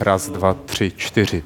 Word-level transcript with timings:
Raz, 0.00 0.28
dva, 0.28 0.54
tři, 0.54 0.92
čtyři. 0.96 1.42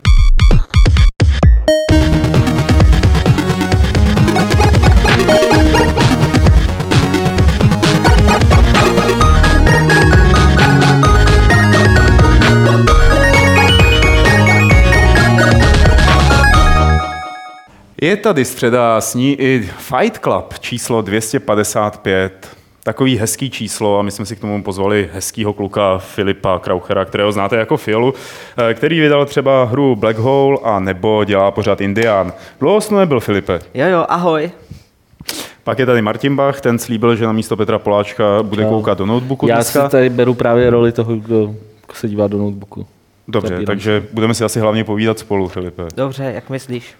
Je 18.02 18.16
tady 18.16 18.44
středa, 18.44 19.00
s 19.00 19.14
ní 19.14 19.40
i 19.40 19.70
Fight 19.78 20.18
Club 20.18 20.58
číslo 20.58 21.02
255. 21.02 22.61
Takový 22.84 23.18
hezký 23.18 23.50
číslo 23.50 23.98
a 23.98 24.02
my 24.02 24.10
jsme 24.10 24.26
si 24.26 24.36
k 24.36 24.40
tomu 24.40 24.62
pozvali 24.62 25.10
hezkýho 25.12 25.52
kluka 25.52 25.98
Filipa 25.98 26.58
Krauchera, 26.58 27.04
kterého 27.04 27.32
znáte 27.32 27.56
jako 27.56 27.76
Fiolu, 27.76 28.14
eh, 28.70 28.74
který 28.74 29.00
vydal 29.00 29.26
třeba 29.26 29.64
hru 29.64 29.96
Black 29.96 30.16
Hole 30.18 30.58
a 30.62 30.80
nebo 30.80 31.24
dělá 31.24 31.50
pořád 31.50 31.80
Indian. 31.80 32.32
Dlouho 32.60 32.80
jsi 32.80 32.94
nebyl, 32.94 33.20
Filipe? 33.20 33.60
Jo, 33.74 33.86
jo, 33.86 34.06
ahoj. 34.08 34.50
Pak 35.64 35.78
je 35.78 35.86
tady 35.86 36.02
Martin 36.02 36.36
Bach, 36.36 36.60
ten 36.60 36.78
slíbil, 36.78 37.16
že 37.16 37.24
na 37.26 37.32
místo 37.32 37.56
Petra 37.56 37.78
Poláčka 37.78 38.42
bude 38.42 38.64
koukat 38.64 38.98
do 38.98 39.06
notebooku 39.06 39.46
Já 39.48 39.54
dneska. 39.54 39.84
si 39.84 39.90
tady 39.90 40.10
beru 40.10 40.34
právě 40.34 40.70
roli 40.70 40.92
toho, 40.92 41.16
kdo 41.16 41.54
se 41.94 42.08
dívá 42.08 42.26
do 42.28 42.38
notebooku. 42.38 42.86
Dobře, 43.28 43.60
takže 43.66 44.04
budeme 44.12 44.34
si 44.34 44.44
asi 44.44 44.60
hlavně 44.60 44.84
povídat 44.84 45.18
spolu, 45.18 45.48
Filipe. 45.48 45.82
Dobře, 45.96 46.32
jak 46.34 46.50
myslíš? 46.50 46.94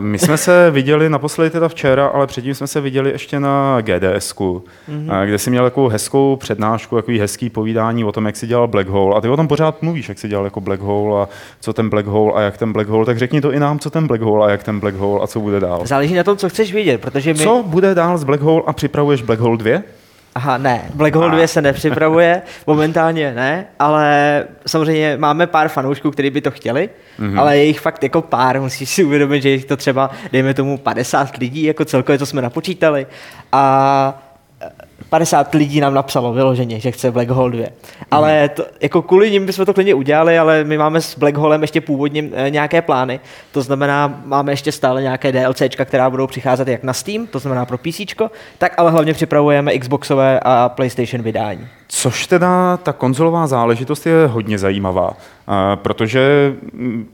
My 0.00 0.18
jsme 0.18 0.36
se 0.36 0.70
viděli 0.70 1.08
naposledy 1.08 1.50
teda 1.50 1.68
včera, 1.68 2.06
ale 2.06 2.26
předtím 2.26 2.54
jsme 2.54 2.66
se 2.66 2.80
viděli 2.80 3.10
ještě 3.10 3.40
na 3.40 3.80
GDSku, 3.80 4.64
mm-hmm. 4.90 5.26
kde 5.26 5.38
jsi 5.38 5.50
měl 5.50 5.64
takovou 5.64 5.88
hezkou 5.88 6.36
přednášku, 6.36 6.96
takový 6.96 7.18
hezký 7.18 7.50
povídání 7.50 8.04
o 8.04 8.12
tom, 8.12 8.26
jak 8.26 8.36
jsi 8.36 8.46
dělal 8.46 8.68
Black 8.68 8.88
Hole. 8.88 9.16
A 9.16 9.20
ty 9.20 9.28
o 9.28 9.36
tom 9.36 9.48
pořád 9.48 9.82
mluvíš, 9.82 10.08
jak 10.08 10.18
jsi 10.18 10.28
dělal 10.28 10.44
jako 10.44 10.60
Black 10.60 10.80
Hole 10.80 11.22
a 11.22 11.28
co 11.60 11.72
ten 11.72 11.90
Black 11.90 12.06
Hole 12.06 12.32
a 12.34 12.40
jak 12.40 12.58
ten 12.58 12.72
Black 12.72 12.88
Hole. 12.88 13.06
Tak 13.06 13.18
řekni 13.18 13.40
to 13.40 13.52
i 13.52 13.60
nám, 13.60 13.78
co 13.78 13.90
ten 13.90 14.06
Black 14.06 14.22
Hole 14.22 14.46
a 14.46 14.50
jak 14.50 14.62
ten 14.62 14.80
Black 14.80 14.96
Hole 14.96 15.20
a 15.22 15.26
co 15.26 15.40
bude 15.40 15.60
dál. 15.60 15.86
Záleží 15.86 16.14
na 16.14 16.24
tom, 16.24 16.36
co 16.36 16.48
chceš 16.48 16.72
vědět, 16.72 17.00
protože 17.00 17.32
my... 17.32 17.38
Co 17.38 17.64
bude 17.66 17.94
dál 17.94 18.18
z 18.18 18.24
Black 18.24 18.42
Hole 18.42 18.62
a 18.66 18.72
připravuješ 18.72 19.22
Black 19.22 19.40
Hole 19.40 19.56
2? 19.56 19.80
Aha, 20.34 20.58
ne, 20.58 20.82
Black 20.94 21.14
Hole 21.14 21.30
2 21.30 21.46
se 21.46 21.62
nepřipravuje, 21.62 22.42
momentálně 22.66 23.34
ne, 23.34 23.66
ale 23.78 24.44
samozřejmě 24.66 25.16
máme 25.16 25.46
pár 25.46 25.68
fanoušků, 25.68 26.10
kteří 26.10 26.30
by 26.30 26.40
to 26.40 26.50
chtěli, 26.50 26.90
mm-hmm. 27.20 27.40
ale 27.40 27.58
je 27.58 27.64
jich 27.64 27.80
fakt 27.80 28.02
jako 28.02 28.22
pár, 28.22 28.60
musíš 28.60 28.90
si 28.90 29.04
uvědomit, 29.04 29.42
že 29.42 29.48
jich 29.48 29.64
to 29.64 29.76
třeba, 29.76 30.10
dejme 30.32 30.54
tomu 30.54 30.78
50 30.78 31.36
lidí, 31.36 31.62
jako 31.62 31.84
celkově, 31.84 32.18
co 32.18 32.26
jsme 32.26 32.42
napočítali 32.42 33.06
a 33.52 34.31
50 35.12 35.54
lidí 35.54 35.80
nám 35.80 35.94
napsalo 35.94 36.32
vyloženě, 36.32 36.80
že 36.80 36.90
chce 36.90 37.10
Black 37.10 37.28
Hole 37.28 37.50
2. 37.50 37.66
Ale 38.10 38.48
to, 38.48 38.64
jako 38.80 39.02
kvůli 39.02 39.30
nim 39.30 39.46
bychom 39.46 39.66
to 39.66 39.74
klidně 39.74 39.94
udělali, 39.94 40.38
ale 40.38 40.64
my 40.64 40.78
máme 40.78 41.00
s 41.00 41.18
Black 41.18 41.36
Holem 41.36 41.62
ještě 41.62 41.80
původně 41.80 42.24
eh, 42.32 42.50
nějaké 42.50 42.82
plány. 42.82 43.20
To 43.52 43.62
znamená, 43.62 44.22
máme 44.24 44.52
ještě 44.52 44.72
stále 44.72 45.02
nějaké 45.02 45.32
DLCčka, 45.32 45.84
která 45.84 46.10
budou 46.10 46.26
přicházet 46.26 46.68
jak 46.68 46.82
na 46.82 46.92
Steam, 46.92 47.26
to 47.26 47.38
znamená 47.38 47.66
pro 47.66 47.78
PC, 47.78 48.00
tak 48.58 48.74
ale 48.76 48.90
hlavně 48.90 49.14
připravujeme 49.14 49.78
Xboxové 49.78 50.40
a 50.42 50.68
PlayStation 50.68 51.22
vydání. 51.22 51.68
Což 51.88 52.26
teda 52.26 52.76
ta 52.76 52.92
konzolová 52.92 53.46
záležitost 53.46 54.06
je 54.06 54.26
hodně 54.26 54.58
zajímavá, 54.58 55.12
a 55.46 55.76
protože 55.76 56.54
mm, 56.72 57.08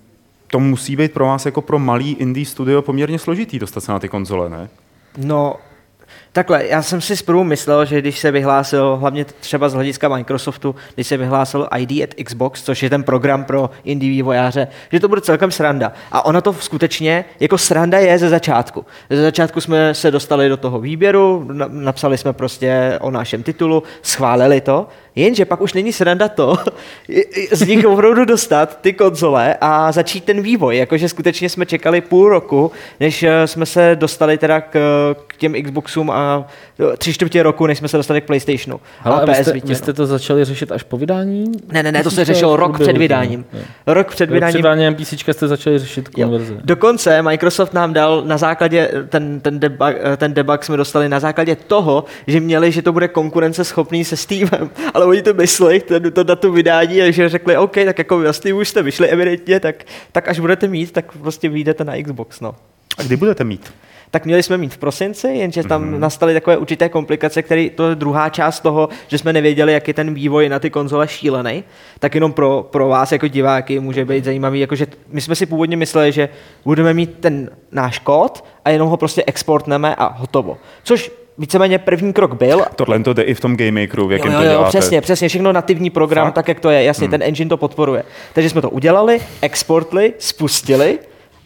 to 0.47 0.61
musí 0.61 0.97
být 0.97 1.12
pro 1.12 1.27
vás 1.27 1.47
jako 1.47 1.62
pro 1.62 1.79
malý 1.79 2.12
indie 2.12 2.47
studio 2.47 2.83
poměrně 2.83 3.19
složitý 3.19 3.59
dostat 3.59 3.81
se 3.81 3.93
na 3.93 3.99
ty 3.99 4.09
konzole, 4.09 4.49
ne? 4.49 4.69
No, 5.17 5.57
takhle, 6.33 6.67
já 6.67 6.83
jsem 6.83 7.01
si 7.01 7.17
zprvu 7.17 7.45
myslel, 7.45 7.84
že 7.84 8.01
když 8.01 8.19
se 8.19 8.31
vyhlásil, 8.31 8.97
hlavně 8.97 9.25
třeba 9.25 9.69
z 9.69 9.75
hlediska 9.75 10.09
Microsoftu, 10.09 10.75
když 10.95 11.07
se 11.07 11.17
vyhlásil 11.17 11.69
ID 11.79 12.03
at 12.03 12.25
Xbox, 12.25 12.62
což 12.62 12.83
je 12.83 12.91
ten 12.91 13.03
program 13.03 13.45
pro 13.45 13.71
indie 13.84 14.11
vývojáře, 14.11 14.69
že 14.93 15.01
to 15.01 15.09
bude 15.09 15.21
celkem 15.21 15.51
sranda. 15.51 15.93
A 16.12 16.25
ono 16.25 16.41
to 16.41 16.53
skutečně 16.53 17.25
jako 17.41 17.59
sranda 17.59 17.99
je 17.99 18.19
ze 18.19 18.29
začátku. 18.29 18.87
Ze 19.11 19.23
začátku 19.23 19.61
jsme 19.61 19.95
se 19.95 20.11
dostali 20.11 20.49
do 20.49 20.56
toho 20.56 20.81
výběru, 20.81 21.45
na- 21.53 21.69
napsali 21.71 22.19
jsme 22.19 22.33
prostě 22.33 22.99
o 23.00 23.10
našem 23.10 23.43
titulu, 23.43 23.83
schválili 24.03 24.60
to, 24.60 24.87
jenže 25.19 25.45
pak 25.45 25.61
už 25.61 25.73
není 25.73 25.93
sranda 25.93 26.29
to, 26.29 26.56
z 27.53 27.67
nich 27.67 27.87
opravdu 27.87 28.25
dostat 28.25 28.81
ty 28.81 28.93
konzole 28.93 29.56
a 29.61 29.93
začít 29.93 30.25
ten 30.25 30.43
vývoj. 30.43 30.77
Jakože 30.77 31.09
skutečně 31.09 31.49
jsme 31.49 31.67
čekali 31.67 32.01
půl 32.01 32.29
roku, 32.29 32.73
než 33.01 33.23
eh, 33.23 33.47
jsme 33.47 33.67
se 33.67 33.97
dostali 34.01 34.39
teda 34.39 34.61
k, 34.61 34.75
k 35.27 35.37
těm 35.37 35.62
Xboxům 35.62 36.11
a 36.11 36.47
eh, 36.93 36.97
tři 36.97 37.12
čtvrtě 37.15 37.43
roku, 37.43 37.67
než 37.67 37.78
jsme 37.78 37.89
se 37.89 37.97
dostali 37.97 38.21
k 38.21 38.25
PlayStationu 38.25 38.81
Hele, 39.01 39.17
a 39.17 39.19
a 39.21 39.25
vy, 39.25 39.33
PS 39.33 39.39
jste, 39.39 39.53
vy 39.65 39.75
jste 39.75 39.93
to 39.93 40.07
začali 40.07 40.45
řešit 40.45 40.73
až 40.73 40.83
po 40.83 40.97
vydání? 40.97 41.53
Ne, 41.73 41.83
ne, 41.83 41.93
ne, 41.93 42.03
to 42.03 42.11
se 42.11 42.25
řešilo 42.25 42.57
rok 42.57 42.81
před 42.81 42.99
vydáním. 42.99 43.45
jo. 43.53 43.61
Rok 43.87 44.07
před 44.07 44.17
Před 44.17 44.31
vydáním 44.31 44.57
vydáním 44.57 44.95
PC 44.95 45.12
jste 45.33 45.49
začali 45.49 45.78
řešit 45.78 46.09
Jo. 46.17 46.27
konverze. 46.28 46.55
Dokonce 46.65 47.23
Microsoft 47.23 47.75
nám 47.75 47.93
dal 47.93 48.23
na 48.25 48.39
základě, 48.39 48.91
ten, 49.09 49.41
ten, 49.41 49.59
debug, 49.59 49.89
ten 50.17 50.34
debug 50.34 50.65
jsme 50.65 50.77
dostali 50.77 51.09
na 51.09 51.21
základě 51.21 51.57
toho, 51.57 52.05
že 52.27 52.41
měli, 52.41 52.73
že 52.73 52.83
to 52.83 52.93
bude 52.93 53.09
konkurenceschopný 53.09 54.05
se 54.05 54.17
Steamem, 54.17 54.71
ale 54.95 55.07
oni 55.09 55.23
to 55.23 55.35
mysleli, 55.35 55.81
ten, 55.81 56.13
to 56.13 56.23
datum 56.23 56.55
vydání, 56.55 57.03
a 57.03 57.11
že 57.11 57.29
řekli, 57.29 57.57
OK, 57.57 57.75
tak 57.75 57.99
jako 57.99 58.33
Steam 58.33 58.57
už 58.57 58.69
jste 58.69 58.83
vyšli 58.83 59.09
evidentně, 59.09 59.61
tak, 59.61 59.85
tak 60.13 60.29
až 60.29 60.39
budete 60.39 60.69
mít, 60.69 60.93
tak 60.93 61.13
prostě 61.19 61.49
vyjdete 61.49 61.85
na 61.85 62.03
Xbox, 62.03 62.41
no. 62.41 62.55
A 62.99 63.03
kdy 63.03 63.17
budete 63.17 63.45
mít? 63.45 63.73
Tak 64.11 64.25
měli 64.27 64.43
jsme 64.43 64.59
mít 64.59 64.75
v 64.75 64.79
prosinci, 64.79 65.29
jenže 65.29 65.63
tam 65.63 65.83
Mhm. 65.83 65.95
mm-hmm. 65.95 65.99
nastaly 65.99 66.35
takové 66.35 66.57
určité 66.57 66.89
komplikace, 66.89 67.43
které 67.43 67.71
to 67.71 67.89
je 67.89 67.95
druhá 67.95 68.29
část 68.29 68.61
toho, 68.61 68.89
že 69.09 69.19
jsme 69.19 69.33
nevěděli, 69.33 69.73
jak 69.73 69.89
je 69.89 69.95
ten 69.95 70.15
vývoj 70.15 70.49
na 70.49 70.59
ty 70.59 70.71
konzole 70.71 71.09
šílený. 71.09 71.65
Tak 71.99 72.15
jenom 72.15 72.33
pro, 72.33 72.67
pro 72.71 72.89
vás 72.89 73.13
jako 73.13 73.29
diváky 73.29 73.81
může 73.81 74.05
být 74.05 74.25
zajímavý, 74.25 74.61
jakože 74.61 74.87
my 75.09 75.21
jsme 75.21 75.35
si 75.35 75.47
původně 75.47 75.77
mysleli, 75.77 76.13
že 76.13 76.29
budeme 76.65 76.95
mít 76.95 77.19
ten 77.21 77.51
náš 77.73 77.99
kód 77.99 78.45
a 78.65 78.71
jenom 78.71 78.89
ho 78.89 78.97
prostě 78.97 79.25
exportneme 79.27 79.95
a 79.95 80.07
hotovo. 80.07 80.59
Což 80.83 81.11
víceméně 81.38 81.78
první 81.78 82.12
krok 82.12 82.34
byl, 82.34 82.65
Tohle 82.76 83.00
to 83.00 83.12
jde 83.12 83.22
i 83.22 83.34
v 83.34 83.41
tom 83.41 83.56
Game 83.56 83.81
Makeru, 83.81 84.06
v 84.09 84.12
jakém 84.12 84.32
jo, 84.32 84.38
to 84.38 84.44
jo, 84.44 84.50
jo, 84.50 84.56
děláte. 84.59 84.69
přesně, 84.78 85.00
přesně, 85.00 85.28
všechno 85.28 85.53
nativní 85.53 85.91
program, 85.91 86.26
Fakt? 86.26 86.34
tak 86.34 86.49
jak 86.49 86.60
to 86.60 86.71
je, 86.71 86.82
jasně, 86.82 87.04
hmm. 87.04 87.10
ten 87.10 87.22
engine 87.22 87.49
to 87.49 87.56
podporuje. 87.56 88.03
Takže 88.32 88.50
jsme 88.50 88.62
to 88.62 88.71
udělali, 88.71 89.21
exportli, 89.43 90.12
spustili 90.19 90.98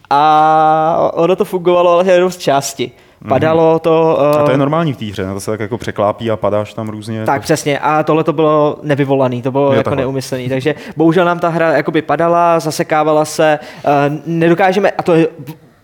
a 0.09 1.11
ono 1.13 1.35
to 1.35 1.45
fungovalo 1.45 1.91
ale 1.91 2.11
jenom 2.11 2.31
z 2.31 2.37
části. 2.37 2.91
Padalo 3.27 3.79
to... 3.79 4.17
Mhm. 4.19 4.41
A 4.41 4.43
to 4.43 4.51
je 4.51 4.55
eh, 4.55 4.57
normální 4.57 4.93
v 4.93 4.97
té 4.97 5.05
hře, 5.05 5.25
to 5.33 5.39
se 5.39 5.51
tak 5.51 5.59
jako 5.59 5.77
překlápí 5.77 6.31
a 6.31 6.37
padáš 6.37 6.73
tam 6.73 6.89
různě. 6.89 7.25
tak 7.25 7.41
přesně, 7.41 7.79
a 7.79 8.03
tohle 8.03 8.23
to 8.23 8.33
bylo 8.33 8.77
nevyvolaný, 8.81 9.41
to 9.41 9.51
bylo 9.51 9.65
Jo, 9.65 9.71
jako 9.71 9.83
takhle. 9.83 10.01
neumyslný, 10.01 10.49
takže 10.49 10.75
bohužel 10.97 11.25
nám 11.25 11.39
ta 11.39 11.49
hra 11.49 11.71
jakoby 11.73 12.01
padala, 12.01 12.59
zasekávala 12.59 13.25
se, 13.25 13.59
uh, 13.85 13.91
nedokážeme, 14.25 14.91
a 14.91 15.03
to 15.03 15.13
je 15.13 15.27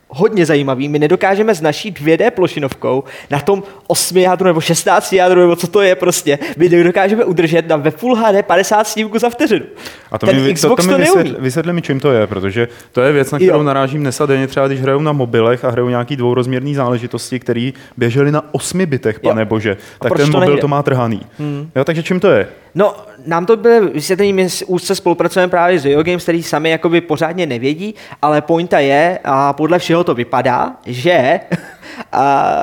hodně 0.09 0.45
zajímavý, 0.45 0.89
my 0.89 0.99
nedokážeme 0.99 1.55
s 1.55 1.61
naší 1.61 1.91
2D 1.91 2.31
plošinovkou 2.31 3.03
na 3.29 3.39
tom 3.39 3.63
8 3.87 4.17
jádru 4.17 4.47
nebo 4.47 4.61
16 4.61 5.13
jádru, 5.13 5.41
nebo 5.41 5.55
co 5.55 5.67
to 5.67 5.81
je 5.81 5.95
prostě, 5.95 6.39
my 6.57 6.69
nedokážeme 6.69 7.25
udržet 7.25 7.67
na 7.67 7.75
ve 7.75 7.91
Full 7.91 8.15
HD 8.15 8.45
50 8.45 8.87
snímků 8.87 9.19
za 9.19 9.29
vteřinu. 9.29 9.65
A 10.11 10.17
to 10.17 10.25
Ten 10.25 10.43
mi, 10.43 10.53
Xbox 10.53 10.85
to, 10.85 10.91
to, 10.91 10.93
to 10.93 10.97
mi 10.97 11.03
neumí. 11.05 11.17
vysvětli, 11.23 11.43
vysvětli 11.43 11.73
mi, 11.73 11.81
čím 11.81 11.99
to 11.99 12.11
je, 12.11 12.27
protože 12.27 12.67
to 12.91 13.01
je 13.01 13.11
věc, 13.11 13.31
na 13.31 13.37
kterou 13.39 13.57
Jo. 13.57 13.63
narážím 13.63 14.01
dnes 14.01 14.21
a 14.21 14.25
denně, 14.25 14.47
třeba 14.47 14.67
když 14.67 14.81
hrajou 14.81 14.99
na 15.01 15.11
mobilech 15.11 15.65
a 15.65 15.69
hrajou 15.69 15.89
nějaký 15.89 16.15
dvourozměrný 16.15 16.75
záležitosti, 16.75 17.39
které 17.39 17.71
běžely 17.97 18.31
na 18.31 18.43
8 18.51 18.85
bitech, 18.85 19.19
pane 19.19 19.45
bože, 19.45 19.77
tak 19.99 20.13
ten 20.17 20.25
to 20.25 20.31
mobil 20.31 20.47
nejde? 20.49 20.61
to 20.61 20.67
má 20.67 20.83
trhaný. 20.83 21.21
Hmm. 21.39 21.69
Jo, 21.75 21.83
takže 21.83 22.03
čím 22.03 22.19
to 22.19 22.31
je? 22.31 22.47
No, 22.75 22.95
nám 23.25 23.45
to 23.45 23.57
bylo 23.57 23.81
vysvětlení, 23.81 24.33
my 24.33 24.47
úzce 24.67 24.95
spolupracujeme 24.95 25.49
právě 25.49 25.79
s 25.79 25.85
Yo 25.85 26.03
Games, 26.03 26.23
který 26.23 26.43
sami 26.43 26.69
jakoby 26.69 27.01
pořádně 27.01 27.45
nevědí, 27.45 27.95
ale 28.21 28.41
pointa 28.41 28.79
je, 28.79 29.19
a 29.23 29.53
podle 29.53 29.79
všeho 29.79 30.03
to 30.03 30.15
vypadá, 30.15 30.75
že 30.85 31.39
a, 32.11 32.53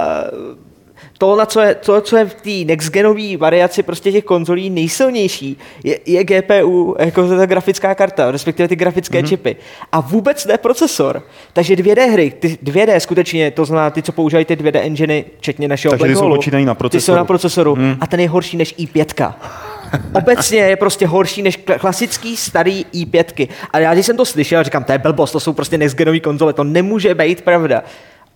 to, 1.19 1.37
na 1.37 1.47
co 1.47 1.61
je, 1.61 1.75
to, 1.75 2.01
co 2.01 2.17
je 2.17 2.25
v 2.25 2.35
té 2.35 2.65
nextgenové 2.73 3.37
variaci 3.37 3.83
prostě 3.83 4.13
těch 4.13 4.25
konzolí 4.25 4.71
nejsilnější, 4.71 5.59
je, 5.85 5.99
je 6.07 6.25
GPU, 6.25 6.97
jako 6.99 7.29
ta 7.29 7.47
grafická 7.47 7.95
karta, 7.95 8.31
respektive 8.31 8.69
ty 8.69 8.77
grafické 8.77 9.21
mm-hmm. 9.21 9.29
čipy. 9.29 9.57
A 9.93 10.01
vůbec 10.01 10.47
ne 10.47 10.59
procesor. 10.59 11.23
Takže 11.53 11.75
2D 11.75 12.13
hry, 12.13 12.33
ty 12.39 12.59
2D 12.65 12.97
skutečně, 12.97 13.51
to 13.51 13.65
znamená 13.65 13.91
ty, 13.91 14.03
co 14.03 14.13
používají 14.13 14.45
ty 14.45 14.57
2D 14.57 14.81
enginy, 14.83 15.25
včetně 15.39 15.69
našeho 15.69 15.91
Takže 15.91 16.07
ty 16.07 16.17
jsou 16.17 16.29
na 16.29 16.75
Ty 16.75 16.77
jsou 16.77 16.79
procesoru. 16.79 17.17
na 17.17 17.25
procesoru 17.25 17.75
hmm. 17.75 17.97
a 18.01 18.07
ten 18.07 18.21
je 18.21 18.29
horší 18.29 18.57
než 18.57 18.75
i5. 18.79 19.33
Obecně 20.13 20.59
je 20.59 20.77
prostě 20.77 21.07
horší 21.07 21.43
než 21.43 21.59
kla- 21.59 21.79
klasický 21.79 22.37
starý 22.37 22.87
i5. 22.95 23.49
A 23.71 23.79
já, 23.79 23.95
když 23.95 24.07
jsem 24.07 24.17
to 24.17 24.25
slyšel, 24.25 24.65
říkám, 24.65 24.85
to 24.85 24.93
je 24.93 24.99
blbost, 24.99 25.33
to 25.33 25.41
jsou 25.41 25.53
prostě 25.53 25.79
nextgenový 25.79 26.21
konzole, 26.21 26.53
to 26.53 26.65
nemůže 26.65 27.15
být 27.15 27.43
pravda. 27.43 27.83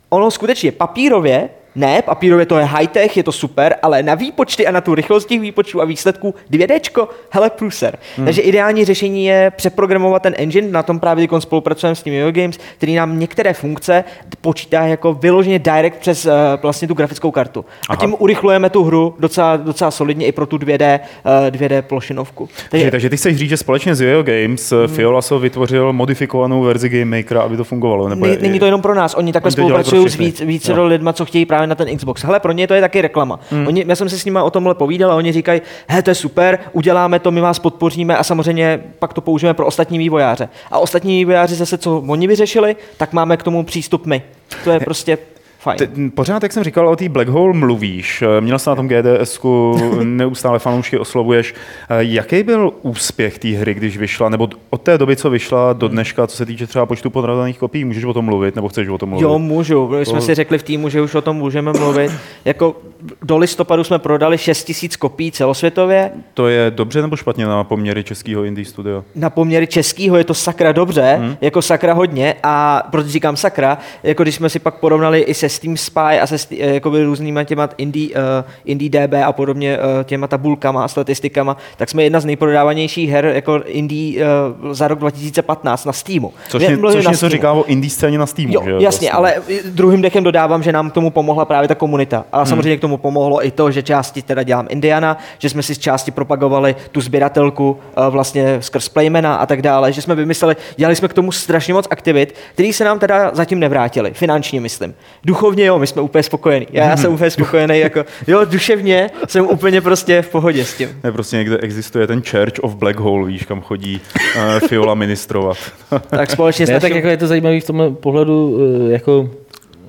Ono 0.09 0.31
skutečně 0.31 0.73
papírově 0.73 1.49
Ne, 1.75 2.02
papírově 2.02 2.46
to 2.46 2.58
je 2.58 2.64
high-tech, 2.64 3.17
je 3.17 3.22
to 3.22 3.32
super, 3.32 3.75
ale 3.82 4.02
na 4.02 4.14
výpočty 4.14 4.67
a 4.67 4.70
na 4.70 4.81
tu 4.81 4.94
rychlost 4.94 5.25
těch 5.25 5.40
výpočtů 5.40 5.82
a 5.82 5.84
výsledků 5.84 6.34
2D, 6.50 7.06
hele 7.31 7.50
pruser. 7.50 7.99
Hmm. 8.17 8.25
Takže 8.25 8.43
ideální 8.43 8.84
řešení 8.84 9.25
je 9.25 9.52
přeprogramovat 9.56 10.22
ten 10.22 10.34
engine, 10.37 10.69
na 10.69 10.82
tom 10.82 11.00
právě 11.00 11.28
teď 11.28 11.43
spolupracujeme 11.43 11.94
s 11.94 12.02
tím 12.02 12.14
Yo 12.14 12.32
Games, 12.32 12.58
který 12.76 12.94
nám 12.94 13.19
některé 13.19 13.55
funkce 13.55 14.05
počítá 14.40 14.87
jako 14.87 15.14
vyloženě 15.14 15.58
direct 15.58 15.99
přes 15.99 16.26
uh, 16.26 16.32
vlastně 16.62 16.88
tu 16.88 16.94
grafickou 16.94 17.31
kartu. 17.31 17.64
Aha. 17.88 17.96
A 17.99 18.00
tím 18.00 18.16
urychlujeme 18.19 18.70
tu 18.70 18.84
hru 18.84 19.14
docela, 19.19 19.56
docela 19.56 19.90
solidně 19.90 20.26
i 20.26 20.32
pro 20.32 20.46
tu 20.46 20.58
2D, 20.58 21.00
uh, 21.25 21.61
2D 21.61 21.82
plošinovku. 21.82 22.49
Takže, 22.70 22.90
takže 22.90 23.11
ty 23.11 23.16
chceš 23.16 23.37
říct, 23.37 23.49
že 23.49 23.56
společně 23.56 23.94
s 23.94 24.00
Yo 24.00 24.23
Games 24.23 24.70
hmm. 24.70 24.88
Fiolaso 24.96 25.38
vytvořil 25.38 25.93
modifikovanou 25.93 26.62
verzi 26.62 26.88
Game 26.88 27.16
Makera, 27.16 27.43
aby 27.43 27.56
to 27.56 27.64
fungovalo? 27.64 28.08
Nebo 28.08 28.26
Není 28.26 28.58
to 28.58 28.64
jenom 28.64 28.82
pro 28.82 28.94
nás, 28.94 29.14
oni 29.14 29.32
takhle 29.32 29.50
spolupracují 29.50 30.08
s 30.08 30.16
víc, 30.16 30.40
více 30.40 30.75
no. 30.75 30.87
lidma, 30.87 31.12
co 31.12 31.25
chtějí 31.25 31.46
právě 31.46 31.60
na 31.67 31.75
ten 31.75 31.97
Xbox. 31.97 32.25
Hele, 32.25 32.41
pro 32.41 32.53
ně 32.53 32.67
to 32.67 32.75
je 32.75 32.81
taky 32.81 33.03
reklama. 33.03 33.41
Hmm. 33.51 33.67
Oni, 33.67 33.85
já 33.89 33.97
jsem 33.97 34.09
se 34.09 34.19
s 34.19 34.25
nimi 34.25 34.39
o 34.43 34.51
tomhle 34.51 34.75
povídal 34.75 35.12
a 35.12 35.15
oni 35.15 35.33
říkají, 35.33 35.61
he, 35.89 36.03
to 36.03 36.11
je 36.11 36.15
super, 36.15 36.59
uděláme 36.73 37.19
to, 37.19 37.31
my 37.31 37.41
vás 37.41 37.59
podpoříme 37.59 38.17
a 38.17 38.25
samozřejmě 38.25 38.81
pak 38.99 39.12
to 39.12 39.21
použijeme 39.21 39.55
pro 39.55 39.67
ostatní 39.67 39.99
vývojáře. 39.99 40.49
A 40.71 40.79
ostatní 40.79 41.17
vývojáři 41.17 41.55
zase, 41.55 41.79
co 41.79 42.05
oni 42.09 42.27
vyřešili, 42.27 42.77
tak 42.97 43.12
máme 43.12 43.37
k 43.37 43.43
tomu 43.43 43.65
přístup 43.65 44.07
my. 44.07 44.23
To 44.65 44.71
je 44.71 44.81
prostě 44.81 45.19
Fajn. 45.61 45.79
Te, 45.79 45.89
pořád, 46.15 46.43
jak 46.43 46.53
jsem 46.53 46.65
říkal, 46.65 46.89
o 46.89 46.97
té 46.97 47.09
Black 47.09 47.29
Hole 47.29 47.53
mluvíš. 47.53 48.25
Měl 48.41 48.59
jsi 48.59 48.69
na 48.69 48.77
tom 48.77 48.89
gds 48.89 49.41
neustále 50.03 50.59
fanoušky 50.59 50.99
oslovuješ. 50.99 51.55
Jaký 51.99 52.43
byl 52.43 52.73
úspěch 52.83 53.39
té 53.39 53.49
hry, 53.49 53.75
když 53.75 53.97
vyšla, 53.97 54.29
nebo 54.29 54.49
od 54.71 54.83
té 54.83 54.99
doby, 54.99 55.17
co 55.17 55.31
vyšla 55.31 55.73
do 55.73 55.89
dneška, 55.89 56.27
co 56.27 56.37
se 56.37 56.47
týče 56.47 56.67
třeba 56.67 56.87
počtu 56.87 57.11
podradaných 57.11 57.59
kopií, 57.59 57.85
můžeš 57.85 58.05
o 58.05 58.12
tom 58.12 58.25
mluvit, 58.25 58.57
nebo 58.57 58.69
chceš 58.69 58.89
o 58.89 58.99
tom 58.99 59.09
mluvit? 59.09 59.25
Jo, 59.25 59.39
můžu. 59.39 59.89
My 59.89 60.07
jsme 60.07 60.19
to... 60.19 60.25
si 60.25 60.35
řekli 60.35 60.59
v 60.59 60.62
týmu, 60.62 60.89
že 60.89 61.03
už 61.03 61.15
o 61.15 61.21
tom 61.21 61.37
můžeme 61.37 61.73
mluvit. 61.73 62.12
jako 62.45 62.77
do 63.23 63.39
listopadu 63.39 63.85
jsme 63.85 63.99
prodali 63.99 64.39
6 64.39 64.73
000 64.83 64.95
kopií 64.99 65.33
celosvětově. 65.33 66.11
To 66.35 66.49
je 66.49 66.71
dobře 66.71 67.03
nebo 67.03 67.17
špatně 67.17 67.47
na 67.47 67.65
poměry 67.65 68.05
českého 68.05 68.45
indie 68.45 68.65
studia? 68.65 69.05
Na 69.15 69.31
poměry 69.31 69.67
českého 69.67 70.17
je 70.17 70.25
to 70.25 70.35
sakra 70.35 70.73
dobře, 70.73 71.17
hmm. 71.21 71.37
jako 71.41 71.62
sakra 71.62 71.93
hodně. 71.93 72.35
A 72.43 72.83
proč 72.91 73.07
říkám 73.07 73.37
sakra, 73.37 73.79
jako 74.03 74.23
když 74.23 74.35
jsme 74.35 74.49
si 74.49 74.59
pak 74.59 74.75
porovnali 74.75 75.21
i 75.21 75.35
se 75.35 75.50
Steam 75.50 75.76
Spy 75.76 76.20
a 76.20 76.26
se 76.26 76.37
eh, 76.50 76.75
jakoby 76.75 77.05
různýma 77.05 77.44
těma 77.44 77.69
indie, 77.76 78.08
uh, 78.11 78.50
indie 78.64 78.91
DB 78.91 79.14
a 79.25 79.32
podobně 79.32 79.79
uh, 79.79 80.05
těma 80.05 80.26
tabulkama 80.26 80.85
a 80.85 80.88
statistikama, 80.88 81.56
tak 81.76 81.91
jsme 81.91 82.02
jedna 82.02 82.20
z 82.20 82.25
nejprodávanějších 82.25 83.11
her 83.11 83.25
jako 83.25 83.61
indie 83.67 84.25
uh, 84.62 84.73
za 84.73 84.88
rok 84.88 84.99
2015 84.99 85.85
na 85.85 85.93
Steamu. 85.93 86.32
Což, 86.49 86.67
mě, 86.67 86.79
což 86.79 87.06
něco 87.06 87.17
Steamu. 87.17 87.31
říká 87.31 87.52
o 87.52 87.64
indie 87.64 87.91
scéně 87.91 88.19
na 88.19 88.26
Steamu. 88.26 88.55
Jo, 88.55 88.62
že? 88.64 88.70
jasně, 88.70 88.85
vlastně. 88.85 89.11
ale 89.11 89.35
druhým 89.64 90.02
dechem 90.02 90.25
dodávám, 90.25 90.62
že 90.62 90.73
nám 90.73 90.91
k 90.91 90.94
tomu 90.94 91.11
pomohla 91.11 91.44
právě 91.44 91.69
ta 91.69 91.75
komunita. 91.75 92.25
A 92.32 92.37
hmm. 92.37 92.47
samozřejmě 92.47 92.76
k 92.76 92.81
tomu 92.81 92.97
pomohlo 92.97 93.47
i 93.47 93.50
to, 93.50 93.70
že 93.70 93.82
části 93.82 94.23
teda 94.23 94.43
dělám 94.43 94.67
Indiana, 94.70 95.19
že 95.38 95.49
jsme 95.49 95.62
si 95.62 95.75
z 95.75 95.79
části 95.79 96.11
propagovali 96.11 96.76
tu 96.93 97.00
sběratelku 97.00 97.70
uh, 97.70 98.06
vlastně 98.06 98.56
skrz 98.61 98.88
Playmana 98.88 99.37
a 99.37 99.47
tak 99.47 99.62
dále, 99.62 99.93
že 99.93 100.02
jsme 100.02 100.14
vymysleli, 100.14 100.56
dělali 100.76 100.97
jsme 100.97 101.08
k 101.08 101.12
tomu 101.12 101.32
strašně 101.32 101.75
moc 101.75 101.87
aktivit, 101.91 102.35
které 102.55 102.73
se 102.73 102.85
nám 102.85 102.99
teda 102.99 103.31
zatím 103.35 103.58
nevrátily, 103.58 104.11
finančně 104.14 104.61
myslím. 104.61 104.94
Duch 105.25 105.39
duchovně 105.40 105.66
jo, 105.66 105.78
my 105.78 105.87
jsme 105.87 106.02
úplně 106.02 106.22
spokojení. 106.22 106.66
Já, 106.72 106.84
já 106.84 106.96
jsem 106.96 107.12
úplně 107.12 107.31
spokojený, 107.31 107.78
jako 107.78 108.04
jo, 108.26 108.44
duševně 108.44 109.10
jsem 109.28 109.46
úplně 109.46 109.81
prostě 109.81 110.22
v 110.22 110.28
pohodě 110.28 110.64
s 110.64 110.76
tím. 110.76 110.88
Ne, 111.04 111.12
prostě 111.12 111.37
někde 111.37 111.58
existuje 111.58 112.06
ten 112.06 112.22
Church 112.22 112.58
of 112.60 112.75
Black 112.75 112.96
Hole, 112.96 113.28
víš, 113.28 113.44
kam 113.44 113.60
chodí 113.60 114.00
uh, 114.37 114.69
Fiola 114.69 114.94
ministrovat. 114.94 115.56
tak 116.08 116.31
společně 116.31 116.66
ne, 116.66 116.81
tak 116.81 116.92
jako 116.92 117.08
je 117.08 117.16
to 117.16 117.26
zajímavé 117.26 117.60
v 117.60 117.64
tom 117.64 117.96
pohledu 118.00 118.50
uh, 118.50 118.90
jako 118.90 119.31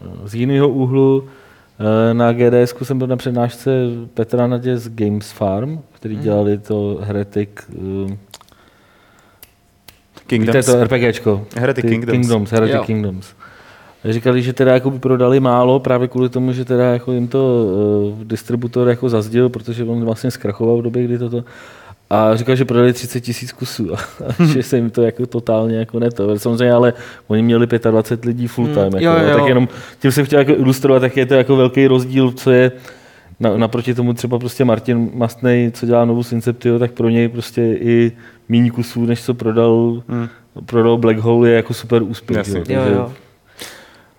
eh, 0.06 0.30
z 0.30 0.36
jiného 0.36 0.69
úhlu. 0.69 1.27
Na 2.13 2.33
GDS 2.33 2.74
jsem 2.83 2.98
byl 2.98 3.07
na 3.07 3.18
přednášce 3.18 3.71
Petra 4.13 4.48
Nadě 4.48 4.77
z 4.77 4.89
Games 4.89 5.31
Farm, 5.31 5.80
který 5.92 6.15
hmm. 6.15 6.24
dělali 6.24 6.57
to 6.57 7.00
Heretic 7.01 7.50
Kingdoms. 10.27 10.56
Víte 10.56 10.63
to 10.63 10.83
RPGčko. 10.83 11.45
Heretic 11.56 11.86
Kingdoms. 11.86 12.12
Kingdoms 12.12 12.51
Heretic 12.51 12.75
jo. 12.75 12.83
Kingdoms. 12.83 13.33
Říkali, 14.06 14.42
že 14.42 14.53
teda 14.53 14.74
jako 14.74 14.92
by 14.92 15.00
prodali 15.00 15.39
málo 15.39 15.80
právě 15.80 16.07
kvůli 16.07 16.30
tomu, 16.30 16.53
že 16.53 16.65
teda 16.65 16.83
jako 16.94 17.12
jim 17.12 17.27
to 17.27 17.65
uh, 18.18 18.24
distributor 18.24 18.88
jako 18.88 19.09
zazdil, 19.09 19.50
protože 19.50 19.83
on 19.83 20.06
vlastně 20.06 20.31
zkrachoval 20.31 20.77
v 20.77 20.81
době, 20.81 21.03
kdy 21.03 21.18
toto 21.18 21.44
a 22.12 22.36
říkal, 22.36 22.56
že 22.56 22.65
prodali 22.65 22.94
30 22.94 23.21
tisíc 23.21 23.51
kusů 23.51 23.94
a 23.94 23.98
že 24.53 24.63
se 24.63 24.75
jim 24.75 24.89
to 24.89 25.01
jako 25.01 25.25
totálně 25.25 25.77
jako 25.77 26.00
neto. 26.00 26.39
Samozřejmě, 26.39 26.74
ale 26.74 26.94
oni 27.27 27.42
měli 27.42 27.68
25 27.92 28.27
lidí 28.27 28.48
full 28.48 28.65
hmm, 28.65 28.75
time. 28.75 28.94
Hmm, 28.94 29.01
jako, 29.01 29.19
jo, 29.19 29.27
jo. 29.27 29.38
Tak 29.38 29.48
jenom 29.48 29.68
tím 30.00 30.12
jsem 30.12 30.25
chtěl 30.25 30.39
jako 30.39 30.51
ilustrovat, 30.51 31.03
jak 31.03 31.18
je 31.18 31.25
to 31.25 31.33
jako 31.33 31.56
velký 31.56 31.88
rozdíl, 31.88 32.31
co 32.31 32.51
je 32.51 32.71
na, 33.39 33.57
naproti 33.57 33.94
tomu 33.94 34.13
třeba 34.13 34.39
prostě 34.39 34.65
Martin 34.65 35.09
Mastnej, 35.13 35.71
co 35.71 35.86
dělá 35.86 36.06
novou 36.06 36.24
Inceptio, 36.31 36.80
tak 36.80 36.92
pro 36.92 37.09
něj 37.09 37.27
prostě 37.27 37.62
i 37.62 38.12
méně 38.50 38.71
kusů, 38.71 39.06
než 39.06 39.24
co 39.24 39.33
prodal, 39.33 40.03
hmm. 40.07 40.27
prodal 40.65 40.98
Black 40.98 41.18
Hole, 41.18 41.50
je 41.50 41.56
jako 41.56 41.74
super 41.74 42.03
úspěch. 42.03 42.38
Jasně. 42.38 42.63
Jo, 42.69 42.81
jo. 42.94 43.12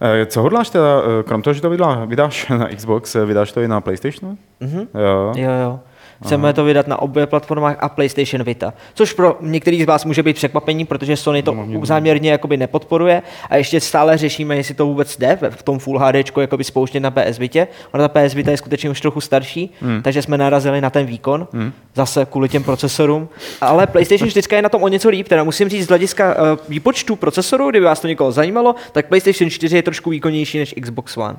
Eh, 0.02 0.26
co 0.26 0.42
hodláš 0.42 0.70
teda, 0.70 1.02
eh, 1.02 1.22
krom 1.22 1.42
toho, 1.42 1.54
že 1.54 1.62
to 1.62 1.70
vydáš 2.06 2.48
na 2.48 2.68
Xbox, 2.68 3.14
eh, 3.14 3.26
vydáš 3.26 3.52
to 3.52 3.62
i 3.62 3.68
na 3.68 3.80
PlayStation? 3.80 4.36
Mm-hmm. 4.60 4.86
Jo. 4.94 5.32
jo, 5.36 5.50
jo. 5.50 5.80
Chceme 6.24 6.48
Aha. 6.48 6.52
to 6.52 6.64
vydat 6.64 6.86
na 6.88 7.02
obě 7.02 7.26
platformách 7.26 7.76
a 7.80 7.88
PlayStation 7.88 8.44
Vita. 8.44 8.74
Což 8.94 9.12
pro 9.12 9.36
některých 9.40 9.82
z 9.82 9.86
vás 9.86 10.04
může 10.04 10.22
být 10.22 10.36
překvapení, 10.36 10.84
protože 10.84 11.16
Sony 11.16 11.42
to 11.42 11.54
no, 11.54 11.86
záměrně 11.86 12.30
jakoby 12.30 12.56
nepodporuje 12.56 13.22
a 13.50 13.56
ještě 13.56 13.80
stále 13.80 14.18
řešíme, 14.18 14.56
jestli 14.56 14.74
to 14.74 14.86
vůbec 14.86 15.16
jde 15.18 15.38
v 15.50 15.62
tom 15.62 15.78
Full 15.78 15.98
HD 15.98 16.36
jakoby 16.40 16.64
spouštět 16.64 17.02
na 17.02 17.10
PS 17.10 17.38
Vita. 17.38 17.66
Ona 17.92 18.08
ta 18.08 18.20
PS 18.20 18.34
Vita 18.34 18.50
je 18.50 18.56
skutečně 18.56 18.90
už 18.90 19.00
trochu 19.00 19.20
starší, 19.20 19.70
hmm. 19.80 20.02
takže 20.02 20.22
jsme 20.22 20.38
narazili 20.38 20.80
na 20.80 20.90
ten 20.90 21.06
výkon, 21.06 21.48
hmm. 21.52 21.72
zase 21.94 22.26
kvůli 22.30 22.48
těm 22.48 22.64
procesorům. 22.64 23.28
Ale 23.60 23.86
PlayStation 23.86 24.30
4 24.30 24.48
je 24.54 24.62
na 24.62 24.68
tom 24.68 24.82
o 24.82 24.88
něco 24.88 25.08
líp, 25.08 25.28
teda 25.28 25.44
musím 25.44 25.68
říct 25.68 25.84
z 25.84 25.88
hlediska 25.88 26.34
uh, 26.34 26.58
výpočtu 26.68 27.16
procesoru, 27.16 27.70
kdyby 27.70 27.84
vás 27.84 28.00
to 28.00 28.08
někoho 28.08 28.32
zajímalo, 28.32 28.74
tak 28.92 29.06
PlayStation 29.06 29.50
4 29.50 29.76
je 29.76 29.82
trošku 29.82 30.10
výkonnější 30.10 30.58
než 30.58 30.74
Xbox 30.82 31.16
One. 31.16 31.36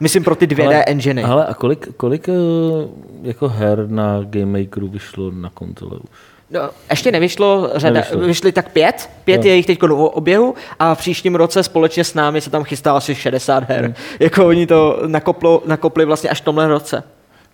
Myslím 0.00 0.24
pro 0.24 0.36
ty 0.36 0.46
2D 0.46 0.66
ale, 0.66 0.84
engine. 0.84 1.22
Ale 1.22 1.46
a 1.46 1.54
kolik, 1.54 1.88
kolik 1.96 2.28
uh, 2.28 2.34
jako 3.22 3.48
her 3.48 3.88
na 3.88 4.20
Game 4.24 4.60
Makeru 4.60 4.88
vyšlo 4.88 5.30
na 5.30 5.50
konzole 5.50 5.98
už? 5.98 6.10
No, 6.50 6.70
ještě 6.90 7.12
nevyšlo 7.12 7.70
řada, 7.74 7.94
nevyšlo. 7.94 8.20
vyšly 8.20 8.52
tak 8.52 8.72
pět, 8.72 9.10
pět 9.24 9.40
no. 9.40 9.48
je 9.48 9.56
jich 9.56 9.66
teď 9.66 9.80
do 9.80 9.96
oběhu 9.96 10.54
a 10.78 10.94
v 10.94 10.98
příštím 10.98 11.34
roce 11.34 11.62
společně 11.62 12.04
s 12.04 12.14
námi 12.14 12.40
se 12.40 12.50
tam 12.50 12.64
chystá 12.64 12.96
asi 12.96 13.14
60 13.14 13.68
her. 13.68 13.84
Hmm. 13.84 13.94
Jako 14.20 14.46
oni 14.46 14.66
to 14.66 15.02
nakoplo, 15.06 15.62
nakopli 15.66 16.04
vlastně 16.04 16.30
až 16.30 16.40
v 16.40 16.44
tomhle 16.44 16.68
roce. 16.68 17.02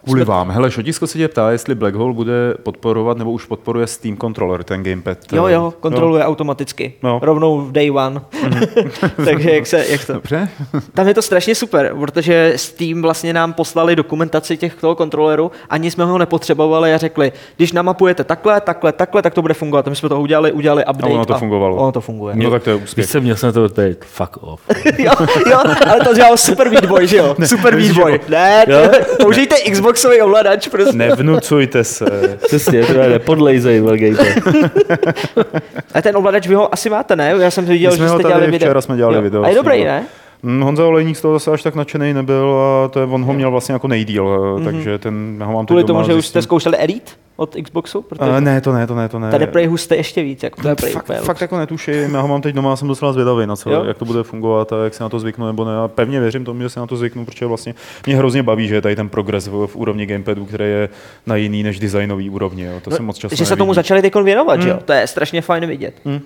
Kvůli 0.05 0.25
vám. 0.25 0.51
Hele, 0.51 0.71
Šotisko 0.71 1.07
se 1.07 1.19
tě 1.19 1.29
ptá, 1.29 1.51
jestli 1.51 1.75
Black 1.75 1.95
Hole 1.95 2.15
bude 2.15 2.55
podporovat 2.63 3.19
nebo 3.19 3.31
už 3.31 3.45
podporuje 3.47 3.87
Steam 3.87 4.17
Controller, 4.17 4.65
ten 4.65 4.83
gamepad. 4.83 5.19
Jo, 5.33 5.47
jo, 5.47 5.75
kontroluje 5.81 6.23
no. 6.23 6.29
automaticky. 6.29 6.93
No. 7.03 7.21
Rovnou 7.23 7.61
v 7.61 7.73
day 7.73 7.91
one. 7.91 8.21
Mm-hmm. 8.21 8.91
Takže 9.25 9.51
jak 9.51 9.67
se, 9.67 9.87
jak 9.89 10.05
to... 10.05 10.13
Dobře. 10.13 10.49
Tam 10.95 11.09
je 11.09 11.15
to 11.15 11.23
strašně 11.23 11.55
super, 11.55 11.95
protože 11.99 12.53
Steam 12.57 13.03
vlastně 13.03 13.33
nám 13.33 13.53
poslali 13.53 13.97
dokumentaci 13.97 14.57
těch 14.57 14.75
toho 14.75 14.95
kontroleru, 14.95 15.51
ani 15.71 15.91
jsme 15.91 16.05
ho 16.05 16.19
nepotřebovali 16.19 16.95
a 16.95 16.99
řekli, 16.99 17.33
když 17.57 17.73
namapujete 17.73 18.25
takhle, 18.25 18.61
takhle, 18.61 18.93
takhle, 18.93 19.23
tak 19.23 19.35
to 19.35 19.43
bude 19.43 19.55
fungovat. 19.55 19.87
A 19.87 19.91
my 19.91 19.97
jsme 19.97 20.09
to 20.09 20.21
udělali, 20.21 20.53
udělali 20.53 20.85
update. 20.85 21.13
A 21.13 21.15
ono 21.15 21.25
to 21.25 21.39
fungovalo. 21.39 21.77
Ono 21.77 21.93
to 21.93 22.01
funguje. 22.01 22.37
No 22.37 22.51
tak 22.51 22.63
to 22.63 22.71
je 22.71 22.77
úspěch. 22.77 23.07
Jsem 23.07 23.23
měl 23.23 23.37
jsem 23.37 23.53
to 23.53 23.69
teď, 23.69 23.99
fuck 24.01 24.37
off. 24.41 24.63
jo, 24.99 25.13
jo, 25.51 25.59
ale 25.91 26.01
to 26.05 26.15
dělal 26.15 26.37
super 26.37 26.87
Boy, 26.87 27.07
že 27.07 27.17
jo? 27.17 27.35
Ne, 27.39 27.49
super 27.49 27.77
Meat 27.77 27.97
Boy. 27.97 28.21
Ne, 28.29 28.65
použijte 29.19 29.55
Xbox 29.71 29.90
Xboxový 29.93 30.23
ovladač 30.23 30.69
prostě. 30.69 30.97
Nevnucujte 30.97 31.85
se. 31.85 32.39
Přesně, 32.47 32.87
to 32.87 32.93
je 32.93 33.09
nepodlejzej, 33.09 33.81
velgejte. 33.81 34.35
A 35.95 36.03
ten 36.03 36.17
ovladač 36.17 36.47
vy 36.47 36.55
ho 36.55 36.75
asi 36.75 36.91
máte, 36.91 37.17
ne? 37.17 37.35
Já 37.39 37.51
jsem 37.51 37.65
viděl, 37.65 37.97
že 37.97 38.09
jste 38.09 38.23
dělali 38.23 38.47
video. 38.47 38.69
Včera 38.69 38.81
jsme 38.81 38.97
dělali 38.97 39.17
jo. 39.17 39.23
video. 39.23 39.43
A 39.43 39.49
je 39.49 39.55
dobrý, 39.55 39.85
ne? 39.85 40.07
Hm, 40.43 40.61
Honza 40.61 40.87
Olejník 40.87 41.17
z 41.17 41.21
toho 41.21 41.35
zase 41.35 41.51
až 41.51 41.63
tak 41.63 41.75
nadšený 41.75 42.15
nebyl 42.15 42.55
a 42.55 42.89
to 42.89 43.01
je, 43.01 43.07
on 43.07 43.25
ho 43.25 43.33
měl 43.33 43.51
vlastně 43.51 43.73
jako 43.73 43.89
nejdíl, 43.89 44.25
mm-hmm. 44.27 44.65
takže 44.65 44.99
ten, 44.99 45.37
já 45.41 45.47
ho 45.47 45.53
mám 45.53 45.67
Kvůli 45.67 45.85
tomu, 45.85 46.05
že 46.05 46.15
už 46.15 46.27
jste 46.27 46.43
zkoušeli 46.43 46.77
Elite 46.77 47.13
od 47.37 47.57
Xboxu? 47.65 48.03
Protože 48.03 48.31
uh, 48.31 48.41
ne, 48.41 48.61
to 48.61 48.73
ne, 48.73 48.87
to 48.87 48.95
ne, 48.95 49.09
to 49.09 49.19
ne. 49.19 49.31
Tady 49.31 49.47
prej 49.47 49.71
jste 49.77 49.97
ještě 49.97 50.23
víc, 50.23 50.43
jako 50.43 50.63
to 50.63 50.69
je 50.69 50.75
prej 50.75 50.93
fakt, 50.93 51.11
fakt 51.23 51.41
jako 51.41 51.59
netuším, 51.59 52.15
já 52.15 52.21
ho 52.21 52.29
mám 52.29 52.41
teď 52.41 52.55
doma, 52.55 52.77
jsem 52.77 52.89
docela 52.89 53.13
zvědavý 53.13 53.47
na 53.47 53.57
co, 53.57 53.85
jak 53.85 53.99
to 53.99 54.05
bude 54.05 54.23
fungovat 54.23 54.73
a 54.73 54.85
jak 54.85 54.95
se 54.95 55.03
na 55.03 55.09
to 55.09 55.21
zvyknu 55.21 55.47
nebo 55.47 55.65
ne. 55.65 55.77
A 55.77 55.89
pevně 55.89 56.21
věřím 56.21 56.45
tomu, 56.45 56.61
že 56.61 56.69
se 56.69 56.81
na 56.81 56.87
to 56.87 56.97
zvyknu, 56.97 57.25
protože 57.25 57.47
vlastně 57.47 57.75
mě 58.07 58.17
hrozně 58.17 58.43
baví, 58.43 58.69
že 58.69 58.75
je 58.75 58.83
tady 58.83 58.97
ten 58.97 59.09
progres 59.09 59.47
v, 59.47 59.67
v 59.67 59.77
úrovni 59.77 60.07
gamepadu, 60.07 60.45
který 60.45 60.65
je 60.65 60.89
na 61.27 61.37
jiný 61.37 61.63
než 61.63 61.79
designový 61.79 62.31
úrovni. 62.31 62.65
Jo. 62.65 62.81
To 62.81 62.91
no, 62.91 62.97
se 62.97 63.03
moc 63.03 63.19
často 63.19 63.37
Že 63.37 63.47
se 63.47 63.57
tomu 63.57 63.75
začali 63.75 64.03
teď 64.03 64.15
věnovat, 64.15 64.57
mm. 64.57 64.63
že 64.63 64.69
jo? 64.69 64.79
To 64.85 64.93
je 64.93 65.07
strašně 65.07 65.43
fajn 65.43 65.67
vidět. 65.67 65.95
Mm. 66.05 66.21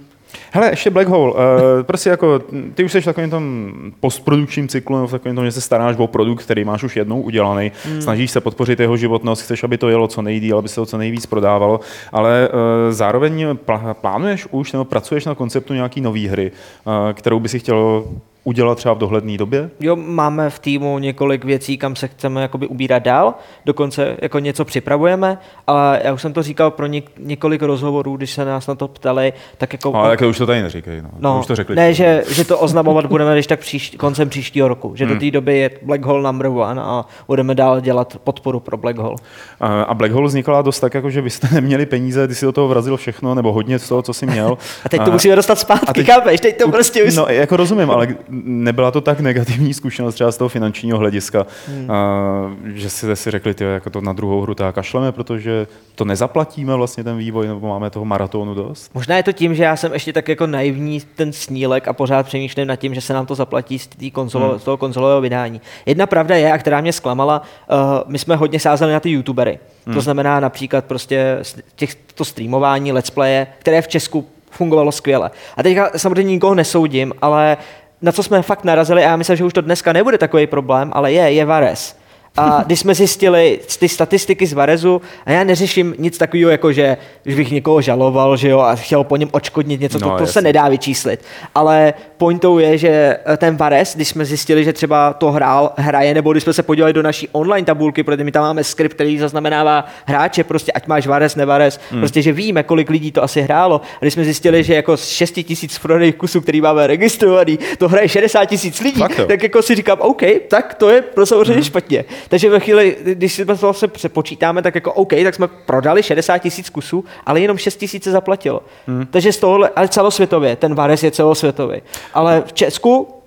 Hele, 0.52 0.70
ještě 0.70 0.90
Black 0.90 1.08
Hole. 1.08 1.32
Uh, 1.32 1.38
prostě 1.82 2.10
jako, 2.10 2.40
ty 2.74 2.84
už 2.84 2.92
jsi 2.92 3.00
v 3.00 3.04
takovém 3.04 3.30
tom 3.30 3.72
postprodukčním 4.00 4.68
cyklu, 4.68 4.96
nebo 4.96 5.06
v 5.06 5.10
takovém 5.10 5.36
tom, 5.36 5.44
že 5.44 5.52
se 5.52 5.60
staráš 5.60 5.96
o 5.98 6.06
produkt, 6.06 6.42
který 6.42 6.64
máš 6.64 6.82
už 6.82 6.96
jednou 6.96 7.20
udělaný, 7.20 7.72
hmm. 7.84 8.02
snažíš 8.02 8.30
se 8.30 8.40
podpořit 8.40 8.80
jeho 8.80 8.96
životnost, 8.96 9.42
chceš, 9.42 9.64
aby 9.64 9.78
to 9.78 9.88
jelo 9.88 10.08
co 10.08 10.22
nejdíl, 10.22 10.58
aby 10.58 10.68
se 10.68 10.74
to 10.74 10.86
co 10.86 10.98
nejvíc 10.98 11.26
prodávalo, 11.26 11.80
ale 12.12 12.48
uh, 12.48 12.58
zároveň 12.92 13.46
pl- 13.54 13.94
plánuješ 13.94 14.46
už 14.50 14.72
nebo 14.72 14.84
pracuješ 14.84 15.24
na 15.24 15.34
konceptu 15.34 15.74
nějaký 15.74 16.00
nové 16.00 16.28
hry, 16.28 16.52
uh, 16.84 17.12
kterou 17.12 17.40
by 17.40 17.48
si 17.48 17.58
chtěl 17.58 18.04
udělat 18.44 18.78
třeba 18.78 18.94
v 18.94 18.98
dohledné 18.98 19.38
době? 19.38 19.70
Jo, 19.80 19.96
máme 19.96 20.50
v 20.50 20.58
týmu 20.58 20.98
několik 20.98 21.44
věcí, 21.44 21.78
kam 21.78 21.96
se 21.96 22.08
chceme 22.08 22.42
jakoby 22.42 22.66
ubírat 22.66 23.02
dál, 23.02 23.34
dokonce 23.64 24.16
jako 24.22 24.38
něco 24.38 24.64
připravujeme, 24.64 25.38
ale 25.66 26.00
já 26.04 26.12
už 26.12 26.22
jsem 26.22 26.32
to 26.32 26.42
říkal 26.42 26.70
pro 26.70 26.86
něk- 26.86 27.10
několik 27.18 27.62
rozhovorů, 27.62 28.16
když 28.16 28.30
se 28.30 28.44
nás 28.44 28.66
na 28.66 28.74
to 28.74 28.88
ptali, 28.88 29.32
tak 29.58 29.72
jako... 29.72 29.94
Ale 29.94 30.16
už 30.16 30.38
to 30.38 30.46
tady 30.46 30.62
neříkej, 30.62 31.02
no. 31.02 31.10
no 31.18 31.40
už 31.40 31.46
to 31.46 31.56
řekli. 31.56 31.76
Ne, 31.76 31.94
že, 31.94 32.24
že 32.28 32.44
to 32.44 32.58
oznamovat 32.58 33.06
budeme 33.06 33.34
když 33.34 33.46
tak 33.46 33.60
příš, 33.60 33.94
koncem 33.98 34.28
příštího 34.28 34.68
roku, 34.68 34.92
že 34.96 35.04
hmm. 35.04 35.14
do 35.14 35.20
té 35.20 35.30
doby 35.30 35.58
je 35.58 35.70
Black 35.82 36.04
Hole 36.04 36.22
number 36.22 36.46
one 36.46 36.82
a 36.82 37.04
budeme 37.26 37.54
dál 37.54 37.80
dělat 37.80 38.16
podporu 38.24 38.60
pro 38.60 38.76
Black 38.76 38.96
Hole. 38.96 39.16
A 39.60 39.94
Black 39.94 40.12
Hole 40.12 40.26
vznikla 40.26 40.62
dost 40.62 40.80
tak, 40.80 40.94
jako 40.94 41.10
že 41.10 41.20
vy 41.20 41.30
jste 41.30 41.48
neměli 41.54 41.86
peníze, 41.86 42.28
ty 42.28 42.34
si 42.34 42.46
do 42.46 42.52
toho 42.52 42.68
vrazil 42.68 42.96
všechno, 42.96 43.34
nebo 43.34 43.52
hodně 43.52 43.78
z 43.78 43.88
toho, 43.88 44.02
co 44.02 44.14
jsi 44.14 44.26
měl. 44.26 44.58
a 44.84 44.88
teď 44.88 45.00
to 45.04 45.10
a, 45.10 45.12
musíme 45.12 45.36
dostat 45.36 45.58
zpátky, 45.58 45.86
a 45.88 45.92
teď, 45.92 46.06
chápeš? 46.06 46.40
Teď 46.40 46.58
to 46.58 46.70
prostě 46.70 47.04
už... 47.04 47.16
No, 47.16 47.26
jako 47.28 47.56
rozumím, 47.56 47.90
ale 47.90 48.08
nebyla 48.44 48.90
to 48.90 49.00
tak 49.00 49.20
negativní 49.20 49.74
zkušenost 49.74 50.14
třeba 50.14 50.32
z 50.32 50.36
toho 50.36 50.48
finančního 50.48 50.98
hlediska, 50.98 51.46
hmm. 51.68 51.90
a, 51.90 52.56
že 52.64 52.90
si, 52.90 53.16
si 53.16 53.30
řekli, 53.30 53.54
tyjo, 53.54 53.70
jako 53.70 53.90
to 53.90 54.00
na 54.00 54.12
druhou 54.12 54.40
hru 54.40 54.54
tak 54.54 54.74
kašleme, 54.74 55.12
protože 55.12 55.66
to 55.94 56.04
nezaplatíme 56.04 56.74
vlastně 56.74 57.04
ten 57.04 57.16
vývoj, 57.16 57.46
nebo 57.46 57.68
máme 57.68 57.90
toho 57.90 58.04
maratonu 58.04 58.54
dost? 58.54 58.90
Možná 58.94 59.16
je 59.16 59.22
to 59.22 59.32
tím, 59.32 59.54
že 59.54 59.62
já 59.62 59.76
jsem 59.76 59.92
ještě 59.92 60.12
tak 60.12 60.28
jako 60.28 60.46
naivní 60.46 61.00
ten 61.00 61.32
snílek 61.32 61.88
a 61.88 61.92
pořád 61.92 62.26
přemýšlím 62.26 62.66
nad 62.66 62.76
tím, 62.76 62.94
že 62.94 63.00
se 63.00 63.14
nám 63.14 63.26
to 63.26 63.34
zaplatí 63.34 63.78
z, 63.78 63.88
konzolo, 64.12 64.48
hmm. 64.48 64.58
z 64.58 64.64
toho 64.64 64.76
konzolového 64.76 65.20
vydání. 65.20 65.60
Jedna 65.86 66.06
pravda 66.06 66.36
je, 66.36 66.52
a 66.52 66.58
která 66.58 66.80
mě 66.80 66.92
zklamala, 66.92 67.42
uh, 67.70 67.76
my 68.06 68.18
jsme 68.18 68.36
hodně 68.36 68.60
sázeli 68.60 68.92
na 68.92 69.00
ty 69.00 69.10
youtubery. 69.10 69.58
Hmm. 69.86 69.94
To 69.94 70.00
znamená 70.00 70.40
například 70.40 70.84
prostě 70.84 71.38
těch, 71.76 71.94
to 71.94 72.24
streamování, 72.24 72.92
let's 72.92 73.10
playe, 73.10 73.46
které 73.58 73.82
v 73.82 73.88
Česku 73.88 74.26
fungovalo 74.50 74.92
skvěle. 74.92 75.30
A 75.56 75.62
teďka 75.62 75.90
samozřejmě 75.96 76.32
nikoho 76.32 76.54
nesoudím, 76.54 77.12
ale 77.22 77.56
na 78.04 78.12
co 78.12 78.22
jsme 78.22 78.42
fakt 78.42 78.64
narazili, 78.64 79.04
a 79.04 79.08
já 79.08 79.16
myslím, 79.16 79.36
že 79.36 79.44
už 79.44 79.52
to 79.52 79.60
dneska 79.60 79.92
nebude 79.92 80.18
takový 80.18 80.46
problém, 80.46 80.90
ale 80.94 81.12
je, 81.12 81.32
je 81.32 81.44
Vares. 81.44 81.96
A 82.36 82.62
když 82.66 82.80
jsme 82.80 82.94
zjistili 82.94 83.60
ty 83.78 83.88
statistiky 83.88 84.46
z 84.46 84.52
Varezu, 84.52 85.02
a 85.26 85.30
já 85.30 85.44
neřeším 85.44 85.94
nic 85.98 86.18
takového, 86.18 86.50
jako 86.50 86.72
že, 86.72 86.96
bych 87.24 87.50
někoho 87.50 87.80
žaloval, 87.80 88.36
že 88.36 88.48
jo, 88.48 88.58
a 88.58 88.74
chtěl 88.74 89.04
po 89.04 89.16
něm 89.16 89.28
očkodnit 89.32 89.80
něco, 89.80 89.98
no, 89.98 90.10
to, 90.10 90.16
to 90.16 90.26
se 90.26 90.42
nedá 90.42 90.68
vyčíslit. 90.68 91.24
Ale 91.54 91.94
pointou 92.16 92.58
je, 92.58 92.78
že 92.78 93.18
eh, 93.26 93.36
ten 93.36 93.56
Vares, 93.56 93.96
když 93.96 94.08
jsme 94.08 94.24
zjistili, 94.24 94.64
že 94.64 94.72
třeba 94.72 95.12
to 95.12 95.32
hrál, 95.32 95.72
hraje, 95.76 96.14
nebo 96.14 96.32
když 96.32 96.42
jsme 96.42 96.52
se 96.52 96.62
podívali 96.62 96.92
do 96.92 97.02
naší 97.02 97.28
online 97.32 97.66
tabulky, 97.66 98.02
protože 98.02 98.24
my 98.24 98.32
tam 98.32 98.42
máme 98.42 98.64
skript, 98.64 98.94
který 98.94 99.18
zaznamenává 99.18 99.86
hráče, 100.06 100.44
prostě 100.44 100.72
ať 100.72 100.86
máš 100.86 101.06
Vares, 101.06 101.36
nevares, 101.36 101.80
hmm. 101.90 102.00
prostě, 102.00 102.22
že 102.22 102.32
víme, 102.32 102.62
kolik 102.62 102.90
lidí 102.90 103.12
to 103.12 103.22
asi 103.22 103.42
hrálo. 103.42 103.80
A 103.96 103.98
když 104.00 104.14
jsme 104.14 104.24
zjistili, 104.24 104.64
že 104.64 104.74
jako 104.74 104.96
z 104.96 105.08
6 105.08 105.32
tisíc 105.32 105.78
prodejných 105.78 106.16
kusů, 106.16 106.40
který 106.40 106.60
máme 106.60 106.86
registrovaný, 106.86 107.58
to 107.78 107.88
hraje 107.88 108.08
60 108.08 108.44
tisíc 108.44 108.80
lidí, 108.80 109.02
tak 109.28 109.42
jako 109.42 109.62
si 109.62 109.74
říkám, 109.74 109.98
OK, 110.00 110.22
tak 110.48 110.74
to 110.74 110.90
je 110.90 111.02
pro 111.02 111.26
samozřejmě 111.26 111.52
hmm. 111.52 111.64
špatně. 111.64 112.04
Takže 112.28 112.50
ve 112.50 112.60
chvíli, 112.60 112.96
když 113.04 113.32
si 113.32 113.46
to 113.46 113.72
se 113.72 113.88
přepočítáme, 113.88 114.62
tak 114.62 114.74
jako 114.74 114.92
OK, 114.92 115.10
tak 115.24 115.34
jsme 115.34 115.48
prodali 115.48 116.02
60 116.02 116.38
tisíc 116.38 116.70
kusů, 116.70 117.04
ale 117.26 117.40
jenom 117.40 117.58
6 117.58 117.76
tisíc 117.76 118.04
se 118.04 118.10
zaplatilo. 118.10 118.62
Hmm. 118.86 119.06
Takže 119.06 119.32
z 119.32 119.38
tohohle, 119.38 119.70
ale 119.76 119.88
celosvětově, 119.88 120.56
ten 120.56 120.74
Vares 120.74 121.02
je 121.02 121.10
celosvětový. 121.10 121.82
Ale 122.14 122.42
v 122.46 122.52
Česku 122.52 123.23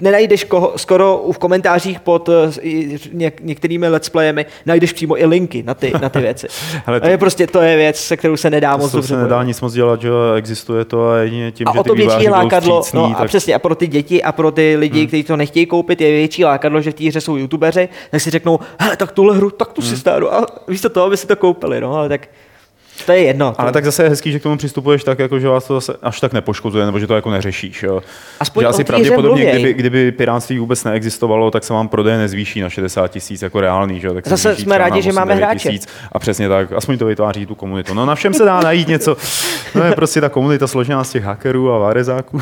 nenajdeš 0.00 0.44
koho, 0.44 0.72
skoro 0.76 1.24
v 1.32 1.38
komentářích 1.38 2.00
pod 2.00 2.28
eh, 2.28 2.68
něk, 3.12 3.40
některými 3.40 3.88
let's 3.88 4.08
playemi, 4.08 4.46
najdeš 4.66 4.92
přímo 4.92 5.20
i 5.20 5.26
linky 5.26 5.62
na 5.62 5.74
ty, 5.74 5.92
na 6.02 6.08
ty 6.08 6.18
věci. 6.20 6.46
Hele, 6.86 7.00
to, 7.00 7.08
je 7.08 7.18
prostě 7.18 7.46
to 7.46 7.60
je 7.60 7.76
věc, 7.76 7.96
se 7.96 8.16
kterou 8.16 8.36
se 8.36 8.50
nedá 8.50 8.76
moc 8.76 8.92
dobře. 8.92 9.08
se 9.08 9.22
nedá 9.22 9.42
nic 9.42 9.60
moc 9.60 9.72
dělat, 9.72 10.00
že 10.00 10.08
existuje 10.36 10.84
to 10.84 11.08
a 11.08 11.16
jedině 11.16 11.52
tím, 11.52 11.68
a 11.68 11.72
že 11.72 11.78
o 11.78 11.82
to 11.82 11.94
ty 11.94 12.06
větší 12.06 12.28
lákadlo, 12.28 12.82
vstřícný, 12.82 13.02
no 13.02 13.08
tak... 13.08 13.20
a 13.20 13.24
přesně, 13.24 13.54
a 13.54 13.58
pro 13.58 13.74
ty 13.74 13.86
děti 13.86 14.22
a 14.22 14.32
pro 14.32 14.50
ty 14.50 14.76
lidi, 14.76 14.98
hmm. 14.98 15.06
kteří 15.06 15.22
to 15.22 15.36
nechtějí 15.36 15.66
koupit, 15.66 16.00
je 16.00 16.10
větší 16.10 16.44
lákadlo, 16.44 16.80
že 16.80 16.90
v 16.90 16.94
té 16.94 17.04
hře 17.04 17.20
jsou 17.20 17.36
youtubeři, 17.36 17.88
tak 18.10 18.20
si 18.20 18.30
řeknou, 18.30 18.60
hele, 18.78 18.96
tak 18.96 19.12
tuhle 19.12 19.36
hru, 19.36 19.50
tak 19.50 19.72
tu 19.72 19.80
hmm. 19.80 19.90
si 19.90 19.96
stánu 19.96 20.34
a 20.34 20.46
víš 20.68 20.80
to 20.80 20.88
toho, 20.88 21.06
aby 21.06 21.16
si 21.16 21.26
to 21.26 21.36
koupili, 21.36 21.80
no, 21.80 21.94
ale 21.94 22.08
tak 22.08 22.28
to 23.04 23.12
je 23.12 23.22
jedno. 23.22 23.54
Ale 23.58 23.72
tak 23.72 23.84
zase 23.84 24.02
je 24.02 24.08
hezký, 24.08 24.32
že 24.32 24.38
k 24.38 24.42
tomu 24.42 24.56
přistupuješ 24.56 25.04
tak, 25.04 25.18
jako, 25.18 25.38
že 25.38 25.48
vás 25.48 25.66
to 25.66 25.74
zase 25.74 25.94
až 26.02 26.20
tak 26.20 26.32
nepoškozuje, 26.32 26.86
nebo 26.86 26.98
že 26.98 27.06
to 27.06 27.14
jako 27.14 27.30
neřešíš. 27.30 27.82
Jo. 27.82 28.02
Aspoň 28.40 28.62
že 28.62 28.66
asi 28.66 28.84
pravděpodobně, 28.84 29.52
kdyby, 29.52 29.74
kdyby 29.74 30.12
piránství 30.12 30.58
vůbec 30.58 30.84
neexistovalo, 30.84 31.50
tak 31.50 31.64
se 31.64 31.72
vám 31.72 31.88
prodeje 31.88 32.18
nezvýší 32.18 32.60
na 32.60 32.68
60 32.68 33.08
tisíc 33.08 33.42
jako 33.42 33.60
reálný. 33.60 34.00
Že? 34.00 34.10
Tak 34.10 34.28
zase 34.28 34.56
jsme 34.56 34.78
rádi, 34.78 35.02
že 35.02 35.12
máme 35.12 35.34
hráče. 35.34 35.68
Tisíc, 35.68 35.88
a 36.12 36.18
přesně 36.18 36.48
tak, 36.48 36.72
aspoň 36.72 36.98
to 36.98 37.06
vytváří 37.06 37.46
tu 37.46 37.54
komunitu. 37.54 37.94
No 37.94 38.06
na 38.06 38.14
všem 38.14 38.34
se 38.34 38.44
dá 38.44 38.60
najít 38.60 38.88
něco. 38.88 39.16
No 39.74 39.84
je 39.84 39.92
prostě 39.92 40.20
ta 40.20 40.28
komunita 40.28 40.66
složená 40.66 41.04
z 41.04 41.10
těch 41.10 41.24
hackerů 41.24 41.72
a 41.72 41.78
várezáků. 41.78 42.40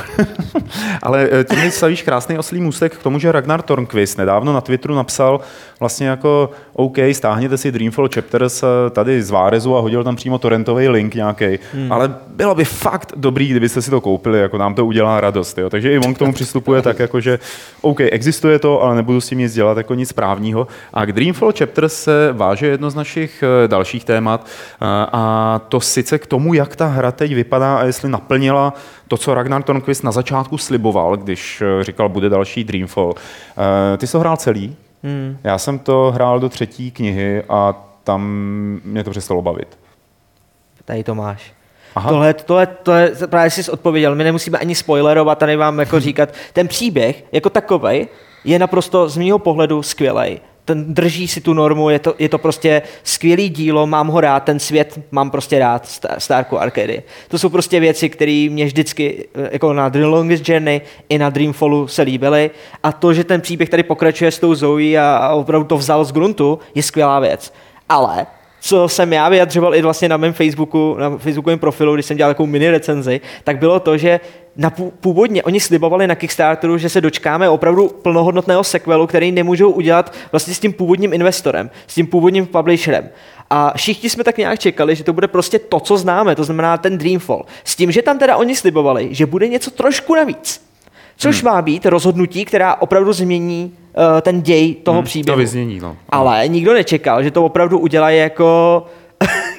Ale 1.02 1.28
eh, 1.32 1.44
tím 1.44 1.70
stavíš 1.70 2.02
krásný 2.02 2.38
oslý 2.38 2.60
můstek 2.60 2.96
k 2.96 3.02
tomu, 3.02 3.18
že 3.18 3.32
Ragnar 3.32 3.62
Tornquist 3.62 4.18
nedávno 4.18 4.52
na 4.52 4.60
Twitteru 4.60 4.94
napsal 4.94 5.40
vlastně 5.80 6.08
jako 6.08 6.50
OK, 6.72 6.96
stáhněte 7.12 7.58
si 7.58 7.72
Dreamfall 7.72 8.08
Chapters 8.14 8.62
eh, 8.62 8.90
tady 8.90 9.22
z 9.22 9.30
Várezu 9.30 9.76
a 9.76 9.80
hodil 9.80 10.04
tam 10.04 10.16
přímo 10.16 10.38
torrentový 10.38 10.88
link 10.88 11.14
nějaký. 11.14 11.58
Hmm. 11.75 11.92
Ale 11.92 12.14
bylo 12.28 12.54
by 12.54 12.64
fakt 12.64 13.12
dobrý, 13.16 13.49
kdybyste 13.49 13.82
si 13.82 13.90
to 13.90 14.00
koupili, 14.00 14.40
jako 14.40 14.58
nám 14.58 14.75
to 14.75 14.87
udělá 14.87 15.20
radost. 15.20 15.58
Jo. 15.58 15.70
Takže 15.70 15.92
i 15.92 15.99
on 15.99 16.14
k 16.14 16.18
tomu 16.18 16.32
přistupuje 16.32 16.82
tak, 16.82 16.99
jako 16.99 17.20
že 17.20 17.38
OK, 17.80 18.00
existuje 18.00 18.58
to, 18.58 18.82
ale 18.82 18.94
nebudu 18.94 19.20
s 19.20 19.28
tím 19.28 19.38
nic 19.38 19.54
dělat 19.54 19.76
jako 19.76 19.94
nic 19.94 20.12
právního. 20.12 20.66
A 20.94 21.04
k 21.04 21.12
Dreamfall 21.12 21.52
Chapters 21.58 22.02
se 22.02 22.32
váže 22.32 22.66
jedno 22.66 22.90
z 22.90 22.94
našich 22.94 23.44
eh, 23.64 23.68
dalších 23.68 24.04
témat 24.04 24.46
a 25.12 25.60
to 25.68 25.80
sice 25.80 26.18
k 26.18 26.26
tomu, 26.26 26.54
jak 26.54 26.76
ta 26.76 26.87
hra 26.87 27.12
teď 27.20 27.34
vypadá 27.34 27.78
a 27.78 27.84
jestli 27.84 28.08
naplnila 28.08 28.74
to, 29.08 29.16
co 29.16 29.34
Ragnar 29.34 29.62
Tornquist 29.62 30.04
na 30.04 30.12
začátku 30.12 30.58
sliboval, 30.58 31.16
když 31.16 31.62
říkal, 31.80 32.08
bude 32.08 32.28
další 32.28 32.64
Dreamfall. 32.64 33.14
Ty 33.96 34.06
jsi 34.06 34.12
to 34.12 34.20
hrál 34.20 34.36
celý? 34.36 34.76
Hmm. 35.02 35.38
Já 35.44 35.58
jsem 35.58 35.78
to 35.78 36.12
hrál 36.14 36.40
do 36.40 36.48
třetí 36.48 36.90
knihy 36.90 37.42
a 37.48 37.74
tam 38.04 38.22
mě 38.84 39.04
to 39.04 39.10
přestalo 39.10 39.42
bavit. 39.42 39.78
Tady 40.84 41.04
to 41.04 41.14
máš. 41.14 41.52
Aha. 41.94 42.10
Tohle, 42.10 42.34
tohle, 42.34 42.66
tohle, 42.66 43.10
právě 43.26 43.50
jsi 43.50 43.70
odpověděl, 43.70 44.14
my 44.14 44.24
nemusíme 44.24 44.58
ani 44.58 44.74
spoilerovat, 44.74 45.38
tady 45.38 45.56
vám 45.56 45.78
jako 45.78 46.00
říkat, 46.06 46.34
ten 46.52 46.68
příběh 46.68 47.24
jako 47.32 47.50
takový 47.50 48.08
je 48.44 48.58
naprosto 48.58 49.08
z 49.08 49.16
mého 49.16 49.38
pohledu 49.38 49.82
skvělý 49.82 50.40
ten 50.70 50.94
drží 50.94 51.28
si 51.28 51.40
tu 51.40 51.54
normu, 51.54 51.90
je 51.90 51.98
to, 51.98 52.14
je 52.18 52.28
to 52.28 52.38
prostě 52.38 52.82
skvělý 53.02 53.48
dílo, 53.48 53.86
mám 53.86 54.08
ho 54.08 54.20
rád, 54.20 54.40
ten 54.40 54.58
svět 54.58 55.00
mám 55.10 55.30
prostě 55.30 55.58
rád, 55.58 55.88
Starku 56.18 56.58
Arcady. 56.58 57.02
To 57.28 57.38
jsou 57.38 57.48
prostě 57.48 57.80
věci, 57.80 58.08
které 58.08 58.48
mě 58.50 58.64
vždycky 58.64 59.28
eh, 59.34 59.48
jako 59.52 59.72
na 59.72 59.88
The 59.88 60.04
Longest 60.04 60.48
Journey 60.48 60.80
i 61.08 61.18
na 61.18 61.30
Dreamfallu 61.30 61.88
se 61.88 62.02
líbily 62.02 62.50
a 62.82 62.92
to, 62.92 63.12
že 63.14 63.24
ten 63.24 63.40
příběh 63.40 63.68
tady 63.68 63.82
pokračuje 63.82 64.30
s 64.30 64.38
tou 64.38 64.54
Zoe 64.54 64.98
a, 64.98 65.16
a 65.16 65.34
opravdu 65.34 65.66
to 65.66 65.76
vzal 65.76 66.04
z 66.04 66.12
gruntu, 66.12 66.58
je 66.74 66.82
skvělá 66.82 67.20
věc. 67.20 67.52
Ale 67.88 68.26
co 68.60 68.88
jsem 68.88 69.12
já 69.12 69.28
vyjadřoval 69.28 69.74
i 69.74 69.82
vlastně 69.82 70.08
na 70.08 70.16
mém 70.16 70.32
Facebooku, 70.32 70.96
na 70.98 71.18
Facebookovém 71.18 71.58
profilu, 71.58 71.94
když 71.94 72.06
jsem 72.06 72.16
dělal 72.16 72.30
takovou 72.30 72.46
mini 72.46 72.70
recenzi, 72.70 73.20
tak 73.44 73.58
bylo 73.58 73.80
to, 73.80 73.96
že 73.96 74.20
na 74.57 74.71
původně 75.00 75.42
oni 75.42 75.61
slibovali 75.61 76.07
na 76.07 76.14
Kickstarteru, 76.14 76.78
že 76.78 76.88
se 76.88 77.00
dočkáme 77.00 77.49
opravdu 77.49 77.88
plnohodnotného 77.88 78.64
sequelu, 78.64 79.07
který 79.07 79.33
nemůžou 79.33 79.71
udělat 79.71 80.14
vlastně 80.33 80.54
s 80.54 80.61
tím 80.61 80.73
původním 80.73 81.12
investorem, 81.12 81.71
s 81.87 81.95
tím 81.95 82.07
původním 82.07 82.47
publisherem. 82.47 83.09
A 83.50 83.73
všichni 83.76 84.11
jsme 84.11 84.25
tak 84.25 84.38
nějak 84.38 84.59
čekali, 84.59 84.97
že 84.97 85.04
to 85.04 85.12
bude 85.12 85.28
prostě 85.28 85.59
to, 85.59 85.80
co 85.80 85.97
známe, 85.97 86.37
to 86.37 86.45
znamená 86.45 86.78
ten 86.78 86.99
Dreamfall. 86.99 87.45
S 87.64 87.76
tím, 87.76 87.92
že 87.92 88.02
tam 88.02 88.19
teda 88.19 88.37
oni 88.37 88.57
slibovali, 88.57 89.09
že 89.11 89.26
bude 89.26 89.49
něco 89.49 89.71
trošku 89.71 90.14
navíc. 90.14 90.71
Což 91.16 91.42
hmm. 91.42 91.52
má 91.52 91.62
být 91.62 91.87
rozhodnutí, 91.87 92.45
která 92.45 92.75
opravdu 92.75 93.12
změní 93.12 93.73
uh, 93.75 94.21
ten 94.21 94.42
děj 94.42 94.75
toho 94.75 94.99
hmm, 94.99 95.04
příběhu. 95.04 95.37
To 95.37 95.38
vyznění, 95.38 95.80
no. 95.80 95.97
Ale 96.09 96.49
nikdo 96.49 96.75
nečekal, 96.75 97.23
že 97.23 97.30
to 97.30 97.45
opravdu 97.45 97.78
udělají 97.78 98.19
jako 98.19 98.87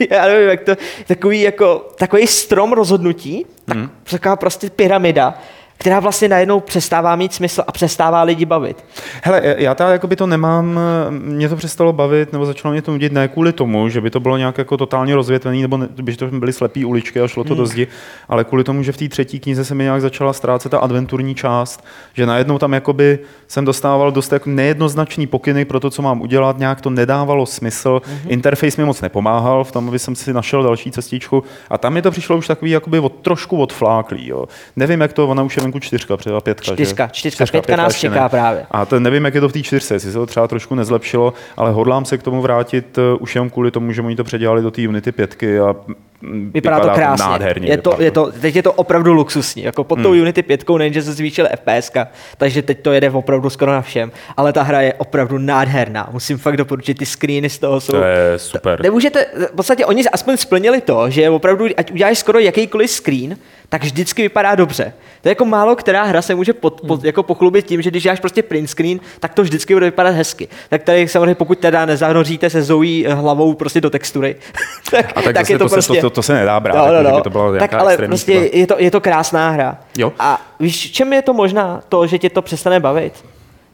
já 0.09 0.25
nevím, 0.25 0.49
jak 0.49 0.61
to, 0.63 0.75
takový, 1.07 1.41
jako, 1.41 1.89
takový 1.97 2.27
strom 2.27 2.73
rozhodnutí, 2.73 3.45
tak, 3.65 3.77
hmm. 3.77 3.89
taková 4.09 4.35
prostě 4.35 4.69
pyramida, 4.69 5.41
která 5.81 5.99
vlastně 5.99 6.27
najednou 6.27 6.59
přestává 6.59 7.15
mít 7.15 7.33
smysl 7.33 7.63
a 7.67 7.71
přestává 7.71 8.23
lidi 8.23 8.45
bavit. 8.45 8.85
Hele, 9.23 9.41
já 9.57 9.75
ta 9.75 9.91
jakoby 9.91 10.15
to 10.15 10.27
nemám, 10.27 10.79
mě 11.09 11.49
to 11.49 11.55
přestalo 11.55 11.93
bavit, 11.93 12.33
nebo 12.33 12.45
začalo 12.45 12.71
mě 12.71 12.81
to 12.81 12.91
nudit 12.91 13.13
ne 13.13 13.27
kvůli 13.27 13.53
tomu, 13.53 13.89
že 13.89 14.01
by 14.01 14.09
to 14.09 14.19
bylo 14.19 14.37
nějak 14.37 14.57
jako 14.57 14.77
totálně 14.77 15.15
rozvětvený, 15.15 15.61
nebo 15.61 15.77
ne, 15.77 15.87
by 16.01 16.15
to 16.15 16.27
byly 16.27 16.53
slepý 16.53 16.85
uličky 16.85 17.21
a 17.21 17.27
šlo 17.27 17.43
to 17.43 17.53
hmm. 17.53 17.57
do 17.57 17.65
zdi, 17.65 17.87
ale 18.29 18.43
kvůli 18.43 18.63
tomu, 18.63 18.83
že 18.83 18.91
v 18.91 18.97
té 18.97 19.09
třetí 19.09 19.39
knize 19.39 19.65
se 19.65 19.75
mi 19.75 19.83
nějak 19.83 20.01
začala 20.01 20.33
ztrácet 20.33 20.71
ta 20.71 20.79
adventurní 20.79 21.35
část, 21.35 21.83
že 22.13 22.25
najednou 22.25 22.57
tam 22.57 22.73
jakoby 22.73 23.19
jsem 23.47 23.65
dostával 23.65 24.11
dost 24.11 24.31
jako 24.31 24.49
nejednoznačný 24.49 25.27
pokyny 25.27 25.65
pro 25.65 25.79
to, 25.79 25.89
co 25.89 26.01
mám 26.01 26.21
udělat, 26.21 26.57
nějak 26.57 26.81
to 26.81 26.89
nedávalo 26.89 27.45
smysl, 27.45 28.01
hmm. 28.05 28.19
interface 28.27 28.81
mi 28.81 28.85
moc 28.85 29.01
nepomáhal 29.01 29.63
v 29.63 29.71
tom, 29.71 29.87
aby 29.87 29.99
jsem 29.99 30.15
si 30.15 30.33
našel 30.33 30.63
další 30.63 30.91
cestičku 30.91 31.43
a 31.69 31.77
tam 31.77 31.93
mi 31.93 32.01
to 32.01 32.11
přišlo 32.11 32.37
už 32.37 32.47
takový 32.47 32.71
jakoby 32.71 32.99
od, 32.99 33.13
trošku 33.13 33.57
odfláklý. 33.57 34.27
Jo. 34.27 34.45
Nevím, 34.75 35.01
jak 35.01 35.13
to, 35.13 35.27
ona 35.27 35.43
už 35.43 35.57
je 35.57 35.70
venku 35.71 35.79
čtyřka, 35.79 36.17
třeba 36.17 36.41
pětka. 36.41 36.73
Čtyřka, 36.73 37.05
že? 37.05 37.11
čtyřka, 37.11 37.45
čtyřka 37.45 37.51
pětka, 37.51 37.67
pětka 37.67 37.83
nás 37.83 37.95
čeká 37.95 38.23
ne. 38.23 38.29
právě. 38.29 38.65
A 38.71 38.85
to 38.85 38.99
nevím, 38.99 39.25
jak 39.25 39.35
je 39.35 39.41
to 39.41 39.49
v 39.49 39.53
té 39.53 39.61
čtyřce, 39.61 39.95
jestli 39.95 40.11
se 40.11 40.17
to 40.17 40.25
třeba 40.25 40.47
trošku 40.47 40.75
nezlepšilo, 40.75 41.33
ale 41.57 41.71
hodlám 41.71 42.05
se 42.05 42.17
k 42.17 42.23
tomu 42.23 42.41
vrátit 42.41 42.97
uh, 42.97 43.03
už 43.19 43.35
jenom 43.35 43.49
kvůli 43.49 43.71
tomu, 43.71 43.91
že 43.91 44.01
oni 44.01 44.15
to 44.15 44.23
předělali 44.23 44.61
do 44.61 44.71
té 44.71 44.87
Unity 44.87 45.11
pětky 45.11 45.59
a 45.59 45.75
mm, 46.21 46.51
vypadá, 46.53 46.75
vypadá 46.75 46.93
to 46.93 46.99
krásně. 46.99 47.25
Nádherně, 47.25 47.67
je 47.69 47.77
to, 47.77 47.95
je 47.99 48.11
to, 48.11 48.31
teď 48.31 48.55
je 48.55 48.63
to 48.63 48.73
opravdu 48.73 49.13
luxusní. 49.13 49.63
Jako 49.63 49.83
pod 49.83 49.95
hmm. 49.95 50.03
tou 50.03 50.09
Unity 50.11 50.43
5 50.43 50.69
nejenže 50.77 51.01
se 51.01 51.13
zvýšil 51.13 51.47
FPS, 51.55 51.91
takže 52.37 52.61
teď 52.61 52.81
to 52.81 52.91
jede 52.91 53.09
opravdu 53.09 53.49
skoro 53.49 53.71
na 53.71 53.81
všem. 53.81 54.11
Ale 54.37 54.53
ta 54.53 54.63
hra 54.63 54.81
je 54.81 54.93
opravdu 54.93 55.37
nádherná. 55.37 56.09
Musím 56.11 56.37
fakt 56.37 56.57
doporučit, 56.57 56.97
ty 56.97 57.05
screeny 57.05 57.49
z 57.49 57.59
toho 57.59 57.81
jsou. 57.81 57.91
To 57.91 58.03
je 58.03 58.39
super. 58.39 58.81
Nemůžete, 58.83 59.25
v 59.51 59.55
podstatě 59.55 59.85
oni 59.85 60.05
aspoň 60.05 60.37
splnili 60.37 60.81
to, 60.81 61.09
že 61.09 61.29
opravdu, 61.29 61.65
ať 61.77 61.91
uděláš 61.91 62.17
skoro 62.17 62.39
jakýkoliv 62.39 62.89
screen, 62.89 63.37
tak 63.71 63.83
vždycky 63.83 64.21
vypadá 64.21 64.55
dobře. 64.55 64.93
To 65.21 65.29
je 65.29 65.31
jako 65.31 65.45
málo 65.61 65.75
která 65.75 66.03
hra 66.03 66.21
se 66.21 66.35
může 66.35 66.53
pod, 66.53 66.81
pod, 66.81 66.99
hmm. 66.99 67.05
jako 67.05 67.23
pochlubit 67.23 67.65
tím, 67.65 67.81
že 67.81 67.89
když 67.89 68.03
dáš 68.03 68.19
prostě 68.19 68.43
print 68.43 68.69
screen, 68.69 68.99
tak 69.19 69.33
to 69.33 69.43
vždycky 69.43 69.73
bude 69.73 69.85
vypadat 69.85 70.15
hezky. 70.15 70.47
Tak 70.69 70.83
tady 70.83 71.07
samozřejmě 71.07 71.35
pokud 71.35 71.59
teda 71.59 71.85
nezahnoříte 71.85 72.49
se 72.49 72.63
zoují 72.63 73.05
hlavou 73.09 73.53
prostě 73.53 73.81
do 73.81 73.89
textury, 73.89 74.35
tak, 74.91 75.11
a 75.15 75.21
tak, 75.21 75.33
tak 75.33 75.49
je 75.49 75.57
to, 75.57 75.65
to 75.65 75.73
prostě... 75.73 75.93
Se, 75.93 76.01
to, 76.01 76.09
to, 76.09 76.15
to, 76.15 76.23
se 76.23 76.33
nedá 76.33 76.59
brát, 76.59 76.75
no, 76.75 76.87
no, 76.87 76.93
jako, 76.93 77.09
no. 77.09 77.15
by 77.15 77.21
to 77.21 77.29
byla 77.29 77.59
tak 77.59 77.73
ale 77.73 77.97
prostě 77.97 78.49
je 78.53 78.67
to, 78.67 78.75
je 78.77 78.91
to 78.91 79.01
krásná 79.01 79.49
hra. 79.49 79.77
Jo. 79.97 80.13
A 80.19 80.41
víš, 80.59 80.91
čem 80.91 81.13
je 81.13 81.21
to 81.21 81.33
možná 81.33 81.81
to, 81.89 82.07
že 82.07 82.19
tě 82.19 82.29
to 82.29 82.41
přestane 82.41 82.79
bavit? 82.79 83.13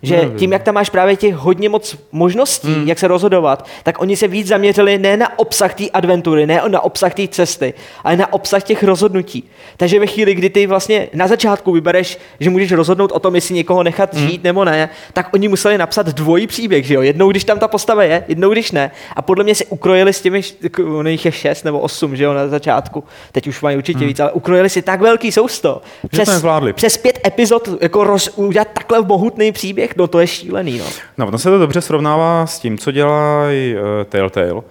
Že 0.02 0.16
Nevím. 0.16 0.38
tím, 0.38 0.52
jak 0.52 0.64
tam 0.64 0.76
máš 0.76 0.90
právě 0.90 1.16
těch 1.16 1.36
hodně 1.36 1.70
moc 1.70 1.98
možností, 2.12 2.74
hmm. 2.74 2.88
jak 2.88 3.00
se 3.00 3.08
rozhodovat, 3.08 3.68
tak 3.84 4.02
oni 4.02 4.16
se 4.16 4.28
víc 4.28 4.48
zaměřili 4.48 4.98
ne 4.98 5.18
na 5.18 5.40
obsah 5.40 5.74
té 5.74 5.90
adventury, 5.90 6.46
ne 6.46 6.62
na 6.68 6.82
obsah 6.82 7.14
té 7.14 7.28
cesty, 7.28 7.74
ale 8.04 8.18
na 8.18 8.34
obsah 8.34 8.64
těch 8.64 8.84
rozhodnutí. 8.84 9.50
Takže 9.78 10.00
ve 10.00 10.08
chvíli, 10.08 10.36
kdy 10.36 10.50
ty 10.50 10.68
vlastně 10.68 11.10
na 11.14 11.28
začátku 11.28 11.72
vybereš, 11.72 12.18
že 12.40 12.50
můžeš 12.50 12.72
rozhodnout 12.72 13.12
o 13.12 13.20
tom, 13.20 13.36
jestli 13.36 13.56
někoho 13.56 13.84
nechat 13.84 14.14
hmm. 14.14 14.28
žít 14.28 14.44
nebo 14.44 14.66
ne, 14.66 14.90
tak 15.14 15.34
oni 15.34 15.48
museli 15.48 15.78
napsat 15.78 16.08
dvojí 16.08 16.48
příběh, 16.48 16.86
že 16.86 16.94
jo? 16.94 17.02
Jednou, 17.02 17.32
když 17.32 17.44
tam 17.44 17.60
ta 17.60 17.68
postava 17.68 18.04
je, 18.04 18.24
jednou, 18.28 18.50
když 18.50 18.72
ne. 18.72 18.92
A 19.16 19.22
podle 19.22 19.44
mě 19.44 19.56
si 19.56 19.66
ukrojili 19.66 20.14
s 20.14 20.22
těmi, 20.22 20.42
ono 20.98 21.10
jich 21.10 21.26
je 21.26 21.32
šest 21.32 21.66
nebo 21.66 21.80
osm, 21.80 22.16
že 22.16 22.24
jo, 22.24 22.34
na 22.34 22.48
začátku. 22.48 23.04
Teď 23.32 23.48
už 23.48 23.62
mají 23.62 23.78
určitě 23.78 24.00
hmm. 24.00 24.08
víc, 24.08 24.20
ale 24.20 24.32
ukrojili 24.32 24.70
si 24.70 24.82
tak 24.82 25.02
velký 25.02 25.32
sousto. 25.32 25.82
Přes, 26.12 26.46
přes 26.74 26.98
pět 26.98 27.20
epizod 27.28 27.70
jako 27.82 28.04
roz, 28.04 28.30
udělat 28.36 28.68
takhle 28.74 29.02
mohutný 29.02 29.52
příběh 29.52 29.87
příběh, 29.88 29.98
no 29.98 30.08
to 30.08 30.20
je 30.20 30.28
šílený. 30.28 30.78
No, 30.78 30.86
no 31.18 31.28
ono 31.28 31.38
se 31.38 31.50
to 31.50 31.60
dobře 31.60 31.82
srovnává 31.82 32.46
s 32.46 32.60
tím, 32.60 32.78
co 32.78 32.92
dělá 32.92 33.44
uh, 33.76 34.04
Telltale 34.10 34.54
Uh, 34.54 34.64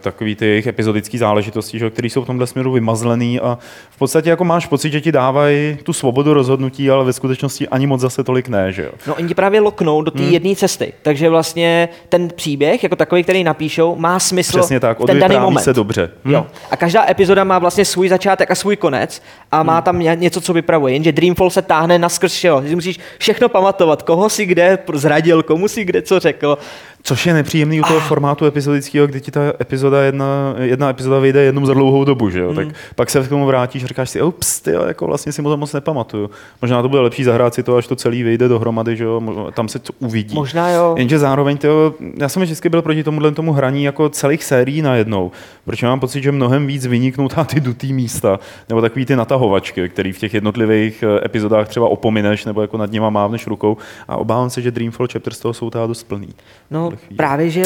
takový 0.00 0.36
ty 0.36 0.46
jejich 0.46 0.66
epizodické 0.66 1.18
záležitosti, 1.18 1.78
že, 1.78 1.90
které 1.90 2.08
jsou 2.08 2.24
v 2.24 2.26
tomhle 2.26 2.46
směru 2.46 2.72
vymazlený 2.72 3.40
a 3.40 3.58
v 3.90 3.98
podstatě 3.98 4.30
jako 4.30 4.44
máš 4.44 4.66
pocit, 4.66 4.90
že 4.90 5.00
ti 5.00 5.12
dávají 5.12 5.78
tu 5.82 5.92
svobodu 5.92 6.34
rozhodnutí, 6.34 6.90
ale 6.90 7.04
ve 7.04 7.12
skutečnosti 7.12 7.68
ani 7.68 7.86
moc 7.86 8.00
zase 8.00 8.24
tolik 8.24 8.48
ne, 8.48 8.72
že 8.72 8.82
jo? 8.82 8.90
No 9.06 9.14
oni 9.14 9.28
ti 9.28 9.34
právě 9.34 9.60
loknou 9.60 10.02
do 10.02 10.10
té 10.10 10.22
hmm. 10.22 10.32
jedné 10.32 10.56
cesty, 10.56 10.92
takže 11.02 11.28
vlastně 11.28 11.88
ten 12.08 12.28
příběh, 12.28 12.82
jako 12.82 12.96
takový, 12.96 13.22
který 13.22 13.44
napíšou, 13.44 13.96
má 13.96 14.18
smysl 14.18 14.58
Přesně 14.58 14.80
tak, 14.80 15.00
v 15.00 15.04
ten 15.04 15.18
daný 15.18 15.38
moment. 15.38 15.62
se 15.62 15.72
dobře. 15.72 16.10
Hmm. 16.24 16.34
Jo. 16.34 16.46
A 16.70 16.76
každá 16.76 17.10
epizoda 17.10 17.44
má 17.44 17.58
vlastně 17.58 17.84
svůj 17.84 18.08
začátek 18.08 18.50
a 18.50 18.54
svůj 18.54 18.76
konec 18.76 19.22
a 19.52 19.62
má 19.62 19.74
hmm. 19.74 19.82
tam 19.82 19.98
něco, 19.98 20.40
co 20.40 20.52
vypravuje, 20.52 20.92
jenže 20.92 21.12
Dreamfall 21.12 21.50
se 21.50 21.62
táhne 21.62 21.98
na 21.98 22.08
skrz 22.08 22.32
všeho. 22.32 22.60
Ty 22.60 22.74
musíš 22.74 23.00
všechno 23.18 23.48
pamatovat, 23.48 24.02
koho 24.02 24.28
si 24.30 24.46
kde 24.46 24.78
zradil, 24.94 25.42
komu 25.42 25.68
si 25.68 25.84
kde 25.84 26.02
co 26.02 26.20
řekl. 26.20 26.58
Což 27.02 27.26
je 27.26 27.34
nepříjemný 27.34 27.80
u 27.80 27.84
toho 27.84 27.98
ah. 27.98 28.02
formátu 28.08 28.46
epizodického, 28.46 29.06
kdy 29.06 29.20
ti 29.20 29.30
ta 29.30 29.40
epizoda 29.60 30.02
jedna, 30.02 30.54
jedna 30.58 30.90
epizoda 30.90 31.18
vyjde 31.18 31.42
jednou 31.42 31.66
za 31.66 31.74
dlouhou 31.74 32.04
dobu, 32.04 32.30
že 32.30 32.40
jo? 32.40 32.50
Mm. 32.50 32.56
Tak 32.56 32.68
pak 32.94 33.10
se 33.10 33.22
k 33.22 33.28
tomu 33.28 33.46
vrátíš 33.46 33.84
a 33.84 33.86
říkáš 33.86 34.10
si, 34.10 34.22
ups, 34.22 34.60
ty, 34.60 34.70
jako 34.86 35.06
vlastně 35.06 35.32
si 35.32 35.42
to 35.42 35.56
moc 35.56 35.72
nepamatuju. 35.72 36.30
Možná 36.62 36.82
to 36.82 36.88
bude 36.88 37.02
lepší 37.02 37.24
zahrát 37.24 37.54
si 37.54 37.62
to, 37.62 37.76
až 37.76 37.86
to 37.86 37.96
celý 37.96 38.22
vyjde 38.22 38.48
dohromady, 38.48 38.96
že 38.96 39.04
jo? 39.04 39.50
Tam 39.54 39.68
se 39.68 39.78
to 39.78 39.92
uvidí. 39.98 40.34
Možná 40.34 40.70
jo. 40.70 40.94
Jenže 40.98 41.18
zároveň, 41.18 41.56
tyjo, 41.56 41.94
já 42.18 42.28
jsem 42.28 42.42
vždycky 42.42 42.68
byl 42.68 42.82
proti 42.82 43.04
tomuhle 43.04 43.32
tomu 43.32 43.52
hraní 43.52 43.84
jako 43.84 44.08
celých 44.08 44.44
sérií 44.44 44.82
najednou, 44.82 45.30
protože 45.64 45.86
mám 45.86 46.00
pocit, 46.00 46.22
že 46.22 46.32
mnohem 46.32 46.66
víc 46.66 46.86
vyniknou 46.86 47.28
ty 47.46 47.60
dutý 47.60 47.92
místa, 47.92 48.40
nebo 48.68 48.80
takový 48.80 49.06
ty 49.06 49.16
natahovačky, 49.16 49.88
který 49.88 50.12
v 50.12 50.18
těch 50.18 50.34
jednotlivých 50.34 51.04
eh, 51.06 51.24
epizodách 51.24 51.68
třeba 51.68 51.88
opomineš, 51.88 52.44
nebo 52.44 52.62
jako 52.62 52.76
nad 52.76 52.92
nima 52.92 53.10
mávneš 53.10 53.46
rukou 53.46 53.76
a 54.08 54.16
obávám 54.16 54.50
se, 54.50 54.62
že 54.62 54.70
Dreamfall 54.70 55.08
Chapters 55.12 55.38
toho 55.38 55.54
jsou 55.54 55.70
dost 55.86 56.02
plný. 56.02 56.28
No, 56.70 56.89
právě, 57.16 57.50
že 57.50 57.62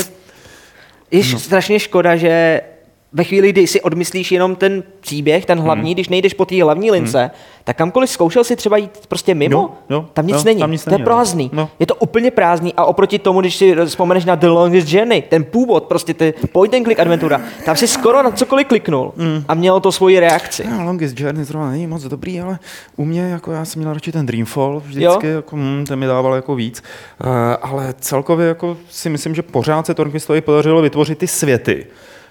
je 1.11 1.23
no. 1.33 1.39
strašně 1.39 1.81
škoda, 1.81 2.17
že 2.17 2.61
ve 3.15 3.25
chvíli, 3.25 3.53
kdy 3.53 3.67
si 3.67 3.81
odmyslíš 3.81 4.33
jenom 4.33 4.57
ten 4.57 4.83
příběh, 5.01 5.47
ten 5.47 5.61
hlavní, 5.61 5.91
hmm. 5.91 5.95
když 5.95 6.09
nejdeš 6.09 6.35
po 6.35 6.45
té 6.45 6.63
hlavní 6.63 6.91
lince, 6.91 7.21
hmm. 7.21 7.31
tak 7.65 7.77
kamkoliv 7.77 8.11
zkoušel 8.11 8.45
si 8.45 8.57
třeba 8.57 8.77
jít 8.77 8.91
prostě 9.09 9.35
mimo, 9.35 9.57
no, 9.57 9.71
no, 9.89 10.09
tam 10.13 10.27
nic 10.27 10.37
no, 10.37 10.43
není. 10.45 10.61
Tam 10.61 10.71
nic 10.71 10.85
to 10.85 10.91
není, 10.91 11.01
je 11.01 11.05
prázdný. 11.05 11.51
No. 11.53 11.71
Je 11.79 11.87
to 11.87 11.95
úplně 11.95 12.31
prázdný 12.31 12.75
a 12.77 12.85
oproti 12.85 13.19
tomu, 13.19 13.41
když 13.41 13.57
si 13.57 13.77
vzpomeneš 13.85 14.25
na 14.25 14.35
The 14.35 14.47
Longest 14.47 14.93
Journey, 14.93 15.23
ten 15.23 15.45
původ, 15.45 15.85
prostě 15.85 16.15
ty 16.15 16.35
point 16.53 16.75
and 16.75 16.85
click 16.85 17.01
adventura, 17.01 17.41
tam 17.65 17.77
si 17.77 17.89
skoro 17.89 18.23
na 18.23 18.31
cokoliv 18.31 18.67
kliknul 18.67 19.13
hmm. 19.17 19.45
a 19.49 19.55
mělo 19.55 19.81
to 19.81 19.93
svoji 19.93 20.21
reakci. 20.21 20.67
No, 20.71 20.85
Longest 20.85 21.21
Journey 21.21 21.45
zrovna 21.45 21.71
není 21.71 21.87
moc 21.87 22.03
dobrý, 22.03 22.41
ale 22.41 22.59
u 22.97 23.05
mě, 23.05 23.23
jako 23.23 23.53
já 23.53 23.65
jsem 23.65 23.83
měl 23.83 23.95
radši 23.95 24.13
ten 24.13 24.27
Dreamfall 24.27 24.83
vždycky, 24.87 25.27
jo? 25.27 25.37
jako, 25.37 25.57
hm, 25.57 25.85
ten 25.89 25.99
mi 25.99 26.07
dával 26.07 26.35
jako 26.35 26.55
víc, 26.55 26.83
uh, 27.25 27.31
ale 27.63 27.95
celkově 28.01 28.49
jako 28.49 28.77
si 28.91 29.09
myslím, 29.09 29.35
že 29.35 29.43
pořád 29.43 29.87
se 29.87 29.95
Tornquistovi 29.95 30.41
podařilo 30.41 30.83
vytvořit 30.83 31.19
ty 31.19 31.27
světy, 31.27 31.87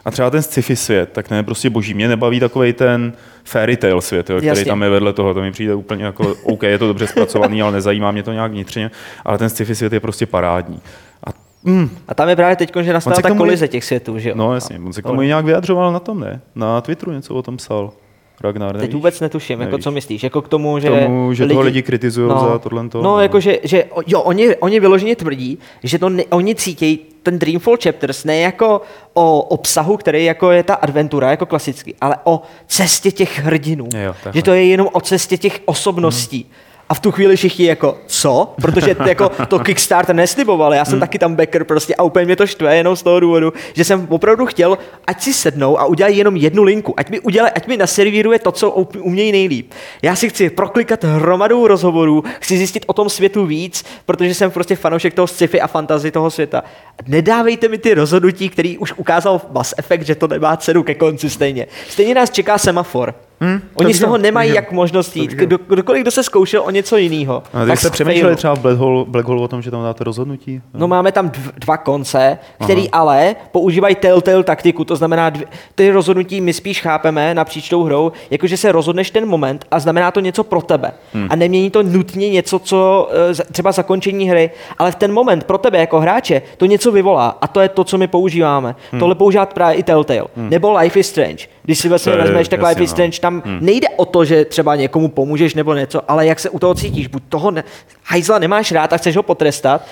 a 0.05 0.11
třeba 0.11 0.29
ten 0.29 0.41
sci-fi 0.41 0.75
svět, 0.75 1.09
tak 1.13 1.29
ne, 1.29 1.43
prostě 1.43 1.69
boží. 1.69 1.93
Mě 1.93 2.07
nebaví 2.07 2.39
takový 2.39 2.73
ten 2.73 3.13
fairy 3.43 3.77
tale 3.77 4.01
svět, 4.01 4.29
jo, 4.29 4.35
který 4.35 4.47
Jasně. 4.47 4.65
tam 4.65 4.83
je 4.83 4.89
vedle 4.89 5.13
toho. 5.13 5.33
To 5.33 5.41
mi 5.41 5.51
přijde 5.51 5.75
úplně 5.75 6.05
jako, 6.05 6.35
OK, 6.43 6.63
je 6.63 6.77
to 6.77 6.87
dobře 6.87 7.07
zpracovaný, 7.07 7.61
ale 7.61 7.71
nezajímá 7.71 8.11
mě 8.11 8.23
to 8.23 8.31
nějak 8.33 8.51
vnitřně, 8.51 8.91
ale 9.25 9.37
ten 9.37 9.49
sci-fi 9.49 9.75
svět 9.75 9.93
je 9.93 9.99
prostě 9.99 10.25
parádní. 10.25 10.79
A 11.27 11.29
Mm. 11.65 11.89
A 12.07 12.13
tam 12.13 12.29
je 12.29 12.35
právě 12.35 12.55
teď, 12.55 12.71
že 12.81 12.93
nastala 12.93 13.21
ta 13.21 13.35
kolize 13.35 13.67
těch 13.67 13.83
světů, 13.83 14.19
že 14.19 14.29
jo? 14.29 14.35
No 14.37 14.53
jasně, 14.53 14.79
on 14.85 14.93
se 14.93 15.01
k 15.01 15.05
tomu 15.05 15.21
i 15.21 15.27
nějak 15.27 15.45
vyjadřoval 15.45 15.93
na 15.93 15.99
tom, 15.99 16.19
ne? 16.19 16.41
Na 16.55 16.81
Twitteru 16.81 17.11
něco 17.11 17.35
o 17.35 17.41
tom 17.41 17.57
psal. 17.57 17.91
Ragnar, 18.41 18.73
nevíš? 18.73 18.87
Teď 18.87 18.93
vůbec 18.93 19.19
netuším, 19.19 19.61
jako 19.61 19.77
co 19.77 19.91
myslíš, 19.91 20.23
jako 20.23 20.41
k 20.41 20.47
tomu, 20.47 20.79
že... 20.79 20.89
K 20.89 21.03
tomu, 21.03 21.33
že 21.33 21.43
lidi, 21.43 21.53
toho 21.53 21.61
lidi 21.61 21.81
kritizují 21.81 22.29
no, 22.29 22.39
za 22.39 22.59
tohle. 22.59 22.83
No, 22.83 23.01
no, 23.01 23.19
jako 23.19 23.39
že, 23.39 23.59
že 23.63 23.85
jo, 24.07 24.21
oni, 24.21 24.55
oni 24.55 24.79
vyloženě 24.79 25.15
tvrdí, 25.15 25.57
že 25.83 25.99
to 25.99 26.09
ne, 26.09 26.23
oni 26.29 26.55
cítí 26.55 26.99
ten 27.23 27.39
Dreamfall 27.39 27.77
Chapters 27.83 28.23
ne 28.23 28.37
jako 28.39 28.81
o 29.13 29.41
obsahu, 29.41 29.97
který 29.97 30.25
jako 30.25 30.51
je 30.51 30.63
ta 30.63 30.73
adventura, 30.73 31.31
jako 31.31 31.45
klasicky, 31.45 31.95
ale 32.01 32.17
o 32.23 32.41
cestě 32.67 33.11
těch 33.11 33.39
hrdinů. 33.39 33.89
Jo, 34.05 34.15
že 34.33 34.41
to 34.41 34.53
je 34.53 34.65
jenom 34.65 34.87
o 34.91 35.01
cestě 35.01 35.37
těch 35.37 35.59
osobností. 35.65 36.41
Hmm 36.43 36.72
a 36.89 36.93
v 36.93 36.99
tu 36.99 37.11
chvíli 37.11 37.35
všichni 37.35 37.65
jako, 37.65 37.97
co? 38.05 38.53
Protože 38.61 38.95
jako 39.05 39.31
to 39.47 39.59
Kickstarter 39.63 40.15
nesliboval, 40.15 40.73
já 40.73 40.85
jsem 40.85 40.93
hmm. 40.93 40.99
taky 40.99 41.19
tam 41.19 41.35
backer 41.35 41.63
prostě 41.63 41.95
a 41.95 42.03
úplně 42.03 42.25
mě 42.25 42.35
to 42.35 42.47
štve 42.47 42.77
jenom 42.77 42.95
z 42.95 43.03
toho 43.03 43.19
důvodu, 43.19 43.53
že 43.73 43.83
jsem 43.83 44.07
opravdu 44.09 44.45
chtěl, 44.45 44.77
ať 45.07 45.21
si 45.21 45.33
sednou 45.33 45.79
a 45.79 45.85
udělají 45.85 46.17
jenom 46.17 46.35
jednu 46.35 46.63
linku, 46.63 46.93
ať 46.97 47.09
mi, 47.09 47.19
udělaj, 47.19 47.51
ať 47.55 47.67
mi 47.67 47.77
naservíruje 47.77 48.39
to, 48.39 48.51
co 48.51 48.71
umějí 48.99 49.31
nejlíp. 49.31 49.71
Já 50.01 50.15
si 50.15 50.29
chci 50.29 50.49
proklikat 50.49 51.03
hromadu 51.03 51.67
rozhovorů, 51.67 52.23
chci 52.39 52.57
zjistit 52.57 52.83
o 52.87 52.93
tom 52.93 53.09
světu 53.09 53.45
víc, 53.45 53.85
protože 54.05 54.33
jsem 54.33 54.51
prostě 54.51 54.75
fanoušek 54.75 55.13
toho 55.13 55.27
sci-fi 55.27 55.61
a 55.61 55.67
fantazy 55.67 56.11
toho 56.11 56.31
světa. 56.31 56.63
Nedávejte 57.07 57.67
mi 57.67 57.77
ty 57.77 57.93
rozhodnutí, 57.93 58.49
který 58.49 58.77
už 58.77 58.93
ukázal 58.93 59.41
Mass 59.51 59.73
Effect, 59.77 60.05
že 60.05 60.15
to 60.15 60.27
nemá 60.27 60.57
cenu 60.57 60.83
ke 60.83 60.95
konci 60.95 61.29
stejně. 61.29 61.67
Stejně 61.89 62.15
nás 62.15 62.29
čeká 62.29 62.57
semafor. 62.57 63.13
Hmm, 63.43 63.61
Oni 63.75 63.93
z 63.93 63.99
toho 63.99 64.17
nemají 64.17 64.49
to 64.49 64.55
jak 64.55 64.71
možnost 64.71 65.15
jít. 65.15 65.31
Kdo, 65.31 65.57
kdokoliv, 65.67 66.01
kdo 66.01 66.11
se 66.11 66.23
zkoušel 66.23 66.61
o 66.65 66.69
něco 66.69 66.97
jiného. 66.97 67.43
A 67.53 67.65
tak 67.65 67.79
jste 67.79 67.89
přemýšleli 67.89 68.35
třeba 68.35 68.55
v 68.55 68.59
Black 68.59 68.77
Hole, 68.77 69.05
Black 69.07 69.27
Hole 69.27 69.41
o 69.41 69.47
tom, 69.47 69.61
že 69.61 69.71
tam 69.71 69.83
dáte 69.83 70.03
rozhodnutí? 70.03 70.61
No 70.73 70.87
máme 70.87 71.11
tam 71.11 71.31
dva 71.57 71.77
konce, 71.77 72.37
který 72.63 72.89
Aha. 72.89 73.01
ale 73.01 73.35
používají 73.51 73.95
telltale 73.95 74.43
taktiku, 74.43 74.85
to 74.85 74.95
znamená, 74.95 75.29
dvě, 75.29 75.47
ty 75.75 75.91
rozhodnutí 75.91 76.41
my 76.41 76.53
spíš 76.53 76.81
chápeme 76.81 77.33
napříč 77.33 77.69
tou 77.69 77.83
hrou, 77.83 78.11
jakože 78.31 78.57
se 78.57 78.71
rozhodneš 78.71 79.11
ten 79.11 79.25
moment 79.25 79.65
a 79.71 79.79
znamená 79.79 80.11
to 80.11 80.19
něco 80.19 80.43
pro 80.43 80.61
tebe. 80.61 80.91
Hmm. 81.13 81.27
A 81.29 81.35
nemění 81.35 81.69
to 81.69 81.83
nutně 81.83 82.29
něco, 82.29 82.59
co 82.59 83.09
eh, 83.31 83.43
třeba 83.51 83.71
zakončení 83.71 84.29
hry, 84.29 84.51
ale 84.77 84.91
v 84.91 84.95
ten 84.95 85.13
moment 85.13 85.43
pro 85.43 85.57
tebe 85.57 85.77
jako 85.77 85.99
hráče 85.99 86.41
to 86.57 86.65
něco 86.65 86.91
vyvolá 86.91 87.37
a 87.41 87.47
to 87.47 87.59
je 87.59 87.69
to, 87.69 87.83
co 87.83 87.97
my 87.97 88.07
používáme. 88.07 88.75
Hmm. 88.91 88.99
Tohle 88.99 89.15
používat 89.15 89.53
právě 89.53 89.75
i 89.77 89.83
Telltale. 89.83 90.23
Hmm. 90.35 90.49
Nebo 90.49 90.77
Life 90.77 90.99
is 90.99 91.09
Strange 91.09 91.45
Když 91.63 91.79
si 91.79 91.89
vlastně 91.89 92.11
vezmeš, 92.15 92.47
tak 92.47 92.63
Life 92.63 92.83
is. 92.83 92.89
Strange, 92.89 93.19
tam 93.19 93.43
nejde 93.59 93.87
o 93.89 94.05
to, 94.05 94.25
že 94.25 94.45
třeba 94.45 94.75
někomu 94.75 95.07
pomůžeš 95.07 95.53
nebo 95.53 95.73
něco, 95.73 96.11
ale 96.11 96.25
jak 96.25 96.39
se 96.39 96.49
u 96.49 96.59
toho 96.59 96.75
cítíš. 96.75 97.07
Buď 97.07 97.23
toho 97.29 97.51
ne, 97.51 97.63
hajzla 98.03 98.39
nemáš 98.39 98.71
rád 98.71 98.93
a 98.93 98.97
chceš 98.97 99.15
ho 99.15 99.23
potrestat, 99.23 99.87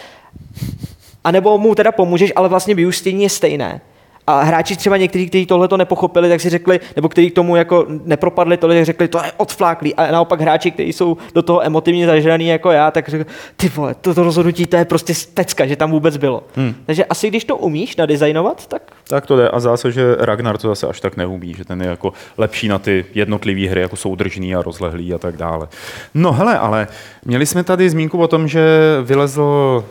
anebo 1.23 1.57
mu 1.57 1.75
teda 1.75 1.91
pomůžeš, 1.91 2.34
ale 2.36 2.49
vlastně 2.49 2.75
vyústění 2.75 3.23
je 3.23 3.29
stejné. 3.29 3.81
A 4.27 4.41
hráči 4.41 4.75
třeba 4.75 4.97
někteří, 4.97 5.29
kteří 5.29 5.45
tohle 5.45 5.67
to 5.67 5.77
nepochopili, 5.77 6.29
tak 6.29 6.41
si 6.41 6.49
řekli, 6.49 6.79
nebo 6.95 7.10
kteří 7.10 7.29
k 7.31 7.36
tomu 7.36 7.55
jako 7.55 7.86
nepropadli 8.05 8.57
tohle, 8.57 8.75
tak 8.75 8.86
řekli, 8.86 9.07
to 9.07 9.17
je 9.17 9.31
odfláklý. 9.38 9.95
A 9.95 10.12
naopak 10.12 10.41
hráči, 10.41 10.71
kteří 10.71 10.93
jsou 10.93 11.17
do 11.34 11.41
toho 11.41 11.65
emotivně 11.65 12.05
zažraný 12.05 12.47
jako 12.47 12.71
já, 12.71 12.91
tak 12.91 13.10
řekli, 13.10 13.34
ty 13.55 13.69
vole, 13.69 13.95
toto 14.01 14.23
rozhodnutí, 14.23 14.65
to 14.65 14.75
je 14.75 14.86
prostě 14.86 15.13
pecka, 15.34 15.65
že 15.65 15.75
tam 15.75 15.91
vůbec 15.91 16.17
bylo. 16.17 16.43
Hmm. 16.55 16.75
Takže 16.86 17.05
asi 17.05 17.27
když 17.27 17.45
to 17.45 17.57
umíš 17.57 17.95
nadizajnovat, 17.95 18.67
tak 18.67 18.81
Tak 19.10 19.25
to 19.25 19.38
jde 19.38 19.49
a 19.49 19.60
zdá 19.60 19.77
se, 19.77 19.91
že 19.91 20.15
Ragnar 20.19 20.57
to 20.57 20.67
zase 20.67 20.88
až 20.88 20.99
tak 20.99 21.17
neumí, 21.17 21.53
že 21.53 21.65
ten 21.65 21.81
je 21.81 21.88
jako 21.88 22.13
lepší 22.38 22.67
na 22.67 22.79
ty 22.79 23.05
jednotlivé 23.13 23.69
hry, 23.69 23.81
jako 23.81 23.95
soudržný 23.95 24.55
a 24.55 24.62
rozlehlý 24.62 25.13
a 25.13 25.17
tak 25.17 25.38
dále. 25.38 25.67
No 26.13 26.31
hele, 26.31 26.60
ale 26.60 26.88
měli 27.25 27.45
jsme 27.45 27.63
tady 27.63 27.89
zmínku 27.89 28.17
o 28.17 28.27
tom, 28.27 28.47
že 28.47 28.62
vylezl 29.03 29.84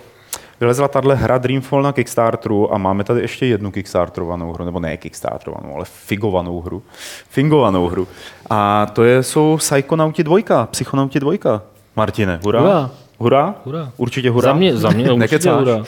Vylezla 0.61 0.89
tahle 0.89 1.15
hra 1.15 1.39
Dreamfall 1.39 1.83
na 1.83 1.93
Kickstarteru 1.93 2.75
a 2.75 2.79
máme 2.79 3.05
tady 3.05 3.21
ještě 3.21 3.47
jednu 3.47 3.71
Kickstarterovanou 3.71 4.53
hru, 4.53 4.65
nebo 4.65 4.81
ne 4.81 4.97
Kickstarterovanou, 4.97 5.75
ale 5.75 5.85
figovanou 5.85 6.61
hru. 6.61 6.83
Fingovanou 7.29 7.89
hru. 7.89 8.09
A 8.51 8.87
to 8.93 9.05
je, 9.05 9.23
jsou 9.23 9.57
Psychonauti 9.57 10.25
2, 10.25 10.67
Psychonauti 10.71 11.21
2. 11.21 11.33
Martine, 11.97 12.41
hurá? 12.45 12.61
Hurá. 12.61 12.91
Hurá? 13.19 13.55
Hurá. 13.65 13.93
Určitě 13.97 14.31
hurá? 14.31 14.49
Za 14.49 14.53
mě, 14.53 14.77
za 14.77 14.91
mě 14.91 15.05
určitě 15.13 15.19
Nekecáš? 15.19 15.59
hurá. 15.59 15.85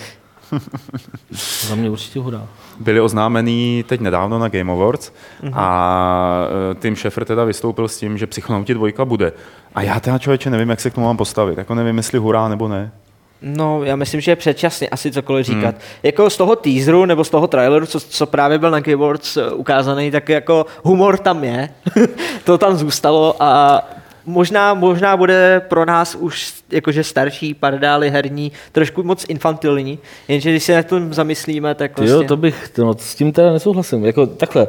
za 1.68 1.74
mě 1.74 1.90
určitě 1.90 2.20
hurá. 2.20 2.42
byli 2.80 3.00
oznámený 3.00 3.84
teď 3.88 4.00
nedávno 4.00 4.38
na 4.38 4.48
Game 4.48 4.72
Awards 4.72 5.12
a 5.52 6.46
eh, 6.70 6.74
Tim 6.74 6.96
Schafer 6.96 7.24
teda 7.24 7.44
vystoupil 7.44 7.88
s 7.88 7.98
tím, 7.98 8.18
že 8.18 8.26
Psychonauti 8.26 8.74
2 8.74 9.04
bude. 9.04 9.32
A 9.74 9.82
já 9.82 10.00
teda 10.00 10.18
člověče 10.18 10.50
nevím, 10.50 10.70
jak 10.70 10.80
se 10.80 10.90
k 10.90 10.94
tomu 10.94 11.06
mám 11.06 11.16
postavit. 11.16 11.58
Jako 11.58 11.74
nevím, 11.74 11.96
jestli 11.96 12.18
hurá 12.18 12.48
nebo 12.48 12.68
ne. 12.68 12.92
No, 13.42 13.84
já 13.84 13.96
myslím, 13.96 14.20
že 14.20 14.30
je 14.30 14.36
předčasně 14.36 14.88
asi 14.88 15.12
cokoliv 15.12 15.46
říkat. 15.46 15.74
Hmm. 15.74 15.84
Jako 16.02 16.30
z 16.30 16.36
toho 16.36 16.56
teaseru 16.56 17.04
nebo 17.04 17.24
z 17.24 17.30
toho 17.30 17.46
traileru, 17.46 17.86
co, 17.86 18.00
co 18.00 18.26
právě 18.26 18.58
byl 18.58 18.70
na 18.70 18.80
Awards 18.94 19.36
eh, 19.36 19.50
ukázaný, 19.50 20.10
tak 20.10 20.28
jako 20.28 20.66
humor 20.82 21.18
tam 21.18 21.44
je. 21.44 21.68
to 22.44 22.58
tam 22.58 22.76
zůstalo 22.76 23.36
a 23.40 23.82
možná, 24.26 24.74
možná 24.74 25.16
bude 25.16 25.62
pro 25.68 25.84
nás 25.84 26.14
už 26.14 26.52
jakože 26.70 27.04
starší 27.04 27.54
pardály 27.54 28.10
herní 28.10 28.52
trošku 28.72 29.02
moc 29.02 29.24
infantilní, 29.28 29.98
jenže 30.28 30.50
když 30.50 30.64
se 30.64 30.76
na 30.76 30.82
tom 30.82 31.14
zamyslíme, 31.14 31.74
tak 31.74 31.98
vlastně... 31.98 32.14
jo, 32.14 32.24
to 32.28 32.36
bych, 32.36 32.70
no, 32.78 32.94
s 32.98 33.14
tím 33.14 33.32
teda 33.32 33.52
nesouhlasím. 33.52 34.04
Jako 34.04 34.26
takhle, 34.26 34.68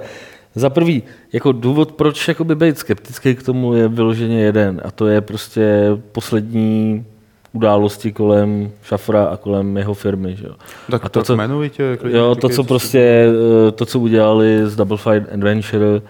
za 0.55 0.69
prvý, 0.69 1.03
jako 1.33 1.51
důvod, 1.51 1.91
proč 1.91 2.27
jakoby 2.27 2.55
být 2.55 2.77
skeptický 2.77 3.35
k 3.35 3.43
tomu 3.43 3.73
je 3.73 3.87
vyloženě 3.87 4.41
jeden 4.41 4.81
a 4.85 4.91
to 4.91 5.07
je 5.07 5.21
prostě 5.21 5.89
poslední 6.11 7.05
události 7.53 8.11
kolem 8.11 8.71
Šafra 8.83 9.23
a 9.23 9.37
kolem 9.37 9.77
jeho 9.77 9.93
firmy. 9.93 10.35
Že 10.35 10.47
jo. 10.47 10.55
Tak 10.91 11.05
a 11.05 11.09
to, 11.09 11.23
co 11.23 11.33
jmenovitě. 11.33 11.97
klidně 11.97 12.19
Jo, 12.19 12.35
to, 12.35 12.49
co 12.49 12.63
prostě, 12.63 13.27
eh, 13.67 13.71
to, 13.71 13.85
co 13.85 13.99
udělali 13.99 14.61
z 14.65 14.75
Double 14.75 14.97
Fine 14.97 15.25
Adventure, 15.33 16.01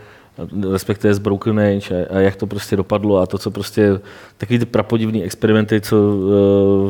respektive 0.71 1.13
z 1.13 1.19
Broken 1.19 1.59
Age 1.59 2.05
a, 2.05 2.15
a 2.15 2.19
jak 2.19 2.35
to 2.35 2.47
prostě 2.47 2.75
dopadlo 2.75 3.17
a 3.17 3.25
to, 3.25 3.37
co 3.37 3.51
prostě, 3.51 3.99
takový 4.37 4.59
ty 4.59 4.65
prapodivný 4.65 5.23
experimenty, 5.23 5.81
co, 5.81 5.97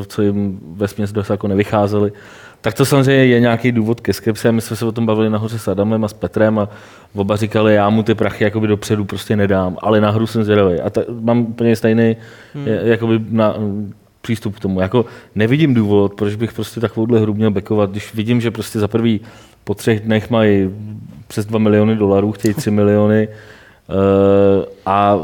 eh, 0.02 0.06
co 0.08 0.22
jim 0.22 0.60
ve 0.76 0.88
směs 0.88 1.12
dost 1.12 1.30
jako 1.30 1.48
nevycházely, 1.48 2.12
tak 2.62 2.74
to 2.74 2.86
samozřejmě 2.86 3.26
je 3.26 3.40
nějaký 3.40 3.72
důvod 3.72 4.02
ke 4.02 4.14
skepsi. 4.14 4.52
My 4.52 4.62
jsme 4.62 4.76
se 4.76 4.86
o 4.86 4.92
tom 4.92 5.06
bavili 5.06 5.30
nahoře 5.30 5.60
s 5.60 5.68
Adamem 5.68 6.04
a 6.04 6.08
s 6.08 6.14
Petrem 6.14 6.60
a 6.60 6.70
oba 7.16 7.36
říkali, 7.36 7.76
já 7.76 7.90
mu 7.90 8.04
ty 8.04 8.16
prachy 8.16 8.44
jakoby 8.44 8.68
dopředu 8.68 9.06
prostě 9.06 9.36
nedám, 9.36 9.78
ale 9.82 10.02
na 10.02 10.12
hru 10.12 10.28
jsem 10.28 10.44
zvědavý. 10.44 10.80
A 10.80 10.90
ta, 10.90 11.02
mám 11.22 11.40
úplně 11.40 11.76
stejný 11.76 12.16
hmm. 12.54 12.68
jakoby 12.68 13.20
na, 13.30 13.56
přístup 14.24 14.56
k 14.56 14.60
tomu. 14.60 14.82
Jako 14.82 15.06
nevidím 15.36 15.74
důvod, 15.74 16.14
proč 16.14 16.36
bych 16.36 16.54
prostě 16.54 16.80
takovouhle 16.80 17.20
hru 17.20 17.34
měl 17.34 17.52
backovat, 17.52 17.92
když 17.92 18.14
vidím, 18.14 18.42
že 18.42 18.52
prostě 18.52 18.80
za 18.80 18.88
prvý 18.88 19.22
po 19.64 19.74
třech 19.74 20.00
dnech 20.00 20.30
mají 20.30 20.70
přes 21.28 21.46
2 21.46 21.60
miliony 21.60 21.96
dolarů, 21.96 22.32
chtějí 22.32 22.54
3 22.54 22.72
miliony 22.72 23.28
uh, 23.28 24.66
a 24.86 25.20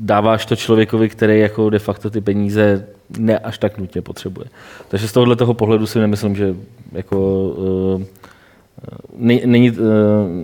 dáváš 0.00 0.46
to 0.46 0.56
člověkovi, 0.56 1.08
který 1.08 1.40
jako 1.40 1.70
de 1.70 1.78
facto 1.78 2.10
ty 2.10 2.20
peníze 2.20 2.86
ne 3.18 3.38
až 3.38 3.58
tak 3.58 3.78
nutně 3.78 4.02
potřebuje. 4.02 4.46
Takže 4.88 5.08
z 5.08 5.12
tohohle 5.12 5.36
toho 5.36 5.54
pohledu 5.54 5.86
si 5.86 5.98
nemyslím, 5.98 6.36
že 6.36 6.54
jako 6.92 7.48
uh, 7.48 8.02
není, 9.18 9.42
není, 9.44 9.72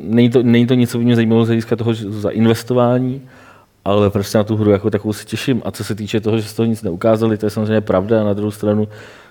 není, 0.02 0.30
to, 0.30 0.42
není 0.42 0.66
to 0.66 0.74
něco 0.74 0.98
mě 0.98 1.16
zajímavého 1.16 1.44
z 1.44 1.48
hlediska 1.48 1.76
toho 1.76 1.94
za 1.94 2.30
investování, 2.30 3.22
ale 3.90 4.10
prostě 4.10 4.38
na 4.38 4.44
tu 4.44 4.56
hru 4.56 4.70
jako 4.70 4.90
takovou 4.90 5.12
si 5.12 5.26
těším. 5.26 5.62
A 5.64 5.70
co 5.70 5.84
se 5.84 5.94
týče 5.94 6.20
toho, 6.20 6.38
že 6.38 6.48
z 6.48 6.54
toho 6.54 6.66
nic 6.66 6.82
neukázali, 6.82 7.36
to 7.36 7.46
je 7.46 7.50
samozřejmě 7.50 7.80
pravda. 7.80 8.20
A 8.20 8.24
na 8.24 8.32
druhou 8.32 8.50
stranu 8.50 8.88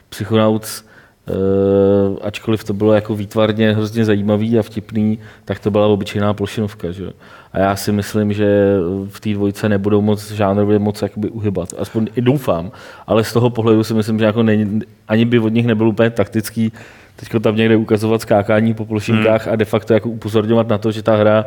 Psychonauts, 0.09 0.83
uh, 1.29 2.17
ačkoliv 2.21 2.63
to 2.63 2.73
bylo 2.73 2.93
jako 2.93 3.15
výtvarně 3.15 3.73
hrozně 3.73 4.05
zajímavý 4.05 4.59
a 4.59 4.61
vtipný, 4.61 5.19
tak 5.45 5.59
to 5.59 5.71
byla 5.71 5.87
obyčejná 5.87 6.33
plošinovka. 6.33 6.91
Že? 6.91 7.11
A 7.53 7.59
já 7.59 7.75
si 7.75 7.91
myslím, 7.91 8.33
že 8.33 8.77
v 9.09 9.19
té 9.19 9.33
dvojce 9.33 9.69
nebudou 9.69 10.01
moc 10.01 10.31
žánrově 10.31 10.79
moc 10.79 11.01
jakoby 11.01 11.29
uhybat. 11.29 11.73
Aspoň 11.77 12.07
i 12.15 12.21
doufám. 12.21 12.71
Ale 13.07 13.23
z 13.23 13.33
toho 13.33 13.49
pohledu 13.49 13.83
si 13.83 13.93
myslím, 13.93 14.19
že 14.19 14.25
jako 14.25 14.43
není, 14.43 14.81
ani 15.07 15.25
by 15.25 15.39
od 15.39 15.53
nich 15.53 15.67
nebyl 15.67 15.87
úplně 15.87 16.09
taktický 16.09 16.71
teď 17.19 17.43
tam 17.43 17.55
někde 17.55 17.75
ukazovat 17.75 18.21
skákání 18.21 18.73
po 18.73 18.85
plošinkách 18.85 19.45
hmm. 19.45 19.53
a 19.53 19.55
de 19.55 19.65
facto 19.65 19.93
jako 19.93 20.09
upozorňovat 20.09 20.67
na 20.67 20.77
to, 20.77 20.91
že 20.91 21.03
ta 21.03 21.15
hra 21.15 21.45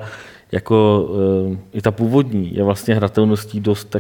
jako 0.53 1.09
uh, 1.51 1.57
i 1.73 1.83
ta 1.83 1.91
původní 1.91 2.55
je 2.55 2.65
vlastně 2.65 2.95
hratelností 2.95 3.61
dost 3.61 3.97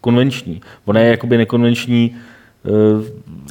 konvenční. 0.00 0.60
Ona 0.84 1.00
je 1.00 1.10
jakoby 1.10 1.36
nekonvenční 1.36 2.16
uh, 2.64 3.04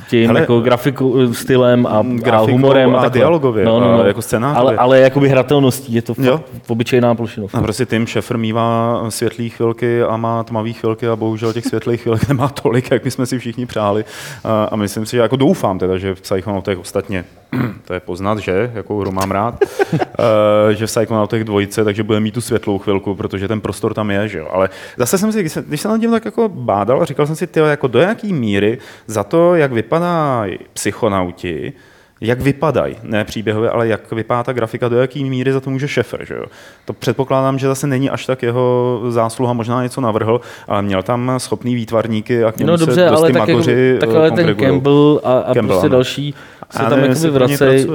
tím 0.09 0.27
Hele, 0.27 0.39
jako 0.39 0.59
grafikou, 0.59 1.33
stylem 1.33 1.85
a, 1.85 1.89
a 1.89 2.03
grafikou 2.03 2.51
humorem. 2.51 2.95
a 2.95 3.01
takhle. 3.01 3.19
dialogově, 3.19 3.65
a 3.65 4.07
jako 4.07 4.21
scénářově. 4.21 4.59
ale, 4.59 4.77
ale 4.77 4.99
jakoby 4.99 5.29
hratelností, 5.29 5.93
je 5.93 6.01
to 6.01 6.13
Jo. 6.17 6.37
fakt 6.37 6.45
obyčejná 6.67 7.15
plošinovka. 7.15 7.57
A 7.57 7.61
prostě 7.61 7.85
Tim 7.85 8.07
Schafer 8.07 8.37
mývá 8.37 9.03
světlý 9.09 9.49
chvilky 9.49 10.03
a 10.03 10.17
má 10.17 10.43
tmavý 10.43 10.73
chvilky 10.73 11.07
a 11.07 11.15
bohužel 11.15 11.53
těch 11.53 11.65
světlých 11.65 12.01
chvilek 12.01 12.27
nemá 12.27 12.47
tolik, 12.47 12.91
jak 12.91 13.03
bychom 13.03 13.25
si 13.25 13.39
všichni 13.39 13.65
přáli. 13.65 14.05
A, 14.43 14.63
a 14.63 14.75
myslím 14.75 15.05
si, 15.05 15.11
že 15.11 15.17
jako 15.21 15.35
doufám 15.35 15.79
teda, 15.79 15.97
že 15.97 16.15
v 16.15 16.21
Psychonautech 16.21 16.79
ostatně, 16.79 17.25
to 17.85 17.93
je 17.93 17.99
poznat, 17.99 18.37
že, 18.39 18.71
jakou 18.73 18.99
hru 18.99 19.11
mám 19.11 19.31
rád, 19.31 19.55
eh, 19.93 20.75
že 20.75 20.87
v 20.87 20.89
Psychonautech 20.89 21.43
dvojice, 21.43 21.83
takže 21.83 22.03
bude 22.03 22.19
mít 22.19 22.33
tu 22.33 22.41
světlou 22.41 22.77
chvilku, 22.77 23.15
protože 23.15 23.47
ten 23.47 23.61
prostor 23.61 23.93
tam 23.93 24.11
je, 24.11 24.27
že 24.27 24.39
jo. 24.39 24.47
Ale 24.51 24.69
zase 24.97 25.17
jsem 25.17 25.31
si, 25.31 25.39
když 25.39 25.51
jsem, 25.51 25.63
když 25.63 25.81
jsem 25.81 25.91
nad 25.91 25.99
tím 25.99 26.11
tak 26.11 26.25
jako 26.25 26.49
bádal, 26.49 27.05
říkal 27.05 27.25
jsem 27.27 27.35
si, 27.35 27.47
ty, 27.47 27.59
jako 27.59 27.87
do 27.87 27.99
jaký 27.99 28.33
míry 28.33 28.77
za 29.07 29.23
to, 29.23 29.55
jak 29.55 29.68
vypadá 29.71 30.45
psychonauti, 30.73 31.73
jak 32.21 32.41
vypadají, 32.41 32.95
ne 33.03 33.23
příběhově, 33.23 33.69
ale 33.69 33.88
jak 33.88 34.12
vypadá 34.12 34.43
ta 34.43 34.53
grafika, 34.53 34.89
do 34.89 34.97
jaký 34.99 35.23
míry 35.23 35.53
za 35.53 35.60
to 35.60 35.69
může 35.69 35.88
Šefer. 35.88 36.25
Že 36.25 36.34
jo? 36.34 36.45
To 36.86 36.93
předpokládám, 36.93 37.60
že 37.60 37.67
zase 37.67 37.88
není 37.88 38.10
až 38.10 38.25
tak 38.25 38.43
jeho 38.43 39.01
zásluha, 39.10 39.53
možná 39.53 39.84
něco 39.84 40.01
navrhl, 40.01 40.41
ale 40.67 40.82
měl 40.82 41.03
tam 41.03 41.32
schopný 41.38 41.75
výtvarníky 41.75 42.43
a 42.43 42.51
k 42.51 42.58
němu 42.58 42.71
No 42.71 42.77
se 42.77 42.86
dobře, 42.86 43.10
dost 43.10 43.19
ale 43.19 43.32
tak, 43.32 43.47
magoři 43.47 43.97
tak 43.99 44.10
eh, 44.13 44.17
ale 44.17 44.32
ten. 44.32 44.55
Campbell 44.55 45.21
a, 45.23 45.39
a 45.39 45.53
Campbell, 45.53 45.67
prostě 45.67 45.88
ano. 45.88 45.89
další 45.89 46.34
se 46.69 46.79
A 46.79 46.89
tam 46.89 47.01
nevím, 47.01 47.15
jakoby 47.15 47.29
vracejí. 47.29 47.88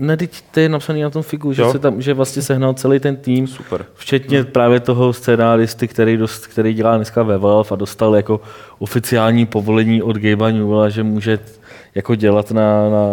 Ne, 0.00 0.16
teď 0.16 0.42
to 0.50 0.60
je 0.60 0.68
napsaný 0.68 1.02
na 1.02 1.10
tom 1.10 1.22
figu, 1.22 1.52
že, 1.52 1.62
Jo. 1.62 1.72
se 1.72 1.78
tam, 1.78 2.02
že 2.02 2.14
vlastně 2.14 2.42
sehnal 2.42 2.74
celý 2.74 3.00
ten 3.00 3.16
tým, 3.16 3.46
Super. 3.46 3.84
včetně 3.94 4.44
právě 4.44 4.80
toho 4.80 5.12
scénáristy, 5.12 5.88
který, 5.88 6.16
dost, 6.16 6.46
který 6.46 6.74
dělá 6.74 6.96
dneska 6.96 7.22
ve 7.22 7.38
Valve 7.38 7.70
a 7.70 7.76
dostal 7.76 8.16
jako 8.16 8.40
oficiální 8.78 9.46
povolení 9.46 10.02
od 10.02 10.16
Gabe'a 10.16 10.50
Newella, 10.50 10.88
že 10.88 11.02
může 11.02 11.38
jako 11.94 12.14
dělat 12.14 12.50
na, 12.50 12.90
na, 12.90 13.06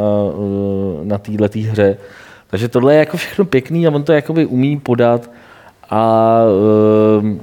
na 1.04 1.18
této 1.18 1.60
hře. 1.60 1.98
Takže 2.50 2.68
tohle 2.68 2.94
je 2.94 3.00
jako 3.00 3.18
všechno 3.18 3.46
pěkný 3.46 3.88
a 3.88 3.92
on 3.92 4.04
to 4.04 4.14
jakoby 4.14 4.46
umí 4.46 4.80
podat 4.80 5.30
a 5.90 6.42
um, 7.20 7.42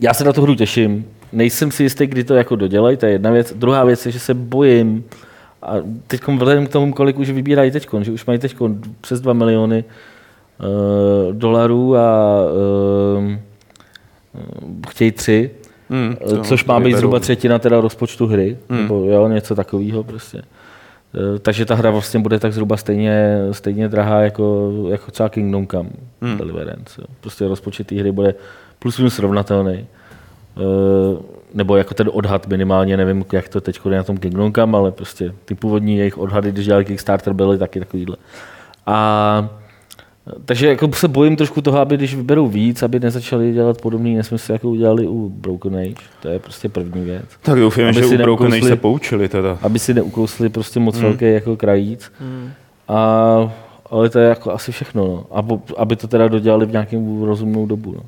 já 0.00 0.14
se 0.14 0.24
na 0.24 0.32
tu 0.32 0.42
hru 0.42 0.54
těším. 0.54 1.06
Nejsem 1.32 1.70
si 1.70 1.82
jistý, 1.82 2.06
kdy 2.06 2.24
to 2.24 2.34
jako 2.34 2.56
dodělají, 2.56 2.96
to 2.96 3.06
je 3.06 3.12
jedna 3.12 3.30
věc. 3.30 3.52
Druhá 3.56 3.84
věc 3.84 4.06
je, 4.06 4.12
že 4.12 4.18
se 4.18 4.34
bojím, 4.34 5.04
a 5.66 5.74
teď 6.06 6.20
vzhledem 6.28 6.66
k 6.66 6.72
tomu, 6.72 6.92
kolik 6.92 7.18
už 7.18 7.30
vybírají 7.30 7.70
teď, 7.70 7.88
že 8.00 8.12
už 8.12 8.26
mají 8.26 8.38
teď 8.38 8.56
přes 9.00 9.20
2 9.20 9.32
miliony 9.32 9.84
uh, 10.58 11.34
dolarů 11.34 11.96
a 11.96 12.40
uh, 13.18 13.34
chtějí 14.88 15.12
tři, 15.12 15.50
Eh, 15.90 16.44
což 16.44 16.64
má 16.64 16.80
být 16.80 16.96
zhruba 16.96 17.20
třetina 17.20 17.58
teda 17.58 17.80
rozpočtu 17.80 18.26
hry, 18.26 18.58
hmm. 18.70 18.82
nebo 18.82 19.04
jo, 19.04 19.28
něco 19.28 19.54
takového 19.54 20.04
prostě. 20.04 20.42
Takže 21.42 21.64
ta 21.64 21.74
hra 21.74 21.90
vlastně 21.90 22.20
bude 22.20 22.38
tak 22.38 22.52
zhruba 22.52 22.76
stejně, 22.76 23.38
stejně 23.52 23.88
drahá 23.88 24.20
jako, 24.20 24.72
jako 24.90 25.10
třeba 25.10 25.28
Kingdom 25.28 25.66
Come 25.66 25.90
hmm. 26.22 26.36
Deliverance. 26.36 27.00
Jo. 27.00 27.06
Prostě 27.20 27.48
rozpočet 27.48 27.86
té 27.86 27.94
hry 27.94 28.12
bude 28.12 28.34
plus 28.78 28.98
minus 28.98 29.14
srovnatelný. 29.14 29.86
Nebo 31.54 31.76
jako 31.76 31.94
ten 31.94 32.10
odhad 32.12 32.46
minimálně, 32.46 32.96
nevím, 32.96 33.24
jak 33.32 33.48
to 33.48 33.60
teď 33.60 33.80
je 33.90 33.96
na 33.96 34.02
tom 34.02 34.16
Kingdom 34.16 34.52
Come, 34.52 34.78
ale 34.78 34.90
prostě 34.92 35.32
ty 35.44 35.54
původní 35.54 35.98
jejich 35.98 36.18
odhady, 36.18 36.52
když 36.52 36.66
dělali 36.66 36.84
Kickstarter, 36.84 37.32
byly 37.32 37.58
taky 37.58 37.80
takovýhle. 37.80 38.16
A 38.86 39.48
Takže 40.44 40.68
jako 40.68 40.92
se 40.92 41.08
bojím 41.08 41.36
trošku 41.36 41.62
toho, 41.62 41.78
aby 41.78 41.96
když 41.96 42.14
vyberou 42.14 42.46
víc, 42.46 42.82
aby 42.82 43.00
nezačali 43.00 43.52
dělat 43.52 43.80
podobný 43.80 44.14
nesmysl, 44.14 44.52
jako 44.52 44.68
udělali 44.70 45.06
u 45.06 45.28
Broken 45.28 45.76
Age. 45.76 45.94
To 46.22 46.28
je 46.28 46.38
prostě 46.38 46.68
první 46.68 47.04
věc. 47.04 47.24
Tak 47.42 47.58
doufám, 47.58 47.84
Aby 47.84 47.94
že 47.94 48.04
si 48.04 48.14
u 48.14 48.18
Broken 48.18 48.52
Age 48.54 48.62
se 48.62 48.76
poučili 48.76 49.28
teda. 49.28 49.58
Aby 49.62 49.78
si 49.78 49.94
neukousli 49.94 50.48
prostě 50.48 50.80
moc 50.80 50.94
Hmm. 50.94 51.04
velký 51.04 51.24
jako 51.32 51.56
krajíc. 51.56 52.12
A, 52.88 53.52
ale 53.90 54.08
to 54.10 54.18
je 54.18 54.28
jako 54.28 54.52
asi 54.52 54.72
všechno. 54.72 55.06
No. 55.06 55.24
A 55.38 55.42
aby 55.76 55.96
to 55.96 56.08
teda 56.08 56.28
dodělali 56.28 56.66
v 56.66 56.72
nějakém 56.72 57.22
rozumnou 57.22 57.66
dobu. 57.66 57.92
No. 57.92 58.02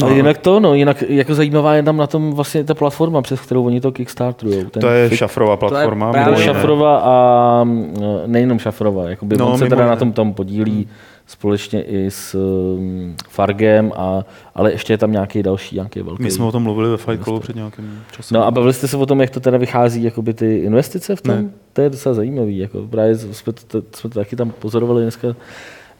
No. 0.00 0.06
No. 0.08 0.12
A 0.12 0.16
jinak 0.16 0.38
to, 0.38 0.60
no, 0.60 0.74
jinak 0.74 1.02
jako 1.08 1.34
zajímavá 1.34 1.74
je 1.74 1.82
tam 1.82 1.96
na 1.96 2.06
tom 2.06 2.32
vlastně 2.32 2.64
ta 2.64 2.74
platforma, 2.74 3.22
přes 3.22 3.40
kterou 3.40 3.64
oni 3.66 3.80
to 3.80 3.92
kickstarterujou. 3.92 4.64
Ten 4.64 4.80
To 4.80 4.88
je 4.88 5.08
Fik- 5.08 5.14
šafrová 5.16 5.56
platforma. 5.56 6.12
právě 6.12 6.30
mimo 6.32 6.40
jiné. 6.40 6.52
Šafrova 6.54 6.98
a 6.98 7.64
mm, 7.64 7.94
nejenom 8.26 8.58
Šafrova, 8.58 9.10
jakoby 9.10 9.36
No, 9.36 9.44
no, 9.46 9.52
on 9.52 9.58
se 9.58 9.64
teda 9.64 9.76
jiné. 9.82 9.90
na 9.90 9.96
tom 9.96 10.12
tam 10.12 10.32
podílí 10.32 10.88
společně 11.26 11.82
i 11.82 12.10
s 12.10 12.34
um, 12.34 13.14
Fargem, 13.28 13.92
a, 13.96 14.24
ale 14.54 14.72
ještě 14.72 14.92
je 14.92 14.98
tam 14.98 15.12
nějaký 15.12 15.42
další, 15.42 15.74
nějaký 15.74 16.02
velký. 16.02 16.22
My 16.22 16.30
jsme 16.30 16.44
o 16.44 16.52
tom 16.52 16.62
mluvili 16.62 16.88
ve 16.90 16.96
Fight 16.96 17.24
Clubu 17.24 17.40
před 17.40 17.56
nějakým 17.56 18.02
časem. 18.12 18.34
No 18.38 18.46
a 18.46 18.50
bavili 18.50 18.72
jste 18.72 18.88
se 18.88 18.96
o 18.96 19.06
tom, 19.06 19.20
jak 19.20 19.30
to 19.30 19.40
teda 19.40 19.58
vychází, 19.58 20.02
jakoby 20.02 20.34
ty 20.34 20.56
investice 20.58 21.16
v 21.16 21.20
tom? 21.22 21.34
Ne. 21.34 21.44
To 21.72 21.80
je 21.82 21.90
docela 21.90 22.14
zajímavý. 22.14 22.58
Jako 22.58 22.78
právě 22.90 23.16
jsme 23.16 23.52
to, 23.52 23.80
to, 23.80 23.96
jsme 23.98 24.10
to 24.10 24.18
taky 24.18 24.36
tam 24.36 24.50
pozorovali 24.50 25.02
dneska. 25.02 25.28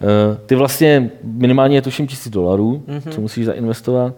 Uh, 0.00 0.36
ty 0.46 0.54
vlastně 0.54 1.10
minimálně 1.22 1.76
je 1.76 1.82
tuším 1.82 2.06
tisíc 2.06 2.32
dolarů, 2.32 2.82
mm-hmm. 2.88 3.10
co 3.10 3.20
musíš 3.20 3.46
zainvestovat, 3.46 4.14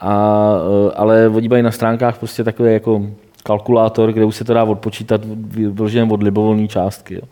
a, 0.00 0.52
uh, 0.84 0.90
ale 0.94 1.28
oni 1.28 1.48
mají 1.48 1.62
na 1.62 1.70
stránkách 1.70 2.18
prostě 2.18 2.44
takový 2.44 2.72
jako 2.72 3.06
kalkulátor, 3.42 4.12
kde 4.12 4.24
už 4.24 4.36
se 4.36 4.44
to 4.44 4.54
dá 4.54 4.64
odpočítat 4.64 5.20
vyloženě 5.24 6.12
od 6.12 6.22
libovolné 6.22 6.68
částky. 6.68 7.14
Jo. 7.14 7.22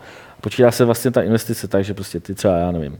Počítá 0.40 0.70
se 0.70 0.84
vlastně 0.84 1.10
ta 1.10 1.22
investice 1.22 1.68
tak, 1.68 1.84
že 1.84 1.94
prostě 1.94 2.20
ty 2.20 2.34
třeba, 2.34 2.58
já 2.58 2.70
nevím, 2.70 2.98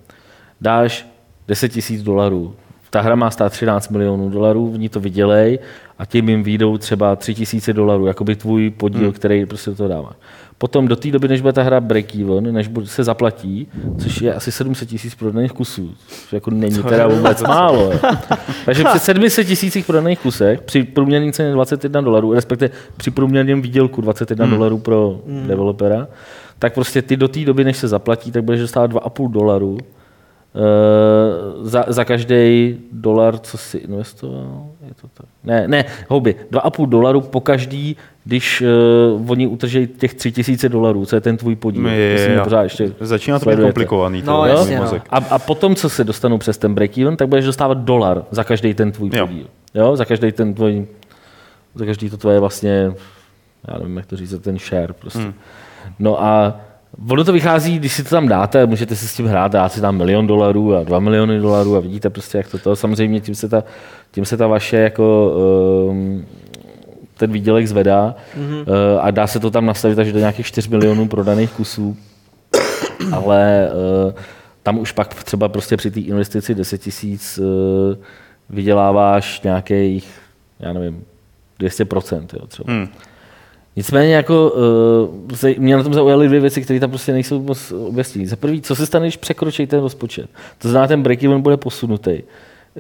dáš 0.61 1.07
10 1.49 1.69
tisíc 1.69 2.03
dolarů, 2.03 2.55
ta 2.91 3.01
hra 3.01 3.15
má 3.15 3.31
stát 3.31 3.53
13 3.53 3.89
milionů 3.89 4.31
dolarů, 4.31 4.71
v 4.71 4.79
ní 4.79 4.89
to 4.89 5.01
vydělej 5.01 5.59
a 5.99 6.05
tím 6.05 6.29
jim 6.29 6.43
výjdou 6.43 6.79
třeba 6.79 7.17
3 7.17 7.35
tisíce 7.35 7.73
dolarů, 7.73 8.07
jakoby 8.07 8.37
tvůj 8.37 8.71
podíl, 8.71 9.03
hmm. 9.03 9.13
který 9.13 9.47
prostě 9.47 9.71
do 9.71 9.77
toho 9.77 9.89
dáváš. 9.89 10.17
Potom 10.59 10.89
do 10.89 10.97
té 10.97 11.11
doby, 11.11 11.29
než 11.29 11.41
bude 11.41 11.53
ta 11.53 11.63
hra 11.63 11.81
break-even, 11.81 12.53
než 12.53 12.69
bude- 12.69 12.87
se 12.87 13.05
zaplatí, 13.05 13.69
což 13.99 14.21
je 14.21 14.35
asi 14.35 14.53
700 14.53 14.89
tisíc 14.89 15.15
prodaných 15.15 15.53
kusů, 15.53 15.95
což 16.09 16.33
jako 16.33 16.51
není 16.51 16.83
teda 16.83 17.07
vůbec 17.07 17.43
málo. 17.43 17.93
Jo. 17.93 18.01
Takže 18.65 18.85
při 18.85 18.99
700 18.99 19.47
tisících 19.47 19.87
prodaných 19.87 20.19
kusech, 20.19 20.61
při 20.63 20.83
průměrné 20.83 21.33
ceně 21.33 21.53
21 21.53 22.01
dolarů, 22.01 22.33
respektive 22.33 22.71
při 22.97 23.11
průměrném 23.11 23.63
výdělku 23.63 24.01
21 24.01 24.45
hmm. 24.45 24.55
dolarů 24.55 24.79
pro 24.79 25.21
hmm. 25.27 25.47
developera, 25.47 26.09
tak 26.59 26.75
prostě 26.75 27.03
ty 27.03 27.17
do 27.17 27.29
té 27.29 27.45
doby, 27.45 27.65
než 27.65 27.77
se 27.77 27.89
zaplatí, 27.89 28.31
tak 28.31 28.45
budeš 28.45 28.61
dostávat 28.61 28.93
2,5 28.93 29.31
dolarů 29.31 29.79
Uh, 30.55 31.67
za, 31.67 31.85
za 31.89 32.05
každý 32.05 32.77
dolar, 32.93 33.39
co 33.39 33.59
si 33.59 33.79
investoval? 33.79 34.67
Je 34.89 34.95
to 34.95 35.09
tak? 35.15 35.27
Ne, 35.45 35.69
ne, 35.69 35.85
houby. 36.09 36.37
2,5 36.51 36.87
dolaru 36.89 37.21
po 37.21 37.41
každý, 37.41 37.97
když 38.29 38.63
uh, 39.17 39.31
oni 39.31 39.47
utržejí 39.47 39.87
těch 39.87 40.15
3000 40.15 40.69
dolarů, 40.69 41.07
co 41.07 41.17
je 41.17 41.21
ten 41.21 41.37
tvůj 41.37 41.57
podíl. 41.57 41.87
Je, 41.87 42.15
mě 42.29 42.35
je, 42.35 42.41
pořád 42.45 42.63
ještě 42.63 42.93
Začíná 43.01 43.39
to 43.39 43.51
být 43.51 43.61
komplikovaný. 43.61 44.23
No, 44.27 44.47
jasně, 44.47 44.81
no. 44.81 44.93
A, 45.11 45.17
a 45.17 45.39
potom, 45.39 45.75
co 45.75 45.89
se 45.89 46.05
dostanou 46.05 46.39
přes 46.39 46.59
ten 46.59 46.75
break-even, 46.75 47.17
tak 47.17 47.29
budeš 47.29 47.45
dostávat 47.45 47.79
dolar 47.79 48.25
za 48.31 48.45
každý 48.45 48.75
ten 48.75 48.93
tvůj 48.93 49.11
Jo. 49.13 49.27
podíl. 49.27 49.47
Jo, 49.75 49.97
za 49.97 50.05
každý 50.05 50.33
ten 50.33 50.55
tvůj, 50.55 50.87
za 51.75 51.85
každý 51.87 52.11
to 52.11 52.17
tvoje 52.17 52.41
vlastně, 52.41 52.93
já 53.69 53.79
nevím, 53.79 53.97
jak 53.97 54.07
to 54.07 54.17
říct, 54.17 54.31
za 54.31 54.39
ten 54.39 54.59
share 54.59 54.93
prostě. 54.93 55.19
Hmm. 55.19 55.35
No 55.99 56.23
a 56.23 56.61
ono 57.11 57.25
to 57.25 57.33
vychází, 57.33 57.79
když 57.79 57.93
si 57.93 58.05
to 58.05 58.11
tam 58.11 58.29
dáte, 58.29 58.67
můžete 58.67 58.97
si 58.97 59.09
s 59.09 59.15
tím 59.15 59.27
hrát, 59.27 59.53
dát 59.53 59.73
si 59.73 59.81
tam 59.81 59.97
milion 59.97 60.27
dolarů 60.27 60.77
a 60.77 60.85
dva 60.85 60.99
miliony 60.99 61.41
dolarů 61.41 61.77
a 61.77 61.81
vidíte 61.81 62.11
prostě, 62.11 62.39
jak 62.39 62.49
to 62.49 62.59
to. 62.59 62.77
Samozřejmě 62.77 63.21
tím 63.21 63.35
se 63.35 63.49
ta, 63.49 63.65
tím 64.11 64.25
se 64.25 64.37
ta 64.37 64.47
vaše 64.47 64.77
jako 64.77 65.35
um, 65.91 66.27
ten 67.19 67.33
výdělek 67.33 67.67
zvedá 67.67 68.15
mm-hmm. 68.39 68.61
uh, 68.61 69.01
a 69.01 69.11
dá 69.11 69.27
se 69.27 69.41
to 69.41 69.51
tam 69.51 69.67
nastavit 69.67 69.99
až 69.99 70.13
do 70.13 70.19
nějakých 70.19 70.47
4 70.47 70.71
milionů 70.71 71.09
prodaných 71.09 71.51
kusů. 71.51 71.97
Ale 73.13 73.71
uh, 74.07 74.13
tam 74.63 74.79
už 74.79 74.93
pak 74.93 75.25
třeba 75.25 75.49
prostě 75.49 75.77
při 75.77 75.91
té 75.91 76.01
investici 76.01 76.55
10 76.55 76.79
tisíc 76.79 77.39
uh, 77.39 77.45
vyděláváš 78.51 79.41
nějakých, 79.41 80.11
já 80.61 80.73
nevím, 80.73 81.05
200%, 81.61 82.27
jo, 82.33 82.47
třeba. 82.47 82.73
Hmm. 82.73 82.89
Nicméně 83.77 84.15
jako, 84.15 84.51
uh, 84.51 85.37
se, 85.37 85.55
mě 85.59 85.77
na 85.77 85.83
tom 85.83 85.95
zaujaly 85.95 86.29
dvě 86.29 86.41
věci, 86.41 86.63
které 86.63 86.81
tam 86.81 86.91
prostě 86.91 87.13
nejsou 87.13 87.43
moc 87.43 87.73
objasněné. 87.73 88.29
Za 88.29 88.37
prvý, 88.37 88.63
co 88.63 88.77
se 88.77 88.87
stane, 88.87 89.07
když 89.07 89.17
překročí 89.17 89.67
ten 89.67 89.81
rozpočet? 89.81 90.31
To 90.59 90.69
znamená, 90.69 90.89
ten 90.89 91.03
break-even 91.03 91.41
bude 91.41 91.57
posunutý. 91.57 92.23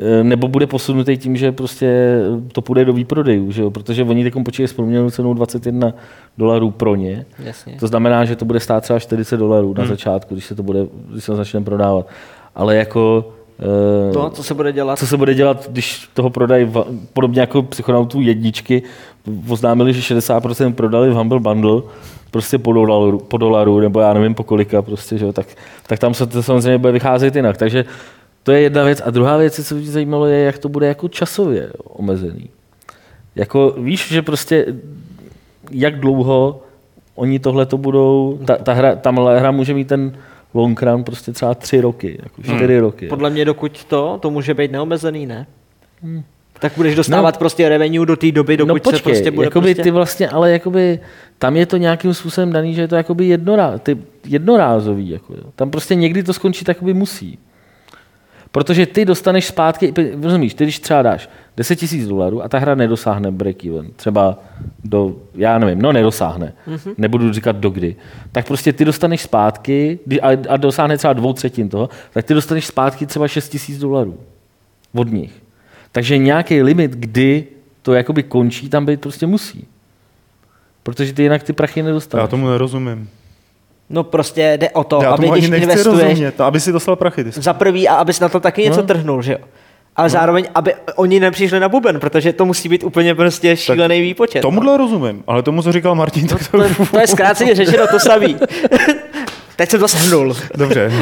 Eh, 0.00 0.24
Nebo 0.24 0.48
bude 0.48 0.66
posunutý 0.66 1.16
tím, 1.16 1.36
že 1.36 1.52
prostě 1.52 2.18
to 2.52 2.62
půjde 2.62 2.84
do 2.84 2.92
výprodejů, 2.92 3.52
že 3.52 3.62
jo? 3.62 3.70
protože 3.70 4.04
oni 4.04 4.24
teď 4.24 4.34
počítají 4.44 4.68
s 4.68 4.72
průměrnou 4.72 5.10
cenou 5.10 5.34
21 5.34 5.92
dolarů 6.38 6.70
pro 6.70 6.94
ně. 6.96 7.26
Jasně. 7.44 7.76
To 7.80 7.86
znamená, 7.86 8.24
že 8.24 8.36
to 8.36 8.44
bude 8.44 8.60
stát 8.60 8.80
třeba 8.82 8.98
40 8.98 9.36
dolarů 9.36 9.74
na 9.78 9.86
začátku, 9.86 10.34
když 10.34 10.44
se 10.46 10.54
to 10.54 10.62
bude, 10.62 10.86
když 11.10 11.24
se 11.24 11.32
to 11.32 11.36
začne 11.36 11.60
prodávat. 11.60 12.06
Ale 12.54 12.76
jako 12.76 13.32
eh, 14.10 14.12
To, 14.12 14.30
co 14.30 14.42
se 14.42 14.54
bude 14.54 14.72
dělat. 14.72 14.98
co 14.98 15.06
se 15.06 15.16
bude 15.16 15.34
dělat, 15.34 15.68
když 15.70 16.08
toho 16.14 16.30
prodají, 16.30 16.70
podobně 17.12 17.40
jako 17.40 17.62
psychonautů 17.62 18.20
jedničky, 18.20 18.82
oznámili, 19.48 19.92
že 19.92 20.14
60% 20.14 20.74
prodali 20.74 21.10
v 21.10 21.14
Humble 21.14 21.40
Bundle, 21.40 21.82
prostě 22.30 22.58
po 22.58 22.72
dolaru, 22.72 23.18
po 23.18 23.36
dolaru 23.38 23.80
nebo 23.80 24.00
já 24.00 24.12
nevím 24.12 24.34
po 24.34 24.42
kolika, 24.44 24.82
prostě, 24.82 25.18
že 25.18 25.24
jo, 25.24 25.32
tak, 25.32 25.46
tak 25.86 25.98
tam 25.98 26.14
se 26.14 26.26
to 26.26 26.42
samozřejmě 26.42 26.78
bude 26.78 26.92
vycházet 26.92 27.36
jinak. 27.36 27.56
Takže 27.56 27.84
to 28.42 28.52
je 28.52 28.60
jedna 28.60 28.84
věc. 28.84 29.02
A 29.04 29.10
druhá 29.10 29.36
věc, 29.36 29.66
co 29.66 29.74
mě 29.74 29.90
zajímalo, 29.90 30.26
je, 30.26 30.44
jak 30.44 30.58
to 30.58 30.68
bude 30.68 30.86
jako 30.86 31.08
časově 31.08 31.70
omezený. 31.84 32.50
Jako 33.34 33.74
víš, 33.78 34.08
že 34.08 34.22
prostě 34.22 34.66
jak 35.70 36.00
dlouho 36.00 36.62
oni 37.14 37.38
tohle 37.38 37.66
to 37.66 37.78
budou, 37.78 38.38
ta, 38.44 38.56
ta, 38.56 38.72
hra, 38.72 38.96
ta 38.96 39.10
malá 39.10 39.38
hra 39.38 39.50
může 39.50 39.74
mít 39.74 39.88
ten 39.88 40.12
long 40.54 40.82
run 40.82 41.04
prostě 41.04 41.32
třeba 41.32 41.54
tři 41.54 41.80
roky, 41.80 42.18
jako 42.22 42.42
čtyři 42.42 42.74
hmm. 42.74 42.80
roky. 42.80 43.06
Podle 43.06 43.30
mě, 43.30 43.44
dokud 43.44 43.84
to, 43.84 44.18
to 44.22 44.30
může 44.30 44.54
být 44.54 44.72
neomezený, 44.72 45.26
ne? 45.26 45.46
Tak 46.60 46.72
budeš 46.76 46.94
dostávat 46.94 47.34
no, 47.34 47.38
prostě 47.38 47.68
revenue 47.68 48.06
do 48.06 48.16
té 48.16 48.32
doby, 48.32 48.56
dokud 48.56 48.68
no 48.68 48.80
počkej, 48.80 48.98
se 48.98 49.02
prostě 49.02 49.30
bude 49.30 49.46
jakoby 49.46 49.74
prostě... 49.74 49.82
ty 49.82 49.90
vlastně, 49.90 50.28
ale 50.28 50.52
jakoby, 50.52 51.00
tam 51.38 51.56
je 51.56 51.66
to 51.66 51.76
nějakým 51.76 52.14
způsobem 52.14 52.52
daný, 52.52 52.74
že 52.74 52.80
je 52.80 52.88
to 52.88 52.96
jakoby 52.96 53.26
jednorá, 53.26 53.78
ty, 53.78 53.98
jednorázový. 54.26 55.08
Jako, 55.08 55.34
jo. 55.34 55.42
Tam 55.56 55.70
prostě 55.70 55.94
někdy 55.94 56.22
to 56.22 56.32
skončit 56.32 56.68
jakoby 56.68 56.94
musí. 56.94 57.38
Protože 58.58 58.86
ty 58.86 59.04
dostaneš 59.04 59.46
zpátky, 59.46 59.94
rozumíš, 60.22 60.54
ty 60.54 60.64
když 60.64 60.78
třeba 60.78 61.02
dáš 61.02 61.28
10 61.56 61.76
tisíc 61.76 62.08
dolarů 62.08 62.42
a 62.42 62.48
ta 62.48 62.58
hra 62.58 62.74
nedosáhne 62.74 63.30
break-even, 63.30 63.90
třeba 63.96 64.38
do, 64.84 65.16
já 65.34 65.58
nevím, 65.58 65.82
no 65.82 65.92
nedosáhne, 65.92 66.52
mm-hmm. 66.68 66.94
nebudu 66.98 67.32
říkat 67.32 67.56
do 67.56 67.70
kdy, 67.70 67.96
tak 68.32 68.46
prostě 68.46 68.72
ty 68.72 68.84
dostaneš 68.84 69.22
zpátky 69.22 69.98
a, 70.22 70.28
a 70.48 70.56
dosáhne 70.56 70.98
třeba 70.98 71.12
dvou 71.12 71.32
třetin 71.32 71.68
toho, 71.68 71.88
tak 72.12 72.24
ty 72.24 72.34
dostaneš 72.34 72.66
zpátky 72.66 73.06
třeba 73.06 73.28
6 73.28 73.48
tisíc 73.48 73.78
dolarů 73.78 74.18
od 74.94 75.12
nich. 75.12 75.42
Takže 75.92 76.18
nějaký 76.18 76.62
limit, 76.62 76.90
kdy 76.90 77.46
to 77.82 77.94
jakoby 77.94 78.22
končí, 78.22 78.68
tam 78.68 78.86
být 78.86 79.00
prostě 79.00 79.26
musí. 79.26 79.66
Protože 80.82 81.12
ty 81.12 81.22
jinak 81.22 81.42
ty 81.42 81.52
prachy 81.52 81.82
nedostaneš. 81.82 82.22
Já 82.22 82.26
tomu 82.26 82.48
nerozumím. 82.48 83.08
No 83.90 84.04
prostě 84.04 84.52
jde 84.60 84.70
o 84.70 84.84
to, 84.84 85.00
Já 85.02 85.10
aby 85.10 85.28
když 85.30 85.44
investuješ 85.44 85.86
rozumět, 85.86 86.40
aby 86.40 86.60
si 86.60 86.72
dostal 86.72 86.96
prachy. 86.96 87.24
Ty. 87.24 87.30
za 87.34 87.52
prvý 87.52 87.88
a 87.88 87.94
abys 87.94 88.20
na 88.20 88.28
to 88.28 88.40
taky 88.40 88.62
něco 88.62 88.76
No. 88.76 88.82
no. 88.82 88.86
trhnul, 88.86 89.22
že 89.22 89.32
jo? 89.32 89.38
Ale 89.96 90.04
no. 90.06 90.10
zároveň, 90.10 90.44
aby 90.54 90.74
oni 90.96 91.20
nepřišli 91.20 91.60
na 91.60 91.68
buben, 91.68 92.00
protože 92.00 92.32
to 92.32 92.44
musí 92.44 92.68
být 92.68 92.84
úplně 92.84 93.14
prostě 93.14 93.56
šílený 93.56 94.00
výpočet. 94.00 94.40
Tomuhle 94.40 94.76
rozumím, 94.76 95.24
ale 95.26 95.42
tomu, 95.42 95.62
co 95.62 95.72
říkal 95.72 95.94
Martin, 95.94 96.26
tak 96.28 96.48
to 96.50 96.58
to, 96.58 96.62
je, 96.64 96.70
to 96.90 96.98
je 97.00 97.06
zkráceně 97.06 97.54
řečeno 97.54 97.86
to 97.86 97.98
samý. 97.98 98.36
Teď 99.56 99.70
jsem 99.70 99.80
to 99.80 99.88
shrnul. 99.88 100.36
Dobře. 100.54 100.92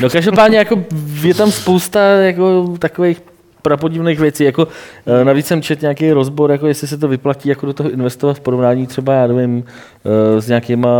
No 0.00 0.10
každopádně 0.10 0.58
jako 0.58 0.84
je 1.22 1.34
tam 1.34 1.52
spousta 1.52 2.00
jako 2.00 2.74
takových 2.78 3.22
prapodivných 3.66 4.20
věcí. 4.20 4.44
Jako, 4.44 4.68
eh, 5.06 5.24
navíc 5.24 5.46
jsem 5.46 5.62
četl 5.62 5.82
nějaký 5.82 6.12
rozbor, 6.12 6.50
jako 6.50 6.66
jestli 6.66 6.88
se 6.88 6.98
to 6.98 7.08
vyplatí 7.08 7.48
jako 7.48 7.66
do 7.66 7.72
toho 7.72 7.90
investovat 7.90 8.34
v 8.34 8.40
porovnání 8.40 8.86
třeba, 8.86 9.12
já 9.14 9.26
nevím, 9.26 9.64
eh, 9.66 10.40
s 10.40 10.48
nějakýma 10.48 10.90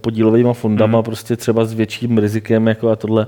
podílovými 0.00 0.52
fondama, 0.52 0.98
hmm. 0.98 1.04
prostě 1.04 1.36
třeba 1.36 1.64
s 1.64 1.72
větším 1.72 2.18
rizikem 2.18 2.68
jako 2.68 2.90
a 2.90 2.96
tohle. 2.96 3.26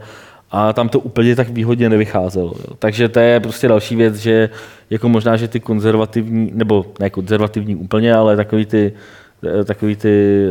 A 0.50 0.72
tam 0.72 0.88
to 0.88 1.00
úplně 1.00 1.36
tak 1.36 1.48
výhodně 1.48 1.88
nevycházelo. 1.88 2.52
Jo. 2.58 2.76
Takže 2.78 3.08
to 3.08 3.20
je 3.20 3.40
prostě 3.40 3.68
další 3.68 3.96
věc, 3.96 4.14
že 4.16 4.50
jako 4.90 5.08
možná, 5.08 5.36
že 5.36 5.48
ty 5.48 5.60
konzervativní, 5.60 6.50
nebo 6.54 6.84
ne 7.00 7.10
konzervativní 7.10 7.76
úplně, 7.76 8.14
ale 8.14 8.36
takový 8.36 8.66
ty 8.66 8.92
takový 9.64 9.96
ty 9.96 10.46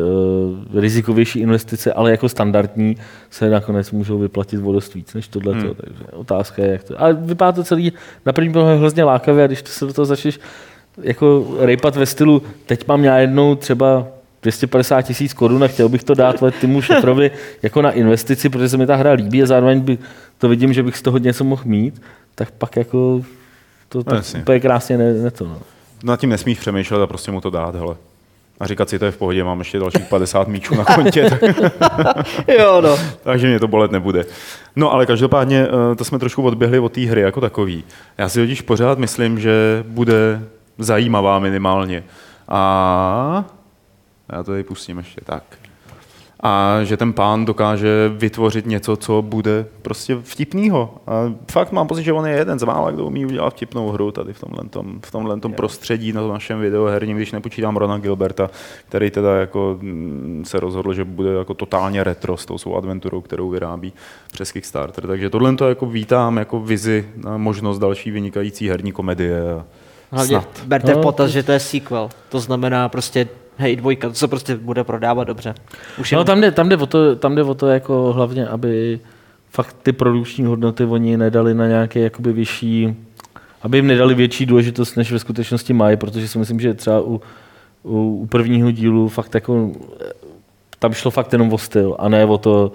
uh, 0.73 0.81
rizikovější 0.81 1.39
investice, 1.39 1.93
ale 1.93 2.11
jako 2.11 2.29
standardní, 2.29 2.97
se 3.29 3.49
nakonec 3.49 3.91
můžou 3.91 4.19
vyplatit 4.19 4.61
o 4.63 4.73
dost 4.73 4.93
víc 4.93 5.13
než 5.13 5.27
tohle. 5.27 5.53
Hmm. 5.53 5.61
Takže 5.61 6.03
otázka 6.11 6.63
je, 6.63 6.71
jak 6.71 6.83
to... 6.83 7.01
Ale 7.01 7.13
vypadá 7.13 7.51
to 7.51 7.63
celý 7.63 7.93
na 8.25 8.33
první 8.33 8.53
pohled 8.53 8.77
hrozně 8.77 9.03
lákavě 9.03 9.43
a 9.43 9.47
když 9.47 9.63
se 9.65 9.85
do 9.85 9.93
toho 9.93 10.05
začneš 10.05 10.39
jako 11.01 11.55
rejpat 11.59 11.95
ve 11.95 12.05
stylu, 12.05 12.41
teď 12.65 12.87
mám 12.87 13.03
já 13.03 13.17
jednou 13.17 13.55
třeba 13.55 14.07
250 14.41 15.01
tisíc 15.01 15.33
korun 15.33 15.63
a 15.63 15.67
chtěl 15.67 15.89
bych 15.89 16.03
to 16.03 16.13
dát 16.13 16.43
Timu 16.59 16.81
Šefrovi 16.81 17.31
jako 17.61 17.81
na 17.81 17.91
investici, 17.91 18.49
protože 18.49 18.69
se 18.69 18.77
mi 18.77 18.87
ta 18.87 18.95
hra 18.95 19.11
líbí 19.11 19.43
a 19.43 19.45
zároveň 19.45 19.79
by 19.79 19.97
to 20.37 20.49
vidím, 20.49 20.73
že 20.73 20.83
bych 20.83 20.97
z 20.97 21.01
toho 21.01 21.17
něco 21.17 21.43
mohl 21.43 21.61
mít, 21.65 22.01
tak 22.35 22.51
pak 22.51 22.75
jako 22.75 23.21
to 23.89 24.03
tak 24.03 24.15
Jasně. 24.15 24.39
úplně 24.39 24.59
krásně 24.59 24.97
ne, 24.97 25.13
ne 25.13 25.31
to. 25.31 25.45
No. 25.45 25.61
Nad 26.03 26.19
tím 26.19 26.29
nesmíš 26.29 26.59
přemýšlet 26.59 27.01
a 27.01 27.07
prostě 27.07 27.31
mu 27.31 27.41
to 27.41 27.49
dát, 27.49 27.75
hele. 27.75 27.95
A 28.63 28.67
říkat 28.67 28.89
si, 28.89 28.99
to 28.99 29.05
je 29.05 29.11
v 29.11 29.17
pohodě, 29.17 29.43
mám 29.43 29.59
ještě 29.59 29.79
dalších 29.79 30.05
50 30.05 30.47
míčů 30.47 30.75
na 30.75 30.85
kontě, 30.85 31.29
Jo, 32.59 32.81
no. 32.81 32.97
takže 33.23 33.47
mě 33.47 33.59
to 33.59 33.67
bolet 33.67 33.91
nebude. 33.91 34.25
No 34.75 34.91
ale 34.91 35.05
každopádně 35.05 35.67
eh, 35.67 35.95
to 35.95 36.05
jsme 36.05 36.19
trošku 36.19 36.43
odběhli 36.43 36.79
od 36.79 36.91
té 36.91 37.01
hry 37.01 37.21
jako 37.21 37.41
takový. 37.41 37.83
Já 38.17 38.29
si 38.29 38.39
totiž 38.39 38.61
pořád 38.61 38.97
myslím, 38.97 39.39
že 39.39 39.83
bude 39.87 40.41
zajímavá 40.77 41.39
minimálně. 41.39 42.03
A 42.47 43.45
já 44.31 44.43
to 44.43 44.51
tady 44.51 44.63
pustím 44.63 44.97
ještě 44.97 45.21
tak. 45.23 45.43
A 46.45 46.83
že 46.83 46.97
ten 46.97 47.13
pán 47.13 47.45
dokáže 47.45 48.11
vytvořit 48.15 48.65
něco, 48.65 48.95
co 48.95 49.21
bude 49.21 49.65
prostě 49.81 50.17
vtipnýho. 50.21 50.95
A 51.07 51.33
fakt 51.51 51.71
mám 51.71 51.87
pocit, 51.87 52.03
že 52.03 52.13
on 52.13 52.27
je 52.27 52.35
jeden 52.35 52.59
z 52.59 52.63
mála, 52.63 52.91
kdo 52.91 53.05
umí 53.05 53.25
udělat 53.25 53.49
vtipnou 53.49 53.89
hru 53.89 54.11
tady 54.11 54.33
v 54.33 54.39
tomhle, 54.39 54.63
v 55.05 55.11
tomhle 55.11 55.37
prostředí 55.39 56.13
na 56.13 56.21
tom 56.21 56.31
našem 56.31 56.59
videoherním, 56.59 57.17
když 57.17 57.31
nepočítám 57.31 57.77
Rona 57.77 57.97
Gilberta, 57.97 58.49
který 58.87 59.11
teda 59.11 59.35
jako 59.35 59.77
mm, 59.81 60.43
se 60.47 60.59
rozhodl, 60.59 60.93
že 60.93 61.03
bude 61.03 61.33
jako 61.33 61.53
totálně 61.53 62.03
retro 62.03 62.37
s 62.37 62.45
tou 62.45 62.57
svou 62.57 62.77
adventurou, 62.77 63.21
kterou 63.21 63.49
vyrábí 63.49 63.93
přes 64.31 64.51
Kickstarter. 64.51 65.07
Takže 65.07 65.29
tohle 65.29 65.55
to 65.55 65.69
jako 65.69 65.85
vítám 65.85 66.37
jako 66.37 66.59
vizi 66.59 67.09
na 67.15 67.37
možnost 67.37 67.79
další 67.79 68.11
vynikající 68.11 68.69
herní 68.69 68.91
komedie. 68.91 69.41
Hlavně 70.11 70.41
snad. 70.41 70.63
berte 70.65 70.93
v 70.93 70.95
No, 70.95 71.01
potaz, 71.01 71.31
že 71.31 71.43
to 71.43 71.51
je 71.51 71.59
sequel. 71.59 72.09
To 72.29 72.39
znamená 72.39 72.89
prostě, 72.89 73.27
hej, 73.57 73.75
dvojka, 73.75 74.09
to 74.09 74.15
se 74.15 74.27
prostě 74.27 74.55
bude 74.55 74.83
prodávat 74.83 75.23
dobře. 75.23 75.55
Už 75.99 76.11
No 76.11 76.23
tam 76.23 76.41
jde, 76.41 76.51
tam, 76.51 76.69
jde 76.69 76.77
o 76.77 76.85
to, 76.85 77.15
tam 77.15 77.35
jde 77.35 77.43
o 77.43 77.53
to 77.53 77.67
jako 77.67 78.13
hlavně, 78.13 78.47
aby 78.47 78.99
fakt 79.49 79.75
ty 79.83 79.91
produkční 79.91 80.45
hodnoty 80.45 80.85
oni 80.85 81.17
nedali 81.17 81.53
na 81.53 81.67
nějaké 81.67 81.99
jakoby 81.99 82.33
vyšší, 82.33 82.95
aby 83.61 83.77
jim 83.77 83.87
nedali 83.87 84.15
větší 84.15 84.45
důležitost, 84.45 84.95
než 84.95 85.11
ve 85.11 85.19
skutečnosti 85.19 85.73
mají, 85.73 85.97
protože 85.97 86.27
si 86.27 86.39
myslím, 86.39 86.59
že 86.59 86.73
třeba 86.73 87.01
u, 87.01 87.21
u, 87.83 87.99
u 88.21 88.25
prvního 88.25 88.71
dílu 88.71 89.07
fakt 89.07 89.35
jako, 89.35 89.71
eh, 90.01 90.11
tam 90.79 90.93
šlo 90.93 91.11
fakt 91.11 91.33
jenom 91.33 91.53
o 91.53 91.57
styl 91.57 91.95
a 91.99 92.09
ne 92.09 92.25
o 92.25 92.37
to, 92.37 92.71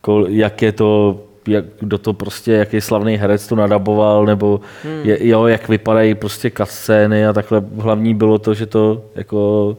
kol, 0.00 0.26
jak 0.28 0.62
je 0.62 0.72
to 0.72 1.20
jak, 1.48 1.64
kdo 1.80 1.98
to 1.98 2.12
prostě, 2.12 2.52
jaký 2.52 2.80
slavný 2.80 3.16
herec 3.16 3.46
to 3.46 3.56
nadaboval, 3.56 4.26
nebo 4.26 4.60
hmm. 4.84 5.00
je, 5.04 5.28
jo, 5.28 5.46
jak 5.46 5.68
vypadají 5.68 6.14
prostě 6.14 6.50
kascény 6.50 7.26
a 7.26 7.32
takhle. 7.32 7.62
Hlavní 7.78 8.14
bylo 8.14 8.38
to, 8.38 8.54
že 8.54 8.66
to 8.66 9.02
jako 9.14 9.76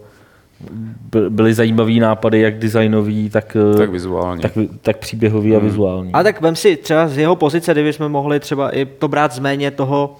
byly 1.29 1.53
zajímavý 1.53 1.99
nápady, 1.99 2.39
jak 2.39 2.59
designový, 2.59 3.29
tak, 3.29 3.57
eh, 3.73 3.77
Tak 3.77 3.89
vizuálně. 3.89 4.41
tak, 4.41 4.51
tak 4.81 4.97
příběhový 4.97 5.55
a 5.55 5.59
vizuální. 5.59 6.11
A 6.13 6.23
tak 6.23 6.41
vem 6.41 6.55
si 6.55 6.77
třeba 6.77 7.07
z 7.07 7.17
jeho 7.17 7.35
pozice, 7.35 7.71
kdybychom 7.71 8.11
mohli 8.11 8.39
třeba 8.39 8.75
i 8.75 8.85
to 8.85 9.07
brát 9.07 9.33
z 9.33 9.39
méně 9.39 9.71
toho, 9.71 10.15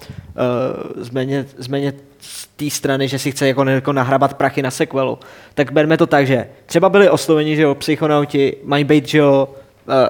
uh, 0.96 1.02
z 1.02 1.10
méně, 1.10 1.44
z 2.20 2.46
té 2.56 2.70
strany, 2.70 3.08
že 3.08 3.18
si 3.18 3.30
chce 3.30 3.46
jako, 3.46 3.64
jako 3.64 3.92
nahrabat 3.92 4.34
prachy 4.34 4.62
na 4.62 4.70
sequelu, 4.70 5.18
tak 5.54 5.72
berme 5.72 5.96
to 5.96 6.06
tak, 6.06 6.26
že 6.26 6.46
třeba 6.66 6.88
byli 6.88 7.10
osloveni, 7.10 7.56
že 7.56 7.62
jo, 7.62 7.74
psychonauti 7.74 8.56
mají 8.64 8.84
být, 8.84 9.08
že 9.08 9.18
jo, 9.18 9.48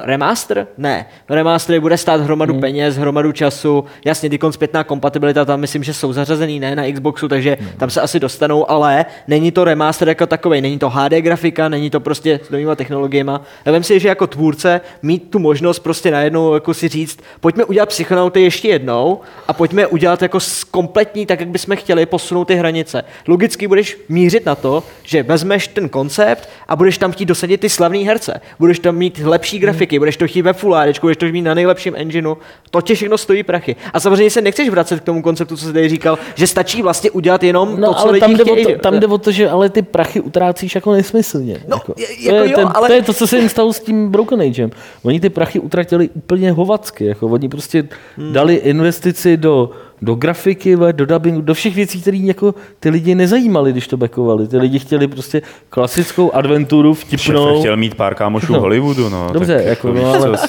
remaster? 0.01 0.66
Ne. 0.79 1.07
Remaster 1.29 1.81
bude 1.81 1.97
stát 1.97 2.21
hromadu 2.21 2.53
hmm. 2.53 2.61
peněz, 2.61 2.97
hromadu 2.97 3.33
času. 3.33 3.85
Jasně, 4.05 4.31
ty 4.31 4.38
zpětná 4.51 4.85
kompatibilita 4.85 5.45
tam 5.45 5.61
myslím, 5.61 5.85
že 5.85 5.95
jsou 5.95 6.12
zařazený 6.12 6.61
ne 6.61 6.77
na 6.77 6.92
Xboxu, 6.92 7.29
takže 7.29 7.57
hmm. 7.61 7.68
tam 7.77 7.90
se 7.90 8.01
asi 8.01 8.21
dostanou, 8.21 8.71
ale 8.71 9.05
není 9.29 9.53
to 9.53 9.64
remaster 9.64 10.09
jako 10.09 10.27
takový, 10.27 10.61
není 10.61 10.79
to 10.79 10.90
HD 10.90 11.12
grafika, 11.12 11.68
není 11.68 11.90
to 11.90 12.01
prostě 12.01 12.40
s 12.47 12.51
novýma 12.51 12.75
technologiemi. 12.75 13.33
Já 13.64 13.73
vím 13.73 13.83
si, 13.85 14.01
že 14.01 14.09
jako 14.09 14.27
tvůrce 14.27 14.81
mít 15.03 15.31
tu 15.31 15.38
možnost 15.38 15.79
prostě 15.79 16.11
najednou 16.11 16.55
jako 16.55 16.75
si 16.75 16.88
říct, 16.88 17.21
pojďme 17.40 17.64
udělat 17.64 17.88
psychonauty 17.88 18.42
ještě 18.42 18.68
jednou 18.68 19.21
a 19.49 19.53
pojďme 19.53 19.87
udělat 19.87 20.23
jako 20.23 20.38
kompletní, 20.71 21.27
tak 21.27 21.40
jak 21.40 21.49
bychom 21.49 21.77
chtěli 21.77 22.07
posunout 22.07 22.45
ty 22.45 22.55
hranice. 22.55 23.05
Logicky 23.29 23.68
budeš 23.68 23.99
mířit 24.09 24.47
na 24.47 24.55
to, 24.55 24.83
že 25.03 25.23
vezmeš 25.23 25.68
ten 25.68 25.88
koncept 25.88 26.49
a 26.68 26.77
budeš 26.77 26.99
tam 26.99 27.12
chtít 27.12 27.27
dosadit 27.27 27.61
ty 27.61 27.68
slavné 27.68 27.99
herce. 27.99 28.40
Budeš 28.59 28.79
tam 28.79 28.97
mít 28.97 29.21
lepší 29.25 29.59
grafiky, 29.72 29.98
budeš 29.98 30.16
to 30.16 30.26
chtít 30.26 30.42
ve 30.42 30.52
Full 30.52 30.74
HD, 30.74 31.00
budeš 31.00 31.16
to 31.16 31.26
mít 31.26 31.42
na 31.42 31.54
nejlepším 31.54 31.94
engineu. 31.96 32.35
To 32.70 32.80
tě 32.80 32.94
všechno 32.94 33.18
stojí 33.18 33.42
prachy. 33.42 33.76
A 33.92 34.00
samozřejmě 34.00 34.30
se 34.30 34.40
nechceš 34.40 34.68
vracet 34.68 35.00
k 35.00 35.04
tomu 35.04 35.22
konceptu, 35.22 35.56
co 35.56 35.66
jsi 35.66 35.72
tady 35.72 35.88
říkal, 35.88 36.18
že 36.35 36.46
stačí 36.46 36.82
vlastně 36.82 37.11
udělat 37.11 37.42
jenom 37.42 37.80
No, 37.80 37.88
to, 37.88 37.94
co 37.94 38.00
ale 38.00 38.12
lidi 38.12 38.20
tam 38.20 38.35
jde, 38.35 38.44
o 38.44 38.52
chtějí. 38.52 38.66
to, 38.66 38.78
tam 38.78 39.00
jde 39.00 39.06
o 39.06 39.18
to, 39.18 39.30
že 39.32 39.48
ale 39.50 39.68
ty 39.70 39.82
prachy 39.82 40.20
utrácíš 40.20 40.74
jako 40.74 40.92
nesmyslně. 40.92 41.62
No, 41.68 41.76
jako. 41.76 41.94
je- 41.96 42.06
to, 42.06 42.35
jako 42.35 42.44
je 42.44 42.50
jo, 42.50 42.56
ten, 42.56 42.68
ale- 42.74 42.88
to 42.88 42.94
je 42.94 43.02
to, 43.02 43.12
co 43.12 43.26
se 43.26 43.38
jim 43.38 43.48
stalo 43.48 43.72
s 43.72 43.80
tím 43.80 44.11
Broken 44.11 44.40
Agem. 44.42 44.70
Oni 45.02 45.20
ty 45.20 45.30
prachy 45.30 45.58
utratili 45.58 46.08
úplně 46.14 46.52
hovacky. 46.52 47.04
Jako. 47.06 47.26
Oni 47.26 47.48
prostě 47.48 47.85
hmm. 48.16 48.32
dali 48.32 48.54
investici 48.54 49.37
do, 49.37 49.70
do 50.03 50.15
grafiky, 50.15 50.77
do 50.93 51.07
dubbingu, 51.07 51.41
do 51.41 51.55
všech 51.55 51.75
věcí, 51.75 52.01
které 52.01 52.17
jako 52.17 52.55
ty 52.81 52.91
lidi 52.91 53.15
nezajímaly, 53.15 53.73
když 53.73 53.88
to 53.88 53.97
backovali. 53.97 54.49
Ty 54.49 54.59
lidi 54.59 54.79
chtěli 54.79 55.07
prostě 55.09 55.43
klasickou 55.71 56.33
adventuru 56.33 56.95
vtipnou. 56.95 57.61
chtěl 57.61 57.77
mít 57.77 57.95
pár 57.95 58.15
kámošů 58.15 58.53
No. 58.53 58.59
v 58.59 58.62
Hollywoodu, 58.62 59.09
no. 59.09 59.31
Dobře, 59.33 59.57
tak 59.57 59.67
jako, 59.67 59.93
víš 59.93 60.03
no, 60.03 60.15
ale- 60.15 60.38
co, 60.38 60.47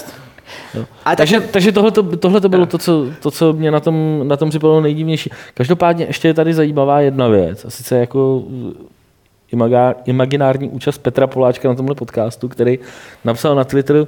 A 1.05 1.15
Takže, 1.15 1.39
takže 1.41 1.71
tohle, 1.71 1.91
to, 1.91 2.03
tohle 2.17 2.41
to 2.41 2.49
bylo 2.49 2.65
to 2.65 2.77
co, 2.77 3.05
to, 3.21 3.31
co 3.31 3.53
mě 3.53 3.71
na 3.71 3.79
tom, 3.79 4.21
na 4.27 4.37
tom 4.37 4.49
připadalo 4.49 4.81
nejdivnější. 4.81 5.29
Každopádně 5.53 6.05
ještě 6.05 6.27
je 6.27 6.33
tady 6.33 6.53
zajímavá 6.53 7.01
jedna 7.01 7.27
věc, 7.27 7.65
a 7.65 7.69
sice 7.69 7.97
jako 7.97 8.43
imaga- 9.53 9.95
imaginární 10.05 10.69
účast 10.69 10.97
Petra 10.97 11.27
Poláčka 11.27 11.69
na 11.69 11.75
tomhle 11.75 11.95
podcastu, 11.95 12.47
který 12.49 12.79
napsal 13.25 13.55
na 13.55 13.63
Twitter 13.63 13.95
uh, 13.95 14.07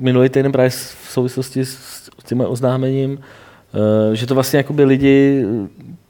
minulý 0.00 0.28
týden 0.28 0.52
právě 0.52 0.70
v 0.70 1.06
souvislosti 1.08 1.64
s, 1.64 2.10
tím 2.24 2.40
oznámením, 2.40 3.12
uh, 3.12 4.14
že 4.14 4.26
to 4.26 4.34
vlastně 4.34 4.56
jakoby 4.56 4.84
lidi 4.84 5.44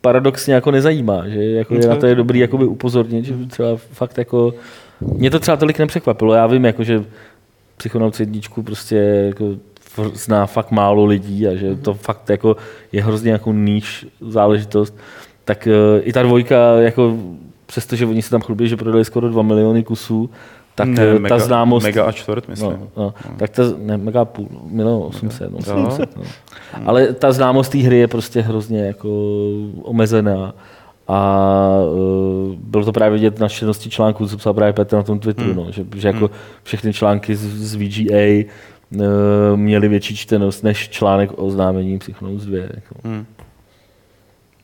paradoxně 0.00 0.55
jako 0.55 0.70
nezajímá, 0.70 1.29
že 1.29 1.44
jako 1.44 1.74
je 1.74 1.88
na 1.88 1.96
to 1.96 2.07
je 2.07 2.14
dobrý 2.14 2.38
jakoby 2.38 2.64
upozornit, 2.64 3.24
že 3.24 3.35
třeba 3.46 3.76
fakt 3.76 4.18
jako 4.18 4.55
mě 5.00 5.31
to 5.31 5.38
třeba 5.38 5.57
tolik 5.57 5.79
nepřekvapilo. 5.79 6.35
Já 6.35 6.46
vím, 6.46 6.64
jako, 6.64 6.85
že 6.85 7.05
Psychonauts 7.76 8.20
jedničku 8.20 8.62
prostě 8.62 8.96
jako 8.96 9.55
zná 10.14 10.46
fakt 10.46 10.70
málo 10.70 11.05
lidí 11.05 11.48
a 11.48 11.55
že 11.57 11.76
to 11.76 11.94
fakt 11.94 12.31
jako 12.31 12.57
je 12.92 13.05
hrozně 13.05 13.33
jako 13.33 13.53
níž 13.53 14.07
záležitost, 14.20 14.96
tak 15.44 15.68
uh, 15.70 16.00
i 16.03 16.12
ta 16.12 16.22
dvojka, 16.22 16.81
jako 16.81 17.18
přestože 17.66 18.07
oni 18.07 18.22
se 18.22 18.31
tam 18.31 18.40
chlubí, 18.40 18.68
že 18.68 18.76
prodali 18.76 19.05
skoro 19.05 19.29
2 19.29 19.42
miliony 19.42 19.85
kusů, 19.85 20.31
tak 20.81 20.88
ne, 20.88 21.03
eh, 21.03 21.14
ta 21.14 21.19
mega, 21.19 21.38
známost... 21.38 21.85
Mega 21.85 22.05
a 22.05 22.12
čtvrt, 22.12 22.49
myslím. 22.49 22.71
No, 22.71 22.88
no, 22.97 23.14
tak 23.37 23.51
ta, 23.51 23.62
ne, 23.79 23.97
mega 23.97 24.25
půl, 24.25 24.49
milion 24.71 25.03
800, 25.03 25.51
no, 25.51 25.59
Jo. 25.66 25.87
800 25.87 26.16
no. 26.16 26.23
Ale 26.87 27.12
ta 27.12 27.33
známost 27.33 27.73
té 27.73 27.79
hry 27.79 27.99
je 27.99 28.09
prostě 28.09 28.40
hrozně 28.40 28.81
jako 28.81 29.09
omezená. 29.83 30.55
A 31.09 31.69
uh, 31.93 32.55
bylo 32.55 32.85
to 32.85 32.93
právě 32.93 33.19
vidět 33.19 33.40
na 33.40 33.49
čtenosti 33.49 33.90
článků, 33.90 34.29
co 34.29 34.37
psal 34.37 34.55
právě 34.55 34.73
Petr 34.73 34.97
na 34.97 35.03
tom 35.03 35.19
Twitteru, 35.19 35.55
no, 35.55 35.66
že, 35.71 35.85
že 35.97 36.09
jako 36.09 36.31
všechny 36.62 36.93
články 36.93 37.37
z, 37.37 37.40
z 37.40 37.75
VGA 37.75 38.45
uh, 38.90 39.03
měly 39.57 39.88
větší 39.88 40.16
čtenost 40.16 40.64
než 40.64 40.88
článek 40.88 41.33
o 41.33 41.37
oznámení 41.37 41.99
Psychonauts 41.99 42.45
2. 42.45 42.59
Jako. 42.59 43.25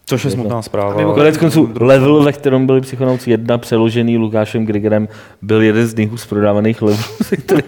Což 0.09 0.25
je 0.25 0.31
smutná 0.31 0.63
zpráva. 0.63 1.15
Konec 1.15 1.37
konců 1.37 1.73
level, 1.81 2.23
ve 2.23 2.33
kterém 2.33 2.67
byli 2.67 2.81
Psychonauts 2.81 3.27
1 3.27 3.59
přeložený 3.59 4.19
Lukášem 4.19 4.67
Grigerem, 4.67 5.09
byl 5.43 5.63
jeden 5.63 5.87
z 5.87 5.95
nejhůř 5.95 6.27
prodávaných 6.27 6.83
levelů, 6.83 7.03
se 7.23 7.37
kterých, 7.37 7.65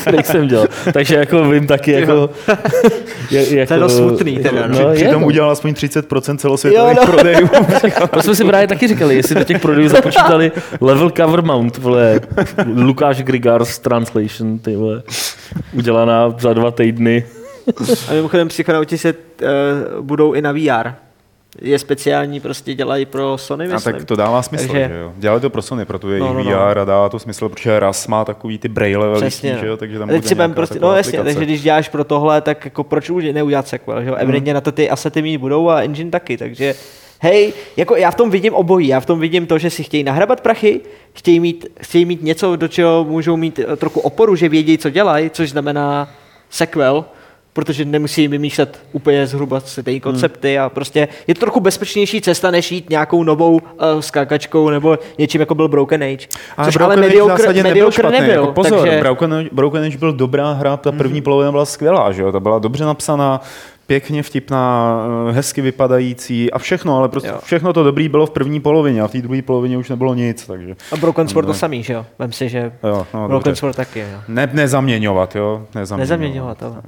kterých 0.00 0.26
jsem 0.26 0.48
dělal. 0.48 0.66
Takže 0.92 1.14
jako 1.16 1.50
vím 1.50 1.66
taky 1.66 1.92
jako... 1.92 2.30
je, 3.30 3.56
jako 3.56 3.68
To 3.68 3.74
je 3.74 3.80
dost 3.80 3.96
smutný 3.96 4.38
teda, 4.38 4.66
no. 4.66 4.78
no, 4.78 4.88
je, 4.88 4.94
Přitom 4.94 5.20
no. 5.20 5.26
udělal 5.26 5.50
aspoň 5.50 5.72
30% 5.72 6.36
celosvětových 6.36 6.96
Jo, 6.96 7.04
no. 7.06 7.12
prodejů. 7.12 7.50
To 8.10 8.22
jsme 8.22 8.34
si 8.34 8.44
právě 8.44 8.66
taky 8.66 8.88
říkali, 8.88 9.16
jestli 9.16 9.34
do 9.34 9.44
těch 9.44 9.62
prodejů 9.62 9.88
započítali 9.88 10.52
level 10.80 11.10
cover 11.10 11.42
mount, 11.42 11.78
vole, 11.78 12.20
Lukáš 12.74 13.22
Grigars 13.22 13.78
translation, 13.78 14.58
ty 14.58 14.76
vole, 14.76 15.02
udělaná 15.72 16.34
za 16.38 16.52
dva 16.52 16.70
týdny. 16.70 17.24
A 18.08 18.12
mimochodem 18.12 18.48
psychonauti 18.48 18.98
se 18.98 19.12
uh, 19.12 20.04
budou 20.04 20.32
i 20.32 20.42
na 20.42 20.52
VR. 20.52 21.07
Je 21.60 21.78
speciální, 21.78 22.40
prostě 22.40 22.74
dělají 22.74 23.06
pro 23.06 23.38
Sony, 23.38 23.68
A 23.68 23.72
myslím. 23.74 23.94
tak 23.94 24.04
to 24.04 24.16
dává 24.16 24.42
smysl, 24.42 24.66
Takže- 24.66 24.88
že 24.88 24.98
jo. 25.00 25.12
Dělali 25.16 25.40
to 25.40 25.50
pro 25.50 25.62
Sony, 25.62 25.84
pro 25.84 25.98
tu 25.98 26.10
jejich 26.10 26.20
No, 26.20 26.32
no, 26.32 26.42
no. 26.44 26.50
VR 26.50 26.78
a 26.78 26.84
dává 26.84 27.08
to 27.08 27.18
smysl, 27.18 27.48
protože 27.48 27.80
RAS 27.80 28.06
má 28.06 28.24
takový 28.24 28.58
ty 28.58 28.68
braille 28.68 28.98
veliký, 29.08 29.20
Přesně. 29.26 29.56
že 29.60 29.66
jo, 29.66 29.76
takže 29.76 29.98
tam 29.98 30.10
A 30.10 30.12
bude 30.12 30.34
nějaká 30.34 30.54
prostě, 30.54 30.80
no 30.80 30.96
jasně, 30.96 31.18
aplikace. 31.18 31.24
takže 31.34 31.46
když 31.46 31.62
děláš 31.62 31.88
pro 31.88 32.04
tohle, 32.04 32.40
tak 32.40 32.64
jako 32.64 32.84
proč 32.84 33.10
už 33.10 33.24
neudělat 33.24 33.68
sequel, 33.68 34.02
že 34.02 34.08
jo? 34.08 34.14
Evidentně 34.14 34.54
na 34.54 34.60
to 34.60 34.72
ty 34.72 34.90
asety 34.90 35.22
mít 35.22 35.38
budou 35.38 35.68
a 35.68 35.80
engine 35.82 36.10
taky, 36.10 36.36
takže 36.36 36.74
hej, 37.20 37.52
jako 37.76 37.96
já 37.96 38.10
v 38.10 38.14
tom 38.14 38.30
vidím 38.30 38.54
obojí, 38.54 38.88
já 38.88 39.00
v 39.00 39.06
tom 39.06 39.20
vidím 39.20 39.46
to, 39.46 39.58
že 39.58 39.70
si 39.70 39.82
chtějí 39.84 40.04
nahrabat 40.04 40.40
prachy, 40.40 40.80
chtějí 41.12 41.40
mít, 41.40 41.66
chtějí 41.80 42.04
mít 42.04 42.22
něco, 42.22 42.56
do 42.56 42.68
čeho 42.68 43.04
můžou 43.08 43.36
mít 43.36 43.60
trochu 43.76 44.00
oporu, 44.00 44.36
že 44.36 44.48
vědí, 44.48 44.78
co 44.78 44.90
dělají, 44.90 45.30
což 45.30 45.50
znamená 45.50 46.10
sequel, 46.50 47.04
protože 47.58 47.84
nemusí 47.84 48.28
vymýšlet 48.28 48.78
úplně 48.92 49.26
zhruba 49.26 49.60
stejné 49.60 50.00
koncepty 50.00 50.58
a 50.58 50.68
prostě 50.68 51.08
je 51.26 51.34
to 51.34 51.40
trochu 51.40 51.60
bezpečnější 51.60 52.20
cesta, 52.20 52.50
než 52.50 52.72
jít 52.72 52.90
nějakou 52.90 53.24
novou 53.24 53.52
uh, 53.54 53.60
skákačkou 54.00 54.70
nebo 54.70 54.98
něčím 55.18 55.40
jako 55.40 55.54
byl 55.54 55.68
Broken 55.68 56.02
Age. 56.02 56.26
Ale 56.56 56.66
což 56.66 56.76
Broken 56.76 56.98
ale 56.98 57.08
mediocre, 57.08 57.46
nebyl 57.46 57.62
mediocre 57.62 58.02
špatný. 58.02 58.20
nebyl. 58.20 58.40
Jako 58.40 58.52
pozor, 58.52 58.80
takže... 58.80 58.98
Broken, 59.00 59.30
Age- 59.32 59.48
Broken 59.52 59.84
Age 59.84 59.98
byl 59.98 60.12
dobrá 60.12 60.52
hra, 60.52 60.76
ta 60.76 60.92
první 60.92 61.20
polovina 61.22 61.50
byla 61.50 61.64
skvělá, 61.64 62.12
že 62.12 62.22
jo? 62.22 62.32
Ta 62.32 62.40
byla 62.40 62.58
dobře 62.58 62.84
napsaná, 62.84 63.40
pěkně 63.86 64.22
vtipná, 64.22 64.96
eh, 65.28 65.32
hezky 65.32 65.60
vypadající 65.60 66.52
a 66.52 66.58
všechno, 66.58 66.96
ale 66.98 67.08
prostě 67.08 67.28
Jo. 67.28 67.38
všechno 67.44 67.72
to 67.72 67.84
dobrý 67.84 68.08
bylo 68.08 68.26
v 68.26 68.30
první 68.30 68.60
polovině 68.60 69.02
a 69.02 69.08
v 69.08 69.12
té 69.12 69.18
druhé 69.22 69.42
polovině 69.42 69.78
už 69.78 69.88
nebylo 69.88 70.14
nic, 70.14 70.46
takže... 70.46 70.74
A 70.92 70.96
Broken 70.96 71.28
Sword 71.28 71.46
to 71.46 71.54
samý, 71.54 71.82
že 71.82 71.92
jo? 71.92 72.06
Vem 72.18 72.32
si, 72.32 72.48
že 72.48 72.72
Jo, 72.84 73.06
no, 73.14 73.28
Broken 73.28 73.50
dobře. 73.50 73.60
Sword 73.60 73.76
taky, 73.76 74.00
jo. 74.00 74.18
Ne, 74.28 74.50
nezaměňovat, 74.52 75.36
jo? 75.36 75.62
Nezaměňovat. 75.74 76.00
Nezaměňovat, 76.00 76.62
ale. 76.62 76.82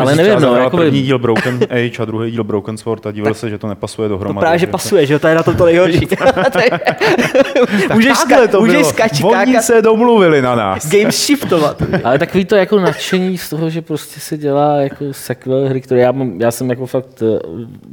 Ale 0.00 0.14
Když 0.14 0.26
nevím, 0.26 0.42
no, 0.42 0.56
jakoby- 0.56 0.82
První 0.84 1.02
díl 1.02 1.18
Broken 1.18 1.58
Age 1.70 2.02
a 2.02 2.04
druhý 2.04 2.30
díl 2.30 2.44
Broken 2.44 2.76
Sword 2.76 3.06
a 3.06 3.12
divil 3.12 3.34
se, 3.34 3.50
že 3.50 3.58
to 3.58 3.66
nepasuje 3.66 4.08
To 4.08 4.14
dohromady. 4.14 4.40
právě, 4.42 4.58
že 4.58 4.66
pasuje, 4.66 5.06
že? 5.06 5.18
To 5.18 5.28
je 5.28 5.34
na 5.34 5.42
tom 5.42 5.56
to 5.56 5.64
nejhorší. 5.64 6.08
můžeš 7.94 8.12
ska- 8.18 8.48
to 8.48 8.60
můžeš 8.60 8.76
bylo. 8.76 8.88
skač, 8.90 9.22
Oni 9.22 9.56
se 9.62 9.82
domluvili 9.82 10.42
na 10.42 10.54
nás. 10.54 10.88
game 10.90 11.12
shiftovat. 11.12 11.82
Ale 12.04 12.18
takový 12.18 12.44
to 12.44 12.56
jako 12.56 12.80
nadšení 12.80 13.38
z 13.38 13.50
toho, 13.50 13.70
že 13.70 13.82
prostě 13.82 14.20
se 14.20 14.36
dělá 14.38 14.76
jako 14.76 15.04
sequel 15.10 15.68
hry, 15.68 15.80
které 15.80 16.00
já, 16.00 16.12
mám, 16.12 16.40
já 16.40 16.50
jsem 16.50 16.70
jako 16.70 16.86
fakt 16.86 17.22
eh, 17.22 17.38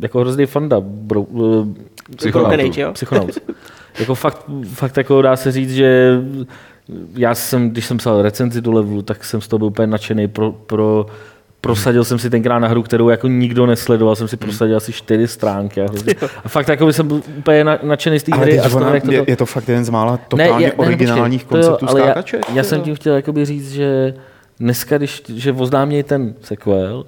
jako 0.01 0.19
hrozný 0.19 0.45
fanda 0.45 0.77
bro, 0.79 1.25
eh, 2.25 2.31
Broken 2.31 2.61
Age, 2.61 2.81
jo? 2.81 2.91
Psychonauts. 2.93 3.37
jako 3.99 4.15
fakt, 4.15 4.45
fakt 4.73 4.97
jako 4.97 5.21
dá 5.21 5.35
se 5.35 5.51
říct, 5.51 5.73
že 5.73 6.19
já 7.15 7.35
jsem, 7.35 7.69
když 7.69 7.85
jsem 7.85 7.97
psal 7.97 8.21
recenzi 8.21 8.61
do 8.61 8.71
levelu, 8.71 9.01
tak 9.01 9.23
jsem 9.25 9.41
z 9.41 9.47
toho 9.47 9.57
byl 9.57 9.67
úplně 9.67 9.87
nadšený 9.87 10.27
pro, 10.27 10.51
pro 10.51 11.05
Prosadil 11.61 12.03
jsem 12.03 12.19
si 12.19 12.29
tenkrát 12.29 12.59
na 12.59 12.67
hru, 12.67 12.83
kterou 12.83 13.09
jako 13.09 13.27
nikdo 13.27 13.65
nesledoval, 13.65 14.15
jsem 14.15 14.27
si 14.27 14.37
prosadil 14.37 14.77
asi 14.77 14.93
čtyři 14.93 15.27
stránky. 15.27 15.81
A, 15.81 15.83
hrozně, 15.89 16.15
a 16.45 16.49
fakt 16.49 16.67
jako 16.67 16.85
by 16.85 16.93
jsem 16.93 17.07
byl 17.07 17.21
úplně 17.37 17.63
na- 17.63 17.79
nadšený 17.83 18.19
z 18.19 18.23
té 18.23 18.35
hry. 18.37 18.59
A 18.59 18.75
ona, 18.75 18.93
jak 18.93 19.03
to, 19.03 19.11
je, 19.11 19.23
je 19.27 19.35
to 19.35 19.45
fakt 19.45 19.67
jeden 19.67 19.85
z 19.85 19.89
mála 19.89 20.11
Ne, 20.11 20.19
totálně 20.27 20.65
je- 20.65 20.69
ne, 20.69 20.73
originálních 20.77 21.43
počkej, 21.45 21.61
to 21.61 21.67
jo, 21.67 21.71
konceptů 21.71 21.89
ale 21.89 22.01
skákaček. 22.01 22.49
Já, 22.49 22.55
já 22.55 22.63
jsem 22.63 22.81
tím 22.81 22.95
chtěl 22.95 23.15
jakoby 23.15 23.45
říct, 23.45 23.71
že 23.71 24.13
dneska, 24.59 24.97
když, 24.97 25.23
že 25.35 25.51
oznámějí 25.53 26.03
ten 26.03 26.33
sequel, 26.41 27.05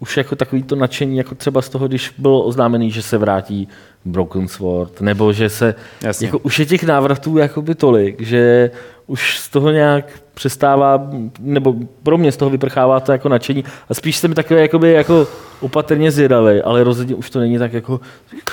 už 0.00 0.16
jako 0.16 0.36
takový 0.36 0.62
to 0.62 0.76
nadšení, 0.76 1.16
jako 1.18 1.34
třeba 1.34 1.62
z 1.62 1.68
toho, 1.68 1.88
když 1.88 2.14
bylo 2.18 2.42
oznámený, 2.42 2.90
že 2.90 3.02
se 3.02 3.18
vrátí 3.18 3.68
Broken 4.04 4.48
Sword, 4.48 5.00
nebo 5.00 5.32
že 5.32 5.48
se, 5.48 5.74
Jasně. 6.02 6.26
jako 6.26 6.38
už 6.38 6.58
je 6.58 6.66
těch 6.66 6.82
návratů 6.84 7.38
jakoby 7.38 7.74
tolik, 7.74 8.20
že 8.20 8.70
už 9.06 9.38
z 9.38 9.48
toho 9.48 9.70
nějak 9.70 10.04
přestává, 10.34 11.10
nebo 11.40 11.74
pro 12.02 12.18
mě 12.18 12.32
z 12.32 12.36
toho 12.36 12.50
vyprchává 12.50 13.00
to 13.00 13.12
jako 13.12 13.28
nadšení 13.28 13.64
a 13.88 13.94
spíš 13.94 14.16
jsem 14.16 14.34
takový 14.34 14.60
jakoby 14.60 14.92
jako 14.92 15.26
opatrně 15.60 16.10
zvědavý, 16.10 16.62
ale 16.62 16.84
rozhodně 16.84 17.14
už 17.14 17.30
to 17.30 17.38
není 17.38 17.58
tak 17.58 17.72
jako 17.72 18.00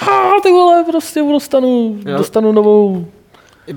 "Á, 0.01 0.31
ty 0.43 0.51
vole, 0.51 0.83
prostě 0.91 1.19
dostanu, 1.31 1.97
Jo. 2.05 2.17
dostanu 2.17 2.51
novou 2.51 3.05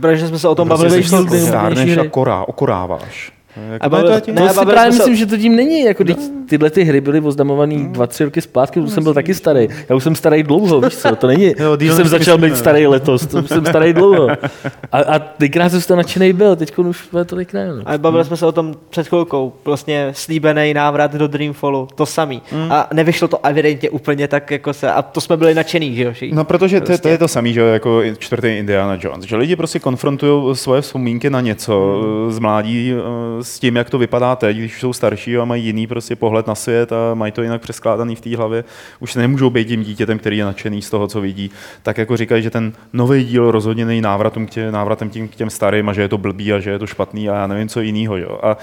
Protože 0.01 0.29
jsme 0.29 0.39
se 0.39 0.49
o 0.49 0.55
tom 0.55 0.69
Prostě 0.69 0.85
bavili. 0.85 1.01
když- 1.01 1.13
vyšlo- 1.13 1.47
stárneš 1.49 1.97
a 1.97 2.09
korá, 2.09 2.45
okoráváš. 2.49 3.33
Jako, 3.73 3.87
A 3.87 3.89
bavil- 3.89 4.15
to 4.15 4.21
tím- 4.21 4.35
ne, 4.35 4.41
No, 4.41 4.47
a 4.47 4.51
si 4.51 4.57
bavili 4.57 4.73
právě 4.73 4.93
se- 4.93 4.99
myslím, 4.99 5.17
že 5.17 5.27
to 5.27 5.37
tím 5.37 5.57
není. 5.57 5.81
Jako, 5.83 6.05
teď 6.05 6.19
tyhle 6.49 6.71
ty 6.71 6.85
hry 6.85 7.01
byly 7.01 7.21
oznamované 7.21 7.75
dva, 7.89 8.07
tři 8.07 8.25
roky 8.25 8.41
zpátky, 8.41 8.81
už 8.81 8.91
jsem 8.93 9.03
byl 9.05 9.15
taky 9.15 9.35
starý. 9.35 9.69
Já 9.89 9.97
už 9.97 10.03
jsem 10.03 10.15
starý 10.15 10.43
dlouho, 10.43 10.81
víš 10.81 10.97
co, 10.97 11.17
to 11.17 11.27
není, 11.27 11.45
Jo, 11.59 11.77
že 11.81 11.93
jsem 11.93 12.09
začal 12.09 12.39
být 12.39 12.57
starý 12.57 12.87
letos, 12.87 13.27
to 13.27 13.39
už 13.39 13.49
jsem 13.49 13.67
starý 13.67 13.93
dlouho. 13.93 14.29
A, 14.93 14.99
a 14.99 15.19
tenkrát 15.19 15.69
jsem 15.69 15.81
z 15.81 15.87
toho 15.87 15.97
nadšený 15.97 16.33
byl, 16.33 16.57
teď 16.57 16.79
už 16.79 17.09
tolik 17.27 17.53
ne. 17.53 17.69
No. 17.69 17.83
Ale 17.87 17.99
bavili 17.99 18.25
jsme 18.25 18.37
se 18.37 18.47
o 18.47 18.53
tom 18.53 18.75
před 18.91 19.09
chvilkou, 19.09 19.53
vlastně 19.65 20.09
slíbený 20.13 20.75
návrat 20.75 21.15
do 21.15 21.27
Dreamfallu, 21.29 21.89
to 21.95 22.07
samý. 22.07 22.43
A 22.71 22.89
nevyšlo 22.93 23.29
to 23.29 23.47
evidentně 23.47 23.91
úplně 23.91 24.29
tak, 24.29 24.51
jako 24.51 24.73
se, 24.73 24.93
a 24.93 25.03
to 25.03 25.21
jsme 25.21 25.37
byli 25.37 25.55
nadšený, 25.55 25.97
že 25.97 26.03
jo? 26.05 26.13
No, 26.33 26.45
protože 26.45 26.81
to, 26.81 26.85
to 26.87 26.87
Prostě. 26.87 27.09
je 27.09 27.19
to 27.19 27.29
samé, 27.29 27.49
že 27.53 27.61
jo, 27.61 27.67
jako 27.67 28.03
čtvrtý 28.19 28.49
Indiana 28.49 28.99
Jones, 29.01 29.25
že 29.25 29.37
lidi 29.37 29.57
prostě 29.57 29.79
konfrontují 29.79 30.57
svoje 30.57 30.81
vzpomínky 30.81 31.31
na 31.31 31.41
něco 31.41 32.01
Hmm. 32.03 32.33
z 32.33 32.39
mládí 32.39 32.93
eh, 32.93 33.45
s 33.47 33.59
tím, 33.59 33.77
jak 33.77 33.91
to 33.91 33.99
vypadá 33.99 34.37
teď, 34.37 34.57
když 34.57 34.81
jsou 34.81 34.93
starší 34.93 35.39
a 35.39 35.45
mají 35.45 35.65
jiný 35.65 35.87
prostě 35.87 36.17
pohled 36.17 36.47
na 36.47 36.55
svět 36.55 36.93
a 36.93 37.15
mají 37.15 37.33
to 37.33 37.43
jinak 37.43 37.61
přeskládaný 37.61 38.17
v 38.17 38.21
té 38.21 38.37
hlavě, 38.37 38.65
už 39.01 39.15
nemůžou 39.15 39.51
být 39.51 39.69
tím 39.69 39.83
dítětem, 39.83 40.19
který 40.19 40.37
je 40.37 40.45
nadšený 40.45 40.83
z 40.83 40.91
toho, 40.91 41.09
co 41.09 41.21
vidí. 41.21 41.51
Tak 41.83 41.99
jako 41.99 42.17
říkají, 42.17 42.43
že 42.43 42.51
ten 42.51 42.73
nový 42.93 43.25
díl 43.25 43.51
rozhodně 43.51 43.85
není 43.85 44.01
návratem 44.01 44.47
k 44.47 44.51
tě, 44.51 44.73
návratem 44.73 45.11
tím, 45.11 45.29
k 45.29 45.35
těm 45.35 45.51
starým 45.51 45.89
a 45.89 45.93
že 45.93 46.03
je 46.03 46.09
to 46.09 46.19
blbý 46.19 46.53
a 46.53 46.61
že 46.61 46.71
je 46.71 46.79
to 46.79 46.87
špatný 46.87 47.29
a 47.29 47.35
já 47.35 47.47
nevím, 47.47 47.69
co 47.69 47.81
jiného. 47.81 48.17
Jo. 48.17 48.39
A, 48.43 48.51
a 48.51 48.57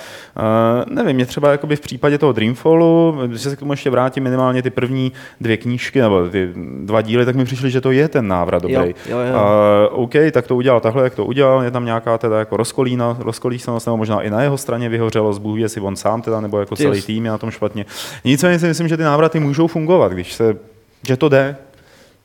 nevím, 0.90 1.16
mě 1.16 1.26
třeba 1.26 1.52
jakoby 1.52 1.76
v 1.76 1.82
případě 1.82 2.18
toho 2.18 2.34
Dreamfallu, 2.34 3.18
když 3.28 3.42
se 3.42 3.56
k 3.56 3.60
tomu 3.60 3.74
ještě 3.74 3.90
vrátím 3.90 4.24
minimálně 4.24 4.62
ty 4.62 4.70
první 4.70 5.12
dvě 5.42 5.58
knížky 5.58 6.02
nebo 6.02 6.30
ty 6.30 6.50
dva 6.84 7.02
díly, 7.02 7.26
tak 7.26 7.36
mi 7.36 7.46
přišli, 7.46 7.72
že 7.72 7.82
to 7.82 7.92
je 7.92 8.08
ten 8.08 8.28
návrat 8.28 8.62
dobrý. 8.62 8.76
Jo, 8.76 8.94
jo, 9.06 9.18
jo. 9.20 9.36
A, 9.36 9.88
OK, 9.92 10.14
tak 10.32 10.48
to 10.48 10.56
udělal 10.56 10.80
takhle, 10.80 11.04
jak 11.04 11.16
to 11.16 11.26
udělal, 11.26 11.64
je 11.64 11.72
tam 11.72 11.86
nějaká 11.86 12.18
teda 12.18 12.40
jako 12.40 12.58
rozkolína, 12.58 13.18
rozkolísanost, 13.20 13.88
nebo 13.88 13.98
možná 13.98 14.22
i 14.22 14.30
na 14.30 14.42
jeho 14.42 14.58
straně 14.58 14.73
vyhořelo, 14.90 15.34
Bůh 15.40 15.60
jestli 15.60 15.82
on 15.82 15.96
sám 15.96 16.22
teda, 16.22 16.42
nebo 16.42 16.60
jako 16.60 16.76
celý 16.76 17.02
tým 17.02 17.26
je 17.26 17.32
na 17.32 17.38
tom 17.38 17.52
špatně. 17.52 17.86
Nicméně 18.24 18.60
si 18.60 18.68
myslím, 18.68 18.88
že 18.88 18.98
ty 18.98 19.04
návraty 19.04 19.40
můžou 19.40 19.68
fungovat, 19.68 20.12
když 20.12 20.34
se, 20.34 20.58
že 21.08 21.18
to 21.18 21.30
jde. 21.30 21.56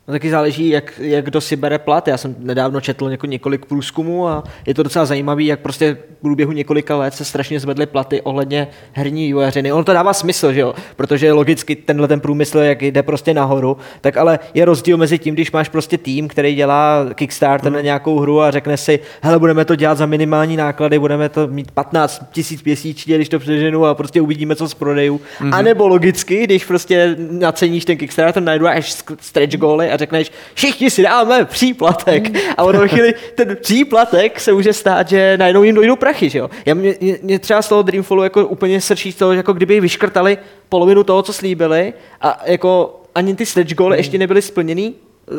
No 0.08 0.12
taky 0.12 0.30
záleží, 0.30 0.68
jak, 0.68 0.92
jak 0.98 1.24
kdo 1.24 1.40
si 1.40 1.56
bere 1.56 1.78
plat. 1.78 2.08
Já 2.08 2.16
jsem 2.16 2.36
nedávno 2.38 2.80
četl 2.80 3.10
něko, 3.10 3.26
několik 3.26 3.66
průzkumů 3.66 4.28
a 4.28 4.44
je 4.66 4.74
to 4.74 4.82
docela 4.82 5.04
zajímavé, 5.04 5.42
jak 5.42 5.60
prostě 5.60 5.94
v 5.94 6.20
průběhu 6.20 6.52
několika 6.52 6.96
let 6.96 7.14
se 7.14 7.24
strašně 7.24 7.60
zvedly 7.60 7.86
platy 7.86 8.22
ohledně 8.22 8.68
herní 8.92 9.26
vývojařiny. 9.26 9.72
Ono 9.72 9.84
to 9.84 9.92
dává 9.92 10.12
smysl, 10.12 10.52
že 10.52 10.60
jo? 10.60 10.74
Protože 10.96 11.32
logicky 11.32 11.76
tenhle 11.76 12.08
ten 12.08 12.20
průmysl, 12.20 12.58
jak 12.58 12.82
jde 12.82 13.02
prostě 13.02 13.34
nahoru, 13.34 13.76
tak 14.00 14.16
ale 14.16 14.38
je 14.54 14.64
rozdíl 14.64 14.96
mezi 14.96 15.18
tím, 15.18 15.34
když 15.34 15.52
máš 15.52 15.68
prostě 15.68 15.98
tým, 15.98 16.28
který 16.28 16.54
dělá 16.54 17.06
Kickstarter 17.14 17.72
na 17.72 17.80
nějakou 17.80 18.18
hru 18.18 18.40
a 18.40 18.50
řekne 18.50 18.76
si, 18.76 19.00
hele, 19.22 19.38
budeme 19.38 19.64
to 19.64 19.76
dělat 19.76 19.98
za 19.98 20.06
minimální 20.06 20.56
náklady, 20.56 20.98
budeme 20.98 21.28
to 21.28 21.46
mít 21.46 21.70
15 21.70 22.22
tisíc 22.32 22.64
měsíčně, 22.64 23.16
když 23.16 23.28
to 23.28 23.38
přeženu 23.38 23.84
a 23.84 23.94
prostě 23.94 24.20
uvidíme, 24.20 24.56
co 24.56 24.68
z 24.68 24.74
prodejů. 24.74 25.20
Mm-hmm. 25.40 25.54
A 25.54 25.62
nebo 25.62 25.88
logicky, 25.88 26.44
když 26.44 26.64
prostě 26.64 27.16
naceníš 27.30 27.84
ten 27.84 27.96
Kickstarter, 27.96 28.42
najduáš 28.42 29.04
stretch 29.20 29.56
goaly 29.56 29.90
a 29.90 29.97
řekneš, 29.98 30.32
všichni 30.54 30.90
si 30.90 31.02
dáme 31.02 31.44
příplatek. 31.44 32.24
A 32.56 32.64
ono 32.64 32.88
chvíli 32.88 33.14
ten 33.34 33.56
příplatek 33.62 34.40
se 34.40 34.52
může 34.52 34.72
stát, 34.72 35.08
že 35.08 35.36
najednou 35.38 35.62
jim 35.62 35.74
dojdou 35.74 35.96
prachy, 35.96 36.28
že 36.30 36.38
jo. 36.38 36.50
Já 36.66 36.74
mě, 36.74 36.94
mě- 37.00 37.18
mě 37.22 37.38
třeba 37.38 37.62
z 37.62 37.68
toho 37.68 37.82
Dreamfallu 37.82 38.22
jako 38.22 38.46
úplně 38.46 38.80
srčí 38.80 39.12
z 39.12 39.16
toho, 39.16 39.32
že 39.32 39.36
jako 39.36 39.52
kdyby 39.52 39.80
vyškrtali 39.80 40.38
polovinu 40.68 41.04
toho, 41.04 41.22
co 41.22 41.32
slíbili 41.32 41.92
a 42.20 42.42
jako 42.44 43.00
ani 43.14 43.34
ty 43.36 43.46
stretch 43.46 43.74
goaly 43.74 43.96
ještě 43.96 44.18
nebyly 44.18 44.42
splněný 44.42 44.94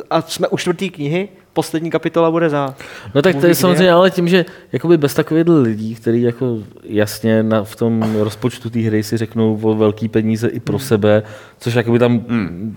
a 0.09 0.21
jsme 0.21 0.47
u 0.47 0.57
čtvrtý 0.57 0.89
knihy, 0.89 1.29
poslední 1.53 1.89
kapitola 1.89 2.31
bude 2.31 2.49
za... 2.49 2.75
No 3.15 3.21
tak 3.21 3.35
to 3.35 3.47
je 3.47 3.55
samozřejmě 3.55 3.91
ale 3.91 4.11
tím, 4.11 4.27
že 4.27 4.45
jakoby 4.71 4.97
bez 4.97 5.13
takových 5.13 5.45
lidí, 5.47 5.95
kteří 5.95 6.21
jako 6.21 6.57
jasně 6.83 7.43
na, 7.43 7.63
v 7.63 7.75
tom 7.75 8.15
rozpočtu 8.19 8.69
té 8.69 8.79
hry 8.79 9.03
si 9.03 9.17
řeknou 9.17 9.59
o 9.61 9.75
velký 9.75 10.07
peníze 10.07 10.47
i 10.47 10.59
pro 10.59 10.79
sebe, 10.79 11.23
což 11.59 11.73
jakoby 11.73 11.99
tam 11.99 12.25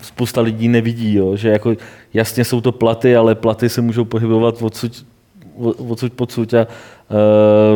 spousta 0.01 0.41
lidí 0.41 0.67
nevidí, 0.67 1.15
jo? 1.15 1.35
že 1.35 1.49
jako 1.49 1.75
jasně 2.13 2.45
jsou 2.45 2.61
to 2.61 2.71
platy, 2.71 3.15
ale 3.15 3.35
platy 3.35 3.69
se 3.69 3.81
můžou 3.81 4.05
pohybovat 4.05 4.61
odsud, 4.61 5.05
odsud 5.89 6.13
podsud 6.13 6.53
a 6.53 6.67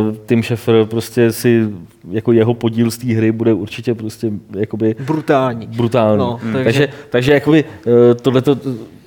uh, 0.09 0.15
Tim 0.25 0.43
Schafer 0.43 0.85
prostě 0.85 1.31
si 1.31 1.69
jako 2.11 2.31
jeho 2.31 2.53
podíl 2.53 2.91
z 2.91 2.97
té 2.97 3.07
hry 3.13 3.31
bude 3.31 3.53
určitě 3.53 3.95
prostě 3.95 4.31
jakoby 4.55 4.95
Brutální. 5.05 5.67
brutální. 5.67 6.17
No, 6.17 6.39
No, 6.43 6.53
takže- 6.53 6.63
takže, 6.63 6.89
takže 7.09 7.33
jakoby 7.33 7.63
tohle 8.21 8.41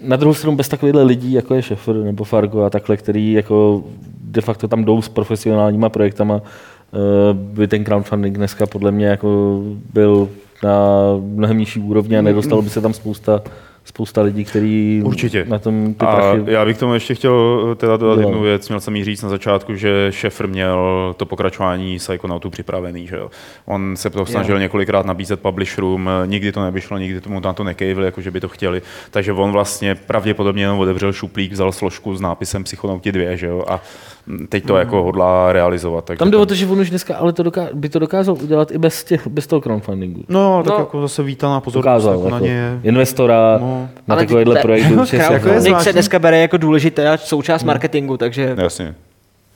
na 0.02 0.16
druhou 0.16 0.34
stranu 0.34 0.56
bez 0.56 0.68
takovýchhle 0.68 1.02
lidí, 1.02 1.32
jako 1.32 1.54
je 1.54 1.62
Šefer 1.62 1.94
nebo 1.96 2.24
Fargo 2.24 2.62
a 2.62 2.70
takhle, 2.70 2.96
který 2.96 3.32
jako 3.32 3.84
de 4.24 4.40
facto 4.40 4.68
tam 4.68 4.84
jdou 4.84 5.02
s 5.02 5.08
profesionálníma 5.08 5.88
projektama, 5.88 6.40
eh, 6.42 6.98
by 7.32 7.68
ten 7.68 7.84
crowdfunding 7.84 8.36
dneska 8.36 8.66
podle 8.66 8.90
mě 8.92 9.06
jako 9.06 9.60
byl 9.94 10.28
na 10.62 10.76
mnohem 11.22 11.58
nižší 11.58 11.80
úrovni 11.80 12.18
a 12.18 12.22
nedostalo 12.22 12.62
by 12.62 12.70
se 12.70 12.80
tam 12.80 12.92
spousta, 12.92 13.42
spousta 13.84 14.22
lidí, 14.22 14.44
kteří 14.44 15.02
Určitě. 15.04 15.44
na 15.48 15.58
tom 15.58 15.94
ty 15.94 16.06
A 16.06 16.16
prachy... 16.16 16.42
já 16.46 16.64
bych 16.64 16.78
tomu 16.78 16.94
ještě 16.94 17.14
chtěl 17.14 17.68
eh, 17.72 17.74
teda 17.74 17.96
dodat 17.96 18.20
Jo. 18.22 18.28
jednu 18.28 18.42
věc. 18.42 18.68
Měl 18.68 18.80
jsem 18.80 18.96
jí 18.96 19.04
říct 19.04 19.22
na 19.22 19.28
začátku, 19.28 19.74
že 19.74 20.06
Šefr 20.10 20.46
měl 20.46 21.14
to 21.16 21.26
pokračování 21.26 21.96
Psychonautu 21.96 22.50
připravený. 22.50 23.06
Že 23.06 23.16
jo? 23.16 23.30
On 23.66 23.96
se 23.96 24.10
to 24.10 24.26
snažil 24.26 24.58
několikrát 24.58 25.06
nabízet 25.06 25.40
publisherům, 25.40 26.08
eh, 26.08 26.26
nikdy 26.26 26.52
to 26.52 26.62
nevyšlo, 26.62 26.98
nikdy 26.98 27.20
tomu 27.20 27.40
na 27.40 27.52
to 27.52 27.64
nekejvili, 27.64 28.06
jako 28.06 28.20
že 28.20 28.30
by 28.30 28.40
to 28.40 28.48
chtěli. 28.48 28.82
Takže 29.10 29.32
on 29.32 29.52
vlastně 29.52 29.94
pravděpodobně 29.94 30.62
jenom 30.62 30.78
otevřel 30.78 31.12
šuplík, 31.12 31.52
vzal 31.52 31.72
složku 31.72 32.16
s 32.16 32.20
nápisem 32.20 32.64
Psychonauti 32.64 33.12
2 33.12 33.36
že 33.36 33.46
jo? 33.46 33.64
a 33.68 33.80
teď 34.48 34.66
to 34.66 34.76
jako 34.76 35.02
hodlá 35.02 35.52
realizovat. 35.52 36.04
Takže 36.04 36.18
Tam 36.18 36.30
jde 36.30 36.36
o 36.36 36.46
to, 36.46 36.54
že 36.54 36.66
on 36.66 36.80
už 36.80 36.90
dneska, 36.90 37.16
ale 37.16 37.32
to 37.32 37.42
doká, 37.42 37.68
by 37.74 37.88
to 37.88 37.98
dokázal 37.98 38.36
udělat 38.42 38.70
i 38.70 38.78
bez, 38.78 39.04
těch, 39.04 39.26
bez 39.26 39.46
toho 39.46 39.60
crowdfundingu. 39.60 40.22
No, 40.28 40.62
tak 40.64 40.72
No. 40.74 40.78
jako 40.78 41.00
zase 41.02 41.22
vítaná 41.22 41.60
pozornost 41.60 41.84
Dokázal 41.84 42.14
jako 42.14 42.28
na 42.30 42.36
jako 42.36 42.46
ně. 42.46 42.80
investora 42.82 43.58
No. 43.60 43.88
na 44.08 44.14
Ale 44.14 44.26
takovýhle 44.26 44.54
te- 44.54 44.60
projekt. 44.62 44.90
určitě 45.00 45.22
si 45.22 45.32
Jako 45.32 45.48
Nick 45.48 45.80
se 45.80 45.92
dneska 45.92 46.18
bere 46.18 46.38
jako 46.40 46.56
důležitá 46.56 47.16
součást 47.16 47.64
marketingu, 47.64 48.16
takže 48.16 48.54
Jasně. 48.58 48.94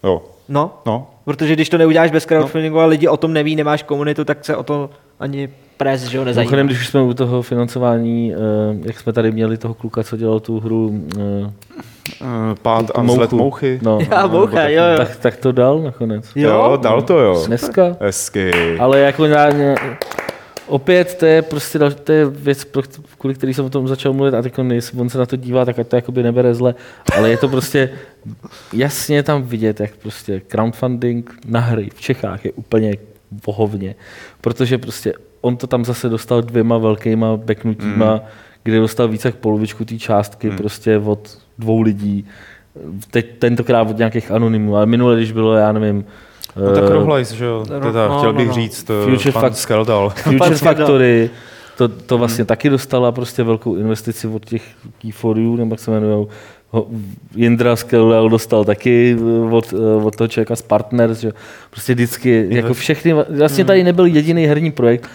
Jo. 0.05 0.23
no, 0.49 0.71
No, 0.87 1.07
Protože 1.25 1.53
když 1.53 1.69
to 1.69 1.79
neuděláš 1.79 2.11
bez 2.11 2.27
crowdfundingu 2.27 2.81
a 2.81 2.87
lidi 2.87 3.09
o 3.09 3.17
tom 3.17 3.33
neví, 3.33 3.57
nemáš 3.57 3.83
komunitu, 3.83 4.25
tak 4.25 4.45
se 4.45 4.57
o 4.57 4.63
to 4.63 4.91
ani 5.21 5.49
pres, 5.77 6.03
že 6.03 6.17
jo, 6.17 6.25
nezajímá. 6.25 6.51
Mimochodem, 6.51 6.67
když 6.67 6.81
už 6.81 6.89
jsme 6.89 7.03
u 7.03 7.15
toho 7.15 7.43
financování, 7.43 8.35
eh, 8.35 8.37
jak 8.85 9.01
jsme 9.01 9.13
tady 9.13 9.33
měli 9.33 9.59
toho 9.59 9.75
kluka, 9.75 10.03
co 10.03 10.17
dělal 10.17 10.41
tu 10.41 10.61
hru 10.61 11.01
eh, 11.19 11.53
Eh, 12.23 12.55
Pád 12.63 12.91
a 12.95 13.03
Mouchu. 13.03 13.15
vzlet 13.15 13.33
mouchy. 13.33 13.81
No. 13.83 13.99
Já, 14.11 14.23
nebo 14.23 14.39
moucha, 14.39 14.53
taky. 14.57 14.73
jo, 14.75 14.85
jo. 14.85 14.99
tak, 14.99 15.17
tak 15.17 15.37
to 15.37 15.53
dal 15.53 15.83
nakonec. 15.83 16.31
Jo, 16.35 16.51
jo, 16.51 16.79
dal 16.83 17.03
to 17.03 17.19
jo. 17.19 17.45
Dneska. 17.47 17.97
Hezky. 18.01 18.79
Ale 18.79 19.01
jako 19.01 19.27
na, 19.27 19.47
na, 19.47 19.75
opět 20.67 21.15
to 21.15 21.27
je 21.27 21.43
prostě 21.43 21.79
to 21.79 22.13
je 22.13 22.27
věc, 22.27 22.65
pro, 22.65 22.83
kvůli 23.19 23.35
který 23.35 23.55
jsem 23.55 23.65
o 23.65 23.71
tom 23.71 23.89
začal 23.89 24.13
mluvit 24.13 24.35
a 24.35 24.43
teď 24.43 24.59
jestli 24.73 25.01
on 25.01 25.09
se 25.09 25.19
na 25.19 25.27
to 25.27 25.37
dívá, 25.37 25.65
tak 25.65 25.79
ať 25.79 25.89
to 25.89 25.97
jakoby 25.97 26.23
nebere 26.23 26.55
zle, 26.55 26.75
ale 27.17 27.31
je 27.31 27.37
to 27.37 27.49
prostě 27.49 27.91
jasně 28.73 29.23
tam 29.23 29.43
vidět, 29.43 29.81
jak 29.81 29.91
prostě 29.97 30.43
crowdfunding 30.49 31.35
na 31.47 31.61
hry 31.61 31.91
v 31.95 32.01
Čechách 32.01 32.45
je 32.45 32.53
úplně 32.53 32.95
vohovně, 33.47 33.95
protože 34.41 34.79
prostě 34.79 35.13
on 35.45 35.57
to 35.57 35.67
tam 35.67 35.85
zase 35.85 36.09
dostal 36.09 36.43
dvěma 36.43 36.79
velkýma 36.79 37.37
beknutíma, 37.37 38.15
mm. 38.15 38.21
kde 38.63 38.81
dostal 38.81 39.09
více 39.09 39.29
jak 39.29 39.35
polovičku 39.35 39.85
té 39.85 39.99
částky 39.99 40.51
mm. 40.51 40.57
prostě 40.57 40.99
od 40.99 41.39
dvou 41.59 41.81
lidí, 41.81 42.27
teď 43.11 43.27
tentokrát 43.39 43.91
od 43.91 43.99
nějakých 43.99 44.31
anonymů, 44.31 44.77
ale 44.77 44.87
minule, 44.87 45.17
když 45.17 45.33
bylo, 45.33 45.55
já 45.55 45.73
nevím, 45.73 46.05
No 46.57 46.75
tak 46.75 46.85
eh, 46.85 46.93
Rohlajs, 46.93 47.33
že 47.33 47.45
jo, 47.45 47.65
No, 47.71 47.81
teda 47.81 48.09
no, 48.09 48.19
chtěl 48.19 48.33
no, 48.33 48.39
bych 48.39 48.49
no. 48.49 48.55
říct, 48.55 48.81
Future 48.81 49.17
Future 49.17 49.33
pan 49.33 49.43
Fact- 49.43 49.53
Skeldal. 49.53 50.11
Future. 50.17 50.57
Factory, 50.57 51.31
to, 51.77 51.89
to 51.89 52.19
vlastně 52.19 52.45
taky 52.45 52.71
dostala 52.71 53.13
prostě 53.13 53.43
velkou 53.43 53.77
investici 53.77 54.27
od 54.27 54.45
těch 54.45 54.63
Key4U, 55.05 55.57
nebo 55.57 55.73
jak 55.73 55.81
se 55.81 55.91
jmenují. 55.91 56.27
Jindra 57.35 57.77
Skeldal 57.77 58.29
dostal 58.29 58.65
taky 58.65 59.17
eh, 59.19 59.55
od, 59.55 59.75
eh, 59.77 60.05
od 60.05 60.17
toho 60.17 60.29
člověka 60.29 60.57
z 60.57 60.63
Partners, 60.63 61.19
že 61.19 61.33
prostě 61.71 61.95
vždycky, 61.95 62.47
jako 62.51 62.75
všechny, 62.75 63.13
vlastně 63.13 63.65
tady 63.65 63.85
nebyl 63.85 64.07
jediný 64.07 64.47
herní 64.47 64.71
projekt 64.73 65.11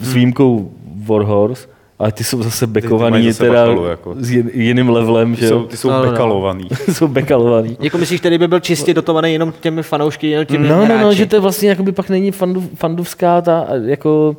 s 0.00 0.12
výjimkou 0.14 0.70
Warhorse, 1.06 1.68
ale 1.98 2.12
ty 2.12 2.24
jsou 2.24 2.42
zase 2.42 2.66
bekovaný 2.66 3.26
zase 3.32 3.38
teda 3.44 3.52
bakalu, 3.66 3.84
jako. 3.86 4.14
s 4.18 4.30
jin- 4.30 4.50
jiným 4.54 4.88
levelem, 4.90 5.34
Ty 5.34 5.40
že 5.40 5.48
jsou, 5.48 5.62
ty 5.66 5.76
jsou 5.76 5.88
No, 5.90 5.98
no, 5.98 6.04
no. 6.04 6.10
bekalovaný. 6.10 6.68
jsou 6.92 7.08
bekalovaný. 7.08 7.76
Jako 7.80 7.98
myslíš, 7.98 8.20
který 8.20 8.38
by 8.38 8.48
byl 8.48 8.60
čistě 8.60 8.94
dotovaný 8.94 9.32
jenom 9.32 9.52
těmi 9.60 9.82
fanoušky, 9.82 10.30
jenom 10.30 10.46
těmi 10.46 10.68
No, 10.68 10.76
no, 10.78 10.84
hráči? 10.84 11.02
no, 11.04 11.12
že 11.14 11.26
to 11.26 11.36
je 11.36 11.40
vlastně 11.40 11.68
jakoby 11.68 11.92
pak 11.92 12.08
není 12.08 12.30
fandu, 12.30 12.64
fandovská 12.74 13.40
ta 13.40 13.66
jako 13.84 14.36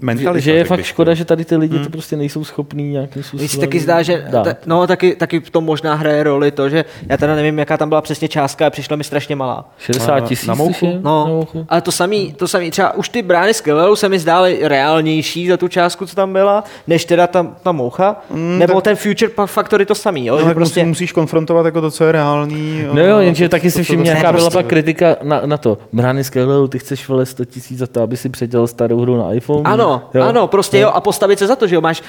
Mentalita, 0.00 0.38
že 0.38 0.52
je 0.52 0.64
fakt 0.64 0.78
bych, 0.78 0.86
škoda, 0.86 1.12
jo. 1.12 1.16
že 1.16 1.24
tady 1.24 1.44
ty 1.44 1.56
lidi 1.56 1.78
to 1.78 1.90
prostě 1.90 2.16
nejsou 2.16 2.44
schopní 2.44 2.90
nějakým 2.90 3.22
způsobem 3.22 3.42
Mně 3.42 3.48
se 3.48 3.60
taky 3.60 3.80
zdá, 3.80 4.02
že 4.02 4.24
ta, 4.30 4.44
no, 4.66 4.86
taky, 4.86 5.16
taky 5.16 5.40
v 5.40 5.50
tom 5.50 5.64
možná 5.64 5.94
hraje 5.94 6.22
roli 6.22 6.50
to, 6.50 6.68
že 6.68 6.84
já 7.08 7.16
teda 7.16 7.34
nevím, 7.34 7.58
jaká 7.58 7.76
tam 7.76 7.88
byla 7.88 8.00
přesně 8.00 8.28
částka, 8.28 8.64
ale 8.64 8.70
přišla 8.70 8.96
mi 8.96 9.04
strašně 9.04 9.36
malá. 9.36 9.64
60 9.78 10.14
Na- 10.14 10.20
tisíc 10.20 10.48
na 10.48 10.54
mouchu? 10.54 10.72
tuším, 10.72 10.90
na 10.92 11.00
No, 11.10 11.26
mouchu. 11.26 11.66
ale 11.68 11.80
to 11.80 11.92
samý, 11.92 12.32
to 12.32 12.48
samý, 12.48 12.70
třeba 12.70 12.94
už 12.94 13.08
ty 13.08 13.22
brány 13.22 13.54
z 13.54 13.60
Kevelu 13.60 13.96
se 13.96 14.08
mi 14.08 14.18
zdály 14.18 14.58
reálnější 14.62 15.48
za 15.48 15.56
tu 15.56 15.68
částku, 15.68 16.06
co 16.06 16.16
tam 16.16 16.32
byla, 16.32 16.64
než 16.86 17.04
teda 17.04 17.26
ta, 17.26 17.46
ta 17.62 17.72
moucha, 17.72 18.16
mm, 18.30 18.58
nebo 18.58 18.80
ten 18.80 18.96
Future 18.96 19.30
Factory 19.46 19.86
to 19.86 19.94
samý, 19.94 20.26
jo, 20.26 20.34
No, 20.34 20.40
že 20.40 20.44
tak 20.46 20.54
prostě... 20.54 20.80
musí, 20.80 20.88
musíš 20.88 21.12
konfrontovat 21.12 21.66
jako 21.66 21.80
to, 21.80 21.90
co 21.90 22.04
je 22.04 22.12
reálný. 22.12 22.84
No 22.92 23.02
jo, 23.06 23.18
jenže 23.18 23.48
taky 23.48 23.70
si 23.70 23.82
všimně, 23.82 24.10
jaká 24.10 24.20
byla 24.32 24.32
prostě- 24.32 24.58
pak 24.58 24.66
kritika 24.66 25.16
na, 25.22 25.42
na 25.46 25.56
to. 25.56 25.78
Brány 25.92 26.24
z 26.24 26.30
ty 26.68 26.78
chceš 26.78 27.08
vole 27.08 27.26
100 27.26 27.44
tisíc 27.44 27.78
za 27.78 27.86
to, 27.86 28.02
aby 28.02 28.16
si 28.16 28.28
předělal 28.28 28.66
starou 28.66 29.00
hru 29.00 29.16
na 29.16 29.33
iPhone? 29.34 29.62
Ano, 29.64 30.02
jo, 30.14 30.22
ano, 30.22 30.46
prostě 30.46 30.78
jo. 30.78 30.90
a 30.94 31.00
postavit 31.00 31.38
se 31.38 31.46
za 31.46 31.56
to, 31.56 31.66
že 31.66 31.74
jo, 31.74 31.80
máš 31.80 32.02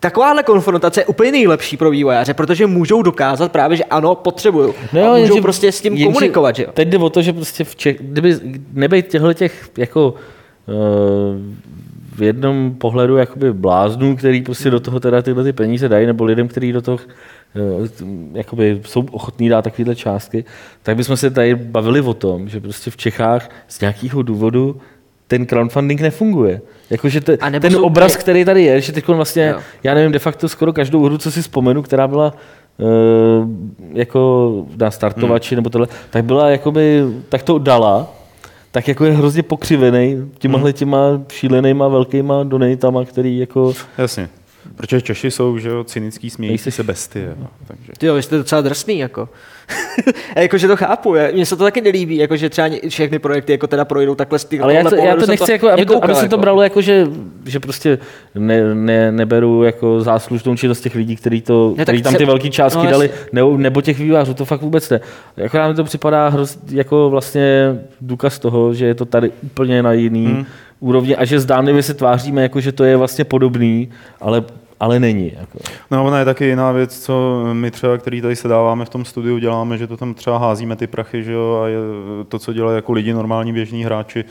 takováhle 0.00 0.42
konfrontace 0.42 1.00
je 1.00 1.06
úplně 1.06 1.32
nejlepší 1.32 1.76
pro 1.76 1.90
vývojáře, 1.90 2.34
protože 2.34 2.66
můžou 2.66 3.02
dokázat 3.02 3.52
právě, 3.52 3.76
že 3.76 3.84
ano, 3.84 4.14
potřebuju. 4.14 4.74
No 4.92 5.00
a 5.00 5.04
jo, 5.04 5.10
můžou 5.10 5.34
jenže- 5.34 5.42
prostě 5.42 5.72
s 5.72 5.80
tím 5.80 5.92
jenže 5.92 6.04
komunikovat, 6.04 6.56
že 6.56 6.62
jo. 6.62 6.68
Teď 6.74 6.88
jde 6.88 6.98
o 6.98 7.10
to, 7.10 7.22
že 7.22 7.32
prostě 7.32 7.64
v 7.64 7.76
Čech, 7.76 7.96
kdyby 8.00 8.36
nebejt 8.72 9.08
těchto 9.08 9.32
těch 9.32 9.68
jako 9.78 10.14
uh, 10.66 10.74
v 12.16 12.22
jednom 12.22 12.74
pohledu 12.78 13.16
jakoby 13.16 13.52
bláznů, 13.52 14.16
který 14.16 14.42
prostě 14.42 14.70
do 14.70 14.80
toho 14.80 15.00
teda 15.00 15.22
tyhle 15.22 15.44
ty 15.44 15.52
peníze 15.52 15.88
dají, 15.88 16.06
nebo 16.06 16.24
lidem, 16.24 16.48
kteří 16.48 16.72
do 16.72 16.82
toho 16.82 16.98
uh, 17.54 17.86
jakoby 18.32 18.80
jsou 18.86 19.06
ochotní 19.10 19.48
dát 19.48 19.62
takovéhle 19.62 19.94
částky, 19.96 20.44
tak 20.82 20.96
bychom 20.96 21.16
se 21.16 21.30
tady 21.30 21.54
bavili 21.54 22.00
o 22.00 22.14
tom, 22.14 22.48
že 22.48 22.60
prostě 22.60 22.90
v 22.90 22.96
Čechách 22.96 23.50
z 23.68 23.80
nějakého 23.80 24.22
důvodu 24.22 24.80
ten 25.28 25.46
crowdfunding 25.46 26.00
nefunguje. 26.00 26.60
Jakože 26.90 27.20
te, 27.20 27.36
ten 27.36 27.72
jsou 27.72 27.82
obraz, 27.82 28.16
který 28.16 28.44
tady 28.44 28.62
je, 28.62 28.80
že 28.80 28.92
teď 28.92 29.08
vlastně, 29.08 29.46
Jo. 29.46 29.60
já 29.82 29.94
nevím, 29.94 30.12
de 30.12 30.18
facto 30.18 30.48
skoro 30.48 30.72
každou 30.72 31.04
hru, 31.04 31.18
co 31.18 31.30
si 31.30 31.42
vzpomenu, 31.42 31.82
která 31.82 32.08
byla 32.08 32.34
uh, 32.78 32.88
jako 33.92 34.52
na 34.76 34.90
startovači 34.90 35.54
hmm. 35.54 35.56
nebo 35.56 35.70
tohle, 35.70 35.88
tak 36.10 36.24
byla 36.24 36.50
jakoby, 36.50 37.02
tak 37.28 37.42
to 37.42 37.58
dala, 37.58 38.14
tak 38.70 38.88
jako 38.88 39.04
je 39.04 39.12
hrozně 39.12 39.42
pokřivený 39.42 40.30
těmahle 40.38 40.72
těma 40.72 41.22
šílenýma 41.32 41.88
velkýma 41.88 42.42
donatama, 42.42 43.04
který 43.04 43.38
jako... 43.38 43.72
Jasně. 43.98 44.28
Protože 44.76 45.00
Češi 45.00 45.30
jsou, 45.30 45.58
že 45.58 45.68
jo, 45.68 45.84
cynický, 45.84 46.30
smějící 46.30 46.70
se 46.70 46.82
bestie. 46.82 47.34
No, 47.38 47.46
takže. 47.66 47.92
Ty 47.98 48.06
jo, 48.06 48.14
vy 48.14 48.22
jste 48.22 48.36
docela 48.36 48.60
drsný, 48.60 48.98
jako. 48.98 49.28
jakože 50.36 50.68
to 50.68 50.76
chápu, 50.76 51.14
já- 51.14 51.32
mně 51.32 51.46
se 51.46 51.56
to 51.56 51.64
taky 51.64 51.80
nelíbí, 51.80 52.16
jako 52.16 52.36
že 52.36 52.50
třeba 52.50 52.68
všechny 52.88 53.18
projekty 53.18 53.52
jako 53.52 53.66
teda 53.66 53.84
projdou 53.84 54.14
takhle 54.14 54.38
z 54.38 54.46
Ale 54.62 54.74
já 54.74 54.84
to, 54.84 54.96
já 54.96 55.16
to 55.16 55.26
nechci, 55.26 55.52
jako, 55.52 55.70
aby, 55.70 55.86
to, 55.86 56.04
aby 56.04 56.14
se 56.14 56.20
to 56.20 56.24
jako. 56.24 56.36
bralo 56.36 56.62
jako, 56.62 56.80
že, 56.80 57.06
že 57.46 57.60
prostě 57.60 57.98
ne, 58.34 58.74
ne, 58.74 59.12
neberu 59.12 59.62
jako 59.62 60.00
záslužnou 60.00 60.56
činnost 60.56 60.80
těch 60.80 60.94
lidí, 60.94 61.16
kteří 61.16 61.42
to, 61.42 61.74
Ne, 61.76 61.82
který 61.82 62.02
tam 62.02 62.12
se- 62.12 62.18
ty 62.18 62.24
velké 62.24 62.50
částky 62.50 62.84
no, 62.84 62.90
dali, 62.90 63.10
nebo, 63.32 63.56
nebo 63.56 63.80
těch 63.80 63.98
vývářů, 63.98 64.34
to 64.34 64.44
fakt 64.44 64.62
vůbec 64.62 64.90
ne. 64.90 65.00
Jako 65.36 65.58
nám 65.58 65.74
to 65.74 65.84
připadá 65.84 66.28
hroz, 66.28 66.58
jako 66.70 67.10
vlastně 67.10 67.76
důkaz 68.00 68.38
toho, 68.38 68.74
že 68.74 68.86
je 68.86 68.94
to 68.94 69.04
tady 69.04 69.30
úplně 69.42 69.82
na 69.82 69.92
jiný 69.92 70.26
hmm. 70.26 70.46
úrovni 70.80 71.16
a 71.16 71.24
že 71.24 71.40
zdánlivě 71.40 71.82
se 71.82 71.94
tváříme, 71.94 72.42
jako, 72.42 72.60
že 72.60 72.72
to 72.72 72.84
je 72.84 72.96
vlastně 72.96 73.24
podobný, 73.24 73.90
ale, 74.20 74.44
ale 74.80 75.00
není. 75.00 75.32
Jako. 75.40 75.58
No 75.90 76.04
ona 76.04 76.18
je 76.18 76.24
taky 76.24 76.44
jiná 76.46 76.72
věc, 76.72 76.98
co 77.04 77.44
my 77.52 77.70
třeba, 77.70 77.98
který 77.98 78.20
tady 78.20 78.36
se 78.36 78.48
dáváme 78.48 78.84
v 78.84 78.88
tom 78.88 79.04
studiu, 79.04 79.38
děláme, 79.38 79.78
že 79.78 79.86
to 79.86 79.96
tam 79.96 80.14
třeba 80.14 80.38
házíme 80.38 80.76
ty 80.76 80.86
prachy, 80.86 81.22
že 81.24 81.32
jo, 81.32 81.60
a 81.64 81.68
je 81.68 81.78
to, 82.28 82.38
co 82.38 82.52
dělají 82.52 82.76
jako 82.76 82.92
lidi, 82.92 83.12
normální 83.12 83.52
běžní 83.52 83.84
hráči, 83.84 84.24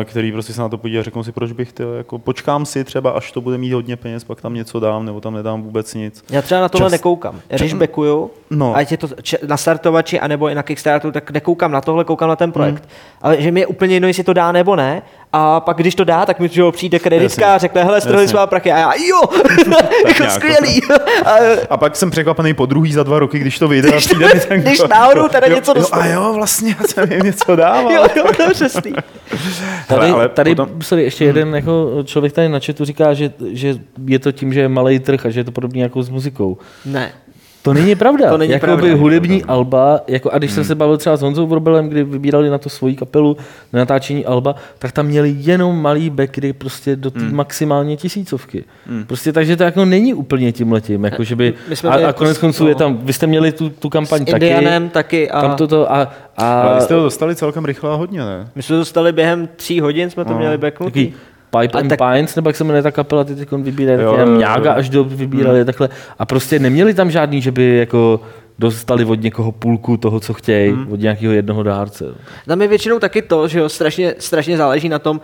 eh, 0.00 0.04
který 0.04 0.32
prostě 0.32 0.52
se 0.52 0.60
na 0.60 0.68
to 0.68 0.78
podívají 0.78 1.00
a 1.00 1.02
řeknou 1.02 1.22
si, 1.22 1.32
proč 1.32 1.52
bych 1.52 1.72
ty, 1.72 1.82
jako 1.96 2.18
počkám 2.18 2.66
si 2.66 2.84
třeba, 2.84 3.10
až 3.10 3.32
to 3.32 3.40
bude 3.40 3.58
mít 3.58 3.72
hodně 3.72 3.96
peněz, 3.96 4.24
pak 4.24 4.40
tam 4.40 4.54
něco 4.54 4.80
dám, 4.80 5.04
nebo 5.04 5.20
tam 5.20 5.34
nedám 5.34 5.62
vůbec 5.62 5.94
nic. 5.94 6.24
Já 6.30 6.42
třeba 6.42 6.60
na 6.60 6.68
tohle 6.68 6.86
Čas- 6.86 6.92
nekoukám. 6.92 7.34
Já 7.50 7.56
když 7.56 7.70
čas- 7.70 7.78
backuju, 7.80 8.30
No. 8.50 8.76
ať 8.76 8.90
je 8.90 8.96
to 8.96 9.08
na 9.46 9.56
startovači, 9.56 10.20
anebo 10.20 10.48
i 10.48 10.54
na 10.54 10.62
Kickstarteru, 10.62 11.12
tak 11.12 11.30
nekoukám 11.30 11.72
na 11.72 11.80
tohle, 11.80 12.04
koukám 12.04 12.28
na 12.28 12.36
ten 12.36 12.52
projekt. 12.52 12.80
Hmm. 12.82 12.90
Ale 13.22 13.42
že 13.42 13.50
mi 13.52 13.60
je 13.60 13.66
úplně 13.66 13.94
jedno, 13.96 14.08
jestli 14.08 14.24
to 14.24 14.32
dá 14.32 14.52
nebo 14.52 14.76
ne. 14.76 15.02
A 15.36 15.60
pak, 15.60 15.76
když 15.76 15.94
to 15.94 16.04
dá, 16.04 16.26
tak 16.26 16.40
mi 16.40 16.48
že 16.48 16.60
jo, 16.60 16.72
přijde 16.72 16.98
kreditka 16.98 17.54
a 17.54 17.58
řekne, 17.58 17.84
hele, 17.84 18.00
strhli 18.00 18.28
jsme 18.28 18.36
vám 18.38 18.48
prachy. 18.48 18.72
A 18.72 18.78
já, 18.78 18.92
jo, 19.08 19.20
jako 20.08 20.22
nějak. 20.22 20.32
skvělý. 20.32 20.80
a, 21.24 21.34
A 21.70 21.76
pak 21.76 21.96
jsem 21.96 22.10
překvapený 22.10 22.54
po 22.54 22.66
druhý 22.66 22.92
za 22.92 23.02
dva 23.02 23.18
roky, 23.18 23.38
když 23.38 23.58
to 23.58 23.68
vyjde 23.68 23.88
a 23.88 23.92
Když- 23.92 24.06
přijde 24.06 24.26
mi 24.34 24.40
ten 24.40 24.60
když 24.60 24.82
náhodou 24.90 25.28
teda 25.28 25.46
jo, 25.46 25.54
něco 25.54 25.70
jo, 25.70 25.74
dostanu. 25.74 26.02
A 26.02 26.06
jo, 26.06 26.32
vlastně 26.34 26.76
já 26.80 26.86
jsem 26.88 27.12
jim 27.12 27.22
něco 27.22 27.56
dával. 27.56 27.92
jo, 27.92 28.06
jo, 28.16 28.24
to 28.36 28.42
je 28.42 28.50
přesný. 28.50 28.92
Tady, 29.88 30.10
ale 30.10 30.28
tady 30.28 30.54
potom- 30.54 30.82
sorry, 30.82 31.02
ještě 31.04 31.24
jeden 31.24 31.54
jako 31.54 31.90
člověk 32.04 32.32
tady 32.32 32.48
na 32.48 32.58
chatu 32.66 32.84
říká, 32.84 33.14
že, 33.14 33.32
že 33.50 33.74
je 34.06 34.18
to 34.18 34.32
tím, 34.32 34.52
že 34.52 34.60
je 34.60 34.68
malý 34.68 34.98
trh 34.98 35.26
a 35.26 35.30
že 35.30 35.40
je 35.40 35.44
to 35.44 35.52
podobně 35.52 35.82
jako 35.82 36.02
s 36.02 36.08
muzikou. 36.08 36.58
Ne. 36.86 37.12
To 37.64 37.74
není 37.74 37.94
pravda. 37.94 38.28
To 38.34 38.38
není 38.38 38.52
Jakoby 38.52 38.66
pravda. 38.72 38.88
Hmm. 38.88 38.98
hudební 38.98 39.44
alba, 39.44 40.00
jako, 40.08 40.30
a 40.30 40.38
když 40.38 40.50
jsem 40.52 40.64
se 40.64 40.74
bavil 40.74 40.96
třeba 40.96 41.16
s 41.16 41.22
Honzou 41.22 41.46
Vorbelem, 41.46 41.88
kdy 41.88 42.04
vybírali 42.04 42.50
na 42.50 42.58
to 42.58 42.68
svoji 42.68 42.96
kapelu 42.96 43.36
na 43.72 43.78
natáčení 43.78 44.26
alba, 44.26 44.54
tak 44.78 44.92
tam 44.92 45.06
měli 45.06 45.34
jenom 45.38 45.82
malý 45.82 46.10
backry 46.10 46.52
prostě 46.52 46.96
do 46.96 47.10
té 47.10 47.20
Hmm. 47.20 47.34
maximálně 47.34 47.96
tisícovky. 47.96 48.64
Prostě 49.06 49.32
takže 49.32 49.56
to 49.56 49.62
jako 49.62 49.84
není 49.84 50.14
úplně 50.14 50.52
tím 50.52 50.72
letím. 50.72 51.04
Jako, 51.04 51.24
že 51.24 51.36
by, 51.36 51.54
a, 51.88 51.92
a 51.92 51.98
jako 51.98 52.18
konec 52.18 52.38
konců 52.38 52.62
no. 52.62 52.68
je 52.68 52.74
tam, 52.74 52.98
vy 53.02 53.12
jste 53.12 53.26
měli 53.26 53.52
tu, 53.52 53.70
tu 53.70 53.88
kampaň 53.88 54.22
S 54.22 54.30
taky. 54.30 54.46
Indianem 54.46 54.88
taky 54.88 55.30
a 55.30 55.40
Tam 55.40 55.56
toto 55.56 55.92
a, 55.92 56.12
a 56.36 56.60
Ale 56.62 56.74
vy 56.74 56.80
jste 56.80 56.94
to 56.94 57.02
dostali 57.02 57.34
celkem 57.36 57.64
rychle 57.64 57.90
a 57.90 57.94
hodně, 57.94 58.20
ne? 58.20 58.48
my 58.54 58.62
jsme 58.62 58.72
to 58.74 58.78
dostali 58.78 59.12
během 59.12 59.48
tří 59.56 59.80
hodin, 59.80 60.10
jsme 60.10 60.24
to 60.24 60.30
No, 60.32 60.38
měli 60.38 60.58
backnutý. 60.58 61.06
Takový 61.06 61.14
Pipe 61.60 61.78
and 61.78 61.88
tak- 61.88 61.98
Pines, 62.12 62.36
nebo 62.36 62.48
jak 62.48 62.56
se 62.56 62.64
jmenuje 62.64 62.82
ta 62.82 62.90
kapela, 62.90 63.24
ty 63.24 63.34
teď 63.36 63.48
jo. 63.52 64.26
Mňága 64.26 64.72
až 64.72 64.88
do 64.88 65.04
vybírali 65.04 65.58
Hmm. 65.58 65.66
takhle. 65.66 65.88
A 66.18 66.26
prostě 66.26 66.58
neměli 66.58 66.94
tam 66.94 67.10
žádný, 67.10 67.40
že 67.42 67.52
by 67.52 67.76
jako 67.76 68.20
dostali 68.58 69.04
od 69.04 69.22
někoho 69.22 69.52
půlku 69.52 69.96
toho, 69.96 70.20
co 70.20 70.34
chtějí, 70.34 70.72
Hmm. 70.72 70.92
od 70.92 71.00
nějakého 71.00 71.32
jednoho 71.32 71.62
dárce. 71.62 72.04
Tam 72.46 72.62
je 72.62 72.68
většinou 72.68 72.98
taky 72.98 73.22
to, 73.22 73.48
že 73.48 73.58
jo, 73.58 73.68
strašně, 73.68 74.14
strašně 74.18 74.56
záleží 74.56 74.88
na 74.88 74.98
tom, 74.98 75.20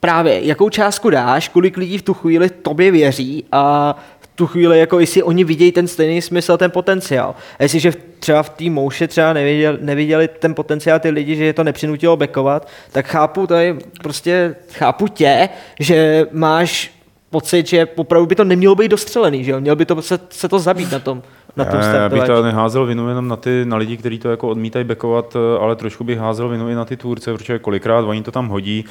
právě 0.00 0.46
jakou 0.46 0.68
částku 0.68 1.10
dáš, 1.10 1.48
kolik 1.48 1.76
lidí 1.76 1.98
v 1.98 2.02
tu 2.02 2.14
chvíli 2.14 2.50
tobě 2.50 2.90
věří 2.90 3.44
a 3.52 3.96
tu 4.34 4.46
chvíli, 4.46 4.78
jako 4.78 5.00
jestli 5.00 5.22
oni 5.22 5.44
vidějí 5.44 5.72
ten 5.72 5.88
stejný 5.88 6.22
smysl, 6.22 6.56
ten 6.56 6.70
potenciál. 6.70 7.34
A 7.58 7.62
jestliže 7.62 7.92
třeba 8.18 8.42
v 8.42 8.50
té 8.50 8.70
mouše 8.70 9.08
třeba 9.08 9.32
neviděli, 9.32 9.78
neviděli 9.80 10.28
ten 10.28 10.54
potenciál 10.54 11.00
ty 11.00 11.10
lidi, 11.10 11.36
že 11.36 11.44
je 11.44 11.52
to 11.52 11.64
nepřinutilo 11.64 12.16
bekovat, 12.16 12.68
tak 12.92 13.06
chápu 13.06 13.46
tady, 13.46 13.76
prostě 14.02 14.54
chápu 14.72 15.08
tě, 15.08 15.48
že 15.80 16.26
máš 16.32 16.94
pocit, 17.30 17.66
že 17.66 17.86
opravdu 17.96 18.26
by 18.26 18.34
to 18.34 18.44
nemělo 18.44 18.74
být 18.74 18.88
dostřelený, 18.88 19.44
že 19.44 19.50
jo? 19.50 19.60
Měl 19.60 19.76
by 19.76 19.86
to 19.86 20.02
se, 20.02 20.18
se 20.30 20.48
to 20.48 20.58
zabít 20.58 20.92
na 20.92 20.98
tom. 20.98 21.22
Na 21.56 21.64
tom 21.64 21.74
Já 21.74 21.80
bych 21.80 21.88
startovači. 22.18 22.26
to 22.32 22.42
neházel 22.42 22.86
vinu 22.86 23.08
jenom 23.08 23.28
na 23.28 23.36
ty, 23.36 23.64
na 23.64 23.76
lidi, 23.76 23.96
kteří 23.96 24.18
to 24.18 24.30
jako 24.30 24.48
odmítají 24.48 24.84
backovat, 24.84 25.36
eh, 25.36 25.58
ale 25.58 25.76
trošku 25.76 26.04
bych 26.04 26.18
házel 26.18 26.48
vinu 26.48 26.68
i 26.68 26.74
na 26.74 26.84
ty 26.84 26.96
tvůrce, 26.96 27.32
protože 27.34 27.58
kolikrát 27.58 28.00
oni 28.04 28.22
to 28.22 28.30
tam 28.30 28.48
hodí, 28.48 28.84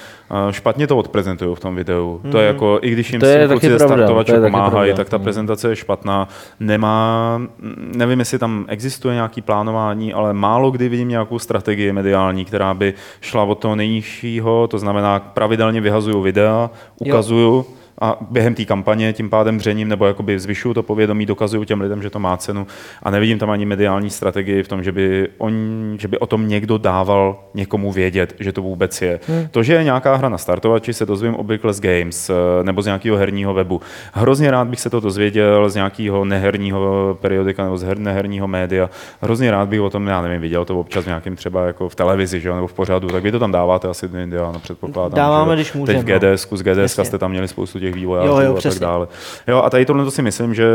eh, 0.49 0.53
špatně 0.53 0.88
to 0.88 0.97
odprezentují 0.97 1.55
v 1.55 1.59
tom 1.59 1.76
videu. 1.76 2.22
To 2.32 2.38
je 2.38 2.47
jako, 2.47 2.80
i 2.82 2.89
když 2.89 3.11
jim 3.11 3.20
To 3.20 3.26
je 3.26 3.47
kluci 3.47 3.70
ze 3.70 3.88
taky 3.88 4.34
pomáhají, 4.41 4.93
tak 4.93 5.09
ta 5.09 5.18
Mm. 5.18 5.24
prezentace 5.24 5.70
je 5.70 5.76
špatná. 5.76 6.28
Nemá, 6.59 7.38
mm, 7.38 7.91
nevím, 7.95 8.20
jestli 8.20 8.39
tam 8.39 8.66
existuje 8.68 9.14
nějaký 9.16 9.41
plánování, 9.41 10.14
ale 10.14 10.34
málo 10.34 10.72
kdy 10.72 10.89
vidím 10.89 11.07
nějakou 11.09 11.39
strategii 11.39 11.93
mediální, 11.93 12.45
která 12.45 12.74
by 12.74 12.93
šla 13.22 13.43
od 13.43 13.55
toho 13.59 13.76
nejnižšího, 13.76 14.68
to 14.68 14.78
znamená 14.80 15.20
pravidelně 15.20 15.82
vyhazuju 15.82 16.22
videa, 16.22 16.70
ukazuju, 16.99 17.66
a 18.01 18.17
během 18.29 18.55
té 18.55 18.65
kampaně 18.65 19.13
tím 19.13 19.29
pádem 19.29 19.57
dřením 19.57 19.87
nebo 19.87 20.05
jakoby 20.05 20.39
zvyšuju 20.39 20.73
to 20.73 20.83
povědomí, 20.83 21.25
dokazuju 21.25 21.63
těm 21.63 21.81
lidem, 21.81 22.01
že 22.01 22.09
to 22.09 22.19
má 22.19 22.37
cenu 22.37 22.67
a 23.03 23.11
nevidím 23.11 23.39
tam 23.39 23.49
ani 23.49 23.65
mediální 23.65 24.09
strategii 24.09 24.63
v 24.63 24.67
tom, 24.67 24.83
že 24.83 24.91
by, 24.91 25.29
on, 25.37 25.53
že 25.99 26.07
by 26.07 26.19
o 26.19 26.25
tom 26.25 26.47
někdo 26.47 26.77
dával 26.77 27.39
někomu 27.53 27.91
vědět, 27.91 28.35
že 28.39 28.51
to 28.51 28.61
vůbec 28.61 29.01
je. 29.01 29.19
Hmm. 29.27 29.47
To, 29.51 29.63
že 29.63 29.73
je 29.73 29.83
nějaká 29.83 30.15
hra 30.15 30.29
na 30.29 30.37
startovači, 30.37 30.93
se 30.93 31.05
dozvím 31.05 31.35
obvykle 31.35 31.73
z 31.73 31.81
Games 31.81 32.29
eh, 32.29 32.33
nebo 32.63 32.81
z 32.81 32.85
nějakého 32.85 33.17
herního 33.17 33.53
webu. 33.53 33.81
Hrozně 34.13 34.51
rád 34.51 34.67
bych 34.67 34.79
se 34.79 34.89
to 34.89 34.99
dozvěděl 34.99 35.69
z 35.69 35.75
nějakého 35.75 36.25
neherního 36.25 37.17
periodika 37.21 37.63
nebo 37.63 37.77
z 37.77 37.83
her, 37.83 37.97
neherního 37.97 38.47
média. 38.47 38.89
Hrozně 39.21 39.51
rád 39.51 39.69
bych 39.69 39.81
o 39.81 39.89
tom, 39.89 40.07
já 40.07 40.21
nevím, 40.21 40.41
viděl 40.41 40.65
to 40.65 40.79
občas 40.79 41.03
v 41.03 41.07
nějakým 41.07 41.35
třeba 41.35 41.65
jako 41.67 41.89
v 41.89 41.95
televizi, 41.95 42.39
že 42.39 42.49
jo, 42.49 42.55
nebo 42.55 42.67
v 42.67 42.73
pořadu, 42.73 43.07
tak 43.07 43.23
vy 43.23 43.31
to 43.31 43.39
tam 43.39 43.51
dáváte 43.51 43.87
asi 43.87 44.09
indiáno, 44.23 44.59
předpokládám. 44.59 45.15
Dáváme, 45.15 45.51
že 45.51 45.55
když 45.55 45.71
Teď 45.71 45.75
můžeme, 45.79 46.01
v 46.01 46.23
no. 46.23 46.33
GDS, 46.33 46.47
z 46.51 46.61
GDS 46.61 46.99
jste 47.03 47.17
tam 47.17 47.31
měli 47.31 47.47
spoustu 47.47 47.79
těch 47.84 47.95
vývojářů 47.95 48.29
Jo, 48.29 48.39
jo, 48.39 48.49
a 48.51 48.53
tak 48.53 48.59
přesně. 48.59 48.79
dále. 48.79 49.07
Jo, 49.47 49.57
a 49.61 49.69
tady 49.69 49.86
tohle 49.86 50.05
to 50.05 50.11
si 50.11 50.21
myslím, 50.21 50.53
že 50.53 50.67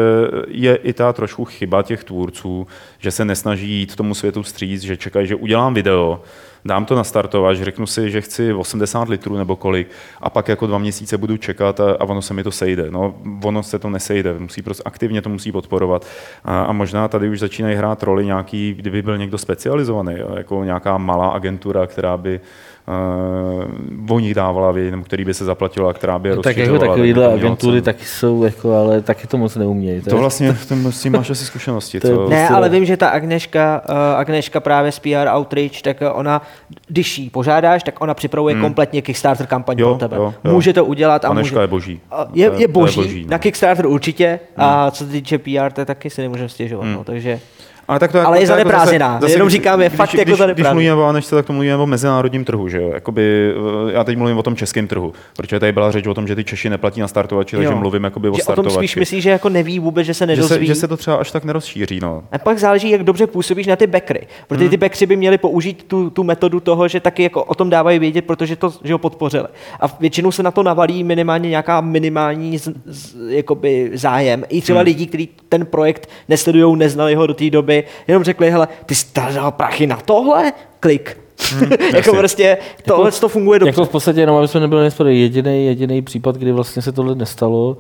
je 0.49 0.77
i 0.77 0.93
ta 0.93 1.13
trošku 1.13 1.45
chyba 1.45 1.83
těch 1.83 2.05
tvůrců, 2.05 2.67
že 2.99 3.11
se 3.11 3.25
nesnaží 3.25 3.71
jít 3.71 3.97
tomu 3.97 4.15
světu 4.15 4.43
stříc, 4.43 4.83
že 4.83 4.97
čekají, 4.97 5.27
že 5.27 5.35
udělám 5.35 5.75
video, 5.75 6.21
dám 6.65 6.85
to 6.85 6.95
nastartovat, 6.95 7.57
že 7.57 7.65
řeknu 7.65 7.87
si, 7.87 8.11
že 8.11 8.21
chci 8.21 8.53
80 8.53 9.09
litrů 9.09 9.37
nebo 9.37 9.57
kolik 9.57 9.89
a 10.21 10.31
pak 10.31 10.49
jako 10.49 10.67
dva 10.67 10.79
měsíce 10.79 11.19
budu 11.19 11.37
čekat 11.37 11.81
a, 11.81 11.93
a 11.93 12.05
ono 12.05 12.23
se 12.23 12.35
mi 12.35 12.43
to 12.45 12.51
sejde. 12.51 12.91
No, 12.91 13.15
ono 13.45 13.63
se 13.63 13.79
to 13.79 13.91
nesejde, 13.91 14.39
musí 14.39 14.63
prostě 14.63 14.83
aktivně 14.87 15.23
to 15.23 15.29
musí 15.29 15.53
podporovat. 15.53 16.07
A, 16.45 16.63
a 16.63 16.73
možná 16.73 17.09
tady 17.09 17.29
už 17.29 17.39
začínají 17.41 17.77
hrát 17.77 18.03
roli 18.03 18.27
nějaký, 18.27 18.75
kdyby 18.75 19.03
byl 19.03 19.19
někdo 19.19 19.39
specializovaný, 19.39 20.15
jako 20.37 20.65
nějaká 20.65 20.99
malá 20.99 21.29
agentura, 21.29 21.87
která 21.87 22.17
by 22.17 22.41
uh, 22.89 24.15
o 24.17 24.19
nich 24.19 24.35
dávala 24.35 24.73
vědět, 24.73 24.91
nebo 24.91 25.03
který 25.05 25.25
by 25.25 25.35
se 25.35 25.45
zaplatila, 25.45 25.93
která 25.93 26.19
by 26.19 26.29
je 26.29 26.37
No, 26.37 26.43
tak 26.43 26.57
jako 26.57 26.79
takovýhle 26.79 27.25
to 27.25 27.31
mělo 27.31 27.47
agentury 27.47 27.83
taky 27.83 28.05
jsou, 28.05 28.45
jako, 28.45 28.75
ale 28.77 29.01
taky 29.03 29.27
to 29.27 29.39
moc 29.39 29.57
neumějí. 29.57 30.01
To 30.01 30.17
vlastně, 30.19 30.53
v 30.53 30.69
tom, 30.69 30.93
s 30.93 31.03
tím 31.03 31.13
máš 31.13 31.31
asi 31.31 31.45
zkušenosti. 31.45 32.01
To 32.01 32.07
je 32.07 32.13
co? 32.13 32.19
prostě- 32.19 32.35
Ne, 32.35 32.49
ale 32.49 32.69
vím, 32.69 32.85
že 32.85 32.97
ta 32.97 33.09
Agneška, 33.09 33.83
uh, 33.89 33.97
Agneška 34.19 34.61
právě 34.61 34.93
z 34.93 34.99
PR 34.99 35.29
Outreach, 35.37 35.83
tak 35.83 36.03
eh, 36.03 36.11
ona, 36.11 36.43
když 36.89 37.19
jí 37.19 37.31
požádáš, 37.31 37.83
tak 37.83 38.01
ona 38.01 38.15
připravuje 38.15 38.55
hmm. 38.55 38.63
kompletně 38.65 39.03
Kickstarter 39.03 39.47
kampaň 39.47 39.79
Jo, 39.79 39.89
pro 39.89 39.99
tebe. 39.99 40.17
jo, 40.17 40.35
jo. 40.45 40.53
Může 40.53 40.73
to 40.73 40.85
udělat 40.85 41.25
a 41.25 41.29
Aneška 41.29 41.55
může... 41.55 41.63
je 41.63 41.67
boží. 41.67 42.01
A 42.11 42.27
Je, 42.35 42.51
To 42.51 42.61
je, 42.61 42.69
to 42.69 42.73
boží, 42.73 43.23
no. 43.25 43.31
na 43.31 43.39
Kickstarter 43.39 43.87
určitě, 43.87 44.41
a 44.57 44.91
co 44.91 45.05
se 45.05 45.11
týče 45.11 45.39
PR, 45.39 45.73
to 45.73 45.85
taky 45.85 46.11
si 46.11 46.23
nemůžeme 46.23 46.49
stěžovat. 46.49 46.85
No, 46.87 47.05
takže 47.05 47.41
Ale, 47.89 47.99
tak 47.99 48.13
to 48.13 48.27
Ale 48.27 48.41
je 48.41 48.47
to 48.47 48.53
jako 48.53 48.59
zaneprázdněná. 48.59 49.21
Jenom 49.29 49.49
říkám, 49.49 49.81
je 49.83 49.89
když, 49.89 49.97
fakt 49.97 50.09
když, 50.11 50.19
jako 50.19 50.37
zaneprázdněná. 50.37 50.71
Když 50.71 50.73
mluvíme 50.75 50.95
o 50.95 51.09
Anešce, 51.09 51.35
tak 51.35 51.47
to 51.47 51.53
mluvíme 51.53 51.77
o 51.77 51.87
mezinárodním 51.87 52.45
trhu, 52.45 52.69
že 52.69 52.79
jo? 52.83 52.91
Jakoby, 52.95 53.53
eh, 53.89 53.93
já 53.93 54.05
teď 54.05 54.19
mluvím 54.19 54.39
o 54.39 54.43
tom 54.43 54.57
českém 54.57 54.87
trhu, 54.87 55.13
protože 55.37 55.61
tady 55.61 55.73
byla 55.73 55.91
řeč 55.91 56.07
o 56.07 56.15
tom, 56.15 56.27
že 56.27 56.37
ty 56.37 56.45
Češi 56.45 56.71
neplatí 56.71 57.01
na 57.01 57.09
startovači, 57.09 57.57
takže 57.57 57.75
mluvím 57.75 58.05
jakoby 58.05 58.29
o 58.29 58.35
že 58.35 58.43
o 58.43 58.47
tom 58.47 58.53
startovači. 58.55 58.77
spíš 58.79 58.97
myslíš, 58.97 59.23
že 59.25 59.31
jako 59.31 59.49
neví 59.49 59.79
vůbec, 59.79 60.07
že 60.07 60.15
se 60.15 60.25
že, 60.25 60.27
nedozví. 60.27 60.57
se, 60.59 60.65
že 60.67 60.75
se 60.75 60.89
to 60.89 60.97
třeba 60.97 61.17
až 61.17 61.31
tak 61.31 61.45
nerozšíří, 61.45 62.01
no. 62.03 62.23
A 62.33 62.39
pak 62.39 62.59
záleží, 62.59 62.91
jak 62.91 63.03
dobře 63.03 63.27
působíš 63.27 63.67
na 63.67 63.77
ty 63.77 63.87
backry. 63.87 64.27
Protože 64.49 64.61
Hmm. 64.65 64.71
ty 64.71 64.77
backry 64.77 65.07
by 65.07 65.17
měli 65.17 65.39
použít 65.39 65.85
tu, 65.89 66.11
tu 66.11 66.25
metodu 66.25 66.61
toho, 66.61 66.89
že 66.89 67.01
taky 67.01 67.23
jako 67.23 67.45
o 67.45 67.55
tom 67.55 67.71
dávají 67.71 67.99
vědět, 67.99 68.25
protože 68.25 68.57
to 68.57 68.73
že 68.85 68.93
ho 68.93 68.99
podpořili. 68.99 69.45
A 69.81 69.87
většinou 70.01 70.33
se 70.33 70.43
na 70.43 70.51
to 70.51 70.63
navalí 70.63 71.05
minimálně 71.05 71.49
nějaká 71.51 71.81
minimální 71.81 72.59
z, 72.59 72.69
z, 72.87 73.17
jakoby 73.29 73.91
zájem. 73.95 74.45
I 74.49 74.61
třeba 74.63 74.79
Hmm. 74.79 74.85
lidi, 74.87 75.07
kteří 75.07 75.29
ten 75.49 75.67
projekt 75.67 76.09
nesledují, 76.29 76.77
neznali 76.79 77.15
ho 77.15 77.27
do 77.27 77.35
té 77.35 77.51
doby, 77.51 77.78
jenom 78.09 78.25
řekli, 78.25 78.51
hele, 78.51 78.69
ty 78.87 78.95
jsi 78.95 79.07
dal 79.35 79.53
prachy 79.53 79.87
na 79.87 79.97
tohle? 79.97 80.53
Klik. 80.81 81.17
jako 81.71 81.97
jasně. 81.97 82.13
prostě 82.19 82.59
tohle 82.85 83.13
to 83.13 83.29
funguje 83.29 83.59
dobře. 83.59 83.71
Jako 83.71 83.85
v 83.85 83.89
podstatě, 83.89 84.21
jenom 84.21 84.37
aby 84.37 84.49
jsme 84.49 84.61
nebyli 84.61 84.83
nespodě, 84.83 85.11
jediný, 85.13 85.67
jediný 85.67 86.03
případ, 86.03 86.37
kdy 86.37 86.53
vlastně 86.53 86.83
se 86.83 86.93
tohle 86.93 87.15
nestalo, 87.15 87.77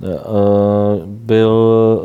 uh, 0.00 0.08
byl, 1.06 1.52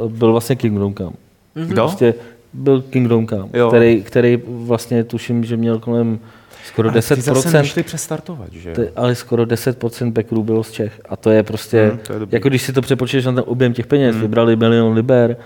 byl 0.08 0.32
vlastně 0.32 0.56
Kingdom 0.56 0.93
Come. 0.93 1.12
Mhm. 1.56 1.68
Kdo? 1.68 1.82
Prostě 1.82 2.14
byl 2.54 2.82
Kingdom 2.82 3.28
Come, 3.28 3.48
Jo. 3.54 3.68
který, 3.68 4.04
který 4.04 4.41
vlastně 4.48 5.04
tuším, 5.04 5.43
že 5.43 5.58
měl 5.58 5.80
kolem 5.80 6.20
skoro 6.66 6.89
Ale 6.89 7.02
ty 7.02 7.02
zase 7.02 7.32
10%, 7.32 7.54
nešli 7.54 7.84
přestartovat, 7.84 8.48
že? 8.52 8.74
Te- 8.74 8.89
ale 8.95 9.16
skoro 9.16 9.43
10% 9.43 10.12
backerů 10.12 10.43
bylo 10.43 10.64
z 10.64 10.72
Čech. 10.72 11.02
A 11.10 11.16
to 11.16 11.30
je 11.30 11.43
prostě, 11.43 11.80
Hmm, 11.82 11.89
hmm, 11.89 12.00
to 12.08 12.14
je 12.14 12.20
dobrý. 12.20 12.36
jako 12.36 12.50
když 12.50 12.62
si 12.62 12.74
to 12.74 12.82
přepočteš 12.82 13.26
na 13.26 13.32
ten 13.32 13.43
objem 13.48 13.74
těch 13.74 13.88
peněz, 13.88 14.14
hmm. 14.16 14.22
vybrali 14.22 14.56
milion 14.56 14.93
liber, 14.93 15.38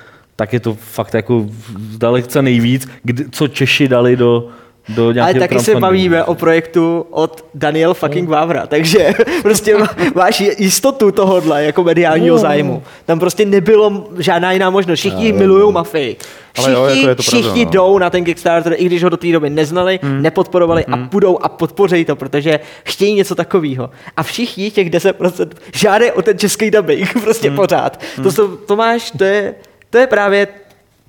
tak 0.41 0.53
je 0.53 0.59
to 0.59 0.77
fakt 0.81 1.13
jako 1.13 1.45
zdaleka 1.91 2.41
nejvíc, 2.41 2.87
kdy, 3.03 3.25
co 3.31 3.47
Češi 3.47 3.87
dali 3.87 4.15
do, 4.15 4.47
do 4.89 5.03
Ale 5.03 5.13
nějakého 5.13 5.39
taky 5.39 5.59
se 5.59 5.75
bavíme 5.75 6.23
o 6.23 6.35
projektu 6.35 7.05
od 7.09 7.45
Daniel 7.53 7.93
fucking 7.93 8.29
Vavra, 8.29 8.67
takže 8.67 9.13
prostě 9.41 9.77
má- 9.77 9.95
máš 10.15 10.39
jistotu 10.57 11.11
tohodle 11.11 11.63
jako 11.63 11.83
mediálního 11.83 12.35
No. 12.35 12.41
zájmu. 12.41 12.83
Tam 13.05 13.19
prostě 13.19 13.45
nebylo 13.45 14.07
žádná 14.19 14.51
jiná 14.51 14.69
možnost. 14.69 14.99
Všichni 14.99 15.31
milují 15.31 15.73
mafii. 15.73 16.15
Ale 16.57 16.67
Všichni, 16.67 16.73
jo, 16.73 16.85
jako 16.85 17.07
je 17.09 17.15
to 17.15 17.23
pravda, 17.23 17.47
všichni 17.47 17.65
no. 17.65 17.71
jdou 17.71 17.97
na 17.97 18.09
ten 18.09 18.23
Kickstarter, 18.23 18.73
i 18.77 18.85
když 18.85 19.03
ho 19.03 19.09
do 19.09 19.17
té 19.17 19.31
doby 19.31 19.49
neznali, 19.49 19.99
hmm. 20.03 20.21
nepodporovali 20.21 20.85
hmm. 20.87 21.03
a 21.03 21.07
půjdou 21.07 21.37
a 21.41 21.49
podpoří 21.49 22.05
to, 22.05 22.15
protože 22.15 22.59
chtějí 22.83 23.13
něco 23.13 23.35
takového. 23.35 23.89
A 24.17 24.23
všichni 24.23 24.71
těch 24.71 24.89
10% 24.89 25.47
žádají 25.75 26.11
o 26.11 26.21
ten 26.21 26.37
český 26.37 26.71
dubbing 26.71 27.13
prostě 27.23 27.47
hmm. 27.47 27.55
pořád. 27.55 27.99
To, 28.23 28.31
jsou, 28.31 28.55
to 28.55 28.75
máš, 28.75 29.11
to 29.17 29.23
je, 29.23 29.55
to 29.91 29.97
je 29.97 30.07
právě 30.07 30.47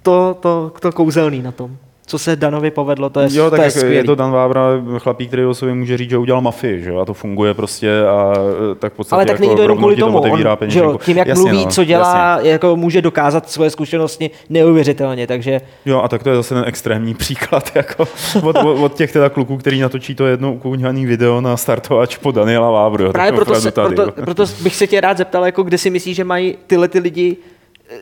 to, 0.02 0.36
to, 0.40 0.72
to 0.80 0.92
kouzelný 0.92 1.42
na 1.42 1.52
tom. 1.52 1.76
Co 2.06 2.18
se 2.18 2.36
Danovi 2.36 2.70
povedlo, 2.70 3.10
to 3.10 3.20
je, 3.20 3.28
Jo, 3.30 3.50
tak 3.50 3.72
to 3.72 3.78
je, 3.78 3.84
jak 3.84 3.94
je 3.94 4.04
to 4.04 4.14
Dan 4.14 4.32
Vávra, 4.32 4.62
chlapík, 4.98 5.28
který 5.28 5.44
o 5.44 5.54
sobě 5.54 5.74
může 5.74 5.96
říct, 5.96 6.10
že 6.10 6.18
udělal 6.18 6.42
mafii, 6.42 6.82
že 6.82 6.90
jo, 6.90 6.98
a 6.98 7.04
to 7.04 7.14
funguje 7.14 7.54
prostě 7.54 8.02
a 8.06 8.32
eh, 8.72 8.74
tak 8.74 8.92
v 8.92 8.96
podstatě 8.96 9.16
Ale 9.16 9.26
tak 9.26 9.40
není 9.40 9.50
jako 9.50 9.56
to 9.56 9.62
jenom 9.62 9.78
kvůli 9.78 9.96
to 9.96 10.00
tomu. 10.06 10.18
otevírá 10.18 10.58
On, 10.60 10.70
že 10.70 10.78
jo, 10.78 10.98
tím, 11.04 11.16
jak 11.16 11.26
Jasně, 11.28 11.42
mluví, 11.50 11.64
no, 11.64 11.70
co 11.70 11.84
dělá, 11.84 12.34
jasně. 12.34 12.50
jako 12.50 12.76
může 12.76 13.02
dokázat 13.02 13.50
svoje 13.50 13.70
zkušenosti 13.70 14.30
neuvěřitelně. 14.50 15.26
Takže 15.26 15.60
Jo, 15.86 16.00
a 16.02 16.08
tak 16.08 16.22
to 16.22 16.30
je 16.30 16.36
zase 16.36 16.54
ten 16.54 16.64
extrémní 16.66 17.14
příklad 17.24 17.70
jako 17.74 18.08
od, 18.42 18.56
od, 18.56 18.82
od 18.82 18.94
těch 18.94 19.12
teda 19.12 19.28
kluků, 19.28 19.56
který 19.56 19.80
natočí 19.80 20.14
to 20.14 20.26
jedno 20.26 20.52
ukouňaný 20.52 21.06
video 21.06 21.40
na 21.40 21.56
startovač 21.56 22.16
po 22.16 22.30
Daniela 22.32 22.70
Vávru. 22.70 23.04
jo, 23.04 23.12
právě 23.12 23.32
proto, 23.32 23.54
se, 23.54 23.70
tady, 23.70 23.94
proto, 23.96 24.12
proto 24.12 24.44
bych 24.62 24.76
se 24.76 24.86
tě 24.86 25.00
rád 25.00 25.16
zeptal, 25.16 25.46
jako 25.46 25.62
kde 25.62 25.78
si 25.78 25.90
myslíš, 25.90 26.16
že 26.16 26.24
mají 26.24 26.56
tyhle 26.66 26.88
ty 26.88 26.98
lidi, 26.98 27.36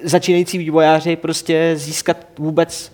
začínající 0.02 0.58
vývojáři, 0.58 1.16
prostě 1.16 1.72
získat 1.76 2.16
vůbec... 2.38 2.92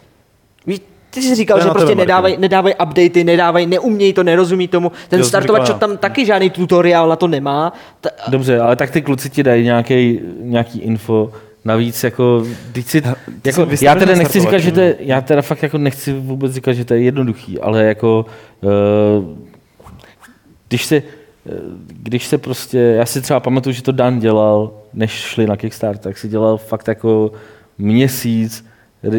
Víš, 0.66 0.80
ty 1.10 1.22
jsi 1.22 1.34
říkal, 1.34 1.60
že 1.62 1.68
prostě 1.68 1.94
nedávají, 1.94 2.32
Martin. 2.32 2.40
nedávají 2.40 2.74
updaty, 2.74 3.24
nedávají, 3.24 3.66
neumějí 3.66 4.12
to, 4.12 4.22
nerozumí 4.22 4.68
tomu. 4.68 4.92
Ten 5.08 5.20
Jo, 5.20 5.26
startovač 5.26 5.68
já. 5.68 5.74
tam 5.74 5.96
taky 5.96 6.26
žádný 6.26 6.50
tutoriál 6.50 7.08
na 7.08 7.16
to 7.16 7.26
nemá. 7.28 7.72
Ta, 8.00 8.10
Dobře, 8.28 8.60
ale 8.60 8.76
tak 8.76 8.90
ty 8.90 9.02
kluci 9.02 9.30
ti 9.30 9.42
dají 9.42 9.64
nějaký, 9.64 10.20
nějaký 10.40 10.78
info, 10.78 11.32
Navíc 11.66 12.04
jako, 12.04 12.46
teď 12.72 12.86
si, 12.86 13.02
jsi 13.02 13.06
jako 13.44 13.66
já 13.80 13.94
teda 13.94 14.14
nechci 14.14 14.40
říkat, 14.40 14.58
že 14.58 14.72
to 14.72 14.80
je, 14.80 14.96
já 15.00 15.20
teda 15.20 15.42
fakt 15.42 15.62
jako 15.62 15.78
nechci 15.78 16.12
vůbec 16.12 16.52
říkat, 16.52 16.72
že 16.72 16.84
to 16.84 16.94
je 16.94 17.00
jednoduchý, 17.00 17.60
ale 17.60 17.84
jako, 17.84 18.26
uh, 18.60 18.70
když 20.68 20.84
se, 20.84 21.02
když 22.02 22.26
se 22.26 22.38
prostě, 22.38 22.78
já 22.78 23.06
si 23.06 23.20
třeba 23.20 23.40
pamatuju, 23.40 23.72
že 23.72 23.82
to 23.82 23.92
Dan 23.92 24.18
dělal, 24.18 24.72
než 24.94 25.10
šli 25.10 25.46
na 25.46 25.56
Kickstarter, 25.56 26.02
tak 26.02 26.18
si 26.18 26.28
dělal 26.28 26.58
fakt 26.58 26.88
jako 26.88 27.32
měsíc 27.78 28.64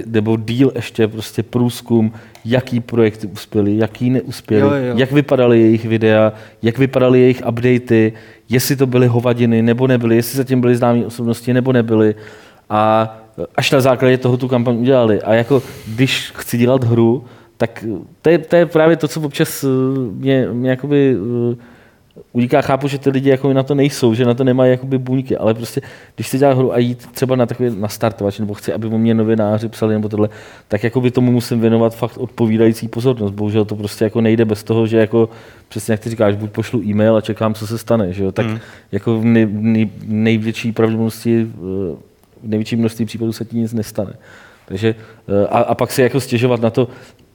nebo 0.05 0.37
díl 0.37 0.71
ještě 0.75 1.07
prostě 1.07 1.43
průzkum, 1.43 2.11
jaký 2.45 2.79
projekty 2.79 3.27
uspěly, 3.27 3.77
jaký 3.77 4.09
neuspěly, 4.09 4.61
Jo, 4.61 4.89
jo. 4.89 4.97
jak 4.97 5.11
vypadaly 5.11 5.61
jejich 5.61 5.85
videa, 5.85 6.33
jak 6.61 6.77
vypadaly 6.77 7.19
jejich 7.19 7.41
updaty, 7.47 8.13
jestli 8.49 8.75
to 8.75 8.85
byly 8.85 9.07
hovadiny 9.07 9.61
nebo 9.61 9.87
nebyly, 9.87 10.15
jestli 10.15 10.37
zatím 10.37 10.61
byly 10.61 10.75
známé 10.75 11.05
osobnosti 11.05 11.53
nebo 11.53 11.73
nebyly. 11.73 12.15
A 12.69 13.13
až 13.55 13.71
na 13.71 13.81
základě 13.81 14.17
toho 14.17 14.37
tu 14.37 14.47
kampaň 14.47 14.77
udělali. 14.77 15.21
A 15.21 15.33
jako 15.33 15.63
když 15.87 16.31
chci 16.35 16.57
dělat 16.57 16.83
hru, 16.83 17.25
tak 17.57 17.85
to 18.21 18.29
je, 18.29 18.37
to 18.37 18.55
je 18.55 18.65
právě 18.65 18.95
to, 18.95 19.07
co 19.07 19.21
občas 19.21 19.63
eh, 19.63 19.67
mě, 20.11 20.47
mě 20.51 20.69
jakoby 20.69 21.17
uniká. 22.33 22.61
Chápu, 22.61 22.87
že 22.87 22.97
ty 22.97 23.09
lidi 23.09 23.29
jako 23.29 23.53
na 23.53 23.63
to 23.63 23.75
nejsou, 23.75 24.13
že 24.13 24.25
na 24.25 24.33
to 24.33 24.43
nemají 24.43 24.71
jakoby 24.71 24.97
buňky, 24.97 25.37
ale 25.37 25.53
prostě, 25.53 25.81
když 26.15 26.27
si 26.27 26.37
dělá 26.37 26.53
hru 26.53 26.73
a 26.73 26.77
jít 26.77 27.07
třeba 27.11 27.35
na 27.35 27.45
takový 27.45 27.69
na 27.79 27.87
startovač, 27.87 28.39
nebo 28.39 28.53
chci, 28.53 28.73
aby 28.73 28.87
o 28.87 28.97
mě 28.97 29.13
novináři 29.13 29.69
psali 29.69 29.93
nebo 29.93 30.09
tohle, 30.09 30.29
tak 30.67 30.83
jakoby 30.83 31.11
tomu 31.11 31.31
musím 31.31 31.61
věnovat 31.61 31.95
fakt 31.95 32.17
odpovídající 32.17 32.87
pozornost. 32.87 33.31
Bohužel 33.31 33.65
to 33.65 33.75
prostě 33.75 34.03
jako 34.03 34.21
nejde 34.21 34.45
bez 34.45 34.63
toho, 34.63 34.87
že 34.87 34.97
jako 34.97 35.29
přesně 35.69 35.91
jak 35.91 35.99
ty 35.99 36.09
říkáš, 36.09 36.35
buď 36.35 36.51
pošlu 36.51 36.83
e-mail 36.83 37.15
a 37.15 37.21
čekám, 37.21 37.53
co 37.53 37.67
se 37.67 37.77
stane, 37.77 38.13
že 38.13 38.23
jo? 38.23 38.31
tak 38.31 38.45
Hmm. 38.45 38.59
jako 38.91 39.19
v 39.19 39.25
nej, 39.25 39.47
nej, 39.51 39.89
největší 40.05 40.71
pravděpodobnosti, 40.71 41.47
eh, 41.47 41.95
v 42.43 42.47
největší 42.47 42.75
množství 42.75 43.05
případů 43.05 43.33
se 43.33 43.45
ti 43.45 43.57
nic 43.57 43.73
nestane. 43.73 44.13
Takže, 44.65 44.95
eh, 45.27 45.47
a, 45.47 45.59
a 45.59 45.75
pak 45.75 45.91
si 45.91 46.01
jako 46.01 46.19
stěžovat 46.19 46.61
na 46.61 46.69
to, 46.69 46.87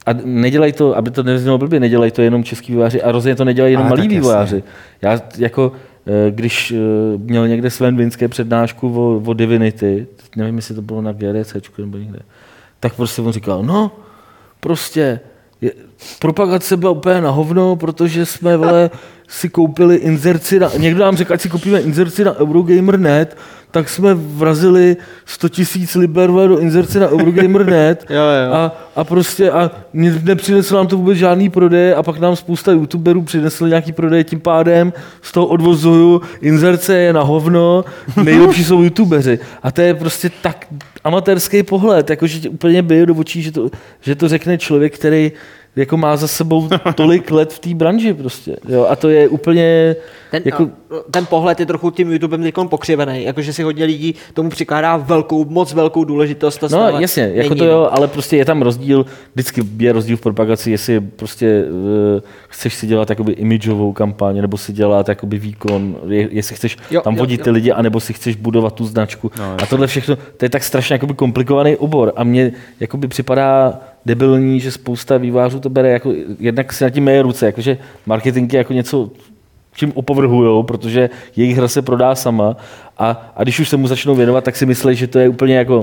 a 0.07 0.11
nedělají 0.25 0.73
to, 0.73 0.97
aby 0.97 1.11
to 1.11 1.23
neznělo 1.23 1.59
blbě, 1.59 1.81
nedělají 1.81 2.11
to 2.11 2.23
jenom 2.23 2.45
český 2.45 2.73
vývojáři 2.73 3.03
a 3.03 3.13
rozhodně 3.13 3.37
to 3.37 3.45
nedělají 3.45 3.73
jenom 3.73 3.87
Ale 3.87 3.91
malí 3.91 4.03
jasně. 4.03 4.21
vývojáři. 4.21 4.63
Já 5.03 5.21
jako, 5.39 5.73
eh, 6.07 6.31
když 6.31 6.71
eh, 6.71 6.77
měl 7.19 7.49
někde 7.49 7.71
Sven 7.71 7.97
Vinské 7.97 8.29
přednášku 8.29 8.89
o, 8.97 9.31
o 9.31 9.33
Divinity, 9.33 10.07
nevím, 10.37 10.57
jestli 10.57 10.75
to 10.75 10.83
bylo 10.83 11.03
na 11.03 11.13
GDC 11.13 11.57
nebo 11.79 11.99
někde, 11.99 12.19
tak 12.81 12.95
prostě 12.95 13.23
on 13.23 13.33
říkal, 13.33 13.63
no, 13.63 13.91
prostě 14.61 15.21
je, 15.61 15.71
propagace 16.19 16.77
byla 16.77 16.93
úplně 16.93 17.21
na 17.21 17.31
hovno, 17.31 17.77
protože 17.77 18.27
jsme 18.27 18.57
vole, 18.57 18.91
si 19.29 19.49
koupili 19.49 19.97
inzerci, 19.97 20.59
na, 20.59 20.71
někdo 20.79 21.05
nám 21.05 21.17
řekl, 21.17 21.33
ať 21.33 21.41
si 21.41 21.49
koupíme 21.49 21.81
inzerci 21.81 22.25
na 22.25 22.37
Eurogamer.net, 22.41 23.37
tak 23.73 23.89
jsme 23.89 24.15
vrazili 24.15 24.97
100 25.27 25.49
tisíc 25.49 25.95
liber 25.95 26.31
do 26.31 26.59
inzerci 26.59 26.99
na 26.99 27.09
Eurogamer.net 27.09 28.07
a, 28.53 28.73
a 28.97 29.05
prostě 29.05 29.51
a 29.51 29.71
ne- 29.93 30.21
nepřineslo 30.23 30.77
nám 30.77 30.87
to 30.87 30.97
vůbec 30.97 31.19
žádný 31.19 31.51
prodej 31.51 31.95
a 31.95 32.03
pak 32.03 32.21
nám 32.21 32.37
spousta 32.37 32.73
youtuberů 32.73 33.23
přinesli 33.23 33.69
nějaký 33.69 33.93
prodej 33.93 34.25
tím 34.25 34.41
pádem, 34.41 34.93
z 35.23 35.33
toho 35.33 35.47
odvozuju, 35.47 36.23
inzerce 36.41 36.95
je 36.95 37.13
na 37.13 37.23
hovno, 37.23 37.85
nejlepší 38.23 38.65
jsou 38.65 38.83
youtubeři. 38.83 39.39
A 39.63 39.71
to 39.71 39.81
je 39.81 39.95
prostě 39.95 40.31
tak 40.43 40.67
amatérský 41.05 41.63
pohled, 41.63 42.11
jakože 42.11 42.49
úplně 42.49 42.83
bije 42.83 43.07
do 43.07 43.15
očí, 43.15 43.43
že 43.43 43.53
to, 43.53 43.71
že 44.01 44.15
to 44.15 44.29
řekne 44.29 44.59
člověk, 44.59 44.95
který 44.95 45.33
jako 45.77 45.97
má 45.97 46.17
za 46.17 46.29
sebou 46.29 46.69
tolik 46.95 47.31
let 47.31 47.53
v 47.53 47.59
té 47.59 47.75
branži 47.75 48.15
prostě. 48.15 48.57
Jo, 48.69 48.87
a 48.91 48.97
to 48.97 49.09
je 49.09 49.29
úplně... 49.29 49.97
Ten, 50.31 50.43
jako, 50.45 50.63
jako... 50.63 51.05
ten 51.11 51.27
pohled 51.27 51.61
je 51.61 51.67
trochu 51.67 51.91
tím 51.91 52.13
YouTubem 52.13 52.43
teď 52.43 52.55
pokřivený, 52.69 53.25
jakože 53.25 53.53
si 53.53 53.63
hodně 53.63 53.85
lidí 53.85 54.15
tomu 54.35 54.51
přikládá 54.51 54.97
velkou, 54.97 55.45
moc 55.45 55.73
velkou 55.73 56.05
důležitost. 56.05 56.59
To 56.59 56.69
No 56.69 57.01
jasně, 57.01 57.31
jako 57.35 57.49
není, 57.49 57.59
to 57.59 57.65
jo, 57.65 57.81
no. 57.81 57.95
ale 57.95 58.09
prostě 58.09 58.37
je 58.37 58.45
tam 58.45 58.63
rozdíl, 58.63 59.07
vždycky 59.35 59.63
je 59.79 59.93
rozdíl 59.93 60.17
v 60.17 60.21
propagaci, 60.21 60.71
jestli 60.71 61.01
prostě 61.01 61.65
uh, 61.65 62.21
chceš 62.49 62.75
si 62.75 62.87
dělat 62.87 63.11
jakoby 63.11 63.33
imidžovou 63.33 63.93
kampaň, 63.93 64.41
nebo 64.41 64.57
si 64.57 64.73
dělat 64.73 65.09
jakoby 65.09 65.39
výkon, 65.39 65.97
je, 66.09 66.29
jestli 66.31 66.57
chceš 66.57 66.77
Jo, 66.91 67.01
tam 67.01 67.15
jo, 67.15 67.19
vodit 67.19 67.41
jo. 67.41 67.45
ty 67.45 67.51
lidi, 67.51 67.73
anebo 67.73 68.01
si 68.01 68.13
chceš 68.13 68.37
budovat 68.37 68.75
tu 68.75 68.85
značku. 68.85 69.31
No, 69.39 69.57
a 69.63 69.67
tohle 69.67 69.87
všechno, 69.87 70.17
to 70.37 70.45
je 70.45 70.49
tak 70.49 70.65
strašně 70.65 70.95
jakoby 70.95 71.15
komplikovaný 71.15 71.77
obor 71.77 72.13
a 72.17 72.25
mně 72.25 72.53
jakoby 72.81 73.09
připadá 73.09 73.81
debilní, 74.07 74.61
že 74.61 74.71
spousta 74.71 75.17
vývářů 75.17 75.61
to 75.61 75.69
bere 75.69 75.91
jako, 75.91 76.13
jednak 76.39 76.73
si 76.73 76.85
na 76.85 76.91
tím 76.91 77.05
meje 77.05 77.23
ruce, 77.23 77.47
jakože 77.47 77.79
marketing 78.07 78.53
je 78.53 78.59
jako 78.59 78.73
něco, 78.73 79.11
čím 79.75 79.93
opovrhujou, 79.95 80.63
protože 80.63 81.11
jejich 81.37 81.57
hra 81.57 81.69
se 81.69 81.83
prodá 81.83 82.15
sama 82.15 82.57
a, 82.99 83.33
a 83.37 83.43
když 83.43 83.61
už 83.61 83.69
se 83.69 83.77
mu 83.77 83.87
začnou 83.87 84.15
věnovat, 84.15 84.45
tak 84.45 84.57
si 84.57 84.67
myslí, 84.67 84.95
že 84.95 85.07
to 85.07 85.19
je 85.19 85.29
úplně 85.29 85.57
jako 85.57 85.81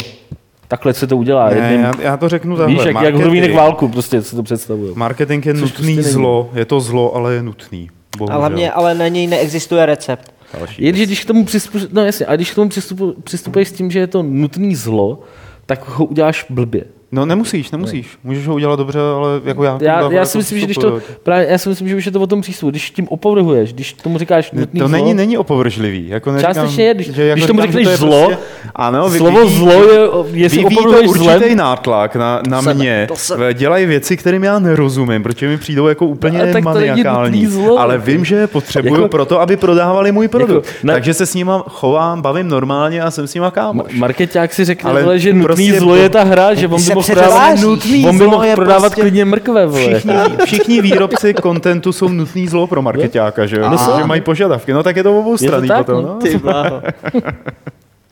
takhle 0.68 0.94
se 0.94 1.08
to 1.08 1.18
udělá. 1.18 1.50
Ne, 1.50 1.56
jedním, 1.56 1.82
já, 1.82 1.94
já 2.02 2.18
to 2.18 2.30
řeknu 2.30 2.58
takhle. 2.58 2.76
víš, 2.76 2.86
jak, 2.86 3.02
jak 3.02 3.56
válku, 3.56 3.88
prostě 3.88 4.22
si 4.22 4.36
to 4.36 4.44
představují. 4.44 4.94
Marketing 4.96 5.46
je 5.46 5.54
Což 5.54 5.62
nutný 5.62 5.96
prostě 5.96 6.12
zlo. 6.12 6.50
Je 6.54 6.66
to 6.66 6.80
zlo, 6.80 7.16
ale 7.16 7.34
je 7.34 7.44
nutný. 7.44 7.90
Bohužel. 8.18 8.36
A 8.36 8.40
hlavně, 8.40 8.72
ale 8.72 8.96
na 8.96 9.08
něj 9.08 9.28
neexistuje 9.28 9.86
recept. 9.86 10.34
Jenže 10.78 11.06
když 11.06 11.24
k 11.24 11.28
tomu 11.28 11.46
přistupuješ, 11.46 11.88
no 11.92 12.06
jasně, 12.06 12.26
a 12.26 12.36
když 12.36 12.52
k 12.52 12.56
tomu 12.56 12.70
přistupu, 12.70 13.16
přistupuješ 13.24 13.68
s 13.68 13.72
tím, 13.72 13.92
že 13.92 14.00
je 14.00 14.08
to 14.08 14.24
nutný 14.24 14.76
zlo, 14.76 15.20
tak 15.66 15.90
ho 15.90 16.06
uděláš 16.06 16.46
blbě. 16.50 16.84
No 17.12 17.26
nemusíš, 17.26 17.72
nemusíš. 17.72 18.18
Můžeš 18.24 18.48
ho 18.48 18.54
udělat 18.56 18.76
dobře, 18.76 19.00
ale 19.00 19.42
jako 19.46 19.64
já... 19.64 19.72
Já, 19.72 19.78
takhle 19.78 20.14
já 20.16 20.20
jako 20.20 20.26
si 20.30 20.38
myslím, 20.38 20.60
že 20.60 20.66
když 20.66 20.78
to, 20.78 21.00
právě, 21.24 21.48
já 21.50 21.58
si 21.58 21.70
myslím, 21.70 21.88
že 21.88 21.96
už 21.96 22.06
je 22.06 22.12
to 22.12 22.22
o 22.22 22.28
tom 22.28 22.42
přístupu. 22.42 22.70
Když 22.70 22.92
tím 22.92 23.08
opovrhuješ, 23.08 23.74
když 23.74 23.94
tomu 23.94 24.18
říkáš 24.18 24.52
nutný 24.52 24.80
To 24.80 24.88
zlo, 24.88 24.98
není, 24.98 25.14
není 25.14 25.38
opovržlivý. 25.38 26.08
Jako 26.10 26.32
neříkám, 26.32 26.54
Částečně 26.54 26.84
je, 26.86 26.94
když- 26.94 27.12
že 27.14 27.26
jako 27.26 27.36
když 27.38 27.48
tomu 27.48 27.62
říkám, 27.62 27.74
řekneš 27.74 28.00
to 28.00 28.06
zlo, 28.06 28.26
prostě, 28.28 28.44
ano, 28.76 29.10
vy- 29.10 29.18
slovo 29.18 29.40
vyvíjí- 29.40 29.58
zlo 29.58 29.72
je, 29.84 30.00
jestli 30.34 30.58
Vyvíjí 30.58 30.76
to 30.76 30.80
opovrhuješ 30.82 31.08
určitý 31.10 31.26
zlem, 31.40 31.58
nátlak 31.58 32.16
na, 32.16 32.42
na 32.50 32.62
Se- 32.62 32.74
mě. 32.74 33.08
se- 33.14 33.36
Dělají 33.54 33.86
věci, 33.86 34.18
kterým 34.18 34.44
já 34.44 34.60
nerozumím, 34.60 35.24
protože 35.24 35.48
mi 35.48 35.58
přijdou 35.58 35.88
jako 35.88 36.06
úplně 36.06 36.40
tak 36.40 36.48
to 36.48 36.54
není 36.54 36.66
maniakální. 36.66 37.42
nutný 37.44 37.48
zlo. 37.48 37.80
Ale 37.80 37.98
vím, 37.98 38.26
že 38.26 38.36
je 38.36 38.48
potřebuju 38.48 38.94
Jako- 39.02 39.08
proto, 39.08 39.42
aby 39.42 39.58
prodávali 39.58 40.12
můj 40.12 40.28
produkt. 40.28 40.66
Jako- 40.66 40.78
ne- 40.84 40.94
Takže 40.94 41.14
se 41.14 41.26
s 41.26 41.34
nima 41.34 41.64
chovám, 41.68 42.22
bavím 42.22 42.48
normálně 42.48 43.02
a 43.02 43.12
jsem 43.12 43.28
s 43.28 43.34
nima 43.34 43.52
kámoš. 43.52 43.94
Marketák 43.94 44.54
si 44.54 44.66
řekne, 44.66 45.20
že 45.20 45.34
nutný 45.34 45.44
prostě 45.46 45.80
zlo 45.80 45.90
po- 45.90 45.96
je 45.96 46.10
ta 46.10 46.24
hra, 46.24 46.54
že 46.54 46.68
on 46.68 46.80
mohl 47.00 47.22
prodávat, 47.22 47.60
Nutný 47.60 48.08
on 48.10 48.18
by 48.18 48.28
mohl 48.28 48.44
je 48.44 48.56
prodávat 48.56 48.80
prostě- 48.82 49.02
klidně 49.02 49.26
mrkve, 49.26 49.66
vole. 49.66 49.90
Všichni, 50.00 50.14
všichni 50.46 50.82
výrobci 50.82 51.34
kontentu 51.34 51.94
jsou 51.94 52.08
nutný 52.08 52.48
zlo 52.48 52.68
pro 52.68 52.82
marketáka, 52.82 53.46
že 53.46 53.56
jo? 53.60 53.70
No 53.70 53.98
že 53.98 54.04
mají 54.06 54.22
požadavky. 54.22 54.74
No 54.74 54.84
tak 54.84 54.96
je 54.96 55.04
to 55.04 55.20
obou 55.20 55.38
strany 55.38 55.68
tak, 55.68 55.86
potom. 55.86 56.04
no. 56.04 56.10
No. 56.10 56.20
Ty. 56.22 56.42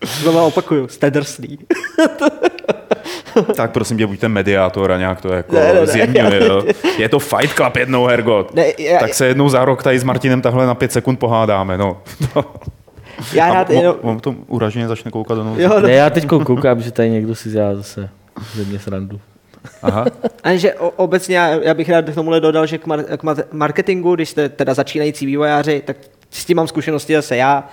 Znovu 0.06 0.46
opakuju, 0.46 0.88
jste 0.88 1.12
drsný. 1.12 1.60
Tak 3.56 3.72
prosím 3.72 3.98
tě, 3.98 4.08
buďte 4.08 4.28
mediátor 4.28 4.92
a 4.92 4.98
nějak 4.98 5.22
to 5.22 5.34
jako 5.34 5.56
Ne, 5.56 5.74
ne, 5.74 5.80
ne. 5.80 5.88
zjemňuje. 5.88 6.46
Jo? 6.48 6.64
Je 6.98 7.10
to 7.10 7.20
Fight 7.20 7.54
Club 7.56 7.76
jednou, 7.76 8.06
Hergot. 8.06 8.54
Ne, 8.56 8.66
já- 8.80 9.00
tak 9.00 9.14
se 9.14 9.26
jednou 9.28 9.50
za 9.50 9.66
rok 9.66 9.84
tady 9.84 10.00
s 10.00 10.04
Martinem 10.04 10.42
takhle 10.42 10.66
na 10.66 10.76
pět 10.76 10.92
sekund 10.92 11.16
pohádáme. 11.20 11.78
No. 11.78 11.98
Já 13.34 13.46
A 13.46 13.54
rád 13.54 13.70
on, 13.70 13.76
jenom... 13.76 13.96
on 14.02 14.20
to 14.20 14.36
uraženě 14.48 14.88
začne 14.88 15.12
koukat 15.12 15.38
do 15.38 15.44
nosu. 15.44 15.62
Jo, 15.62 15.70
no. 15.70 15.80
Ne, 15.88 15.92
já 15.94 16.10
teď 16.10 16.26
koukám, 16.28 16.82
že 16.82 16.92
tady 16.92 17.10
někdo 17.10 17.36
si 17.36 17.50
dělá 17.50 17.76
zase 17.76 18.10
ze 18.56 18.64
mě 18.66 18.80
srandu. 18.80 19.20
Aha. 19.82 20.06
A 20.44 20.56
že 20.56 20.74
o- 20.74 20.90
obecně 20.90 21.38
já, 21.38 21.48
já 21.48 21.74
bych 21.74 21.90
rád 21.90 22.06
k 22.10 22.16
tomuhle 22.16 22.40
dodal, 22.40 22.66
že 22.66 22.78
k, 22.78 22.86
mar, 22.86 23.04
k 23.04 23.24
ma- 23.24 23.44
marketingu, 23.52 24.16
když 24.16 24.30
jste 24.30 24.50
teda 24.50 24.74
začínající 24.74 25.26
vývojáři, 25.26 25.82
tak 25.86 25.98
s 26.32 26.46
tím 26.46 26.58
mám 26.58 26.68
zkušenosti 26.68 27.14
zase 27.14 27.38
já, 27.38 27.68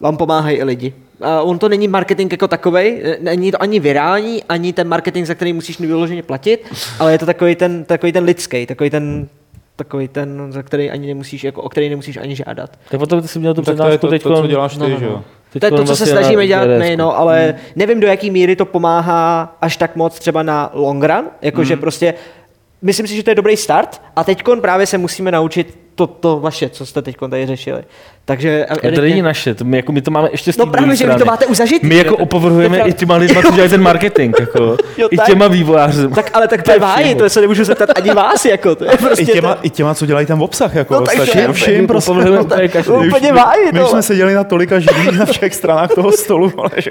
vám 0.00 0.16
pomáhají 0.16 0.56
i 0.58 0.64
lidi. 0.64 0.94
A 1.20 1.42
on 1.42 1.58
to 1.58 1.68
není 1.68 1.88
marketing 1.88 2.32
jako 2.32 2.48
takový, 2.48 3.02
není 3.20 3.50
to 3.52 3.62
ani 3.62 3.80
virální, 3.80 4.44
ani 4.44 4.72
ten 4.72 4.88
marketing, 4.88 5.26
za 5.26 5.34
který 5.34 5.52
musíš 5.52 5.80
vyloženě 5.80 6.22
platit, 6.22 6.66
ale 6.98 7.12
je 7.12 7.18
to 7.18 7.26
takový 7.26 7.54
ten, 7.54 7.84
takový 7.84 8.12
ten 8.12 8.24
lidský, 8.24 8.66
takový 8.66 8.90
ten, 8.90 9.28
takový 9.76 10.08
ten, 10.08 10.52
za 10.52 10.62
který 10.62 10.90
ani 10.90 11.06
nemusíš, 11.06 11.44
jako, 11.44 11.62
o 11.62 11.68
který 11.68 11.88
nemusíš 11.88 12.16
ani 12.16 12.36
žádat. 12.36 12.70
Tak 12.90 13.00
potom 13.00 13.22
ty 13.22 13.28
jsi 13.28 13.38
měl 13.38 13.54
tu 13.54 13.62
to 13.62 13.62
přednášku 13.62 13.98
to, 13.98 14.08
teď. 14.08 14.22
to, 14.22 14.40
co 14.40 14.46
děláš 14.46 14.72
ty, 14.74 14.80
No, 14.80 14.88
no, 14.88 14.98
že 14.98 15.04
no. 15.04 15.10
jo? 15.10 15.24
To 15.60 15.66
je 15.66 15.70
to, 15.70 15.76
co 15.76 15.84
se 15.84 15.86
vlastně 15.86 16.06
snažíme 16.06 16.46
dělat, 16.46 16.68
my, 16.78 16.96
no, 16.96 17.18
ale 17.18 17.54
nevím, 17.76 18.00
do 18.00 18.06
jaký 18.06 18.30
míry 18.30 18.56
to 18.56 18.64
pomáhá 18.64 19.56
až 19.60 19.76
tak 19.76 19.96
moc 19.96 20.18
třeba 20.18 20.42
na 20.42 20.70
long 20.74 21.04
run, 21.04 21.24
jakože 21.42 21.74
Hmm. 21.74 21.80
prostě 21.80 22.14
myslím 22.82 23.06
si, 23.06 23.16
že 23.16 23.22
to 23.22 23.30
je 23.30 23.34
dobrý 23.34 23.56
start 23.56 24.02
a 24.16 24.24
teď 24.24 24.42
právě 24.60 24.86
se 24.86 24.98
musíme 24.98 25.30
naučit 25.30 25.78
to, 25.94 26.06
to 26.06 26.40
vaše, 26.40 26.68
co 26.68 26.86
jste 26.86 27.02
teď 27.02 27.16
tady 27.30 27.46
řešili. 27.46 27.84
Takže 28.28 28.66
A 28.66 28.76
to 28.94 29.00
není 29.00 29.22
naše, 29.22 29.54
to 29.54 29.64
my, 29.64 29.76
jako 29.76 29.92
my 29.92 30.02
to 30.02 30.10
máme 30.10 30.28
ještě 30.32 30.52
z 30.52 30.56
No 30.56 30.66
právě, 30.66 30.96
že 30.96 31.06
vy 31.06 31.14
to 31.14 31.24
máte 31.24 31.46
už 31.46 31.56
zažitý. 31.56 31.86
My 31.86 31.96
jako 31.96 32.16
opovrhujeme 32.16 32.78
To 32.78 32.84
je 32.84 32.90
i 32.90 32.92
těma 32.92 33.16
lidma, 33.16 33.42
co 33.42 33.50
dělají 33.50 33.70
ten 33.70 33.82
marketing, 33.82 34.36
jako, 34.40 34.76
Jo, 34.98 35.08
i 35.10 35.16
tak. 35.16 35.26
těma 35.26 35.48
vývojáři. 35.48 36.08
Tak 36.08 36.30
ale 36.34 36.48
tak 36.48 36.62
to 36.62 36.72
je 36.72 36.78
váji, 36.78 37.14
to 37.14 37.30
se 37.30 37.40
nemůžu 37.40 37.64
zeptat 37.64 37.90
ani 37.96 38.10
vás, 38.10 38.44
jako 38.44 38.74
to 38.74 38.84
je 38.84 38.90
prostě 38.98 39.22
I 39.22 39.26
těma, 39.26 39.58
I 39.62 39.70
těma, 39.70 39.94
co 39.94 40.06
dělají 40.06 40.26
ten 40.26 40.42
obsah, 40.42 40.74
jako 40.74 40.94
No, 40.94 41.00
takže- 41.00 41.22
ostatně. 41.22 41.52
Všim 41.52 41.86
prostě. 41.86 42.12
No, 42.12 42.46
úplně 43.06 43.32
váji, 43.32 43.72
My 43.72 43.80
jsme 43.88 44.02
seděli 44.02 44.34
na 44.34 44.44
tolika 44.44 44.78
židlích 44.78 45.18
na 45.18 45.24
všech 45.24 45.54
stranách 45.54 45.94
toho 45.94 46.12
stolu, 46.12 46.52
ale 46.58 46.70
že... 46.76 46.90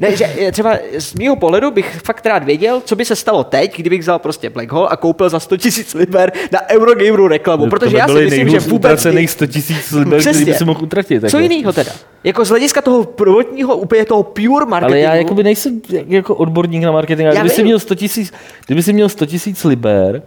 Ne, 0.00 0.16
že 0.16 0.28
třeba 0.52 0.74
z 0.98 1.14
mého 1.14 1.36
pohledu 1.36 1.70
bych 1.70 2.00
fakt 2.04 2.26
rád 2.26 2.44
věděl, 2.44 2.82
co 2.84 2.96
by 2.96 3.04
se 3.04 3.16
stalo 3.16 3.44
teď, 3.44 3.76
kdybych 3.76 4.00
vzal 4.00 4.18
prostě 4.18 4.50
Black 4.50 4.72
Hole 4.72 4.88
a 4.90 4.96
koupil 4.96 5.28
za 5.28 5.40
100 5.40 5.56
000 5.64 5.74
liber 5.94 6.32
na 6.52 6.70
Eurogameru 6.70 7.28
reklamu, 7.28 7.70
protože 7.70 7.96
já 7.96 8.08
si 8.08 8.14
myslím, 8.14 8.48
že 8.48 8.58
vůbec 8.60 8.72
utracených 8.72 9.30
100 9.30 9.46
tisíc 9.46 9.92
liber, 9.92 10.20
který 10.20 10.45
by 10.46 10.50
Přesně. 10.52 10.58
si 10.58 10.64
mohl 10.64 10.82
utratit. 10.82 11.20
Co 11.20 11.26
jako. 11.26 11.38
jiného 11.52 11.72
teda? 11.72 11.92
Jako 12.24 12.44
z 12.44 12.48
hlediska 12.48 12.82
toho 12.82 13.04
prvotního, 13.04 13.76
úplně 13.76 14.04
toho 14.04 14.22
pure 14.22 14.66
marketingu. 14.66 14.92
Ale 14.92 14.98
já 15.00 15.14
jakoby 15.14 15.42
nejsem 15.42 15.80
jak- 15.88 16.10
jako 16.10 16.34
odborník 16.34 16.82
na 16.82 16.92
marketing. 16.92 17.26
Já 17.26 17.32
kdyby 17.32 17.50
si 17.50 17.64
měl 17.64 17.78
100 17.78 17.94
tisíc, 17.94 18.32
kdyby 18.66 18.82
si 18.82 18.92
měl 18.92 19.08
100 19.08 19.26
tisíc 19.26 19.64
liber 19.64 20.22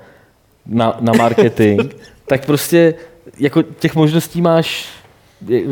na, 0.65 0.97
na 0.99 1.13
marketing, 1.13 1.81
tak 2.27 2.45
prostě 2.45 2.93
jako 3.39 3.61
těch 3.61 3.95
možností 3.95 4.41
máš 4.41 4.85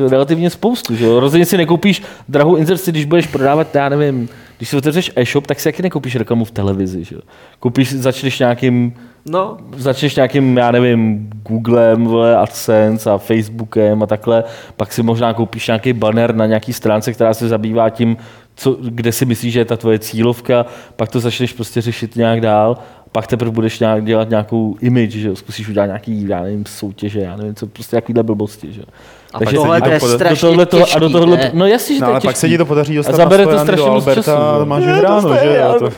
relativně 0.09 0.49
spoustu. 0.49 0.95
Že? 0.95 1.05
jo? 1.05 1.19
Rozhodně 1.19 1.45
si 1.45 1.57
nekoupíš 1.57 2.03
drahou 2.29 2.55
inzerci, 2.55 2.91
když 2.91 3.05
budeš 3.05 3.27
prodávat, 3.27 3.75
já 3.75 3.89
nevím, 3.89 4.29
když 4.57 4.69
si 4.69 4.77
otevřeš 4.77 5.11
e-shop, 5.15 5.47
tak 5.47 5.59
si 5.59 5.63
taky 5.63 5.83
nekoupíš 5.83 6.15
reklamu 6.15 6.45
v 6.45 6.51
televizi. 6.51 7.03
Že? 7.03 7.15
jo? 7.15 7.21
Koupíš, 7.59 7.93
začneš 7.93 8.39
nějakým 8.39 8.93
No, 9.29 9.57
začneš 9.77 10.15
nějakým, 10.15 10.57
já 10.57 10.71
nevím, 10.71 11.29
Googlem, 11.47 12.05
vole, 12.05 12.37
AdSense 12.37 13.11
a 13.11 13.17
Facebookem 13.17 14.03
a 14.03 14.05
takhle, 14.05 14.43
pak 14.77 14.93
si 14.93 15.03
možná 15.03 15.33
koupíš 15.33 15.67
nějaký 15.67 15.93
banner 15.93 16.35
na 16.35 16.45
nějaký 16.45 16.73
stránce, 16.73 17.13
která 17.13 17.33
se 17.33 17.47
zabývá 17.47 17.89
tím, 17.89 18.17
co, 18.55 18.77
kde 18.81 19.11
si 19.11 19.25
myslíš, 19.25 19.53
že 19.53 19.59
je 19.59 19.65
ta 19.65 19.77
tvoje 19.77 19.99
cílovka, 19.99 20.65
pak 20.95 21.09
to 21.09 21.19
začneš 21.19 21.53
prostě 21.53 21.81
řešit 21.81 22.15
nějak 22.15 22.41
dál, 22.41 22.77
pak 23.11 23.27
teprve 23.27 23.51
budeš 23.51 23.79
nějak 23.79 24.05
dělat 24.05 24.29
nějakou 24.29 24.75
image, 24.81 25.11
že 25.11 25.27
jo, 25.27 25.35
zkusíš 25.35 25.69
udělat 25.69 25.85
nějaký, 25.85 26.27
já 26.27 26.41
nevím, 26.43 26.63
soutěže, 26.67 27.19
já 27.19 27.35
nevím, 27.35 27.55
co, 27.55 27.67
prostě 27.67 27.95
takovýhle 27.95 28.23
blbosti, 28.23 28.73
že 28.73 28.79
jo. 28.81 28.85
A 29.33 29.39
pak 29.39 29.53
tohle 29.53 29.81
to 29.81 29.89
je 29.89 29.97
poda- 29.99 30.15
strašně 30.15 30.35
do 30.35 30.41
tohohle 30.41 30.65
toho, 30.65 30.83
a 30.95 30.99
do 30.99 31.05
těžký, 31.05 31.13
tohohle, 31.13 31.37
ne? 31.37 31.51
no 31.53 31.65
jasně, 31.65 31.95
že 31.95 32.01
No, 32.01 32.05
to 32.05 32.09
je 32.09 32.13
ale 32.13 32.21
pak 32.21 32.31
těžký. 32.33 32.39
se 32.39 32.49
ti 32.49 32.57
to 32.57 32.65
podaří 32.65 32.95
dostat 32.95 33.13
a 33.13 33.17
zabere 33.17 33.45
na 33.45 33.51
to 33.51 33.59
strašně 33.59 33.85
do 33.85 33.91
moc 33.91 34.03
Alberta 34.07 34.21
času. 34.31 34.31
a 34.61 34.65
máš 34.65 34.83
Ne, 34.85 34.87
to 34.89 34.93
vyhráno, 34.95 35.35
že 35.35 35.57
jo? 35.57 35.89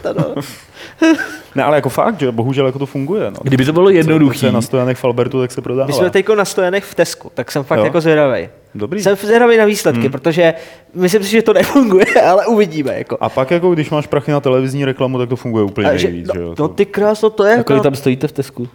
Ne, 1.55 1.63
ale 1.63 1.77
jako 1.77 1.89
fakt, 1.89 2.19
že 2.19 2.31
bohužel 2.31 2.65
jako 2.65 2.79
to 2.79 2.85
funguje. 2.85 3.31
No. 3.31 3.37
Kdyby 3.43 3.65
to 3.65 3.73
bylo 3.73 3.85
Co- 3.85 3.89
jednoduchý. 3.95 4.39
Co 4.39 4.45
je 4.45 4.51
na 4.51 4.61
stojanech 4.61 4.97
v 4.97 5.05
Albertu, 5.05 5.39
tak 5.41 5.51
se 5.51 5.61
prodává. 5.61 5.87
My 5.87 5.93
jsme 5.93 6.09
teď 6.09 6.29
na 6.29 6.45
stojanech 6.45 6.83
v 6.83 6.95
Tesku, 6.95 7.31
tak 7.33 7.51
jsem 7.51 7.63
fakt 7.63 7.79
Jo. 7.79 7.85
jako 7.85 8.01
zvědavý. 8.01 8.49
Dobrý. 8.75 9.01
Jsem 9.01 9.15
zvědavý 9.15 9.57
na 9.57 9.65
výsledky, 9.65 10.01
hmm. 10.01 10.11
protože 10.11 10.53
myslím 10.93 11.23
si, 11.23 11.29
že 11.29 11.41
to 11.41 11.53
nefunguje, 11.53 12.05
ale 12.25 12.45
uvidíme. 12.45 12.97
Jako. 12.97 13.17
A 13.21 13.29
pak 13.29 13.51
jako 13.51 13.71
když 13.73 13.89
máš 13.89 14.07
prachy 14.07 14.31
na 14.31 14.39
televizní 14.39 14.85
reklamu, 14.85 15.17
tak 15.17 15.29
to 15.29 15.35
funguje 15.35 15.63
úplně 15.63 15.87
A 15.87 15.97
že, 15.97 16.07
nejvíc. 16.07 16.27
no, 16.27 16.33
že 16.33 16.41
jo? 16.41 16.55
no 16.59 16.67
ty 16.67 16.85
kráso, 16.85 17.29
to 17.29 17.43
je 17.43 17.53
A 17.53 17.57
jako... 17.57 17.67
kolik 17.67 17.83
tam 17.83 17.95
stojíte 17.95 18.27
v 18.27 18.31
Tesku? 18.31 18.67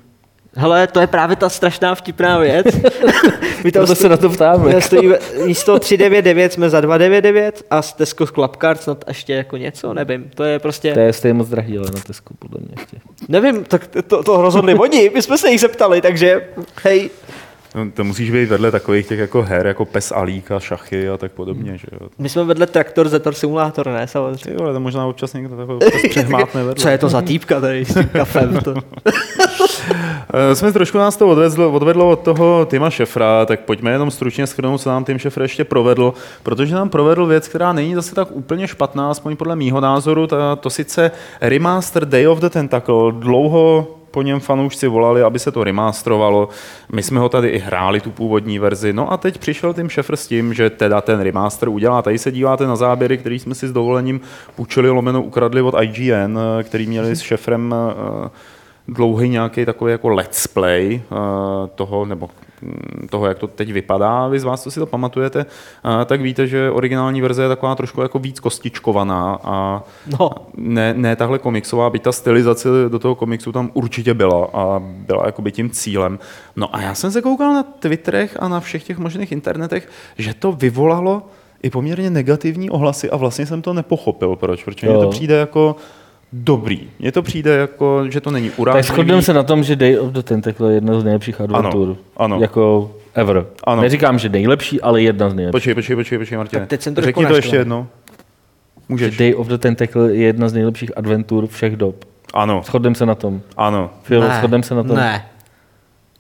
Hele, 0.57 0.86
to 0.86 1.00
je 1.00 1.07
právě 1.07 1.36
ta 1.36 1.48
strašná 1.48 1.94
vtipná 1.94 2.38
věc. 2.38 2.66
My 3.64 3.72
tam 3.72 3.80
Proto 3.80 3.94
se 3.94 4.09
na 4.09 4.16
to 4.16 4.30
ptáme. 4.30 4.80
Stojíme, 4.80 5.18
místo 5.46 5.78
399 5.78 6.52
jsme 6.52 6.70
za 6.70 6.80
299 6.80 7.62
a 7.70 7.82
z 7.82 7.92
Tesco 7.92 8.26
Club 8.26 8.57
Card 8.57 8.82
snad 8.82 9.05
ještě 9.09 9.32
jako 9.32 9.57
něco, 9.57 9.94
nevím. 9.94 10.30
To 10.34 10.44
je 10.44 10.59
prostě, 10.59 10.92
To 10.94 11.00
je 11.00 11.12
stejně 11.12 11.34
moc 11.34 11.48
drahý, 11.48 11.78
ale 11.78 11.86
na 11.94 12.00
Tesku 12.07 12.34
podle 12.38 12.61
mě 12.61 12.74
ještě. 12.80 12.96
nevím, 13.28 13.64
tak 13.64 13.88
to, 14.07 14.22
to 14.22 14.42
rozhodli 14.42 14.74
oni, 14.74 15.11
my 15.14 15.22
jsme 15.22 15.38
se 15.38 15.50
jich 15.50 15.61
zeptali, 15.61 16.00
takže 16.00 16.48
hej, 16.82 17.11
No, 17.74 17.90
to 17.90 18.05
musíš 18.05 18.30
být 18.30 18.46
vedle 18.46 18.70
takových 18.70 19.07
těch 19.07 19.18
jako 19.18 19.42
her, 19.42 19.66
jako 19.66 19.84
pes 19.84 20.12
Alík 20.12 20.50
a 20.50 20.61
šachy 20.61 21.09
a 21.09 21.16
tak 21.16 21.32
podobně. 21.32 21.78
Že 21.78 21.86
jo? 22.00 22.09
my 22.18 22.28
jsme 22.28 22.44
vedle 22.44 22.66
Traktor 22.66 23.09
Zetor 23.09 23.34
Simulátor, 23.34 23.86
ne, 23.86 24.09
samozřejmě. 24.09 24.44
Ty 24.44 24.57
vole, 24.57 24.72
to 24.72 24.80
možná 24.80 25.07
občas 25.07 25.32
někdo 25.32 25.57
takový 25.57 25.78
přehmátne 26.11 26.64
vedle. 26.64 26.82
Co 26.82 26.88
je 26.88 26.98
to 26.98 27.09
za 27.09 27.22
týpka 27.22 27.61
tady 27.61 27.84
s 27.84 27.94
tím 27.94 28.09
kafem? 28.09 28.61
To... 28.64 28.74
Eh, 30.37 30.55
Jsme 30.55 30.72
trošku 30.72 30.99
nás 30.99 31.16
to 31.16 31.28
odvedlo, 31.28 31.72
odvedlo 31.72 32.11
od 32.11 32.20
toho 32.20 32.64
Tima 32.64 32.91
Šefra, 32.91 33.47
tak 33.47 33.61
pojďme 33.61 33.91
jenom 33.91 34.11
stručně 34.11 34.47
schrnout, 34.47 34.80
co 34.80 34.91
nám 34.91 35.05
Tim 35.05 35.18
Šefr 35.18 35.43
ještě 35.43 35.64
provedl, 35.64 36.14
protože 36.43 36.74
nám 36.74 36.89
provedl 36.89 37.26
věc, 37.26 37.49
která 37.49 37.72
není 37.72 37.95
zase 37.95 38.14
tak 38.14 38.28
úplně 38.30 38.68
špatná, 38.68 39.11
aspoň 39.11 39.37
podle 39.37 39.57
mýho 39.57 39.80
názoru, 39.80 40.26
ta, 40.26 40.57
to 40.57 40.70
sice 40.70 41.11
remaster 41.41 42.05
Day 42.05 42.28
of 42.28 42.39
the 42.39 42.49
Tentacle, 42.49 43.12
dlouho 43.12 43.87
po 44.11 44.22
něm 44.22 44.41
fanoušci 44.41 44.89
volali, 44.89 45.22
aby 45.22 45.39
se 45.39 45.53
to 45.53 45.64
remastrovalo. 45.64 46.49
My 46.93 47.03
jsme 47.03 47.20
ho 47.20 47.28
tady 47.28 47.49
i 47.49 47.59
hráli, 47.59 48.01
tu 48.01 48.11
původní 48.11 48.59
verzi. 48.59 48.93
No 48.93 49.12
a 49.12 49.16
teď 49.16 49.39
přišel 49.39 49.74
Tim 49.74 49.91
Schafer 49.91 50.16
s 50.16 50.26
tím, 50.26 50.55
že 50.55 50.70
teda 50.70 51.01
ten 51.01 51.20
remaster 51.20 51.68
udělá. 51.68 52.03
Tady 52.03 52.18
se 52.18 52.32
díváte 52.32 52.66
na 52.66 52.76
záběry, 52.76 53.18
který 53.18 53.39
jsme 53.39 53.55
si 53.55 53.68
s 53.68 53.72
dovolením 53.72 54.20
půjčili, 54.57 54.91
lomeno 54.91 55.22
ukradli 55.22 55.62
od 55.62 55.74
IGN, 55.82 56.39
eh, 56.39 56.62
který 56.62 56.87
měli 56.87 57.16
s 57.16 57.20
Šefrem 57.20 57.74
eh, 57.74 58.30
dlouhý 58.89 59.28
nějaký 59.28 59.64
takový 59.64 59.93
jako 59.93 60.09
let's 60.09 60.47
play 60.47 61.03
eh, 61.12 61.16
toho, 61.74 62.05
nebo 62.05 62.30
mm, 62.62 63.09
toho, 63.11 63.26
jak 63.26 63.39
to 63.39 63.47
teď 63.47 63.72
vypadá. 63.72 64.28
Vy 64.28 64.41
z 64.41 64.45
vás, 64.45 64.62
co 64.62 64.70
si 64.70 64.80
to 64.80 64.87
pamatujete, 64.87 65.47
eh, 66.01 66.05
tak 66.05 66.20
víte, 66.20 66.47
že 66.47 66.70
originální 66.70 67.20
verze 67.20 67.43
je 67.43 67.49
taková 67.49 67.74
trošku 67.74 68.01
jako 68.03 68.18
víc 68.18 68.41
kostičkovaná 68.41 69.39
a 69.45 69.82
No. 70.20 70.30
ne, 70.57 70.95
ne 70.97 71.16
tahle 71.16 71.39
komiksová, 71.39 71.91
byť 71.91 72.03
ta 72.03 72.12
stylizace 72.12 72.68
do 72.89 72.99
toho 72.99 73.14
komiksu 73.14 73.53
tam 73.53 73.70
určitě 73.74 74.14
byla 74.14 74.49
a 74.53 74.78
byla 74.85 75.22
jakoby 75.26 75.53
tím 75.53 75.70
cílem. 75.70 76.18
No 76.57 76.76
a 76.76 76.80
já 76.80 76.95
jsem 76.95 77.11
se 77.11 77.22
koukal 77.22 77.53
na 77.55 77.62
Twitterech 77.62 78.37
a 78.41 78.49
na 78.49 78.61
všech 78.61 78.85
těch 78.85 78.99
možných 78.99 79.32
internetech, 79.32 79.89
že 80.18 80.35
to 80.35 80.53
vyvolalo 80.53 81.22
i 81.62 81.70
poměrně 81.70 82.11
negativní 82.11 82.70
ohlasy 82.70 83.11
a 83.11 83.16
vlastně 83.16 83.47
jsem 83.47 83.62
to 83.62 83.72
nepochopil, 83.72 84.37
proč, 84.37 84.64
protože 84.64 84.89
mně 84.89 84.99
to 84.99 85.09
přijde 85.09 85.35
jako 85.35 85.76
dobrý. 86.43 86.80
Mně 86.99 87.12
to 87.12 87.22
přijde 87.22 87.57
jako, 87.57 88.11
že 88.11 88.20
to 88.20 88.30
není 88.30 88.51
urážlivý. 88.51 88.87
Tak 88.87 88.95
shodneme 88.95 89.22
se 89.22 89.32
na 89.35 89.43
tom, 89.43 89.64
že 89.64 89.76
Day 89.76 89.99
of 89.99 90.12
the 90.12 90.22
Tentacle 90.22 90.70
je 90.70 90.74
jedna 90.74 91.01
z 91.01 91.05
nejlepších 91.05 91.41
adventur. 91.41 91.97
ano. 92.16 92.39
Jako 92.41 92.93
ever. 93.14 93.47
Ano. 93.64 93.82
Neříkám, 93.82 94.18
že 94.18 94.28
nejlepší, 94.28 94.80
ale 94.80 95.03
jedna 95.03 95.30
z 95.30 95.35
nejlepších. 95.35 95.53
Počkej, 95.53 95.74
počkej, 95.74 95.97
počkej, 95.97 96.18
počkej, 96.18 96.39
Martine. 96.39 96.61
Tak 96.61 96.68
teď 96.68 96.82
jsem 96.82 96.95
trošku 96.95 97.07
Řekni 97.09 97.26
to 97.26 97.37
ještě 97.37 97.57
jednou. 97.57 97.87
Můžeš. 98.89 99.16
Day 99.16 99.35
of 99.35 99.47
the 99.47 99.59
Tentacle 99.59 100.14
je 100.14 100.22
jedna 100.26 100.49
z 100.49 100.53
nejlepších 100.53 100.99
adventur 100.99 101.47
všech 101.47 101.76
dob. 101.76 102.05
Ano, 102.35 102.62
Shodneme 102.64 102.95
se 102.95 103.07
na 103.07 103.14
tom. 103.14 103.41
ano. 103.57 103.91
Filo, 104.03 104.26
shodneme 104.39 104.62
se 104.64 104.74
na 104.74 104.82
tom. 104.82 104.97
Ne. 104.97 105.24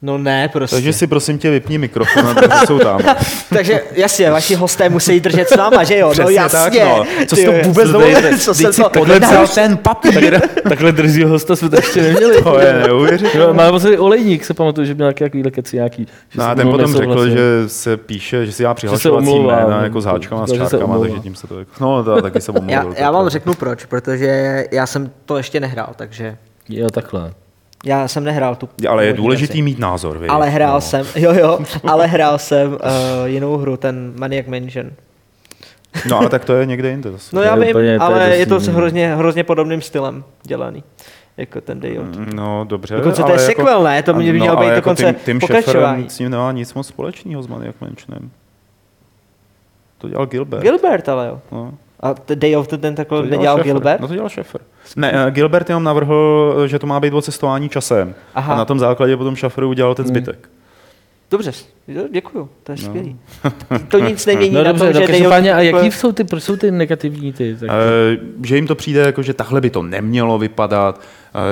No 0.04 0.18
ne, 0.18 0.48
prostě. 0.48 0.76
Takže 0.76 0.92
si 0.92 1.06
prosím 1.06 1.38
tě 1.38 1.50
vypni 1.50 1.78
mikrofon, 1.78 2.26
a 2.26 2.34
protože 2.34 2.66
jsou 2.66 2.78
tam. 2.78 3.00
Takže 3.48 3.82
jasně, 3.92 4.30
vaši 4.30 4.54
hosté 4.54 4.88
musí 4.88 5.20
držet 5.20 5.48
s 5.48 5.56
náma, 5.56 5.84
že 5.84 5.98
jo? 5.98 6.10
Přesně 6.10 6.24
no 6.24 6.30
jasně. 6.30 6.58
tak, 6.58 6.74
no. 6.74 7.04
Co 7.26 7.36
jsi 7.36 7.44
to 7.44 7.52
vůbec 7.52 7.86
co 7.86 7.92
dovolil? 7.92 8.38
Co 8.38 8.54
jsem 8.54 8.72
to... 8.72 8.88
tohle 8.88 9.20
vzal 9.20 9.48
ten 9.48 9.76
papír. 9.76 10.40
Takhle 10.68 10.92
drzího 10.92 11.30
hosta 11.30 11.56
jsme 11.56 11.68
to 11.68 11.76
ještě 11.76 12.02
neměli. 12.02 12.42
To 12.42 12.58
je 12.58 12.72
neuvěřitelné. 12.72 13.46
No, 13.46 13.54
máme 13.54 13.80
tady 13.80 13.98
olejník, 13.98 14.44
se 14.44 14.54
pamatuju, 14.54 14.86
že 14.86 14.94
měl 14.94 15.06
nějaký 15.06 15.24
takovýhle 15.24 15.50
keci 15.50 15.76
nějaký. 15.76 16.06
Že 16.30 16.38
No 16.38 16.44
a 16.44 16.54
ten 16.54 16.70
potom 16.70 16.94
řekl, 16.94 17.28
že 17.28 17.38
se 17.66 17.96
píše, 17.96 18.46
že 18.46 18.52
si 18.52 18.62
já 18.62 18.74
přihlašovací 18.74 19.38
jména 19.38 19.78
no. 19.78 19.84
jako 19.84 20.00
s 20.00 20.04
háčkama 20.04 20.42
a 20.42 20.46
s 20.46 20.52
čárkama, 20.52 20.98
takže 20.98 21.18
tím 21.18 21.34
se 21.34 21.46
to... 21.46 21.56
No, 21.80 22.04
to, 22.04 22.22
taky 22.22 22.40
se 22.40 22.52
omluvil. 22.52 22.94
Já, 22.98 23.10
vám 23.10 23.28
řeknu 23.28 23.54
proč, 23.54 23.84
protože 23.84 24.64
já 24.72 24.86
jsem 24.86 25.10
to 25.24 25.36
ještě 25.36 25.60
nehrál, 25.60 25.92
takže 25.96 26.36
Jo, 26.68 26.90
takhle. 26.90 27.32
Já 27.84 28.08
jsem 28.08 28.24
nehrál 28.24 28.56
tu 28.56 28.68
Ale 28.88 29.06
je 29.06 29.12
důležitý 29.12 29.62
mít 29.62 29.78
názor, 29.78 30.18
vy. 30.18 30.28
Ale 30.28 30.48
hrál 30.50 30.74
no. 30.74 30.80
jsem, 30.80 31.06
jo 31.16 31.32
jo, 31.32 31.58
ale 31.84 32.06
hrál 32.06 32.38
jsem 32.38 32.72
uh, 32.72 32.78
jinou 33.24 33.56
hru, 33.56 33.76
ten 33.76 34.12
Maniac 34.18 34.46
Mansion. 34.46 34.90
No 36.08 36.18
ale 36.18 36.28
tak 36.28 36.44
to 36.44 36.52
je 36.54 36.66
někde 36.66 36.90
jinde 36.90 37.12
zase. 37.12 37.36
No 37.36 37.42
já 37.42 37.54
je 37.54 37.60
vím, 37.60 37.70
úplně- 37.70 37.72
to 37.72 37.78
je 37.78 37.98
ale 37.98 38.36
je 38.36 38.46
to 38.46 38.54
jiný. 38.60 38.74
hrozně, 38.74 39.16
hrozně 39.16 39.44
podobným 39.44 39.82
stylem 39.82 40.24
dělaný. 40.42 40.84
Jako 41.36 41.60
ten 41.60 41.80
Day 41.80 41.98
of. 41.98 42.06
No 42.34 42.64
dobře, 42.68 42.96
Dokonce 42.96 43.22
to 43.22 43.24
ale 43.24 43.34
je 43.34 43.42
jako, 43.42 43.62
sequel, 43.62 43.82
ne? 43.82 44.02
To 44.02 44.14
by 44.14 44.32
mělo 44.32 44.54
no, 44.54 44.60
být 44.60 44.66
ale 44.66 44.76
dokonce 44.76 45.04
jako 45.04 45.18
Tim, 45.18 45.24
Tim 45.24 45.40
pokračování. 45.40 46.10
S 46.10 46.18
ním 46.18 46.30
nemá 46.30 46.52
nic 46.52 46.74
moc 46.74 46.86
společného 46.86 47.42
s 47.42 47.46
Maniac 47.46 47.74
Mansionem. 47.80 48.30
To 49.98 50.08
dělal 50.08 50.26
Gilbert. 50.26 50.62
Gilbert 50.62 51.08
ale 51.08 51.26
jo. 51.26 51.40
No. 51.52 51.74
A 52.04 52.12
The 52.26 52.36
Day 52.36 52.56
of 52.56 52.68
the 52.68 52.76
Tentacle 52.76 53.18
To 53.18 53.26
dělal 53.26 53.30
nedělal 53.38 53.56
Schafer. 53.56 53.72
Gilbert? 53.72 54.00
No 54.00 54.08
to 54.08 54.14
dělal 54.14 54.28
Schafer. 54.28 54.60
Ne, 54.96 55.12
eh, 55.26 55.30
Gilbert 55.30 55.68
jenom 55.68 55.84
navrhl, 55.84 56.54
že 56.66 56.78
to 56.78 56.86
má 56.86 57.00
být 57.00 57.14
o 57.14 57.22
cestování 57.22 57.68
časem. 57.68 58.14
Aha. 58.34 58.54
A 58.54 58.56
na 58.58 58.64
tom 58.64 58.78
základě 58.78 59.16
potom 59.16 59.36
Schafer 59.36 59.64
udělal 59.64 59.94
ten 59.94 60.06
zbytek. 60.06 60.48
Dobře, 61.30 61.52
jo, 61.88 62.02
děkuju, 62.12 62.48
to 62.62 62.72
je 62.72 62.78
skvělý. 62.78 63.16
To 63.88 63.98
nic 63.98 64.26
nemění 64.26 64.54
No 64.54 64.64
na 64.64 64.72
dobře, 64.72 64.84
tom, 64.84 64.92
no, 64.94 65.00
že 65.00 65.06
the 65.06 65.12
každopádně, 65.12 65.54
a 65.54 65.60
jaký 65.60 65.90
jsou 65.90 66.12
ty, 66.12 66.24
proč 66.24 66.42
jsou 66.42 66.56
ty 66.56 66.70
negativní 66.70 67.32
ty? 67.32 67.56
Tak, 67.60 67.68
Eh, 67.70 68.18
že 68.44 68.56
jim 68.56 68.66
to 68.66 68.74
přijde 68.74 69.00
jako, 69.00 69.22
že 69.22 69.34
tahle 69.34 69.60
by 69.60 69.70
to 69.70 69.82
nemělo 69.82 70.38
vypadat, 70.38 71.00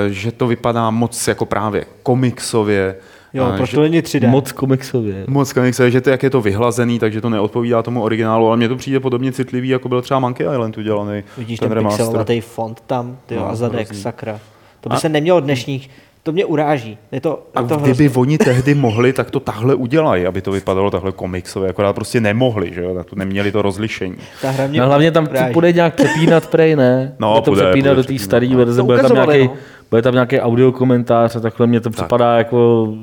eh, 0.07 0.09
že 0.13 0.31
to 0.31 0.47
vypadá 0.47 0.89
moc 0.89 1.27
jako 1.27 1.45
právě 1.45 1.85
komiksově. 2.03 2.95
Jo, 3.33 3.49
eh, 3.53 3.57
proč 3.57 3.69
že, 3.69 3.75
to 3.77 3.81
není 3.81 4.01
3D? 4.01 4.29
moc 4.29 4.51
komiksově. 4.51 5.23
Moc 5.27 5.53
komiksově, 5.53 5.91
že 5.91 6.01
to, 6.01 6.09
jak 6.09 6.23
je 6.23 6.29
to 6.29 6.41
vyhlazený, 6.41 6.99
takže 6.99 7.21
to 7.21 7.29
neodpovídá 7.29 7.81
tomu 7.83 8.03
originálu, 8.03 8.47
ale 8.47 8.57
mně 8.57 8.69
to 8.69 8.75
přijde 8.75 8.99
podobně 8.99 9.31
citlivý, 9.31 9.69
jako 9.69 9.89
byl 9.89 10.01
třeba 10.01 10.19
Monkey 10.19 10.47
Island 10.53 10.77
udělaný. 10.77 11.23
Vidíš 11.37 11.59
ten 11.59 11.69
ten, 11.69 11.75
remaster. 11.77 12.05
pixelový 12.05 12.41
font 12.41 12.83
tam, 12.87 13.17
ty 13.25 13.35
No, 13.35 13.49
a 13.49 13.55
zadek, 13.55 13.87
hrozný. 13.87 14.01
sakra. 14.03 14.39
To 14.81 14.89
by 14.89 14.95
A- 14.95 14.99
se 14.99 15.09
nemělo 15.09 15.39
dnešních, 15.39 15.89
to 16.23 16.31
mě 16.31 16.45
uráží. 16.45 16.97
Je 17.11 17.21
to, 17.21 17.43
A 17.55 17.61
je 17.61 17.67
to 17.67 17.77
kdyby 17.77 18.03
hrozný. 18.03 18.21
oni 18.21 18.37
tehdy 18.45 18.73
mohli, 18.75 19.13
tak 19.13 19.31
to 19.31 19.39
tahle 19.39 19.75
udělají, 19.75 20.25
aby 20.25 20.41
to 20.41 20.51
vypadalo 20.51 20.91
takhle 20.91 21.11
komiksově, 21.11 21.69
akorát 21.69 21.93
prostě 21.93 22.21
nemohli, 22.21 22.73
že 22.73 22.81
jo, 22.83 23.03
neměli 23.15 23.51
to 23.51 23.61
rozlišení. 23.61 24.15
Ta 24.41 24.49
hra 24.51 24.67
mě 24.67 24.79
No 24.79 24.87
hlavně 24.87 25.11
tam 25.11 25.27
uráží. 25.31 25.53
bude 25.53 25.71
nějak 25.71 25.95
přepínat 25.95 26.47
prej, 26.47 26.75
ne? 26.75 27.15
No, 27.19 27.29
bude 27.33 27.41
to 27.41 27.51
bude, 27.51 27.61
přepínat 27.63 27.95
bude 27.95 28.03
do 28.07 28.13
té 28.13 28.19
staré 28.19 28.47
no. 28.47 28.57
verze, 28.57 28.83
bude 28.83 28.97
tam, 29.01 29.13
nějaký, 29.13 29.43
no. 29.47 29.53
bude 29.89 30.01
tam 30.01 30.13
nějaký 30.13 30.39
audio 30.39 30.71
komentář 30.71 31.35
a 31.35 31.39
takhle 31.39 31.67
mně 31.67 31.79
to 31.79 31.89
připadá 31.89 32.37
jako 32.37 32.93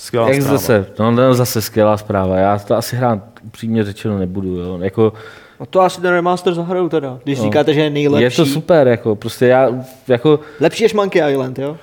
Skvělá 0.00 0.28
Jak 0.28 0.40
zpráva. 0.42 0.58
zase, 0.58 0.86
no, 0.98 1.10
no, 1.10 1.34
zase 1.34 1.62
skvělá 1.62 1.96
zpráva. 1.96 2.36
Já 2.36 2.58
to 2.58 2.76
asi 2.76 2.96
hrát 2.96 3.18
upřímně 3.42 3.84
řečeno 3.84 4.18
nebudu. 4.18 4.56
Jo. 4.56 4.78
Jako, 4.82 5.12
No 5.60 5.66
to 5.66 5.80
asi 5.80 6.00
ten 6.00 6.10
remaster 6.10 6.54
zahraju 6.54 6.88
teda, 6.88 7.18
když 7.24 7.38
No. 7.38 7.44
říkáte, 7.44 7.74
že 7.74 7.80
je 7.80 7.90
nejlepší. 7.90 8.22
je 8.24 8.30
to 8.30 8.46
super, 8.46 8.88
jako, 8.88 9.16
prostě 9.16 9.46
já, 9.46 9.68
jako, 10.08 10.40
Lepší 10.60 10.82
než 10.82 10.94
Monkey 10.94 11.32
Island, 11.32 11.58
jo? 11.58 11.76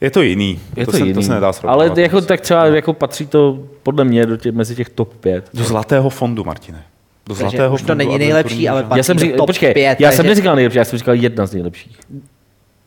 Je 0.00 0.10
to 0.10 0.22
jiný. 0.22 0.60
je 0.76 0.86
to, 0.86 0.92
to, 0.92 0.96
se, 0.98 1.02
jiný. 1.04 1.14
to 1.14 1.22
se 1.22 1.34
nedá 1.34 1.52
srovnávat. 1.52 1.88
Ale 1.90 2.00
jako, 2.02 2.20
tak 2.20 2.40
třeba 2.40 2.66
jako 2.66 2.92
patří 2.92 3.26
to 3.26 3.58
podle 3.82 4.04
mě 4.04 4.26
do 4.26 4.36
tě, 4.36 4.52
mezi 4.52 4.76
těch 4.76 4.88
top 4.88 5.14
5. 5.16 5.48
Do 5.54 5.64
zlatého 5.64 6.10
fondu, 6.10 6.44
Martine. 6.44 6.78
Do 7.26 7.34
Takže 7.34 7.40
zlatého 7.40 7.74
už 7.74 7.82
to 7.82 7.94
není 7.94 8.18
nejlepší, 8.18 8.68
ale 8.68 8.82
patří 8.82 8.98
Já 8.98 9.02
jsem 9.02 9.16
do 9.16 9.20
říkal, 9.20 9.36
top 9.38 9.46
počkej, 9.46 9.74
5, 9.74 10.00
já 10.00 10.08
jsem 10.10 10.16
takže- 10.16 10.28
neříkal 10.30 10.54
nejlepší, 10.56 10.78
já 10.78 10.84
jsem 10.84 10.98
říkal 10.98 11.14
jedna 11.14 11.46
z 11.46 11.52
nejlepších. 11.54 11.98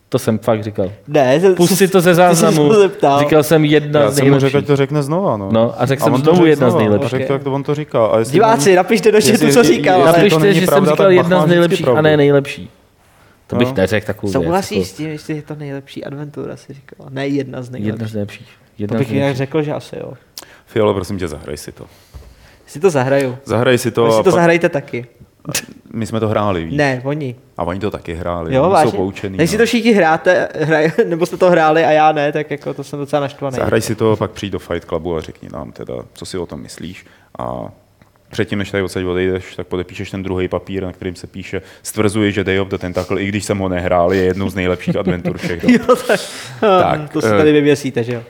To 0.08 0.18
jsem 0.18 0.38
fakt 0.38 0.62
říkal. 0.64 0.92
Ne, 1.08 1.40
to- 1.40 1.54
Pust 1.54 1.76
si 1.78 1.88
to 1.88 2.00
ze 2.00 2.14
záznamu. 2.22 2.72
Říkal 3.18 3.42
jsem 3.42 3.64
jedna 3.64 4.00
Já 4.00 4.10
z 4.10 4.14
jsem 4.16 4.24
mu 4.24 4.30
řekl, 4.30 4.42
nejlepších. 4.44 4.66
to 4.66 4.76
řekne 4.76 5.02
znova. 5.02 5.36
No, 5.36 5.48
No, 5.52 5.74
a 5.82 5.86
řekl 5.86 6.02
jsem 6.04 6.14
on 6.14 6.22
to 6.22 6.30
znovu 6.30 6.46
jedna 6.46 6.68
z 6.68 6.72
znova, 6.72 6.84
nejlepších. 6.88 7.14
A 7.14 7.18
řekl 7.18 7.26
to, 7.26 7.32
jak 7.32 7.42
to 7.42 7.52
on 7.52 7.62
to 7.62 7.74
říkal. 7.74 8.10
A 8.14 8.18
jestli 8.18 8.32
Diváci, 8.32 8.64
není- 8.64 8.76
napište 8.76 9.12
do 9.12 9.18
chatu, 9.20 9.30
jestli- 9.30 9.52
co 9.52 9.62
říkal. 9.62 10.00
to 10.00 10.06
Napište, 10.06 10.38
není 10.40 10.60
že 10.60 10.66
pravda, 10.66 10.86
jsem 10.86 10.94
říkal 10.96 11.10
jedna 11.12 11.42
z 11.42 11.46
nejlepších 11.46 11.88
a 11.88 12.00
ne 12.00 12.16
nejlepší. 12.16 12.70
To 13.46 13.56
bych 13.56 13.68
No. 13.68 13.74
neřekl 13.74 14.06
takovou 14.06 14.32
věc. 14.32 14.42
Souhlasíš 14.42 14.78
jako 14.78 14.88
s 14.88 14.92
tím, 14.92 15.08
jestli 15.08 15.36
je 15.36 15.42
to 15.42 15.54
nejlepší 15.54 16.04
adventura, 16.04 16.56
si 16.56 16.72
říkal. 16.72 17.06
Ne 17.10 17.26
jedna 17.28 17.62
z 17.62 17.70
nejlepších. 17.70 17.92
Jedna 17.92 18.06
z 18.08 18.12
nejlepších. 18.14 18.46
To 18.46 18.82
Jedna 18.82 18.98
bych 18.98 19.08
z 19.08 19.10
jinak 19.10 19.20
nejlepších. 19.22 19.38
řekl, 19.38 19.62
že 19.62 19.72
asi 19.72 19.96
jo. 20.00 20.12
Fialo, 20.66 20.94
prosím 20.94 21.18
tě, 21.18 21.28
zahraj 21.28 21.56
si 21.56 21.72
to. 21.72 21.84
Si 22.66 22.80
to 22.80 22.90
zahraju. 22.90 23.36
Zahraj 23.44 23.78
si 23.78 23.90
to. 23.90 24.04
Vy 24.04 24.08
a 24.08 24.12
si 24.12 24.18
to 24.18 24.22
pak- 24.24 24.32
zahrajte 24.34 24.68
taky. 24.68 25.06
My 25.92 26.06
jsme 26.06 26.20
to 26.20 26.28
hráli, 26.28 26.64
víš? 26.64 26.76
Ne, 26.76 27.00
oni. 27.04 27.36
A 27.56 27.62
oni 27.62 27.80
to 27.80 27.90
taky 27.90 28.14
hráli. 28.14 28.54
Jo, 28.54 28.62
oni 28.62 28.72
vážně. 28.72 28.90
jsou 28.90 28.96
poučený. 28.96 29.48
Si 29.48 29.56
no. 29.56 29.58
to 29.58 29.66
všichni 29.66 29.92
hráte, 29.92 30.48
hraj, 30.60 30.92
nebo 31.06 31.26
jste 31.26 31.36
to 31.36 31.50
hráli 31.50 31.84
a 31.84 31.90
já 31.90 32.12
ne, 32.12 32.32
tak 32.32 32.50
jako 32.50 32.74
to 32.74 32.84
jsem 32.84 32.98
docela 32.98 33.20
naštvaný. 33.20 33.56
Zahraj 33.56 33.80
si 33.80 33.94
to, 33.94 34.16
pak 34.16 34.30
přijď 34.30 34.52
do 34.52 34.58
Fight 34.58 34.84
Clubu 34.84 35.16
a 35.16 35.20
řekni 35.20 35.48
nám 35.52 35.72
teda, 35.72 35.94
co 36.12 36.26
si 36.26 36.38
o 36.38 36.46
tom 36.46 36.60
myslíš. 36.60 37.06
A 37.38 37.68
předtím, 38.30 38.58
než 38.58 38.70
tady 38.70 38.82
odsaď 38.82 39.04
odejdeš, 39.04 39.56
tak 39.56 39.66
podepíšeš 39.66 40.10
ten 40.10 40.22
druhý 40.22 40.48
papír, 40.48 40.82
na 40.82 40.92
kterým 40.92 41.14
se 41.14 41.26
píše, 41.26 41.62
stvrzuje, 41.82 42.32
že 42.32 42.44
Day 42.44 42.60
of 42.60 42.68
the 42.68 42.78
Tentacle, 42.78 43.22
i 43.22 43.26
když 43.26 43.44
jsem 43.44 43.58
ho 43.58 43.68
nehrál, 43.68 44.12
je 44.12 44.24
jednou 44.24 44.50
z 44.50 44.54
nejlepších 44.54 44.96
adventur 44.96 45.38
všech. 45.38 45.64
Jo, 45.68 45.96
tak, 46.06 46.20
Tak, 46.60 47.10
to 47.10 47.20
se 47.20 47.34
eh, 47.34 47.38
tady 47.38 47.52
vyvěsíte, 47.52 48.04
že 48.04 48.12
jo? 48.12 48.22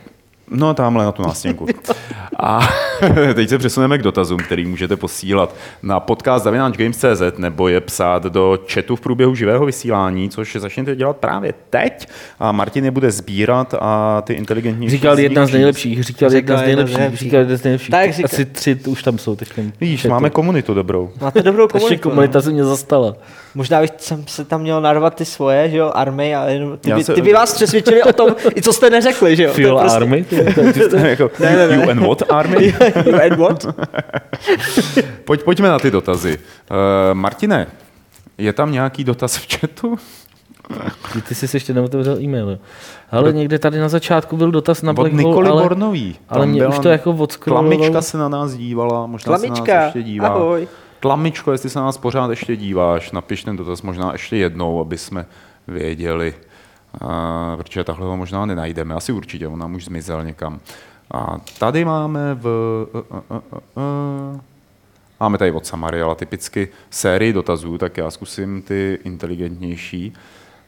No, 0.50 0.74
tamhle 0.74 1.04
na 1.04 1.12
tu 1.12 1.22
nástěnku. 1.22 1.66
A 2.40 2.68
teď 3.34 3.48
se 3.48 3.58
přesuneme 3.58 3.98
k 3.98 4.02
dotazům, 4.02 4.38
který 4.38 4.66
můžete 4.66 4.96
posílat 4.96 5.54
na 5.82 6.00
podcast 6.00 6.44
zavináčgames.cz 6.44 7.38
nebo 7.38 7.68
je 7.68 7.80
psát 7.80 8.22
do 8.24 8.58
chatu 8.72 8.96
v 8.96 9.00
průběhu 9.00 9.34
živého 9.34 9.66
vysílání, 9.66 10.30
což 10.30 10.56
začněte 10.56 10.96
dělat 10.96 11.16
právě 11.16 11.54
teď 11.70 12.08
a 12.38 12.52
Martin 12.52 12.84
je 12.84 12.90
bude 12.90 13.10
sbírat 13.10 13.74
a 13.80 14.22
ty 14.26 14.32
inteligentní 14.32 14.90
Říkal 14.90 15.18
jedna 15.18 15.46
z 15.46 15.52
nejlepších, 15.52 16.02
říkal 16.02 16.30
Říkal 16.30 16.62
jedna 16.62 16.86
z 16.86 16.90
nejlepších, 16.90 17.18
říkal 17.18 17.40
jedna 17.40 17.56
z 17.56 17.62
nejlepších. 17.62 17.90
Tak 17.90 18.12
říkal. 18.12 18.30
Asi 18.32 18.44
tři 18.44 18.78
už 18.86 19.02
tam 19.02 19.18
jsou 19.18 19.36
teď. 19.36 19.52
Víš, 19.80 20.02
chatu. 20.02 20.10
máme 20.12 20.30
komunitu 20.30 20.74
dobrou. 20.74 21.10
Máte 21.20 21.42
dobrou 21.42 21.68
komunitu. 21.72 22.08
komunita 22.08 22.38
no. 22.38 22.42
se 22.42 22.50
mě 22.50 22.64
zastala. 22.64 23.16
Možná 23.54 23.80
bych 23.80 23.90
jsem 23.98 24.24
se 24.26 24.44
tam 24.44 24.60
měl 24.60 24.80
narvat 24.80 25.14
ty 25.14 25.24
svoje, 25.24 25.70
že 25.70 25.76
jo, 25.76 25.90
army 25.94 26.36
a 26.36 26.44
jenom, 26.48 26.78
ty, 26.78 26.92
by, 26.94 27.04
se- 27.04 27.14
ty 27.14 27.22
by 27.22 27.32
vás 27.32 27.54
přesvědčili 27.54 28.02
o 28.02 28.12
tom, 28.12 28.28
i 28.56 28.62
co 28.62 28.72
jste 28.72 28.90
neřekli, 28.90 29.36
že 29.36 29.42
jo. 29.44 29.52
Fuel 29.52 29.78
prostě- 29.78 29.96
Army. 29.96 30.24
Ty 30.24 30.36
jako, 31.08 31.30
Ne, 31.40 31.56
ne, 31.56 31.68
ne. 31.68 31.74
You 31.76 31.90
and 31.90 32.00
what 32.00 32.22
army? 32.28 32.74
And 33.30 33.38
what? 33.38 33.66
Pojď, 35.24 35.42
pojďme 35.42 35.68
na 35.68 35.78
ty 35.78 35.90
dotazy. 35.90 36.38
Uh, 36.70 36.76
Martine, 37.12 37.66
je 38.38 38.52
tam 38.52 38.72
nějaký 38.72 39.04
dotaz 39.04 39.36
v 39.36 39.46
chatu? 39.60 39.96
Ty 41.28 41.34
jsi 41.34 41.56
ještě 41.56 41.74
neotevřel 41.74 42.18
e-mail. 42.20 42.58
Ale 43.10 43.32
někde 43.32 43.58
tady 43.58 43.78
na 43.78 43.88
začátku 43.88 44.36
byl 44.36 44.50
dotaz 44.50 44.82
na 44.82 44.92
Black 44.92 45.12
Hole, 45.12 45.24
Nikoli 45.24 45.48
ale, 45.48 45.62
Bornový. 45.62 46.16
ale 46.28 46.46
mě 46.46 46.66
už 46.66 46.78
to 46.78 46.88
jako 46.88 47.10
odscrollovalo. 47.10 47.76
Klamička 47.76 48.02
se 48.02 48.18
na 48.18 48.28
nás 48.28 48.54
dívala, 48.54 49.06
možná 49.06 49.38
se 49.38 49.46
na 49.46 49.48
nás 49.50 49.58
Klamička, 49.58 49.84
ještě 49.84 50.02
dívá. 50.02 50.28
ahoj. 50.28 50.68
Klamičko, 51.00 51.52
jestli 51.52 51.70
se 51.70 51.78
na 51.78 51.84
nás 51.84 51.98
pořád 51.98 52.30
ještě 52.30 52.56
díváš, 52.56 53.10
napiš 53.12 53.44
ten 53.44 53.56
dotaz 53.56 53.82
možná 53.82 54.12
ještě 54.12 54.36
jednou, 54.36 54.80
aby 54.80 54.98
jsme 54.98 55.26
věděli, 55.68 56.34
uh, 57.02 57.08
protože 57.56 57.84
takhle 57.84 58.06
ho 58.06 58.16
možná 58.16 58.46
nenajdeme. 58.46 58.94
Asi 58.94 59.12
určitě, 59.12 59.48
on 59.48 59.58
nám 59.58 59.74
už 59.74 59.84
zmizel 59.84 60.24
někam. 60.24 60.60
A 61.10 61.40
tady 61.58 61.84
máme 61.84 62.34
v... 62.34 62.46
Uh, 62.94 63.00
uh, 63.00 63.20
uh, 63.30 63.58
uh, 64.32 64.40
máme 65.20 65.38
tady 65.38 65.52
od 65.52 65.66
Samariela 65.66 66.14
typicky 66.14 66.68
sérii 66.90 67.32
dotazů, 67.32 67.78
tak 67.78 67.96
já 67.96 68.10
zkusím 68.10 68.62
ty 68.62 68.98
inteligentnější. 69.04 70.12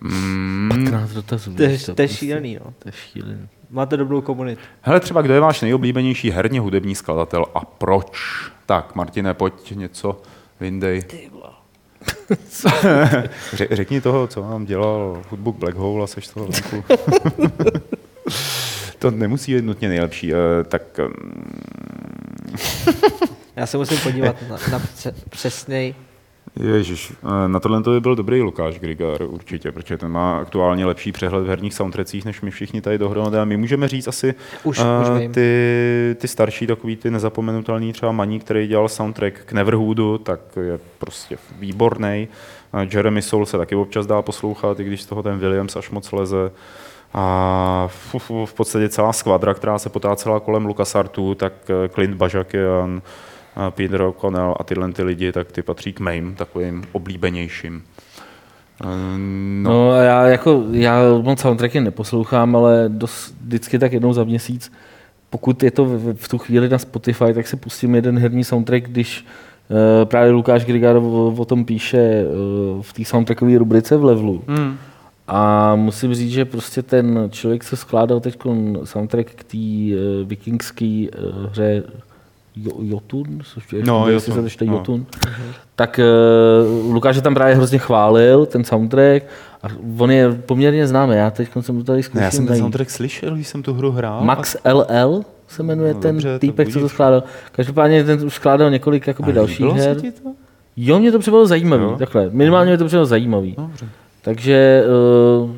Mm, 0.01 0.69
15 0.85 1.11
dotazů. 1.11 1.55
To 1.55 1.63
je, 1.63 1.69
víš 1.69 1.85
to 1.85 1.91
je 1.91 1.95
prostě. 1.95 2.17
šílený, 2.17 2.59
no. 2.65 2.73
To 2.79 2.89
je 2.89 2.93
šílený. 2.93 3.49
Máte 3.71 3.97
dobrou 3.97 4.21
komunitu. 4.21 4.61
Hele, 4.83 5.01
třeba 5.01 5.23
kdo 5.23 5.35
je 5.35 5.41
váš 5.41 5.61
nejoblíbenější 5.61 6.31
herně 6.31 6.61
hudební 6.61 6.95
skladatel 6.95 7.47
a 7.55 7.65
proč? 7.65 8.21
Tak, 8.67 8.95
Martine, 8.95 9.35
pojď 9.35 9.71
něco 9.71 10.21
vyndej. 10.61 11.03
Ře- 13.53 13.69
řekni 13.71 14.01
toho, 14.01 14.27
co 14.27 14.43
vám 14.43 14.65
dělal 14.65 15.23
hudbu 15.31 15.53
Black 15.53 15.77
Hole 15.77 16.05
a 16.05 16.07
seš 16.07 16.29
toho 16.29 16.47
venku. 16.47 16.85
to 18.99 19.11
nemusí 19.11 19.55
být 19.55 19.65
nutně 19.65 19.89
nejlepší. 19.89 20.33
eh, 20.35 20.37
Tak 20.69 20.83
mm, 20.99 21.61
Já 23.57 23.67
se 23.67 23.79
musím 23.79 23.99
podívat 23.99 24.37
na, 24.51 24.57
na 24.73 24.79
pře- 24.79 25.15
přesnej. 25.31 25.95
Ježiš, 26.75 27.13
eh, 27.45 27.49
na 27.49 27.61
tohle 27.61 27.83
to 27.83 27.91
by 27.91 28.01
byl 28.01 28.17
dobrý 28.17 28.43
Lukáš 28.43 28.79
Grigar 28.79 29.23
určitě, 29.23 29.73
protože 29.73 29.97
ten 29.99 30.11
má 30.11 30.39
aktuálně 30.39 30.87
lepší 30.87 31.13
přehled 31.13 31.41
v 31.45 31.49
herních 31.49 31.75
soundtrackích, 31.75 32.25
než 32.25 32.41
my 32.41 32.51
všichni 32.51 32.81
tady 32.81 32.99
dohromady. 32.99 33.39
A 33.39 33.45
my 33.45 33.57
můžeme 33.57 33.89
říct 33.89 34.09
asi 34.09 34.35
Už- 34.65 34.79
eh, 34.79 35.11
už 35.15 35.21
vím. 35.21 35.33
ty, 35.33 36.17
ty 36.21 36.29
starší, 36.29 36.67
takový 36.67 36.97
ty 36.97 37.11
nezapomenutelný, 37.11 37.93
třeba 37.93 38.13
Maní, 38.13 38.41
který 38.41 38.67
dělal 38.67 38.89
soundtrack 38.89 39.35
k 39.45 39.53
Neverhoodu, 39.53 40.19
tak 40.19 40.41
je 40.61 40.79
prostě 40.99 41.39
výborný. 41.59 42.29
Jeremy 42.93 43.23
Soul 43.23 43.47
se 43.47 43.57
taky 43.59 43.75
občas 43.75 44.07
dá 44.07 44.23
poslouchat, 44.23 44.81
i 44.81 44.85
když 44.85 45.03
z 45.03 45.07
toho 45.07 45.23
ten 45.23 45.39
Williams 45.39 45.77
až 45.77 45.91
moc 45.91 46.13
leze. 46.13 46.51
A 47.15 47.89
v, 47.91 48.15
v, 48.15 48.31
v 48.47 48.55
podstatě 48.55 48.89
celá 48.89 49.13
skvadra, 49.13 49.55
která 49.55 49.79
se 49.79 49.89
potácela 49.89 50.41
kolem 50.41 50.67
LucasArtu, 50.67 51.35
tak 51.35 51.53
eh, 51.69 51.89
Clint 51.89 52.15
Bajakian, 52.17 53.03
a 53.57 53.71
Peter 53.71 54.03
O'Connell 54.03 54.55
a 54.61 54.65
tyhle 54.65 54.93
ty 54.93 55.03
lidi, 55.03 55.33
tak 55.33 55.53
ty 55.53 55.63
patří 55.63 55.93
k 55.93 56.01
mým 56.01 56.35
takovým 56.35 56.85
oblíbenějším. 56.93 57.83
Eh, 58.85 58.87
No. 59.63 59.71
no 59.71 59.91
a 59.91 59.97
já 59.97 60.27
jako, 60.27 60.65
já 60.71 60.99
moc 61.23 61.41
soundtracky 61.41 61.81
neposlouchám, 61.81 62.57
ale 62.57 62.85
dost, 62.89 63.35
vždycky 63.45 63.79
tak 63.79 63.93
jednou 63.93 64.13
za 64.13 64.25
měsíc, 64.25 64.73
pokud 65.31 65.63
je 65.63 65.71
to 65.71 65.85
v, 65.85 66.15
v 66.15 66.29
tu 66.29 66.39
chvíli 66.39 66.69
na 66.69 66.79
Spotify, 66.79 67.35
tak 67.35 67.47
si 67.47 67.57
pustím 67.57 67.95
jeden 67.95 68.19
herní 68.19 68.45
soundtrack, 68.45 68.85
když 68.89 69.27
uh, 69.69 70.05
právě 70.05 70.33
Lukáš 70.33 70.65
Grigar 70.65 70.97
o, 70.97 71.35
o 71.37 71.45
tom 71.45 71.65
píše 71.65 72.25
uh, 72.77 72.83
v 72.83 72.93
té 72.93 73.05
soundtrackové 73.05 73.59
rubrice 73.59 73.97
v 73.97 74.05
levelu. 74.05 74.45
Hmm. 74.49 74.77
A 75.29 75.75
musím 75.77 76.15
říct, 76.15 76.31
že 76.33 76.45
prostě 76.45 76.83
ten 76.83 77.29
člověk, 77.31 77.65
co 77.65 77.77
skládal 77.77 78.21
teď 78.21 78.39
soundtrack 78.85 79.31
k 79.35 79.45
té 79.45 79.57
uh, 79.59 80.29
vikingské 80.29 81.07
uh, 81.19 81.47
hře 81.51 81.83
Jo- 82.57 82.77
Jotun, 82.83 83.41
což 83.45 83.73
je, 83.73 83.85
No, 83.85 84.01
no, 84.01 84.09
jestli 84.11 84.31
Jotun, 84.31 84.35
se 84.35 84.43
to 84.43 84.51
čte 84.51 84.65
no. 84.65 84.73
Jotun, 84.73 85.07
tak 85.77 86.01
uh, 86.89 86.93
Lukáš 86.95 87.17
je 87.17 87.23
tam 87.23 87.35
právě 87.35 87.55
hrozně 87.55 87.79
chválil, 87.79 88.47
ten 88.47 88.65
soundtrack, 88.65 89.23
a 89.63 89.67
on 89.99 90.11
je 90.11 90.33
poměrně 90.33 90.87
známý, 90.87 91.15
já 91.17 91.31
teď 91.31 91.49
jsem 91.61 91.79
to 91.79 91.85
tady 91.85 92.03
zkusím 92.03 92.19
Ne, 92.21 92.25
já 92.25 92.31
jsem 92.31 92.45
ten 92.45 92.49
najít. 92.51 92.61
soundtrack 92.63 92.91
slyšel, 92.91 93.35
když 93.35 93.49
jsem 93.49 93.63
tu 93.63 93.75
hru 93.75 93.91
hrál. 93.93 94.25
Max 94.25 94.57
LL 94.73 95.23
se 95.49 95.63
jmenuje 95.63 95.95
No, 95.95 96.01
ten 96.01 96.15
dobře, 96.15 96.33
to 96.33 96.39
týpek, 96.39 96.69
co 96.73 96.81
to 96.81 96.89
skládal. 96.89 97.23
Každopádně 97.53 98.05
ten 98.05 98.27
už 98.27 98.35
skládal 98.35 98.71
několik 98.71 99.07
jakoby, 99.07 99.33
A 99.33 99.35
dalších 99.35 99.67
her. 99.67 100.01
ti 100.01 100.11
to? 100.13 100.33
Jo, 100.77 100.99
mě 100.99 101.13
to 101.13 101.19
připadalo 101.19 101.47
zajímavý, 101.47 101.83
Jo. 101.83 101.97
takhle. 101.99 102.31
Minimálně 102.33 102.71
mě 102.71 102.79
to 102.79 102.85
připadalo 102.85 103.07
zajímavý. 103.07 103.55
Dobře. 103.59 103.87
Takže 104.23 104.83
uh, 105.43 105.51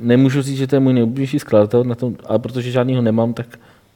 nemůžu 0.00 0.42
říct, 0.42 0.58
že 0.58 0.66
to 0.66 0.76
je 0.76 0.80
můj 0.80 0.92
nejoblíbenější 0.92 1.38
skladatel, 1.38 1.84
na 1.84 1.94
tom, 1.94 2.16
ale 2.26 2.38
protože 2.38 2.70
žádnýho 2.70 3.02
nemám, 3.02 3.34
tak 3.34 3.46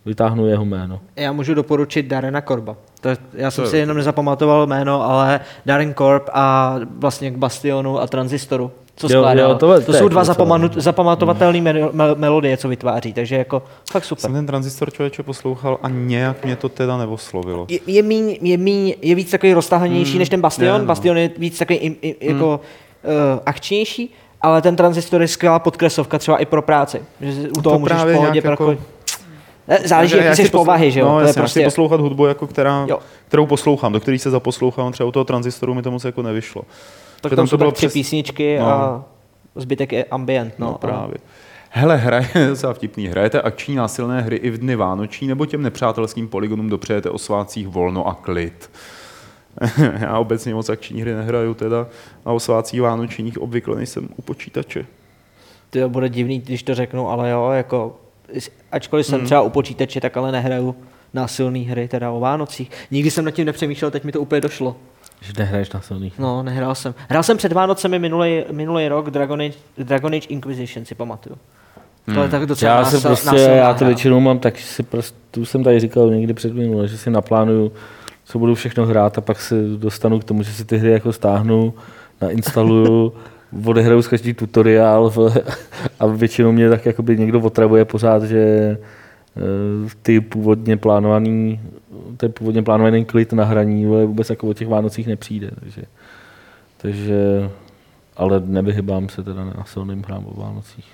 vytáhnu 0.06 0.46
jeho 0.46 0.64
jméno. 0.64 1.00
Já 1.16 1.32
můžu 1.32 1.54
doporučit 1.54 2.06
Darena 2.06 2.40
Korba. 2.40 2.76
To, 3.00 3.08
já 3.34 3.50
jsem 3.50 3.62
To 3.62 3.66
je 3.66 3.70
si 3.70 3.76
jenom 3.78 3.96
nezapamatoval 3.96 4.66
jméno, 4.66 5.02
ale 5.10 5.40
Darren 5.66 5.92
Korb 5.94 6.28
a 6.32 6.74
vlastně 6.98 7.30
k 7.30 7.36
Bastionu 7.36 7.98
a 8.00 8.06
Transistoru. 8.06 8.70
Co 8.96 9.06
Jo, 9.12 9.20
skládal. 9.20 9.50
jo, 9.50 9.54
to 9.58 9.66
to, 9.66 9.74
je- 9.74 9.80
to 9.80 9.92
jsou 9.92 10.08
dva 10.08 10.22
docela- 10.22 10.34
zapamanu- 10.34 10.70
zapamatovatelné 10.80 11.60
me- 11.60 11.72
me- 11.92 12.14
melodie, 12.16 12.56
co 12.56 12.68
vytváří, 12.68 13.12
takže 13.12 13.36
jako 13.36 13.62
fakt 13.92 14.04
super. 14.04 14.22
Jsem 14.22 14.32
ten 14.32 14.46
transistor 14.46 14.92
člověče 14.92 15.22
poslouchal 15.22 15.78
a 15.82 15.88
nějak 15.88 16.44
mě 16.44 16.56
to 16.56 16.68
teda 16.68 16.96
neoslovilo. 16.96 17.66
Je, 17.68 17.78
je, 17.86 18.02
míň, 18.02 18.38
je, 18.42 18.56
míň, 18.56 18.94
je 19.02 19.14
víc 19.14 19.30
takový 19.30 19.52
roztahanější 19.52 20.10
Hmm, 20.12 20.18
než 20.18 20.28
ten 20.28 20.40
Bastion. 20.40 20.72
je, 20.74 20.78
no. 20.78 20.84
Bastion 20.84 21.16
je 21.16 21.30
víc 21.38 21.58
takový 21.58 21.78
im, 21.78 21.96
im, 22.02 22.14
jako 22.20 22.54
uh, 22.54 22.60
akčnější, 23.46 24.14
ale 24.40 24.62
ten 24.62 24.76
transistor 24.76 25.22
je 25.22 25.28
skvělá 25.28 25.58
podkresovka 25.58 26.18
třeba 26.18 26.36
i 26.38 26.46
pro 26.46 26.62
práci. 26.62 27.02
Že 27.20 27.48
u 27.58 27.62
toho 27.62 27.74
to 27.74 27.78
můžeš 27.78 27.94
právě 27.96 28.14
v 28.14 28.16
pohodě 28.18 28.42
jako... 28.44 28.76
Ne, 29.68 29.78
Záleží, 29.84 30.16
jaký 30.16 30.28
chci 30.32 30.44
jsi 30.44 30.50
povahy, 30.50 30.90
že 30.90 31.00
jo? 31.00 31.08
No, 31.08 31.20
to 31.20 31.26
je 31.26 31.32
prostě... 31.32 31.64
poslouchat 31.64 32.00
hudbu, 32.00 32.26
jako 32.26 32.46
která, 32.46 32.84
Jo. 32.88 32.98
kterou 33.28 33.46
poslouchám, 33.46 33.92
do 33.92 34.00
který 34.00 34.18
se 34.18 34.30
zaposlouchám, 34.30 34.92
třeba 34.92 35.06
u 35.08 35.12
toho 35.12 35.24
transistoru 35.24 35.74
mi 35.74 35.82
to 35.82 35.90
moc 35.90 36.04
jako 36.04 36.22
nevyšlo. 36.22 36.62
Tak 37.20 37.32
Že 37.32 37.36
tam 37.36 37.46
jsou 37.46 37.56
bylo 37.56 37.72
přes- 37.72 37.92
písničky 37.92 38.58
No. 38.60 38.66
a 38.66 39.04
zbytek 39.54 39.92
je 39.92 40.04
ambient. 40.04 40.54
No, 40.58 40.66
No, 40.66 40.74
a- 40.74 40.78
právě. 40.78 41.14
Hele, 41.70 41.96
hraje, 41.96 42.28
docela 42.48 42.72
vtipný, 42.74 43.06
hrajete 43.08 43.40
akční 43.42 43.74
násilné 43.74 44.20
hry 44.20 44.36
i 44.36 44.50
v 44.50 44.58
dny 44.58 44.76
vánoční, 44.76 45.28
nebo 45.28 45.46
těm 45.46 45.62
nepřátelským 45.62 46.28
poligonům 46.28 46.68
dopřejete 46.68 47.10
o 47.10 47.18
svátcích 47.18 47.68
volno 47.68 48.08
a 48.08 48.14
klid? 48.14 48.70
Já 50.00 50.18
obecně 50.18 50.54
moc 50.54 50.68
akční 50.68 51.00
hry 51.00 51.14
nehraju 51.14 51.54
teda 51.54 51.86
a 52.24 52.32
o 52.32 52.40
svátcích 52.40 52.82
vánočních 52.82 53.38
obvykle 53.38 53.76
nejsem 53.76 54.08
u 54.16 54.22
počítače. 54.22 54.86
To 55.70 55.88
bude 55.88 56.08
divný, 56.08 56.40
když 56.40 56.62
to 56.62 56.74
řeknu, 56.74 57.08
ale 57.10 57.30
jo, 57.30 57.50
jako, 57.50 58.00
ačkoliv 58.72 59.06
jsem 59.06 59.24
třeba 59.24 59.42
u 59.42 59.50
počítače, 59.50 60.00
tak 60.00 60.16
ale 60.16 60.32
nehraju 60.32 60.74
násilné 61.14 61.58
hry, 61.58 61.88
teda 61.88 62.10
o 62.10 62.20
Vánocích. 62.20 62.70
Nikdy 62.90 63.10
jsem 63.10 63.24
nad 63.24 63.30
tím 63.30 63.46
nepřemýšlel, 63.46 63.90
teď 63.90 64.04
mi 64.04 64.12
to 64.12 64.20
úplně 64.20 64.40
došlo. 64.40 64.76
Že 65.20 65.32
nehraješ 65.38 65.72
na 65.72 65.80
silných. 65.80 66.18
No, 66.18 66.42
nehrál 66.42 66.74
jsem. 66.74 66.94
Hrál 67.08 67.22
jsem 67.22 67.36
před 67.36 67.52
Vánocemi 67.52 67.98
minulý, 67.98 68.44
minulý 68.52 68.88
rok 68.88 69.10
Dragon 69.10 69.40
Age, 69.40 69.58
Dragon 69.78 70.14
Age 70.14 70.28
Inquisition, 70.28 70.84
si 70.84 70.94
pamatuju. 70.94 71.36
To 72.14 72.22
je 72.22 72.28
tak 72.28 72.46
docela 72.46 72.72
Já 72.74 72.84
jsem 72.84 72.94
násil, 72.96 73.08
prostě, 73.10 73.26
násilná 73.26 73.54
já 73.54 73.72
to 73.72 73.78
hra. 73.78 73.86
většinou 73.86 74.20
mám 74.20 74.38
tak, 74.38 74.58
si 74.58 74.82
prostě, 74.82 75.16
tu 75.30 75.44
jsem 75.44 75.64
tady 75.64 75.80
říkal 75.80 76.10
někdy 76.10 76.34
před 76.34 76.54
minule, 76.54 76.88
že 76.88 76.98
si 76.98 77.10
naplánuju, 77.10 77.72
co 78.28 78.38
budu 78.38 78.54
všechno 78.54 78.86
hrát 78.86 79.18
a 79.18 79.20
pak 79.20 79.40
se 79.40 79.54
dostanu 79.76 80.20
k 80.20 80.24
tomu, 80.24 80.42
že 80.42 80.52
si 80.52 80.64
ty 80.64 80.78
hry 80.78 80.90
jako 80.90 81.12
stáhnu, 81.12 81.74
nainstaluju, 82.20 83.12
odehraju 83.64 84.02
z 84.02 84.08
každý 84.08 84.34
tutoriál 84.34 85.12
a 86.00 86.06
většinou 86.06 86.52
mě 86.52 86.68
tak 86.68 86.86
jakoby 86.86 87.18
někdo 87.18 87.40
otravuje 87.40 87.84
pořád, 87.84 88.22
že 88.22 88.38
eh, 88.38 89.40
ty 90.02 90.20
původně 90.20 90.76
plánovaný, 90.76 91.60
ten 92.16 92.32
původně 92.32 92.62
plánovaný 92.62 93.04
klid 93.04 93.32
na 93.32 93.44
hraní 93.44 93.86
vůbec 93.86 94.30
jako 94.30 94.48
o 94.48 94.54
těch 94.54 94.68
Vánocích 94.68 95.06
nepřijde. 95.06 95.50
Takže, 95.60 95.82
takže 96.76 97.50
ale 98.16 98.42
nevyhybám 98.44 99.08
se 99.08 99.22
teda 99.22 99.44
na 99.44 99.64
silným 99.64 100.02
hrám 100.02 100.26
o 100.26 100.40
Vánocích. 100.40 100.86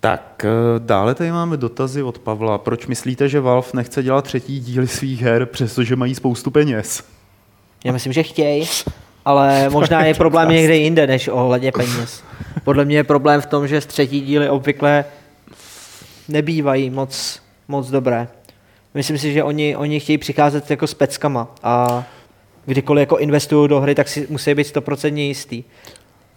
Tak, 0.00 0.44
eh, 0.44 0.78
dále 0.78 1.14
tady 1.14 1.32
máme 1.32 1.56
dotazy 1.56 2.02
od 2.02 2.18
Pavla. 2.18 2.58
Proč 2.58 2.86
myslíte, 2.86 3.28
že 3.28 3.40
Valve 3.40 3.68
nechce 3.74 4.02
dělat 4.02 4.24
třetí 4.24 4.60
díly 4.60 4.88
svých 4.88 5.22
her, 5.22 5.46
přestože 5.46 5.96
mají 5.96 6.14
spoustu 6.14 6.50
peněz? 6.50 7.04
Já 7.84 7.92
myslím, 7.92 8.12
že 8.12 8.22
chtějí, 8.22 8.68
ale 9.24 9.68
možná 9.68 10.04
je 10.04 10.14
problém 10.14 10.48
někde 10.48 10.76
jinde, 10.76 11.06
než 11.06 11.28
ohledně 11.28 11.72
peněz. 11.72 12.22
Podle 12.64 12.84
mě 12.84 12.96
je 12.96 13.04
problém 13.04 13.40
v 13.40 13.46
tom, 13.46 13.68
že 13.68 13.80
třetí 13.80 14.20
díly 14.20 14.48
obvykle 14.48 15.04
nebývají 16.28 16.90
moc, 16.90 17.42
moc 17.68 17.90
dobré. 17.90 18.28
Myslím 18.94 19.18
si, 19.18 19.32
že 19.32 19.42
oni, 19.42 19.76
oni 19.76 20.00
chtějí 20.00 20.18
přicházet 20.18 20.70
jako 20.70 20.86
s 20.86 20.94
peckama 20.94 21.48
a 21.62 22.04
kdykoliv 22.66 23.00
jako 23.00 23.16
investují 23.16 23.68
do 23.68 23.80
hry, 23.80 23.94
tak 23.94 24.08
si 24.08 24.26
musí 24.30 24.54
být 24.54 24.66
stoprocentně 24.66 25.26
jistý. 25.26 25.64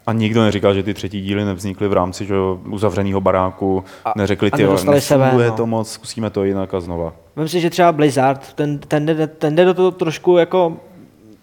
A 0.08 0.14
nikdo 0.14 0.42
neříká, 0.42 0.74
že 0.74 0.84
ty 0.84 0.94
třetí 0.94 1.22
díly 1.22 1.46
nevznikly 1.46 1.88
v 1.88 1.94
rámci 1.94 2.26
že, 2.26 2.34
uzavřeného 2.70 3.22
baráku. 3.22 3.84
A- 4.06 4.14
Neřekli, 4.16 4.52
ty, 4.52 4.68
nefunguje 4.92 5.48
no. 5.48 5.56
to 5.56 5.66
moc, 5.66 5.92
zkusíme 5.92 6.30
to 6.30 6.44
jinak 6.44 6.74
a 6.74 6.80
znova. 6.80 7.14
Myslím 7.36 7.60
si, 7.60 7.62
že 7.62 7.70
třeba 7.70 7.92
Blizzard, 7.92 8.54
ten, 8.54 8.80
ten, 8.80 9.06
jde- 9.06 9.28
ten 9.28 9.56
jde 9.56 9.66
do 9.66 9.74
toho 9.74 9.92
trošku 9.92 10.38
jako 10.38 10.78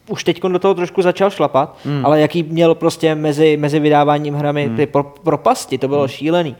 už 0.08 0.24
teď 0.24 0.42
do 0.42 0.58
toho 0.58 0.74
trošku 0.74 1.02
začal 1.02 1.30
šlapat, 1.30 1.76
hmm. 1.84 2.06
ale 2.06 2.20
jaký 2.20 2.42
měl 2.42 2.74
prostě 2.74 3.14
mezi, 3.14 3.56
mezi 3.56 3.80
vydáváním 3.80 4.34
hrami 4.34 4.66
hmm. 4.66 4.76
ty 4.76 4.86
pro, 4.86 5.02
propasti, 5.02 5.78
to 5.78 5.88
bylo 5.88 6.00
hmm. 6.00 6.08
šílený. 6.08 6.56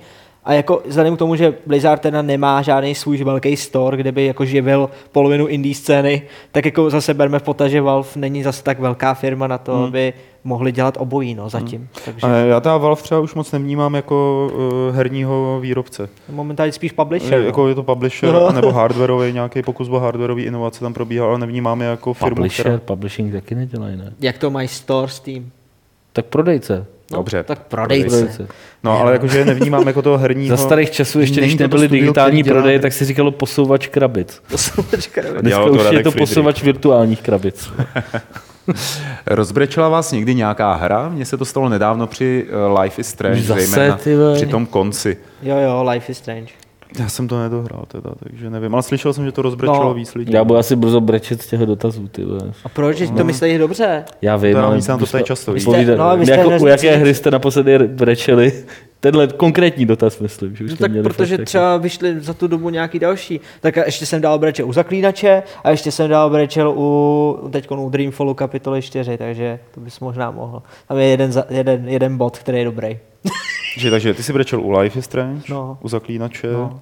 A 0.49 0.53
jako 0.53 0.83
vzhledem 0.87 1.17
k 1.17 1.19
tomu, 1.19 1.37
že 1.37 1.55
Blizzard 1.67 2.03
teda 2.03 2.23
nemá 2.23 2.63
žádný 2.63 2.95
svůj 2.95 3.25
velký 3.25 3.57
store, 3.57 3.97
kde 3.97 4.13
by 4.13 4.25
jako 4.27 4.45
živil 4.45 4.91
polovinu 5.13 5.47
indie 5.47 5.75
scény, 5.75 6.23
tak 6.53 6.65
jako 6.65 6.91
zase 6.91 7.15
berme 7.15 7.39
v 7.39 7.43
potaz, 7.43 7.71
že 7.71 7.81
Valve 7.81 8.09
není 8.17 8.43
zase 8.43 8.63
tak 8.63 8.81
velká 8.81 9.15
firma 9.15 9.47
na 9.47 9.59
to, 9.59 9.77
hmm. 9.77 9.85
aby 9.85 10.13
mohli 10.45 10.73
dělat 10.73 10.97
obojí, 11.01 11.35
no, 11.35 11.49
zatím. 11.49 11.79
Hmm. 11.79 11.89
Takže 12.05 12.27
A 12.27 12.31
já 12.31 12.61
ta 12.61 12.77
Valve 12.77 13.03
třeba 13.03 13.21
už 13.21 13.35
moc 13.35 13.53
nevnímám 13.53 13.95
jako 13.95 14.49
uh, 14.55 14.97
herního 14.97 15.59
výrobce. 15.61 16.09
momentálně 16.31 16.73
spíš 16.73 16.93
publisher. 16.93 17.33
Je, 17.35 17.41
no. 17.41 17.47
jako 17.47 17.69
je 17.69 17.75
to 17.75 17.83
publisher 17.83 18.33
No. 18.33 18.53
nebo 18.53 18.73
hardwareový, 18.73 19.33
nějaký 19.33 19.63
pokus 19.63 19.89
o 19.89 19.99
hardwareový 19.99 20.43
inovace 20.43 20.81
tam 20.81 20.95
probíhá, 20.95 21.27
ale 21.27 21.39
nevnímám 21.39 21.81
je 21.81 21.87
jako 21.87 22.15
firmu, 22.15 22.35
Publisher, 22.35 22.65
která... 22.67 22.79
publishing 22.79 23.33
taky 23.33 23.55
nedělají, 23.55 23.97
ne? 23.97 24.13
Jak 24.21 24.39
to 24.39 24.51
mají 24.51 24.69
store 24.69 25.09
Steam? 25.09 25.51
Tak 26.13 26.25
prodejce. 26.27 26.87
No, 27.13 27.17
Dobře. 27.17 27.43
Tak 27.43 27.59
prodejce. 27.59 28.49
No, 28.85 29.01
ale 29.01 29.13
jakože 29.13 29.45
nevnímám 29.45 29.87
jako 29.87 30.03
toho 30.03 30.19
herního... 30.19 30.57
Za 30.57 30.63
starých 30.63 30.91
časů, 30.91 31.21
ještě 31.21 31.41
Není 31.41 31.49
když 31.55 31.59
to 31.59 31.63
nebyly 31.65 31.89
digitální 31.89 32.45
prodeje, 32.45 32.79
tak 32.79 32.93
se 32.93 33.05
říkalo 33.05 33.31
posouvač 33.31 33.87
krabic. 33.87 34.43
Jsou 34.57 34.83
počkej, 34.83 35.25
Dneska 35.41 35.65
už 35.65 35.79
je 35.79 35.83
to 35.83 35.89
Friedrich. 35.89 36.17
posouvač 36.17 36.63
virtuálních 36.63 37.23
krabic. 37.23 37.71
Rozbrečela 39.27 39.89
vás 39.89 40.13
někdy 40.13 40.35
nějaká 40.35 40.75
hra? 40.75 41.09
Mně 41.09 41.25
se 41.25 41.37
to 41.37 41.45
stalo 41.45 41.69
nedávno 41.69 42.07
při 42.07 42.47
uh, 42.71 42.81
Life 42.81 43.01
is 43.01 43.09
Strange, 43.09 43.43
zase, 43.43 43.67
zejména 43.67 43.99
při 44.35 44.47
tom 44.47 44.67
konci. 44.67 45.17
Jo, 45.43 45.57
jo, 45.57 45.85
Life 45.91 46.13
is 46.13 46.19
Strange. 46.19 46.53
Já 47.01 47.09
jsem 47.09 47.29
to 47.29 47.39
nedohrál 47.41 47.85
teda, 47.89 48.11
takže 48.23 48.51
nevím. 48.51 48.75
Ale 48.75 48.83
slyšel 48.83 49.13
jsem, 49.13 49.25
že 49.25 49.33
to 49.33 49.43
rozbrečelo 49.43 49.85
No. 49.85 49.95
víc 49.95 50.15
lidí. 50.15 50.33
Já 50.33 50.45
budu 50.45 50.59
asi 50.59 50.77
brzo 50.77 51.01
brečet 51.01 51.43
z 51.43 51.47
těch 51.47 51.61
dotazů, 51.61 52.09
ty 52.09 52.25
vole. 52.25 52.41
A 52.65 52.69
proč? 52.69 52.97
Že 52.97 53.09
to 53.09 53.25
myslíš 53.25 53.59
dobře? 53.59 54.05
Já 54.23 54.37
vím, 54.37 54.53
To 54.53 54.59
ale 54.59 54.69
oni 54.73 54.83
se 54.83 54.91
nám 54.93 54.99
to 54.99 55.07
ptají 55.07 55.25
často, 55.25 55.53
Vy 55.53 55.61
jste- 55.61 55.97
no, 55.97 56.17
vy 56.17 56.27
jste 56.27 56.37
jako, 56.37 56.51
u 56.65 56.67
jaké 56.67 56.97
hry 56.97 57.15
jste 57.15 57.31
naposledy 57.31 57.79
brečeli? 57.79 58.53
Tenhle 59.01 59.27
konkrétní 59.27 59.87
dotaz, 59.87 60.19
myslím, 60.19 60.57
že 60.57 60.65
už 60.65 60.71
No 60.71 60.77
tak 60.77 60.91
měli 60.91 61.05
protože 61.05 61.37
fakt 61.37 61.45
třeba 61.47 61.77
vyšly 61.77 62.21
za 62.21 62.35
tu 62.35 62.47
dobu 62.47 62.71
nějaký 62.71 62.99
další. 62.99 63.41
Tak 63.61 63.79
a 63.79 63.85
ještě 63.87 64.07
jsem 64.07 64.21
dal 64.21 64.39
brečel 64.39 64.69
u 64.69 64.73
Zaklínače 64.73 65.43
a 65.65 65.71
ještě 65.71 65.93
jsem 65.93 66.11
dal 66.11 66.31
brečel 66.31 66.75
u, 66.77 67.49
teď 67.53 67.71
u 67.71 67.89
Dreamfallu 67.91 68.35
kapitoly 68.35 68.83
4, 68.83 69.19
takže 69.19 69.59
to 69.75 69.81
bys 69.81 70.01
možná 70.01 70.31
mohl. 70.31 70.63
Tam 70.89 70.99
je 70.99 71.05
jeden, 71.07 71.31
jeden, 71.51 71.89
jeden 71.89 72.17
bod, 72.19 72.39
který 72.39 72.59
je 72.59 72.65
dobrý. 72.65 72.99
Že, 73.77 73.91
takže 73.91 74.15
ty 74.15 74.23
jsi 74.23 74.33
brečel 74.33 74.61
u 74.61 74.71
Life 74.79 74.99
is 74.99 75.05
Strange, 75.05 75.41
No. 75.49 75.79
u 75.83 75.89
Zaklínače 75.89 76.53
No. 76.53 76.81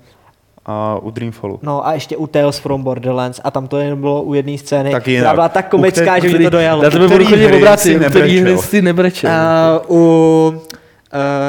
a 0.66 0.98
u 1.02 1.10
Dreamfallu. 1.10 1.58
No 1.62 1.86
a 1.86 1.92
ještě 1.92 2.16
u 2.16 2.26
Tales 2.26 2.58
from 2.58 2.82
Borderlands 2.82 3.40
a 3.44 3.50
tam 3.50 3.68
to 3.68 3.78
jen 3.78 4.00
bylo 4.00 4.22
u 4.22 4.34
jedné 4.34 4.58
scény, 4.58 4.90
Tak 4.90 5.02
která 5.02 5.34
byla 5.34 5.48
tak 5.48 5.68
komická, 5.68 6.16
které- 6.16 6.28
že 6.32 6.38
mi 6.38 6.44
to 6.44 6.50
dojalo. 6.50 6.82
Na 6.82 6.90
tebe 6.90 7.04
budu 7.04 7.08
který 7.14 7.24
chodit 7.24 7.46
hry 7.46 7.56
obrátit, 7.56 7.96
u 7.96 7.98
který 8.10 8.30
hry 8.30 8.40
nebrečel? 8.40 8.62
jsi 8.62 8.82
nebrečel. 8.82 9.30
Uh, 9.88 9.96
u, 9.96 10.48
uh, 10.48 10.60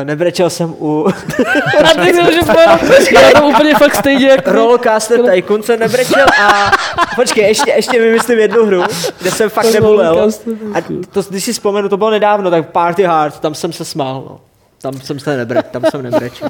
nebrečel 0.04 0.50
jsem 0.50 0.76
u 0.80 1.08
Já 1.84 1.88
jsem, 1.94 2.32
že 2.34 2.40
to- 2.46 2.60
já 2.60 3.32
to 3.40 3.48
úplně 3.48 3.76
fakt 3.76 3.96
stejně 3.96 4.28
jako... 4.28 4.52
Rollercoaster 4.52 5.22
Tycoon 5.32 5.64
jsem 5.64 5.80
nebrečel 5.80 6.26
a 6.44 6.72
počkej, 7.16 7.44
ještě, 7.48 7.72
ještě 7.72 8.00
vymyslím 8.02 8.40
jednu 8.40 8.66
hru, 8.66 8.84
kde 9.22 9.32
jsem 9.32 9.50
fakt 9.50 9.74
nebulel. 9.74 10.10
Rollercoaster 10.14 10.54
A 10.74 10.82
to, 11.12 11.22
když 11.30 11.44
si 11.44 11.54
vzpomenu, 11.54 11.90
to 11.90 11.98
bylo 11.98 12.10
nedávno, 12.10 12.50
tak 12.52 12.70
Party 12.72 13.04
Hard, 13.04 13.40
tam 13.40 13.54
jsem 13.56 13.74
se 13.74 13.86
smál, 13.86 14.24
no. 14.30 14.40
Tam 14.82 14.93
jsem 15.01 15.19
se 15.19 15.38
nebreč, 15.38 15.65
tam 15.71 15.84
jsem 15.91 16.01
nebrečel. 16.01 16.47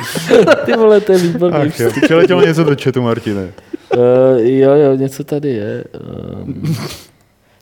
Ty 0.64 0.72
vole, 0.72 1.00
to 1.00 1.12
je 1.12 1.18
výborný. 1.18 1.58
Ach 1.58 1.80
jo, 1.80 1.90
ty 1.94 2.00
přiletělo 2.00 2.42
něco 2.42 2.64
do 2.64 2.76
chatu, 2.82 3.02
Martine. 3.02 3.52
Uh, 3.96 4.00
jo, 4.40 4.74
jo, 4.74 4.94
něco 4.96 5.24
tady 5.24 5.48
je. 5.48 5.84
Um, 6.42 6.76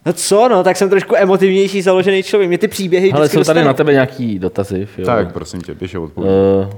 No 0.06 0.12
co, 0.12 0.48
no, 0.48 0.64
tak 0.64 0.76
jsem 0.76 0.90
trošku 0.90 1.16
emotivnější 1.16 1.82
založený 1.82 2.22
člověk. 2.22 2.48
Mě 2.48 2.58
ty 2.58 2.68
příběhy 2.68 3.12
ale 3.12 3.28
jsou 3.28 3.32
tady 3.32 3.40
dostanou. 3.40 3.66
na 3.66 3.72
tebe 3.74 3.92
nějaký 3.92 4.38
dotazy. 4.38 4.88
Jo. 4.98 5.06
Tak, 5.06 5.32
prosím 5.32 5.60
tě, 5.60 5.74
běž 5.74 5.94
odpověď. 5.94 6.32
Uh, 6.32 6.72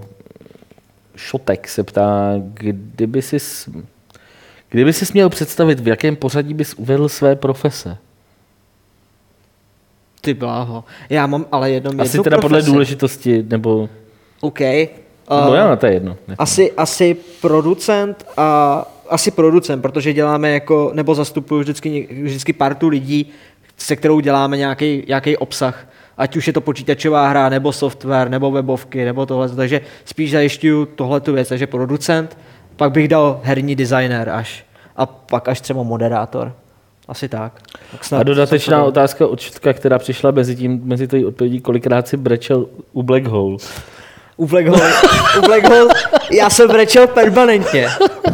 Šotek 1.17 1.69
se 1.69 1.83
ptá, 1.83 2.33
kdyby 2.37 3.23
jsi, 3.23 3.37
kdyby 4.69 4.93
jsi 4.93 5.05
měl 5.15 5.29
představit, 5.29 5.81
v 5.81 5.89
jakém 5.89 6.17
pořadí 6.17 6.55
bys 6.55 6.75
uvedl 6.75 7.09
své 7.09 7.37
profese? 7.37 7.97
Ty 10.27 10.35
bláho. 10.35 10.85
Já 11.11 11.27
mám 11.27 11.47
ale 11.53 11.71
jednom 11.71 12.01
Asi 12.01 12.11
jednu 12.11 12.25
teda 12.25 12.39
podle 12.39 12.59
profesi. 12.59 12.73
důležitosti, 12.73 13.45
nebo... 13.49 13.89
OK. 14.41 14.61
No 15.31 15.49
Uh, 15.49 15.55
já, 15.55 15.77
to 15.77 15.87
je 15.87 15.93
jedno. 15.93 16.17
Asi, 16.39 16.73
asi 16.73 17.17
producent 17.41 18.27
a 18.37 18.85
asi 19.09 19.31
producent, 19.31 19.83
protože 19.83 20.13
děláme 20.13 20.51
jako, 20.51 20.91
nebo 20.95 21.15
zastupuju 21.15 21.61
vždycky, 21.61 22.09
vždycky 22.23 22.53
partu 22.53 22.89
lidí, 22.89 23.31
se 23.77 23.97
kterou 23.97 24.21
děláme 24.21 24.57
nějaký, 24.57 25.05
nějaký 25.09 25.37
obsah. 25.37 25.89
Ať 26.19 26.37
už 26.37 26.47
je 26.47 26.53
to 26.53 26.61
počítačová 26.61 27.29
hra, 27.29 27.49
nebo 27.49 27.73
software, 27.73 28.31
nebo 28.31 28.51
webovky, 28.51 29.05
nebo 29.05 29.27
tohle. 29.27 29.49
Takže 29.49 29.81
spíš 30.05 30.31
zajišťuju 30.31 30.87
tohle 30.87 31.21
tu 31.21 31.33
věc. 31.33 31.49
Takže 31.49 31.67
producent, 31.67 32.39
pak 32.77 32.93
bych 32.93 33.09
dal 33.09 33.41
herní 33.43 33.77
designer 33.77 34.29
až. 34.29 34.67
A 34.97 35.07
pak 35.07 35.49
až 35.49 35.61
třeba 35.61 35.83
moderátor. 35.83 36.53
Asi 37.09 37.29
tak. 37.29 37.53
tak 37.93 38.05
snad 38.05 38.21
A 38.21 38.23
dodatečná 38.23 38.77
dal. 38.77 38.87
otázka 38.87 39.27
od 39.27 39.41
Šutka, 39.41 39.73
která 39.73 39.99
přišla 39.99 40.31
mezi 40.31 40.57
tím, 40.57 40.81
mezi 40.85 41.07
tvojí 41.09 41.25
odpovědí, 41.25 41.61
kolikrát 41.61 42.09
si 42.09 42.17
brečel 42.17 42.67
u 42.93 43.03
Black 43.03 43.25
Hole. 43.27 43.57
U 44.37 44.47
Black 44.47 44.67
Hole, 44.67 44.93
u 45.39 45.41
Black 45.47 45.65
Hole, 45.69 45.95
já 46.33 46.51
jsem 46.51 46.69
brečel 46.69 47.07
permanentně. 47.07 47.89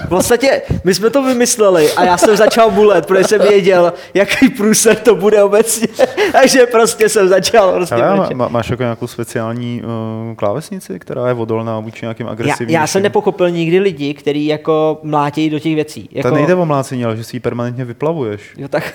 V 0.04 0.08
podstatě, 0.08 0.62
my 0.84 0.94
jsme 0.94 1.10
to 1.10 1.22
vymysleli 1.22 1.92
a 1.92 2.04
já 2.04 2.18
jsem 2.18 2.36
začal 2.36 2.70
bulet, 2.70 3.06
protože 3.06 3.24
jsem 3.24 3.40
věděl, 3.40 3.92
jaký 4.14 4.48
průser 4.48 4.96
to 4.96 5.14
bude 5.14 5.42
obecně. 5.42 5.88
Takže 6.32 6.66
prostě 6.66 7.08
jsem 7.08 7.28
začal 7.28 7.72
prostě 7.72 7.94
Ale 7.94 8.08
má, 8.08 8.16
brečet. 8.16 8.34
má, 8.34 8.48
máš 8.48 8.70
jako 8.70 8.82
nějakou 8.82 9.06
speciální 9.06 9.82
uh, 10.30 10.34
klávesnici, 10.34 10.98
která 10.98 11.28
je 11.28 11.34
odolná 11.34 11.80
vůči 11.80 12.04
nějakým 12.04 12.26
Já, 12.26 12.32
agresivním 12.32 12.74
já 12.74 12.86
jsem 12.86 13.02
nepochopil 13.02 13.50
nikdy 13.50 13.78
lidi, 13.78 14.14
kteří 14.14 14.46
jako 14.46 14.98
mlátějí 15.02 15.50
do 15.50 15.58
těch 15.58 15.74
věcí. 15.74 16.08
Jako, 16.12 16.28
To 16.28 16.34
nejde 16.34 16.54
o 16.54 16.66
mlácení, 16.66 17.04
ale 17.04 17.16
že 17.16 17.24
si 17.24 17.36
ji 17.36 17.40
permanentně 17.40 17.84
vyplavuješ. 17.84 18.40
Jo, 18.56 18.68
tak 18.68 18.94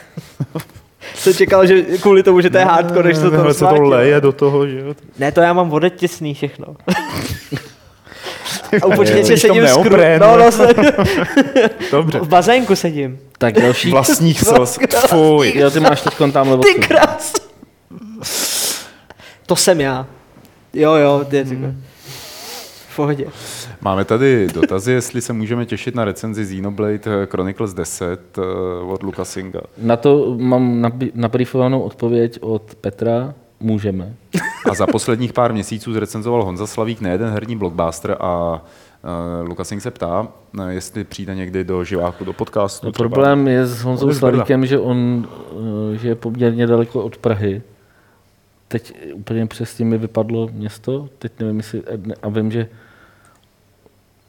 jsem 1.16 1.34
čekal, 1.34 1.68
že 1.68 1.82
kvůli 1.82 2.24
tomu, 2.24 2.42
že 2.42 2.50
to 2.50 2.58
je 2.58 2.66
hardcore, 2.66 3.08
než 3.10 3.18
to 3.18 3.32
to 3.32 3.54
se 3.54 3.66
to 3.66 3.82
leje 3.82 4.22
do 4.22 4.32
toho, 4.32 4.68
že 4.68 4.80
jo. 4.80 4.96
Ne, 5.20 5.32
to 5.32 5.42
já 5.42 5.54
mám 5.54 5.70
vodetěsný 5.70 6.34
všechno. 6.34 6.66
A 8.82 8.86
u 8.86 8.92
počítače 8.92 9.24
Vidíš 9.24 9.42
to 9.42 9.48
sedím 9.48 9.68
skru... 9.68 9.84
neopren, 9.84 10.22
No, 10.22 10.38
no. 10.38 10.46
no, 10.46 10.52
se... 10.52 10.68
Dobře. 11.92 12.20
v 12.20 12.28
bazénku 12.28 12.76
sedím. 12.76 13.20
Tak 13.38 13.62
další. 13.62 13.92
Vlastních 13.92 14.40
slz. 14.40 14.78
Fuj. 15.08 15.54
Jo, 15.56 15.72
ty 15.72 15.80
máš 15.80 16.02
teď 16.02 16.14
tam 16.34 16.62
Ty 16.62 16.74
krás. 16.88 17.34
To 19.46 19.56
jsem 19.56 19.82
já. 19.82 20.06
Jo, 20.74 20.94
jo, 20.94 21.26
ty 21.30 21.44
hmm. 21.44 21.84
V 22.98 23.00
pohodě. 23.00 23.28
Máme 23.82 24.06
tady 24.06 24.48
dotazy, 24.54 24.92
jestli 24.92 25.22
se 25.22 25.34
můžeme 25.34 25.66
těšit 25.66 25.96
na 25.96 26.06
recenzi 26.06 26.46
Xenoblade 26.46 27.26
Chronicles 27.32 27.74
10 27.74 28.38
eh, 28.38 28.42
od 28.84 29.04
Lukasinga. 29.04 29.62
Na 29.78 29.98
to 29.98 30.36
mám 30.38 30.92
nabriefovanou 31.14 31.82
odpověď 31.82 32.38
od 32.42 32.76
Petra. 32.82 33.34
Můžeme. 33.60 34.14
A 34.72 34.74
za 34.74 34.88
posledních 34.88 35.34
pár 35.34 35.54
měsíců 35.54 35.94
zrecenzoval 35.94 36.44
Honza 36.44 36.68
Slavík 36.68 37.02
nejeden 37.02 37.30
herní 37.30 37.56
blockbuster 37.56 38.18
a 38.20 38.62
uh, 39.42 39.50
Lukasing 39.50 39.82
se 39.82 39.92
ptá, 39.92 40.28
eh, 40.60 40.74
jestli 40.74 41.04
přijde 41.04 41.36
někdy 41.36 41.64
do 41.64 41.84
živáku, 41.84 42.26
do 42.26 42.34
podcastu. 42.34 42.86
No, 42.86 42.92
třeba. 42.92 43.10
problém 43.10 43.48
je 43.48 43.66
s 43.66 43.80
On 43.80 43.88
Honzou. 43.88 44.14
Slavíkem, 44.14 44.66
že 44.66 44.80
on 44.80 45.28
eh, 45.94 45.98
že 45.98 46.08
je 46.08 46.16
poměrně 46.16 46.68
daleko 46.68 47.04
od 47.04 47.18
Prahy. 47.18 47.62
Teď 48.68 48.94
úplně 49.14 49.46
přesně 49.46 49.86
mi 49.86 49.98
vypadlo 49.98 50.50
město, 50.54 51.10
teď 51.20 51.32
nevím, 51.40 51.58
jestli, 51.58 51.82
a 52.22 52.30
vím, 52.30 52.52
že 52.52 52.68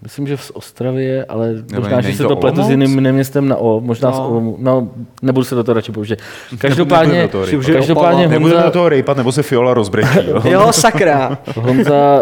Myslím, 0.02 0.26
že 0.26 0.36
v 0.36 0.50
Ostravě, 0.50 1.24
ale 1.24 1.54
možná, 1.74 2.00
že 2.00 2.12
se 2.12 2.22
to 2.22 2.28
to 2.28 2.36
pletu 2.36 2.62
s 2.62 2.70
jiným 2.70 3.12
městem 3.12 3.48
na 3.48 3.56
O, 3.56 3.80
možná 3.80 4.10
No. 4.10 4.16
s 4.16 4.18
Olomou, 4.18 4.56
no, 4.58 4.88
nebudu 5.22 5.44
se 5.44 5.54
do 5.54 5.64
toho 5.64 5.74
radši 5.74 5.92
použít. 5.92 6.18
Každopádně, 6.58 7.22
do 7.22 7.28
toho 7.28 7.44
rejpat. 7.44 7.66
každopádně 7.72 8.28
Nebudeme 8.28 8.50
do 8.50 8.56
Honza, 8.56 8.70
toho 8.70 8.88
rejpat, 8.88 9.16
nebo 9.16 9.32
se 9.32 9.42
Fiola 9.42 9.74
rozbrečí. 9.74 10.18
Jo? 10.28 10.42
Jo, 10.44 10.72
sakra. 10.72 11.38
Honza 11.56 12.18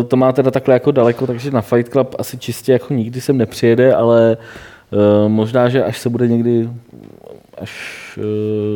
eh, 0.00 0.04
to 0.04 0.16
má 0.16 0.32
teda 0.32 0.50
takhle 0.50 0.74
jako 0.74 0.90
daleko, 0.90 1.26
takže 1.26 1.50
na 1.50 1.60
Fight 1.60 1.92
Club 1.92 2.14
asi 2.18 2.38
čistě 2.38 2.72
jako 2.72 2.94
nikdy 2.94 3.20
sem 3.20 3.38
nepřijede, 3.38 3.94
ale 3.94 4.36
eh, 4.92 5.28
možná, 5.28 5.68
že 5.68 5.84
až 5.84 5.98
se 5.98 6.08
bude 6.08 6.28
někdy 6.28 6.68
až 7.60 7.72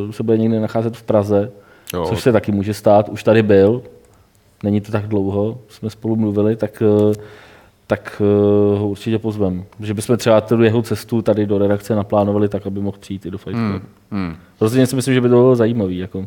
uh, 0.05 0.11
se 0.11 0.22
bude 0.22 0.38
někde 0.38 0.61
nacházet 0.61 0.97
v 0.97 1.03
Praze, 1.03 1.51
jo. 1.95 2.05
což 2.09 2.22
se 2.22 2.32
taky 2.32 2.53
může 2.53 2.74
stát. 2.74 3.09
Už 3.09 3.22
tady 3.22 3.43
byl, 3.43 3.82
není 4.62 4.80
to 4.80 4.93
tak 4.93 5.07
dlouho, 5.09 5.59
jsme 5.68 5.90
spolu 5.90 6.16
mluvili, 6.16 6.57
tak, 6.57 6.82
uh, 7.07 7.14
tak 7.93 8.20
uh, 8.20 8.78
ho 8.78 8.88
určitě 8.88 9.18
pozvem. 9.18 9.64
Že 9.80 9.95
bychom 9.95 10.16
třeba 10.16 10.40
tu 10.40 10.62
jeho 10.62 10.82
cestu 10.82 11.22
tady 11.22 11.47
do 11.47 11.59
redakce 11.59 11.95
naplánovali 11.95 12.49
tak, 12.49 12.66
aby 12.66 12.80
mohl 12.80 12.99
přijít 12.99 13.26
i 13.26 13.30
do 13.30 13.38
Fight 13.38 13.59
Clubu. 13.59 13.86
Hmm. 14.11 14.26
Hmm. 14.26 14.36
Rozhodně 14.61 14.86
si 14.86 14.97
myslím, 14.97 15.14
že 15.14 15.20
by 15.20 15.28
to 15.28 15.34
bylo 15.34 15.57
zajímavý. 15.57 15.99
Jako. 15.99 16.26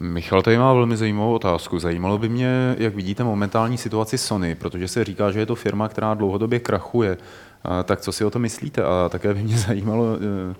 Michal 0.00 0.42
tady 0.42 0.58
má 0.58 0.72
velmi 0.72 0.96
zajímavou 0.96 1.34
otázku. 1.34 1.78
Zajímalo 1.78 2.18
by 2.18 2.28
mě, 2.28 2.76
jak 2.78 2.94
vidíte 2.94 3.24
momentální 3.24 3.78
situaci 3.78 4.18
Sony, 4.18 4.54
protože 4.54 4.88
se 4.88 5.04
říká, 5.04 5.30
že 5.30 5.38
je 5.38 5.46
to 5.46 5.54
firma, 5.54 5.88
která 5.88 6.14
dlouhodobě 6.14 6.60
krachuje. 6.60 7.16
A, 7.64 7.82
tak 7.82 8.00
co 8.00 8.12
si 8.12 8.24
o 8.24 8.30
to 8.30 8.38
myslíte? 8.38 8.84
A 8.84 9.08
také 9.08 9.34
by 9.34 9.42
mě 9.42 9.58
zajímalo, 9.68 10.06
eh, 10.50 10.54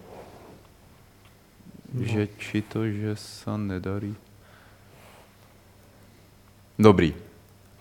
že 2.01 2.29
či 2.39 2.62
to, 2.62 2.87
že 2.87 3.16
se 3.16 3.59
nedarí. 3.59 4.15
Dobrý. 6.79 7.15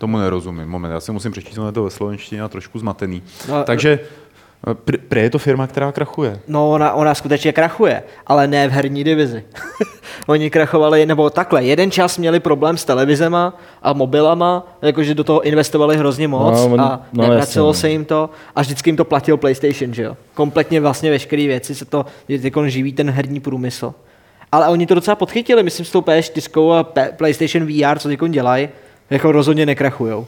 Tomu 0.04 0.18
nerozumím. 0.18 0.68
Moment, 0.68 0.90
já 0.90 1.00
si 1.00 1.12
musím 1.12 1.32
přečíst 1.32 1.58
ono 1.58 1.66
je 1.68 1.72
to 1.72 1.84
ve 1.84 1.90
slovenštině 1.90 2.42
a 2.42 2.48
trošku 2.48 2.78
zmatený. 2.78 3.22
No, 3.48 3.64
Takže 3.64 3.98
pr- 4.66 4.98
pre 5.08 5.20
je 5.20 5.30
to 5.30 5.38
firma, 5.38 5.66
která 5.66 5.92
krachuje. 5.92 6.40
No, 6.48 6.70
ona, 6.70 6.92
ona 6.92 7.14
skutečně 7.14 7.52
krachuje, 7.52 8.02
ale 8.26 8.46
ne 8.46 8.68
v 8.68 8.70
herní 8.72 9.04
divizi. 9.04 9.44
Oni 10.26 10.50
krachovali, 10.50 11.06
nebo 11.06 11.30
takhle, 11.30 11.64
jeden 11.64 11.90
čas 11.90 12.18
měli 12.18 12.40
problém 12.40 12.76
s 12.76 12.84
televizema 12.84 13.58
a 13.82 13.92
mobilama, 13.92 14.66
jakože 14.82 15.14
do 15.14 15.24
toho 15.24 15.40
investovali 15.42 15.96
hrozně 15.96 16.28
moc 16.28 16.54
No, 16.58 16.64
on- 16.74 16.80
a 16.80 17.02
no, 17.12 17.22
nevracelo 17.22 17.68
jasně, 17.68 17.78
no. 17.78 17.80
se 17.80 17.90
jim 17.90 18.04
to 18.04 18.30
a 18.56 18.60
vždycky 18.60 18.88
jim 18.90 18.96
to 18.96 19.04
platil 19.04 19.36
PlayStation, 19.36 19.94
že 19.94 20.02
jo. 20.02 20.16
Kompletně 20.34 20.80
vlastně 20.80 21.10
veškeré 21.10 21.46
věci 21.46 21.74
se 21.74 21.84
to 21.84 22.06
teď 22.26 22.54
živí 22.66 22.92
ten 22.92 23.10
herní 23.10 23.40
průmysl. 23.40 23.94
Ale 24.52 24.68
oni 24.68 24.86
to 24.86 24.94
docela 24.94 25.14
podchytili, 25.14 25.62
myslím 25.62 25.86
s 25.86 25.90
tou 25.90 26.00
PS4 26.00 26.72
a 26.72 26.82
P- 26.82 27.12
PlayStation 27.16 27.66
VR, 27.66 27.98
co 27.98 28.08
teď 28.08 28.20
dělají, 28.28 28.68
jako 29.10 29.32
rozhodně 29.32 29.66
nekrachujou. 29.66 30.26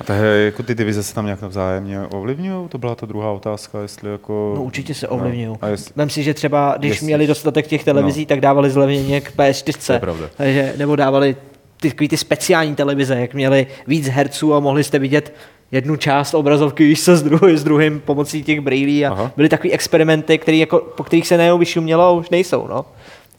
A 0.00 0.04
to 0.04 0.12
je, 0.12 0.44
jako 0.44 0.62
ty 0.62 0.74
divize 0.74 1.02
se 1.02 1.14
tam 1.14 1.24
nějak 1.24 1.42
vzájemně 1.42 2.00
ovlivňují? 2.00 2.68
To 2.68 2.78
byla 2.78 2.94
ta 2.94 3.06
druhá 3.06 3.30
otázka, 3.30 3.82
jestli 3.82 4.10
jako... 4.10 4.52
No 4.56 4.62
určitě 4.64 4.94
se 4.94 5.08
ovlivňují. 5.08 5.46
No, 5.46 5.56
a 5.60 5.68
jest, 5.68 5.92
Vem 5.96 6.10
si, 6.10 6.22
že 6.22 6.34
třeba, 6.34 6.74
když 6.78 6.90
Jestli- 6.90 7.06
měli 7.06 7.26
dostatek 7.26 7.66
těch 7.66 7.84
televizí, 7.84 8.20
No. 8.20 8.26
tak 8.26 8.40
dávali 8.40 8.70
zlevněně 8.70 9.20
k 9.20 9.32
PS4. 9.36 9.86
To 9.86 9.92
je 9.92 9.98
pravda. 9.98 10.26
Takže, 10.36 10.74
nebo 10.76 10.96
dávali 10.96 11.36
ty, 11.80 11.90
takový 11.90 12.08
ty 12.08 12.16
speciální 12.16 12.74
televize, 12.74 13.20
jak 13.20 13.34
měli 13.34 13.66
víc 13.86 14.08
herců 14.08 14.54
a 14.54 14.60
mohli 14.60 14.84
jste 14.84 14.98
vidět 14.98 15.34
jednu 15.72 15.96
část 15.96 16.34
obrazovky, 16.34 16.84
víš 16.84 17.04
co, 17.04 17.16
s, 17.16 17.22
druhý, 17.22 17.56
s 17.56 17.64
druhým 17.64 18.00
pomocí 18.00 18.42
těch 18.44 18.60
brýlí 18.60 19.06
a 19.06 19.10
Aha. 19.12 19.32
byly 19.36 19.48
takový 19.48 19.72
experimenty, 19.72 20.38
který 20.38 20.58
jako, 20.58 20.78
po 20.78 21.04
kterých 21.04 21.26
se 21.28 21.36
najednou 21.36 21.58
vyšumělo 21.58 22.02
a 22.04 22.10
už 22.10 22.30
nejsou, 22.30 22.66
no. 22.68 22.84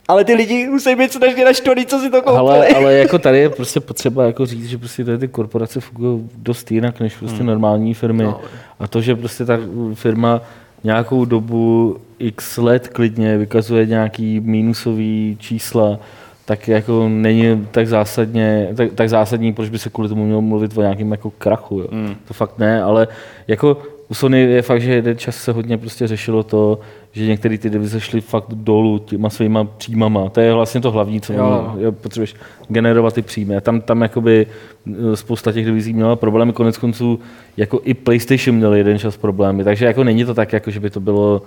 Ale 0.07 0.23
ty 0.23 0.33
lidi 0.33 0.67
musí 0.67 0.95
být 0.95 1.13
strašně 1.13 1.45
naštvaný, 1.45 1.85
co 1.85 1.99
si 1.99 2.09
to 2.09 2.21
koupili. 2.21 2.37
Ale, 2.37 2.67
ale 2.67 2.93
jako 2.93 3.19
tady 3.19 3.37
je 3.37 3.49
prostě 3.49 3.79
potřeba 3.79 4.25
jako 4.25 4.45
říct, 4.45 4.65
že 4.65 4.77
prostě 4.77 5.05
tady 5.05 5.17
ty 5.17 5.27
korporace 5.27 5.79
fungují 5.79 6.29
dost 6.37 6.71
jinak 6.71 6.99
než 6.99 7.15
prostě 7.15 7.37
hmm. 7.37 7.47
normální 7.47 7.93
firmy. 7.93 8.23
No. 8.23 8.29
No. 8.29 8.41
A 8.79 8.87
to, 8.87 9.01
že 9.01 9.15
prostě 9.15 9.45
ta 9.45 9.59
firma 9.93 10.41
nějakou 10.83 11.25
dobu 11.25 11.97
x 12.19 12.57
let 12.57 12.87
klidně 12.87 13.37
vykazuje 13.37 13.85
nějaký 13.85 14.39
mínusový 14.39 15.37
čísla, 15.39 15.99
tak 16.45 16.67
jako 16.67 17.09
není 17.09 17.67
tak 17.71 17.87
zásadně, 17.87 18.69
tak, 18.75 18.93
tak 18.93 19.09
zásadní, 19.09 19.53
proč 19.53 19.69
by 19.69 19.79
se 19.79 19.89
kvůli 19.89 20.09
tomu 20.09 20.25
mělo 20.25 20.41
mluvit 20.41 20.77
o 20.77 20.81
nějakém 20.81 21.11
jako 21.11 21.29
krachu. 21.29 21.79
Jo. 21.79 21.87
Hmm. 21.91 22.15
To 22.27 22.33
fakt 22.33 22.59
ne, 22.59 22.83
ale 22.83 23.07
jako 23.47 23.77
u 24.07 24.13
Sony 24.13 24.41
je 24.41 24.61
fakt, 24.61 24.81
že 24.81 24.93
jeden 24.93 25.17
čas 25.17 25.35
se 25.35 25.51
hodně 25.51 25.77
prostě 25.77 26.07
řešilo 26.07 26.43
to, 26.43 26.79
že 27.11 27.25
některé 27.27 27.57
ty 27.57 27.69
divize 27.69 28.01
šly 28.01 28.21
fakt 28.21 28.53
dolů 28.53 28.99
těma 28.99 29.29
svýma 29.29 29.63
příjmama. 29.63 30.29
To 30.29 30.41
je 30.41 30.53
vlastně 30.53 30.81
to 30.81 30.91
hlavní, 30.91 31.21
co 31.21 31.33
Jo. 31.33 31.73
jo. 31.77 31.91
potřebuješ 31.91 32.35
generovat 32.67 33.13
ty 33.13 33.21
příjmy. 33.21 33.55
A 33.55 33.61
tam, 33.61 33.81
tam 33.81 34.01
jakoby 34.01 34.47
eh, 34.87 35.15
spousta 35.15 35.51
těch 35.51 35.65
divizí 35.65 35.93
měla 35.93 36.15
problémy, 36.15 36.53
konec 36.53 36.77
konců 36.77 37.19
jako 37.57 37.81
i 37.83 37.93
PlayStation 37.93 38.55
měl 38.55 38.73
jeden 38.73 38.99
čas 38.99 39.17
problémy, 39.17 39.63
takže 39.63 39.85
jako 39.85 40.03
není 40.03 40.25
to 40.25 40.33
tak, 40.33 40.53
jako 40.53 40.71
že 40.71 40.79
by 40.79 40.89
to 40.89 40.99
bylo 40.99 41.41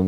uh, 0.00 0.06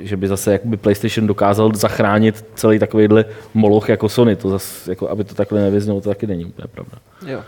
že 0.00 0.16
by 0.16 0.28
zase 0.28 0.52
jakoby 0.52 0.76
PlayStation 0.76 1.26
dokázal 1.26 1.72
zachránit 1.74 2.44
celý 2.54 2.78
takovýhle 2.78 3.24
moloch 3.54 3.88
jako 3.88 4.08
Sony. 4.08 4.36
To 4.36 4.50
zase, 4.50 4.90
jako, 4.90 5.08
aby 5.08 5.24
to 5.24 5.34
takhle 5.34 5.60
nevyznělo, 5.60 6.00
to 6.00 6.08
taky 6.08 6.26
není 6.26 6.44
úplně 6.44 6.68
pravda. 6.68 6.98
Jo. 7.26 7.40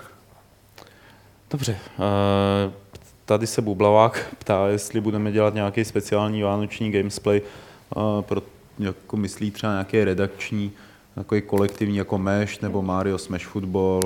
Dobře. 1.51 1.77
Uh, 1.99 2.73
tady 3.29 3.47
se 3.47 3.63
Bublavák 3.63 4.35
ptá, 4.39 4.69
jestli 4.69 5.01
budeme 5.01 5.33
dělat 5.33 5.55
nějaký 5.55 5.85
speciální 5.85 6.43
vánoční 6.43 6.91
gamesplay, 6.91 7.43
uh, 7.97 8.23
pro, 8.23 8.43
jako 8.79 9.17
myslí 9.17 9.51
třeba 9.51 9.73
nějaký 9.73 10.05
redakční, 10.05 10.73
takový 11.15 11.43
kolektivní 11.43 11.97
jako 11.97 12.19
Mesh 12.19 12.63
nebo 12.63 12.83
Mario 12.83 13.19
Smash 13.19 13.47
Football, 13.47 14.03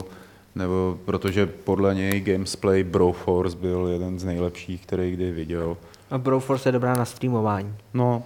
nebo 0.54 0.98
protože 1.04 1.46
podle 1.46 1.94
něj 1.94 2.20
gamesplay 2.20 2.84
Broforce 2.84 3.56
byl 3.56 3.88
jeden 3.92 4.18
z 4.18 4.24
nejlepších, 4.24 4.86
který 4.86 5.10
kdy 5.10 5.32
viděl. 5.32 5.76
A 6.10 6.18
Broforce 6.18 6.68
je 6.68 6.72
dobrá 6.72 6.94
na 6.94 7.04
streamování. 7.04 7.74
No, 7.94 8.22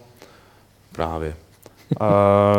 právě. 0.92 1.34
A, 2.00 2.08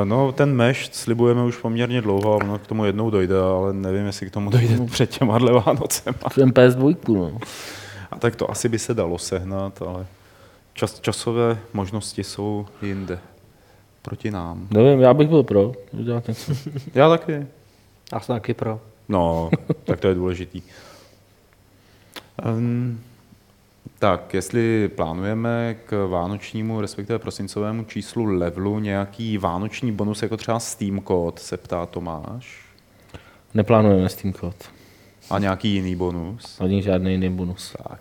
no, 0.04 0.32
ten 0.32 0.56
Mesh 0.56 0.94
slibujeme 0.94 1.44
už 1.44 1.58
poměrně 1.58 2.02
dlouho, 2.02 2.34
a 2.34 2.36
ono 2.36 2.60
k 2.60 2.68
tomu 2.68 2.86
jednou 2.86 3.10
dojde, 3.10 3.40
ale 3.40 3.74
nevím, 3.74 4.06
jestli 4.06 4.28
k 4.28 4.32
tomu 4.32 4.50
dojde 4.50 4.86
před 4.92 5.10
těma 5.10 5.38
dle 5.38 5.52
Vánocema. 5.52 6.18
Ten 6.36 6.50
PS2, 6.50 6.96
no. 7.08 7.40
Tak 8.20 8.36
to 8.36 8.52
asi 8.52 8.70
by 8.70 8.80
se 8.80 8.94
dalo 8.94 9.18
sehnat, 9.18 9.82
ale 9.82 10.06
čas, 10.74 11.00
časové 11.00 11.60
možnosti 11.74 12.24
jsou 12.24 12.66
jinde. 12.82 13.20
Proti 14.02 14.32
nám. 14.32 14.68
Nevím, 14.72 15.00
já 15.00 15.14
bych 15.14 15.28
byl 15.28 15.44
pro, 15.44 15.72
udělat 15.92 16.28
něco. 16.28 16.54
Já 16.96 17.10
taky. 17.10 17.48
Já 18.14 18.20
jsem 18.20 18.36
taky 18.36 18.54
pro. 18.54 18.82
No, 19.10 19.50
tak 19.84 20.00
to 20.00 20.08
je 20.08 20.16
důležitý. 20.16 20.62
Um, 22.46 23.02
tak, 24.00 24.34
jestli 24.34 24.88
plánujeme 24.88 25.76
k 25.86 26.08
vánočnímu, 26.08 26.82
respektive 26.82 27.20
prosincovému 27.20 27.84
číslu 27.84 28.26
levelu 28.26 28.80
nějaký 28.80 29.38
vánoční 29.38 29.92
bonus, 29.92 30.22
jako 30.24 30.38
třeba 30.38 30.60
Steam 30.60 31.02
kód, 31.02 31.40
se 31.40 31.58
ptá 31.58 31.86
Tomáš. 31.86 32.66
Neplánujeme 33.54 34.10
Steam 34.10 34.34
Code. 34.34 34.77
A 35.30 35.40
nějaký 35.40 35.74
jiný 35.74 35.96
bonus. 35.96 36.58
Ani 36.62 36.82
žádný 36.82 37.12
jiný 37.12 37.30
bonus. 37.30 37.76
Tak. 37.90 38.00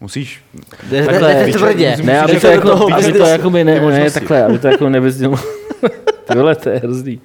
Musíš... 0.00 0.44
Jde- 0.90 1.06
Takhle, 1.06 1.46
tvrdě. 1.52 1.96
Ne, 2.04 2.20
aby 2.20 2.40
to, 2.40 2.46
jako, 2.46 2.94
aby 2.94 3.12
to 3.12 3.26
jako 3.26 3.50
by 3.50 3.64
ne, 3.64 3.80
ne, 3.80 4.10
takhle, 4.10 4.44
aby 4.44 4.58
to 4.58 4.66
jako 4.68 4.88
nevyznělo. 4.88 5.36
Ty 6.24 6.38
vole, 6.38 6.54
to 6.56 6.68
je 6.68 6.78
hrozný. 6.78 7.20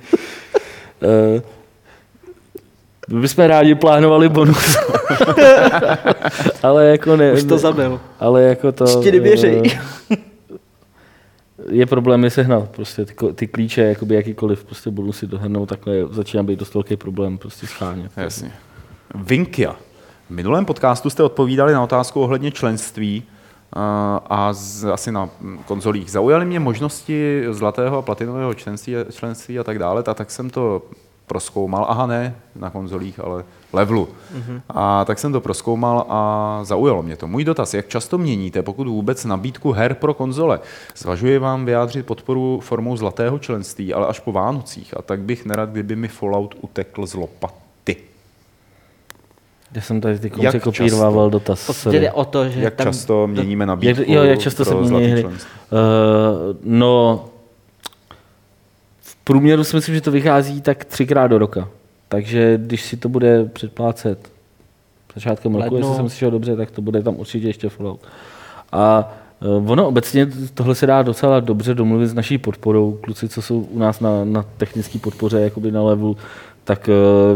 Uh, 1.35 1.41
my 3.15 3.21
bychom 3.21 3.45
rádi 3.45 3.75
plánovali 3.75 4.29
bonus. 4.29 4.77
ale 6.63 6.85
jako 6.85 7.15
ne, 7.15 7.33
Už 7.33 7.43
to 7.43 7.57
zabil. 7.57 8.01
ale 8.19 8.43
jako 8.43 8.71
to... 8.71 9.01
Nevěří. 9.11 9.61
eh, 10.11 10.15
je 11.71 11.85
problém 11.85 12.23
je 12.23 12.29
sehnat 12.29 12.69
prostě 12.69 13.05
ty, 13.05 13.13
ty 13.35 13.47
klíče, 13.47 13.81
jakoby 13.81 14.15
jakýkoliv 14.15 14.63
prostě 14.63 14.89
bonusy 14.89 15.27
dohrnout, 15.27 15.69
takhle 15.69 15.93
začíná 16.11 16.43
být 16.43 16.59
dost 16.59 16.73
velký 16.73 16.97
problém 16.97 17.37
prostě 17.37 17.67
schánět. 17.67 18.11
Jasně. 18.17 18.51
Vinkia. 19.15 19.75
V 20.27 20.29
minulém 20.29 20.65
podcastu 20.65 21.09
jste 21.09 21.23
odpovídali 21.23 21.73
na 21.73 21.83
otázku 21.83 22.21
ohledně 22.21 22.51
členství 22.51 23.23
a, 23.73 24.21
a 24.29 24.53
z, 24.53 24.85
asi 24.85 25.11
na 25.11 25.29
konzolích. 25.65 26.11
Zaujaly 26.11 26.45
mě 26.45 26.59
možnosti 26.59 27.43
zlatého 27.49 27.97
a 27.97 28.01
platinového 28.01 28.53
členství, 28.53 28.95
členství 29.11 29.59
a 29.59 29.63
tak 29.63 29.79
dále, 29.79 30.03
a 30.07 30.13
tak 30.13 30.31
jsem 30.31 30.49
to 30.49 30.81
proskoumal. 31.27 31.85
Aha, 31.89 32.07
ne 32.07 32.35
na 32.55 32.69
konzolích, 32.69 33.19
ale 33.19 33.43
levelu. 33.73 34.07
Mm-hmm. 34.07 34.61
A 34.69 35.05
tak 35.05 35.19
jsem 35.19 35.31
to 35.31 35.41
proskoumal 35.41 36.05
a 36.09 36.59
zaujalo 36.63 37.03
mě 37.03 37.15
to. 37.15 37.27
Můj 37.27 37.43
dotaz, 37.43 37.73
jak 37.73 37.87
často 37.87 38.17
měníte, 38.17 38.61
pokud 38.61 38.87
vůbec 38.87 39.25
nabídku 39.25 39.71
her 39.71 39.93
pro 39.93 40.13
konzole? 40.13 40.59
Zvažuji 40.95 41.37
vám 41.37 41.65
vyjádřit 41.65 42.05
podporu 42.05 42.59
formou 42.63 42.97
zlatého 42.97 43.39
členství, 43.39 43.93
ale 43.93 44.07
až 44.07 44.19
po 44.19 44.31
Vánocích. 44.31 44.97
A 44.97 45.01
tak 45.01 45.19
bych 45.19 45.45
nerad, 45.45 45.69
kdyby 45.69 45.95
mi 45.95 46.07
Fallout 46.07 46.55
utekl 46.61 47.05
z 47.05 47.13
lopaty. 47.13 47.60
Já 49.75 49.81
jsem 49.81 50.01
tady 50.01 50.19
ty 50.19 50.31
Jak 50.39 50.63
kopíroval 50.63 51.29
dotaz. 51.29 51.59
Sorry. 51.59 51.99
jde 51.99 52.11
o 52.11 52.25
to, 52.25 52.49
že 52.49 52.61
Jak 52.61 52.75
tam 52.75 52.87
často 52.87 53.27
měníme 53.27 53.63
Jak, 53.63 53.67
nabídku 53.67 54.03
jo, 54.07 54.23
jak 54.23 54.39
často 54.39 54.65
se 54.65 54.75
mění 54.75 55.07
hry? 55.07 55.25
Uh, 55.25 55.31
no, 56.63 57.25
v 59.01 59.15
průměru 59.15 59.63
si 59.63 59.75
myslím, 59.75 59.95
že 59.95 60.01
to 60.01 60.11
vychází 60.11 60.61
tak 60.61 60.85
třikrát 60.85 61.27
do 61.27 61.37
roka. 61.37 61.67
Takže 62.07 62.57
když 62.57 62.81
si 62.81 62.97
to 62.97 63.09
bude 63.09 63.45
předplácet 63.45 64.31
začátkem 65.15 65.55
roku, 65.55 65.77
jestli 65.77 65.95
jsem 65.95 66.09
slyšel 66.09 66.31
dobře, 66.31 66.55
tak 66.55 66.71
to 66.71 66.81
bude 66.81 67.03
tam 67.03 67.19
určitě 67.19 67.47
ještě 67.47 67.69
Fallout. 67.69 67.99
A 68.71 69.13
uh, 69.59 69.71
ono 69.71 69.87
obecně 69.87 70.27
tohle 70.53 70.75
se 70.75 70.85
dá 70.85 71.01
docela 71.01 71.39
dobře 71.39 71.73
domluvit 71.73 72.07
s 72.07 72.13
naší 72.13 72.37
podporou. 72.37 72.99
Kluci, 73.01 73.29
co 73.29 73.41
jsou 73.41 73.59
u 73.59 73.79
nás 73.79 73.99
na, 73.99 74.25
na 74.25 74.45
technické 74.57 74.99
podpoře, 74.99 75.39
jakoby 75.39 75.71
na 75.71 75.83
levelu, 75.83 76.17
tak 76.63 76.89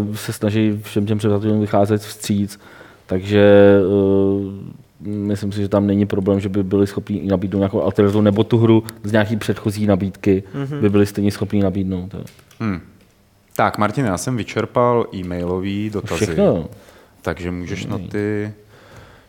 uh, 0.07 0.15
se 0.15 0.34
snaží 0.34 0.80
všem 0.84 1.06
těm 1.06 1.18
překvapivým 1.18 1.60
vycházet 1.60 2.02
vstříc. 2.02 2.60
Takže 3.06 3.76
uh, 3.88 4.53
myslím 4.99 5.52
si, 5.52 5.61
že 5.61 5.69
tam 5.69 5.88
není 5.88 6.06
problém, 6.06 6.39
že 6.39 6.49
by 6.49 6.64
byli 6.64 6.88
schopni 6.88 7.22
nabídnout 7.26 7.60
nějakou 7.60 7.81
alternativu, 7.81 8.22
nebo 8.22 8.43
tu 8.43 8.57
hru 8.57 8.84
z 9.03 9.11
nějaký 9.11 9.35
předchozí 9.35 9.85
nabídky 9.85 10.43
mm-hmm. 10.56 10.81
by 10.81 10.89
byli 10.89 11.06
stejně 11.06 11.31
schopni 11.31 11.64
nabídnout. 11.64 12.15
Hmm. 12.60 12.81
Tak, 13.56 13.77
Martin, 13.77 14.06
já 14.06 14.18
jsem 14.18 14.38
vyčerpal 14.38 15.07
e-mailový 15.15 15.89
dotazy. 15.89 16.26
Všechno. 16.26 16.69
Takže 17.22 17.52
můžeš 17.52 17.85
na 17.85 17.97
ty 17.97 18.53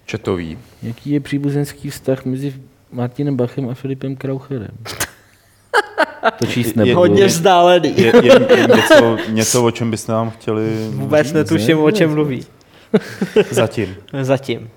četový. 0.07 0.59
Jaký 0.83 1.11
je 1.11 1.21
příbuzenský 1.21 1.91
vztah 1.91 2.25
mezi 2.25 2.55
Martinem 2.93 3.37
Bachem 3.37 3.69
a 3.69 3.75
Filipem 3.75 4.17
Kraucherem? 4.17 4.71
To 6.39 6.47
číst 6.47 6.67
Je- 6.67 6.73
nebudu. 6.77 6.97
Hodně 6.97 7.27
vzdálený. 7.27 7.95
Je, 7.97 8.13
je, 8.23 8.33
je 8.57 8.67
něco, 8.77 9.17
něco, 9.29 9.65
o 9.65 9.71
čem 9.71 9.91
byste 9.91 10.13
nám 10.13 10.31
chtěli 10.31 10.69
Vůbec 10.91 11.33
netuším, 11.33 11.79
o 11.79 11.91
čem 11.91 12.11
mluví. 12.15 12.45
zatím. 13.51 13.95
Zatím. 14.23 14.69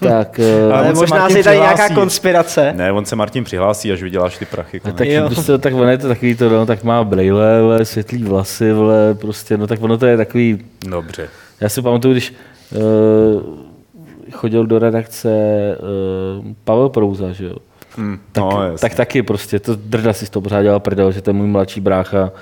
Tak, 0.00 0.38
eh, 0.40 0.62
Ale 0.64 0.72
Ale 0.74 0.88
on 0.88 0.94
se 0.94 1.00
možná 1.00 1.18
Martin 1.18 1.36
si 1.36 1.42
tady 1.44 1.56
nějaká 1.58 1.88
konspirace. 1.94 2.72
Ne, 2.76 2.92
on 2.92 3.04
se 3.04 3.16
Martin 3.16 3.44
přihlásí, 3.44 3.92
až 3.92 4.02
vyděláš 4.02 4.38
ty 4.38 4.44
prachy. 4.44 4.80
A 4.84 4.90
tak, 4.92 5.08
Jo. 5.08 5.26
prostě, 5.26 5.58
tak 5.58 5.74
ono 5.74 5.90
je 5.90 5.98
to 5.98 6.08
takový 6.08 6.34
to, 6.34 6.48
no, 6.48 6.66
tak 6.66 6.84
má 6.84 7.04
brejle, 7.04 7.62
vole, 7.62 7.84
světlý 7.84 8.22
vlasy, 8.24 8.72
vole, 8.72 9.14
prostě, 9.14 9.56
no 9.56 9.66
tak 9.66 9.82
ono 9.82 9.98
to 9.98 10.06
je 10.06 10.16
takový, 10.16 10.58
Dobře. 10.88 11.28
já 11.60 11.68
si 11.68 11.82
pamatuju, 11.82 12.14
když 12.14 12.34
uh, 12.74 13.42
chodil 14.32 14.66
do 14.66 14.78
redakce 14.78 15.28
uh, 16.38 16.46
Pavel 16.64 16.88
Prouza, 16.88 17.32
že 17.32 17.44
jo, 17.44 17.56
Hmm. 17.96 18.18
tak, 18.32 18.44
no, 18.44 18.78
tak 18.78 18.94
taky 18.94 19.22
prostě, 19.22 19.58
to 19.60 19.74
drda 19.76 20.12
si 20.12 20.26
z 20.26 20.30
toho 20.30 20.42
pořád 20.42 20.62
dělal 20.62 20.80
prdel, 20.80 21.12
že 21.12 21.22
to 21.22 21.30
je 21.30 21.34
můj 21.34 21.46
mladší 21.46 21.80
brácha, 21.80 22.32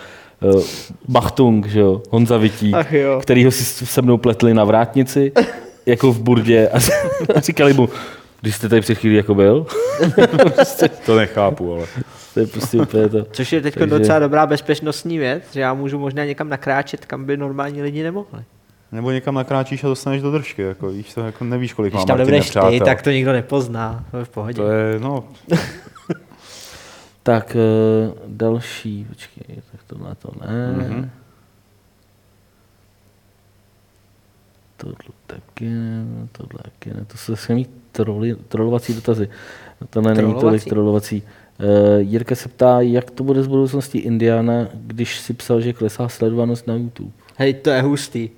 uh, 0.41 0.63
Bachtung, 1.09 1.67
že 1.67 1.81
jo, 1.81 2.03
Honza 2.11 2.37
Vitík, 2.37 2.75
Ach 2.75 2.93
jo. 2.93 3.19
kterýho 3.23 3.51
si 3.51 3.87
se 3.87 4.03
mnou 4.03 4.17
pletli 4.19 4.55
na 4.55 4.65
vrátnici, 4.65 5.33
jako 5.87 6.13
v 6.13 6.21
burdě 6.21 6.69
a, 6.69 6.77
a 7.37 7.41
říkali 7.41 7.73
mu, 7.73 7.89
když 8.41 8.57
jste 8.57 8.69
tady 8.69 8.81
před 8.81 8.95
chvílí 8.95 9.17
jako 9.17 9.35
byl, 9.35 9.67
To 11.07 11.17
nechápu, 11.17 11.75
ale. 11.75 11.87
to 12.35 12.41
je 12.41 12.47
prostě 12.47 12.77
úplně 12.81 13.09
to. 13.09 13.25
Což 13.31 13.53
je 13.53 13.61
teď 13.61 13.75
Takže- 13.75 13.87
docela 13.99 14.19
dobrá 14.19 14.47
bezpečnostní 14.47 15.19
věc, 15.19 15.43
že 15.53 15.61
já 15.61 15.75
můžu 15.75 15.99
možná 15.99 16.25
někam 16.25 16.49
nakráčet, 16.49 17.05
kam 17.07 17.25
by 17.25 17.37
normální 17.37 17.83
lidi 17.83 18.03
nemohli. 18.03 18.43
Nebo 18.95 19.11
někam 19.11 19.35
nakráčíš 19.35 19.85
a 19.85 19.89
dostaneš 19.89 20.23
do 20.23 20.31
držky, 20.31 20.63
jako 20.63 20.89
víš, 20.89 21.15
to 21.15 21.21
jako 21.21 21.45
nevíš, 21.45 21.73
kolik 21.73 21.93
Když 21.93 22.03
má 22.03 22.07
tam 22.07 22.19
nebudeš 22.19 22.51
ty, 22.71 22.81
tak 22.81 23.03
to 23.03 23.11
nikdo 23.11 23.33
nepozná. 23.33 24.05
To 24.11 24.17
je 24.17 24.25
v 24.25 24.29
pohodě. 24.29 24.57
To 24.57 24.69
je, 24.69 25.01
no, 25.01 25.25
Tak 27.23 27.57
eh, 27.57 28.13
další, 28.27 29.07
počkej, 29.09 29.57
tak 29.73 29.81
tohle 29.87 30.15
to 30.15 30.31
ne. 30.41 30.73
Mhm. 30.73 30.81
Mm-hmm. 30.81 31.09
Tohle 34.77 34.97
taky 35.27 35.65
ne, 35.65 36.29
tohle 36.33 36.63
taky 36.63 36.95
ne. 36.95 37.05
To 37.05 37.19
jsou 37.19 37.37
samý 37.37 37.67
troli, 37.93 38.37
trolovací 38.49 38.95
dotazy. 38.95 39.29
Tohle 39.91 40.15
není 40.15 40.35
tolik 40.35 40.41
Trolovací? 40.41 40.71
trolovací. 40.71 41.23
Uh, 41.59 42.01
Jirka 42.01 42.35
se 42.35 42.49
ptá, 42.49 42.81
jak 42.81 43.11
to 43.11 43.25
bude 43.25 43.43
z 43.43 43.47
budoucnosti 43.47 43.99
Indiana, 43.99 44.69
když 44.75 45.19
si 45.19 45.35
psal, 45.35 45.61
že 45.61 45.73
klesá 45.73 46.09
sledovanost 46.09 46.67
na 46.67 46.75
YouTube. 46.75 47.13
Hej, 47.37 47.55
to 47.55 47.71
je 47.71 47.83
hustý. 47.83 48.31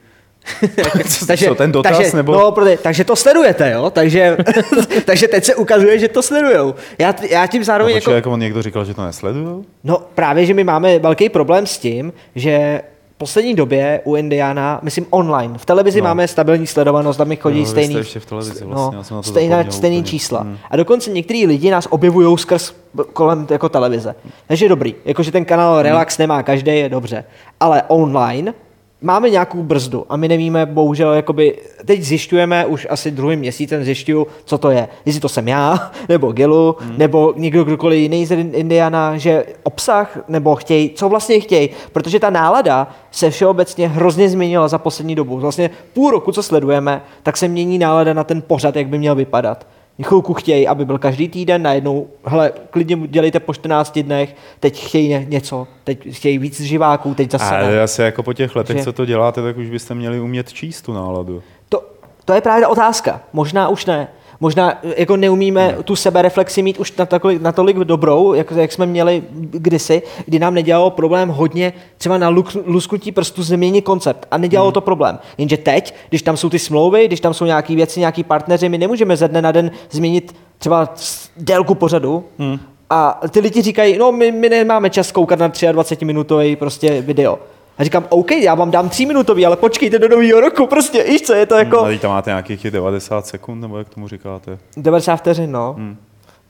Co, 1.36 1.54
ten 1.54 1.72
dotaz, 1.72 1.96
takže, 1.98 2.16
nebo- 2.16 2.32
No, 2.32 2.52
protože, 2.52 2.78
takže 2.82 3.04
to 3.04 3.16
sledujete, 3.16 3.70
jo? 3.70 3.90
Takže, 3.90 4.36
takže 5.04 5.28
teď 5.28 5.44
se 5.44 5.54
ukazuje, 5.54 5.98
že 5.98 6.08
to 6.08 6.22
sledujou. 6.22 6.74
Já, 6.98 7.14
já 7.30 7.46
tím 7.46 7.60
no 7.60 7.64
zároveň 7.64 7.94
počkej, 7.94 8.10
jako... 8.12 8.16
jako 8.16 8.30
on 8.32 8.40
někdo 8.40 8.62
říkal, 8.62 8.84
že 8.84 8.94
to 8.94 9.02
nesledují? 9.04 9.64
No 9.84 9.98
právě, 10.14 10.46
že 10.46 10.54
my 10.54 10.64
máme 10.64 10.98
velký 10.98 11.28
problém 11.28 11.66
s 11.66 11.78
tím, 11.78 12.12
že 12.34 12.80
v 13.14 13.18
poslední 13.18 13.54
době 13.54 14.00
u 14.04 14.16
Indiana, 14.16 14.80
myslím 14.82 15.06
online, 15.10 15.58
v 15.58 15.64
televizi 15.66 16.00
No. 16.00 16.04
no. 16.04 16.10
máme 16.10 16.28
stabilní 16.28 16.66
sledovanost, 16.66 17.18
tam 17.18 17.28
mi 17.28 17.36
chodí 17.36 17.60
vy 17.60 17.66
stejný, 17.66 17.94
ještě 17.94 18.20
v 18.20 18.26
televizi 18.26 18.64
vlastně, 18.64 18.96
já 18.98 19.02
to 19.02 19.22
stejná, 19.22 19.64
stejný 19.70 19.96
úplně. 19.98 20.10
čísla. 20.10 20.40
Hmm. 20.40 20.58
A 20.70 20.76
dokonce 20.76 21.10
některý 21.10 21.46
lidi 21.46 21.70
nás 21.70 21.86
objevují 21.90 22.38
skrz 22.38 22.72
kolem 23.12 23.46
jako 23.50 23.68
televize. 23.68 24.14
Takže 24.48 24.68
dobrý, 24.68 24.94
jakože 25.04 25.32
ten 25.32 25.38
Hmm. 25.40 25.44
kanál 25.46 25.82
Relax 25.82 26.18
nemá 26.18 26.42
každý, 26.42 26.78
je 26.78 26.88
dobře. 26.88 27.24
Ale 27.60 27.82
online 27.88 28.54
máme 29.00 29.30
nějakou 29.30 29.62
brzdu 29.62 30.06
a 30.08 30.16
my 30.16 30.28
nevíme, 30.28 30.66
bohužel, 30.66 31.12
jakoby, 31.12 31.58
teď 31.84 32.02
zjišťujeme, 32.02 32.66
už 32.66 32.86
asi 32.90 33.10
druhým 33.10 33.38
měsícem 33.38 33.84
zjišťuju, 33.84 34.26
co 34.44 34.58
to 34.58 34.70
je. 34.70 34.88
Jestli 35.04 35.20
to 35.20 35.28
jsem 35.28 35.48
já, 35.48 35.92
nebo 36.08 36.32
Gilu, 36.32 36.76
Hmm. 36.80 36.98
nebo 36.98 37.34
někdo 37.36 37.64
kdokoliv 37.64 37.98
jiný 38.00 38.26
z 38.26 38.32
Indiana, 38.32 39.16
že 39.16 39.44
obsah, 39.62 40.18
nebo 40.28 40.54
chtějí, 40.54 40.90
co 40.90 41.08
vlastně 41.08 41.40
chtějí, 41.40 41.70
protože 41.92 42.20
ta 42.20 42.30
nálada 42.30 42.88
se 43.10 43.30
všeobecně 43.30 43.88
hrozně 43.88 44.28
změnila 44.28 44.68
za 44.68 44.78
poslední 44.78 45.14
dobu. 45.14 45.38
Vlastně 45.38 45.70
půl 45.92 46.10
roku, 46.10 46.32
co 46.32 46.42
sledujeme, 46.42 47.02
tak 47.22 47.36
se 47.36 47.48
mění 47.48 47.78
nálada 47.78 48.12
na 48.12 48.24
ten 48.24 48.42
pořad, 48.42 48.76
jak 48.76 48.88
by 48.88 48.98
měl 48.98 49.14
vypadat. 49.14 49.66
Chvilku 50.02 50.34
chtějí, 50.34 50.68
aby 50.68 50.84
byl 50.84 50.98
každý 50.98 51.28
týden, 51.28 51.62
najednou, 51.62 52.06
hele, 52.24 52.52
klidně 52.70 52.96
dělejte 53.06 53.40
po 53.40 53.54
14 53.54 53.98
dnech, 53.98 54.36
teď 54.60 54.84
chtějí 54.86 55.08
ně- 55.08 55.26
něco, 55.28 55.66
teď 55.84 56.14
chtějí 56.16 56.38
víc 56.38 56.60
živáků, 56.60 57.14
teď 57.14 57.30
zase 57.30 57.44
Ale 57.56 57.70
ne. 57.72 57.82
asi 57.82 58.02
jako 58.02 58.22
po 58.22 58.32
těch 58.32 58.56
letech, 58.56 58.76
Že- 58.76 58.84
co 58.84 58.92
to 58.92 59.04
děláte, 59.04 59.42
tak 59.42 59.56
už 59.56 59.70
byste 59.70 59.94
měli 59.94 60.20
umět 60.20 60.52
číst 60.52 60.82
tu 60.82 60.92
náladu. 60.92 61.42
To, 61.68 61.82
to 62.24 62.32
je 62.32 62.40
právě 62.40 62.62
ta 62.62 62.68
otázka. 62.68 63.20
Možná 63.32 63.68
už 63.68 63.86
ne. 63.86 64.08
Možná 64.40 64.78
eh, 64.82 64.94
jako 64.96 65.16
neumíme 65.16 65.68
Hmm. 65.68 65.82
tu 65.82 65.96
sebereflexi 65.96 66.62
mít 66.62 66.78
už 66.78 66.92
natolik, 66.96 67.42
natolik 67.42 67.76
dobrou, 67.76 68.34
jak, 68.34 68.50
jak 68.50 68.72
jsme 68.72 68.86
měli 68.86 69.22
kdysi, 69.32 70.02
kdy 70.26 70.38
nám 70.38 70.54
nedělalo 70.54 70.90
problém 70.90 71.28
hodně 71.28 71.72
třeba 71.98 72.18
na 72.18 72.28
luk, 72.28 72.56
lusknutí 72.66 73.12
prstů 73.12 73.42
změnit 73.42 73.82
koncept. 73.82 74.26
A 74.30 74.38
nedělalo 74.38 74.68
Hmm. 74.68 74.74
to 74.74 74.80
problém. 74.80 75.18
Jenže 75.38 75.56
teď, 75.56 75.94
když 76.08 76.22
tam 76.22 76.36
jsou 76.36 76.48
ty 76.48 76.58
smlouvy, 76.58 77.06
když 77.06 77.20
tam 77.20 77.34
jsou 77.34 77.44
nějaké 77.44 77.74
věci, 77.74 78.00
nějaký 78.00 78.24
partneři, 78.24 78.68
my 78.68 78.78
nemůžeme 78.78 79.16
ze 79.16 79.28
dne 79.28 79.42
na 79.42 79.52
den 79.52 79.70
změnit 79.90 80.36
třeba 80.58 80.94
délku 81.36 81.74
pořadu. 81.74 82.24
Hmm. 82.38 82.58
A 82.90 83.20
ty 83.30 83.40
lidi 83.40 83.62
říkají, 83.62 83.98
no 83.98 84.12
my, 84.12 84.32
my 84.32 84.48
nemáme 84.48 84.90
čas 84.90 85.12
koukat 85.12 85.38
na 85.38 85.48
23-minutový 85.48 86.56
prostě 86.56 87.00
video. 87.02 87.38
A 87.78 87.84
říkám, 87.84 88.06
OK, 88.08 88.30
já 88.30 88.54
vám 88.54 88.70
dám 88.70 88.88
3 88.88 89.06
minutový, 89.06 89.46
ale 89.46 89.56
počkejte 89.56 89.98
do 89.98 90.08
nového 90.08 90.40
roku, 90.40 90.66
prostě, 90.66 91.02
víš 91.04 91.22
co, 91.22 91.34
je 91.34 91.46
to 91.46 91.54
jako... 91.54 91.88
No, 91.88 91.98
tam 91.98 92.10
máte 92.10 92.30
nějakých 92.30 92.62
těch 92.62 92.70
90 92.70 93.26
sekund, 93.26 93.60
nebo 93.60 93.78
jak 93.78 93.88
tomu 93.88 94.08
říkáte? 94.08 94.58
90 94.76 95.16
vteřin, 95.16 95.52
no. 95.52 95.74
Hmm. 95.78 95.86
Hmm. 95.86 95.96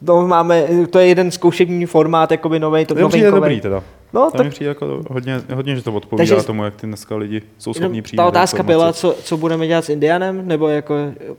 To 0.06 0.26
máme, 0.26 0.64
to 0.90 0.98
je 0.98 1.06
jeden 1.06 1.30
zkušební 1.30 1.86
formát, 1.86 2.30
jakoby 2.30 2.58
novej, 2.58 2.86
to 2.86 2.94
novinkovej. 2.94 3.30
dobrý 3.32 3.60
teda. 3.60 3.82
No, 4.12 4.30
to 4.30 4.36
tak 4.36 4.46
mi 4.46 4.50
přijde 4.50 4.68
jako 4.68 5.00
hodně, 5.10 5.40
hodně, 5.54 5.76
že 5.76 5.82
to 5.82 5.92
odpovídá 5.92 6.34
Takže- 6.34 6.46
tomu, 6.46 6.64
jak 6.64 6.76
ty 6.76 6.86
dneska 6.86 7.16
lidi 7.16 7.42
jsou 7.58 7.70
jenom 7.70 7.82
schopni 7.82 8.02
přijít. 8.02 8.16
ta 8.16 8.26
otázka 8.26 8.58
informace. 8.58 8.78
byla, 8.78 8.92
co, 8.92 9.16
co 9.22 9.36
budeme 9.36 9.66
dělat 9.66 9.84
s 9.84 9.88
Indianem, 9.88 10.48
nebo 10.48 10.68
jako, 10.68 10.94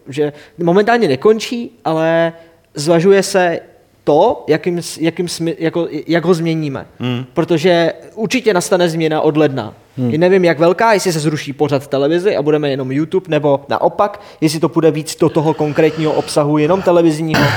že 0.07 0.34
momentálně 0.64 1.07
nekončí, 1.07 1.72
ale 1.85 2.34
zvažuje 2.73 3.23
se 3.23 3.59
to, 4.07 4.43
jakým, 4.47 4.81
jakým 4.99 5.27
smy, 5.27 5.55
jako, 5.59 5.88
jak 6.07 6.25
ho 6.25 6.34
změníme. 6.34 6.85
Hmm. 6.99 7.25
Protože 7.34 7.93
určitě 8.15 8.53
nastane 8.53 8.89
změna 8.89 9.21
od 9.21 9.38
ledna. 9.38 9.73
Hmm. 9.97 10.11
Nevím, 10.11 10.45
jak 10.45 10.59
velká, 10.59 10.93
jestli 10.93 11.13
se 11.13 11.19
zruší 11.19 11.53
pořad 11.53 11.88
televizi 11.88 12.35
a 12.35 12.41
budeme 12.41 12.69
jenom 12.69 12.91
YouTube, 12.91 13.25
nebo 13.29 13.61
naopak, 13.69 14.21
jestli 14.41 14.59
to 14.59 14.69
půjde 14.69 14.91
víc 14.91 15.17
do 15.19 15.29
toho 15.29 15.53
konkrétního 15.53 16.13
obsahu, 16.13 16.57
jenom 16.57 16.81
televizního. 16.81 17.41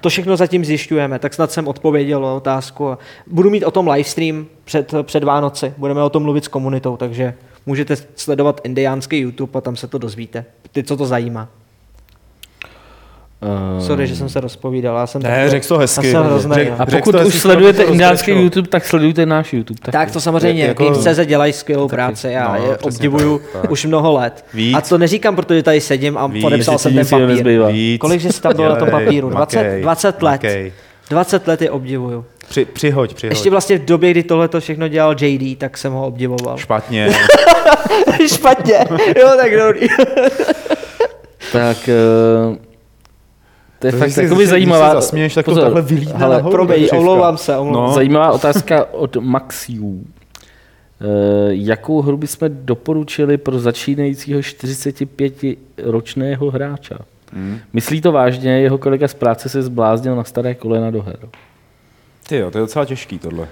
To 0.00 0.08
všechno 0.08 0.36
zatím 0.36 0.64
zjišťujeme, 0.64 1.18
tak 1.18 1.34
snad 1.34 1.52
jsem 1.52 1.68
odpověděl 1.68 2.20
na 2.20 2.32
otázku. 2.32 2.98
Budu 3.26 3.50
mít 3.50 3.64
o 3.64 3.70
tom 3.70 3.88
livestream 3.88 4.46
před, 4.64 4.94
před 5.02 5.24
Vánoci, 5.24 5.74
budeme 5.78 6.02
o 6.02 6.10
tom 6.10 6.22
mluvit 6.22 6.44
s 6.44 6.48
komunitou, 6.48 6.96
takže 6.96 7.34
můžete 7.66 7.96
sledovat 8.14 8.60
indiánský 8.64 9.18
YouTube 9.18 9.58
a 9.58 9.60
tam 9.60 9.76
se 9.76 9.86
to 9.86 9.98
dozvíte. 9.98 10.44
Ty, 10.72 10.82
co 10.82 10.96
to 10.96 11.06
zajímá. 11.06 11.48
Uh, 13.42 13.84
Sorry, 13.86 14.06
že 14.06 14.16
jsem 14.16 14.28
se 14.28 14.40
rozpovídal. 14.40 14.96
Já 14.96 15.06
jsem 15.06 15.22
Ne, 15.22 15.28
takový- 15.28 15.50
řekl 15.50 15.66
to 15.68 15.78
hezky. 15.78 16.10
Jsem 16.10 16.22
hroznej, 16.24 16.64
Řek- 16.66 16.74
a 16.78 16.84
řekl 16.84 17.12
pokud 17.12 17.26
už 17.26 17.34
sledujete 17.34 17.84
rozbrečel. 17.84 18.36
YouTube, 18.38 18.68
tak 18.68 18.86
sledujte 18.86 19.26
náš 19.26 19.52
YouTube. 19.52 19.80
taky. 19.80 19.92
Tak 19.92 20.10
to 20.10 20.20
samozřejmě, 20.20 20.64
Jako- 20.64 20.84
jako, 20.84 20.96
CZ 20.98 21.26
dělají 21.26 21.52
skvělou 21.52 21.88
práci, 21.88 22.28
já 22.30 22.56
no, 22.58 22.64
je 22.66 22.76
obdivuju 22.78 23.38
tak, 23.52 23.62
tak. 23.62 23.70
už 23.70 23.84
mnoho 23.84 24.12
let. 24.12 24.44
Víc. 24.54 24.76
A 24.76 24.80
to 24.80 24.98
neříkám, 24.98 25.36
protože 25.36 25.62
tady 25.62 25.80
sedím 25.80 26.18
a 26.18 26.26
Víc, 26.26 26.42
podepsal 26.42 26.78
jsem 26.78 26.94
ten 26.94 27.06
papír. 27.06 27.66
Víc. 27.68 28.00
Kolik 28.00 28.20
jsi 28.22 28.40
tam 28.42 28.56
bylo 28.56 28.68
na 28.68 28.76
tom 28.76 28.90
papíru? 28.90 29.30
20, 29.30 29.56
makej, 29.62 29.82
20 29.82 30.22
let. 30.22 30.32
makej. 30.32 30.72
20 31.10 31.48
let 31.48 31.62
je 31.62 31.70
obdivuju. 31.70 32.24
Při, 32.48 32.64
přihoď, 32.64 33.14
přihoď. 33.14 33.30
Ještě 33.32 33.50
vlastně 33.50 33.78
v 33.78 33.84
době, 33.84 34.10
kdy 34.10 34.22
tohle 34.22 34.48
to 34.48 34.60
všechno 34.60 34.88
dělal 34.88 35.14
JD, 35.20 35.58
tak 35.58 35.78
jsem 35.78 35.92
ho 35.92 36.06
obdivoval. 36.06 36.56
Špatně. 36.58 37.08
Špatně. 38.34 38.74
Jo, 39.20 39.28
tak 39.36 39.56
dobrý. 39.56 39.86
Tak 41.52 41.88
eh, 41.88 42.56
to 43.78 43.86
je 43.86 43.92
To 43.92 43.98
fakt 43.98 44.10
si- 44.10 44.14
takový 44.20 44.34
když 44.36 44.46
se 44.46 44.50
zajímavá... 44.50 44.94
zasměješ, 44.94 45.34
tak 45.34 45.44
to 45.44 45.54
takhle 45.60 45.82
vylítne 45.82 46.14
hele, 46.18 46.36
nahoru. 46.36 46.66
Křivka. 46.66 46.96
omlouvám 46.96 47.36
se, 47.36 47.56
omlouvám 47.56 47.88
No. 47.88 47.94
Zajímavá 47.94 48.32
otázka 48.32 48.84
od 48.92 49.16
Maxiu. 49.16 50.04
Eh, 51.00 51.04
jakou 51.50 52.02
hru 52.02 52.16
bychom 52.16 52.48
doporučili 52.52 53.36
pro 53.36 53.58
začínajícího 53.58 54.40
45-ročného 54.40 56.50
hráča? 56.50 56.98
Hmm. 57.32 57.58
Myslí 57.72 58.00
to 58.00 58.12
vážně, 58.12 58.60
jeho 58.60 58.78
kolega 58.78 59.08
z 59.08 59.14
práce 59.14 59.48
se 59.48 59.62
zbláznil 59.62 60.16
na 60.16 60.24
staré 60.24 60.54
kolena 60.54 60.90
do 60.90 61.02
her. 61.02 61.16
Ty 62.28 62.36
jo, 62.36 62.50
to 62.50 62.58
je 62.58 62.60
docela 62.60 62.84
těžký 62.84 63.18
tohle. 63.18 63.48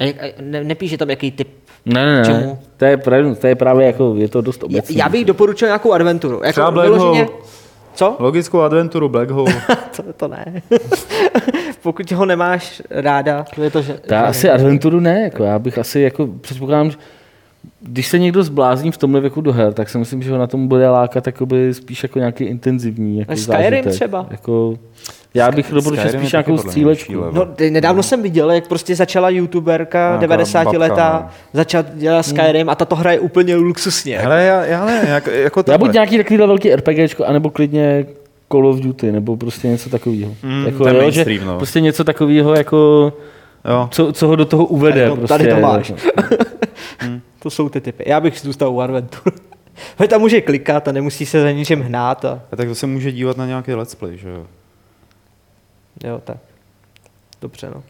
A 0.00 0.04
jak- 0.04 0.22
a 0.22 0.26
ne, 0.40 0.64
nepíše 0.64 0.98
tam, 0.98 1.10
jaký 1.10 1.30
typ. 1.30 1.48
Ne, 1.86 2.06
ne, 2.06 2.18
ne, 2.18 2.24
Čemu? 2.24 2.58
to 2.76 2.84
je, 2.84 2.96
právě, 2.96 3.34
to 3.34 3.46
je 3.46 3.54
právě 3.54 3.86
jako, 3.86 4.14
je 4.16 4.28
to 4.28 4.40
dost 4.40 4.62
obecné. 4.62 4.96
Já 4.98 5.08
bych 5.08 5.24
doporučil 5.24 5.68
nějakou 5.68 5.92
adventuru. 5.92 6.34
Jako 6.34 6.50
Třeba 6.52 6.70
Black 6.70 6.88
vyloženě- 6.88 7.24
Hole. 7.24 7.36
Co? 7.94 8.16
Logickou 8.18 8.60
adventuru 8.60 9.08
Black 9.08 9.30
Hole. 9.30 9.54
to, 9.96 10.02
to 10.12 10.28
ne. 10.28 10.62
Pokud 11.82 12.12
ho 12.12 12.26
nemáš 12.26 12.82
ráda, 12.90 13.44
to 13.54 13.62
je 13.62 13.70
to, 13.70 13.82
že... 13.82 14.00
Já 14.10 14.22
že 14.22 14.28
asi 14.28 14.50
adventuru 14.50 15.00
ne, 15.00 15.22
jako 15.22 15.44
já 15.44 15.58
bych 15.58 15.78
asi 15.78 16.00
jako 16.00 16.26
předpokládám, 16.26 16.90
že 16.90 16.96
když 17.80 18.08
se 18.08 18.18
někdo 18.18 18.42
zblázní 18.42 18.92
v 18.92 18.96
tomhle 18.96 19.20
věku 19.20 19.40
do 19.40 19.52
her, 19.52 19.72
tak 19.72 19.88
si 19.88 19.98
myslím, 19.98 20.22
že 20.22 20.32
ho 20.32 20.38
na 20.38 20.46
tom 20.46 20.68
bude 20.68 20.88
lákat 20.90 21.26
jakoby 21.26 21.74
spíš 21.74 22.02
jako 22.02 22.18
nějaký 22.18 22.44
intenzivní 22.44 23.18
jako 23.18 23.32
A 23.32 23.36
Skyrim 23.36 23.62
zážitek. 23.62 23.92
třeba? 23.92 24.26
Jako, 24.30 24.78
já 25.34 25.50
bych 25.50 25.72
doporučil 25.72 26.02
Skyrim 26.04 26.20
je 26.20 26.20
spíš 26.20 26.32
nějakou 26.32 26.58
střílečku. 26.58 27.12
No, 27.32 27.46
te- 27.46 27.70
nedávno 27.70 28.02
jsem 28.02 28.22
viděl, 28.22 28.50
jak 28.50 28.68
prostě 28.68 28.96
začala 28.96 29.28
youtuberka 29.30 29.98
Nějaká 30.08 30.20
90 30.20 30.64
babka, 30.64 30.78
letá, 30.78 31.20
no. 31.24 31.30
začala 31.52 31.84
dělat 31.94 32.22
Skyrim 32.22 32.68
a 32.68 32.74
ta 32.74 32.84
to 32.84 32.96
hraje 32.96 33.20
úplně 33.20 33.54
luxusně. 33.56 34.18
Hele, 34.18 34.44
já, 34.44 34.64
já 34.64 34.84
ne, 34.86 35.04
jak, 35.08 35.26
jako 35.26 35.64
Já 35.66 35.78
buď 35.78 35.92
nějaký 35.92 36.16
takovýhle 36.18 36.46
velký 36.46 36.74
RPGčko, 36.76 37.24
anebo 37.24 37.50
klidně 37.50 38.06
Call 38.52 38.66
of 38.66 38.80
Duty, 38.80 39.12
nebo 39.12 39.36
prostě 39.36 39.68
něco 39.68 39.90
takového. 39.90 40.34
Mm, 40.42 40.66
jako, 40.66 40.88
jo, 40.88 40.94
mainstream, 40.94 41.40
že 41.40 41.46
no. 41.46 41.56
Prostě 41.56 41.80
něco 41.80 42.04
takového, 42.04 42.54
jako, 42.54 43.12
Jo. 43.70 43.88
co, 43.90 44.12
co 44.12 44.26
ho 44.26 44.36
do 44.36 44.44
toho 44.44 44.64
uvede. 44.64 45.08
No, 45.08 45.16
prostě, 45.16 45.38
tady 45.38 45.50
to 45.54 45.60
máš. 45.60 45.88
jako. 45.88 46.34
To 47.42 47.50
jsou 47.50 47.68
ty 47.68 47.80
typy. 47.80 48.04
Já 48.06 48.20
bych 48.20 48.38
zůstal 48.40 48.72
u 48.72 48.80
Adventure. 48.80 49.36
Protože 49.96 50.08
tam 50.08 50.20
může 50.20 50.40
klikat 50.40 50.88
a 50.88 50.92
nemusí 50.92 51.26
se 51.26 51.42
za 51.42 51.50
ničem 51.50 51.80
hnát. 51.80 52.24
A, 52.24 52.42
A 52.52 52.56
tak 52.56 52.68
to 52.68 52.74
se 52.74 52.86
může 52.86 53.12
dívat 53.12 53.36
na 53.36 53.46
nějaký 53.46 53.74
let's 53.74 53.94
play, 53.94 54.16
že 54.18 54.28
jo? 54.28 54.46
Jo, 56.04 56.20
tak. 56.24 56.36
Dobře, 57.40 57.70
no. 57.74 57.82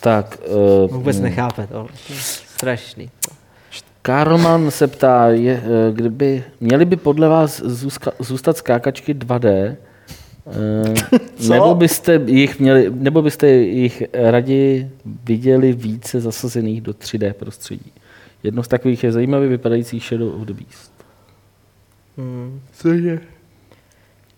Tak, 0.00 0.38
uh, 0.84 0.90
Vůbec 0.90 1.20
nechápe 1.20 1.66
to. 1.66 1.86
Strašný. 2.18 3.10
Karlman 4.02 4.70
se 4.70 4.86
ptá, 4.86 5.28
je, 5.28 5.62
eh, 5.64 5.92
kdyby, 5.92 6.44
měli 6.60 6.84
by 6.84 6.96
podle 6.96 7.28
vás 7.28 7.62
zůska, 7.64 8.12
zůstat 8.18 8.56
skákačky 8.56 9.14
2D, 9.14 9.46
eh, 9.46 11.18
Co? 11.36 11.52
nebo 11.52 11.74
byste 11.74 12.20
jich 12.26 12.60
měli, 12.60 12.90
nebo 12.94 13.22
byste 13.22 13.48
jich 13.50 14.02
raději 14.12 14.90
viděli 15.24 15.72
více 15.72 16.20
zasazených 16.20 16.80
do 16.80 16.92
3D 16.92 17.32
prostředí. 17.32 17.92
Jedno 18.42 18.62
z 18.62 18.68
takových 18.68 19.04
je 19.04 19.12
zajímavý 19.12 19.48
vypadající 19.48 20.00
Shadow 20.00 20.34
of 20.34 20.46
the 20.46 20.52
Beast. 20.52 20.92
Hmm. 22.16 22.60
Cože? 22.72 23.20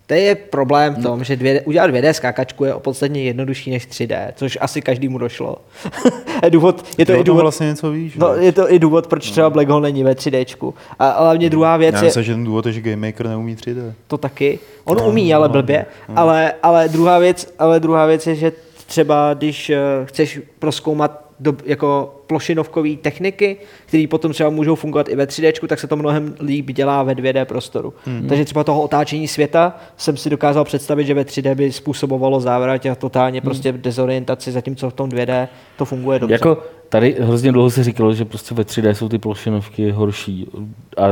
To 0.07 0.15
je 0.15 0.35
problém 0.35 0.95
v 0.95 1.03
tom, 1.03 1.25
že 1.25 1.37
2D, 1.37 1.61
udělat 1.65 1.91
2D 1.91 2.11
skákačku 2.11 2.65
je 2.65 2.75
podstatně 2.79 3.23
jednodušší 3.23 3.71
než 3.71 3.89
3D, 3.89 4.33
což 4.37 4.59
asi 4.61 4.83
každému 4.83 5.19
došlo. 5.19 5.57
je, 6.45 6.51
důvod, 6.51 6.85
je 6.99 7.07
to 7.07 7.13
Ty 7.13 7.19
i 7.19 7.25
důvod, 7.25 7.41
vlastně 7.41 7.67
něco 7.67 7.91
víš, 7.91 8.17
no, 8.17 8.35
je 8.35 8.53
to 8.53 8.73
i 8.73 8.79
důvod, 8.79 9.07
proč 9.07 9.31
třeba 9.31 9.51
Black 9.51 9.69
Hole 9.69 9.83
není 9.83 10.05
ve 10.05 10.13
3D. 10.13 10.73
A 10.99 11.23
hlavně 11.23 11.51
druhá 11.51 11.77
věc 11.77 11.95
Já 11.95 12.01
je, 12.01 12.05
myslím, 12.05 12.25
že 12.25 12.33
ten 12.33 12.45
důvod 12.45 12.67
je, 12.67 12.73
že 12.73 12.81
Game 12.81 13.07
Maker 13.07 13.29
neumí 13.29 13.57
3D. 13.57 13.93
to 14.07 14.19
taky. 14.19 14.59
On 14.85 15.01
umí, 15.01 15.35
ale 15.35 15.49
blbě. 15.49 15.87
Ale, 16.17 16.53
ale, 16.63 16.89
druhá 16.89 17.19
věc, 17.19 17.55
ale 17.59 17.81
druhá 17.81 18.07
věc 18.07 18.27
je, 18.27 18.35
že 18.35 18.53
třeba 18.87 19.35
když 19.35 19.71
eh, 19.71 19.79
chceš 20.05 20.41
proskoumat 20.59 21.24
do, 21.41 21.57
jako 21.65 22.15
plošinovkové 22.27 22.97
techniky, 23.03 23.57
které 23.87 24.07
potom 24.11 24.33
třeba 24.33 24.51
můžou 24.51 24.75
fungovat 24.75 25.09
i 25.09 25.17
ve 25.17 25.25
3D, 25.25 25.67
tak 25.67 25.81
se 25.81 25.87
to 25.87 25.97
mnohem 25.97 26.35
líp 26.41 26.71
dělá 26.71 27.03
ve 27.03 27.15
2D 27.15 27.45
prostoru. 27.45 27.95
Mm-hmm. 28.07 28.29
Takže 28.29 28.45
třeba 28.45 28.65
toho 28.65 28.83
otáčení 28.83 29.29
světa 29.29 29.77
jsem 29.97 30.17
si 30.17 30.31
dokázal 30.31 30.65
představit, 30.65 31.05
že 31.05 31.15
ve 31.15 31.23
3D 31.23 31.55
by 31.55 31.73
způsobovalo 31.73 32.41
závrat 32.41 32.87
a 32.87 32.95
totálně 32.95 33.41
prostě 33.41 33.73
dezorientaci, 33.73 34.53
zatímco 34.53 34.91
v 34.91 34.93
tom 34.93 35.09
2D 35.09 35.49
to 35.77 35.85
funguje 35.85 36.19
dobře. 36.19 36.35
Jako 36.35 36.59
tady 36.89 37.17
hrozně 37.21 37.53
dlouho 37.53 37.71
se 37.71 37.85
říkalo, 37.85 38.15
že 38.15 38.25
prostě 38.25 38.55
ve 38.55 38.63
3D 38.63 38.91
jsou 38.91 39.09
ty 39.09 39.19
plošinovky 39.19 39.91
horší 39.91 40.49
a 40.97 41.09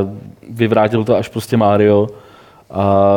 vyvrátil 0.49 1.03
to 1.03 1.15
až 1.15 1.29
prostě 1.29 1.57
Mario 1.57 2.07
a 2.73 3.15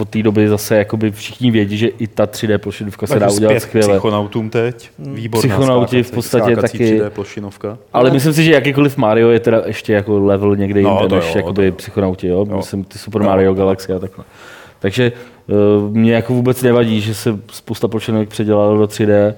od 0.00 0.08
té 0.08 0.22
doby 0.22 0.48
zase 0.48 0.76
jakoby 0.76 1.10
všichni 1.10 1.50
vědí, 1.50 1.76
že 1.76 1.86
i 1.86 2.06
ta 2.06 2.26
3D 2.26 2.58
plošinovka 2.58 3.06
se 3.06 3.18
dá 3.18 3.30
udělat 3.30 3.60
skvěle. 3.60 3.88
Psychonautům 3.88 4.50
teď. 4.50 4.90
Výborná 4.98 5.40
Psychonauti 5.48 6.02
v 6.02 6.10
podstatě 6.10 6.56
taky- 6.56 6.78
3D 7.00 7.10
plošinovka. 7.10 7.78
Ale 7.92 8.10
myslím 8.10 8.32
si, 8.32 8.44
že 8.44 8.52
jakýkoliv 8.52 8.96
Mario 8.96 9.30
je 9.30 9.40
teda 9.40 9.62
ještě 9.66 9.92
jako 9.92 10.18
level 10.18 10.56
někde 10.56 10.82
No, 10.82 10.90
jinde, 10.90 11.08
to 11.08 11.14
než 11.16 11.24
jo, 11.24 11.32
jakoby 11.36 11.66
jo. 11.66 11.72
psychonauti, 11.72 12.26
jo? 12.26 12.46
Jo. 12.50 12.56
Myslím 12.56 12.84
ty 12.84 12.98
Super. 12.98 13.22
Mario 13.22 13.54
Galaxy 13.54 13.92
a 13.92 13.98
takhle. 13.98 14.24
Takže 14.78 15.12
uh, 15.46 15.90
mě 15.96 16.14
jako 16.14 16.34
vůbec 16.34 16.62
nevadí, 16.62 17.00
že 17.00 17.14
se 17.14 17.38
spousta 17.52 17.88
plošinovek 17.88 18.28
předělalo 18.28 18.78
do 18.78 18.84
3D. 18.84 19.34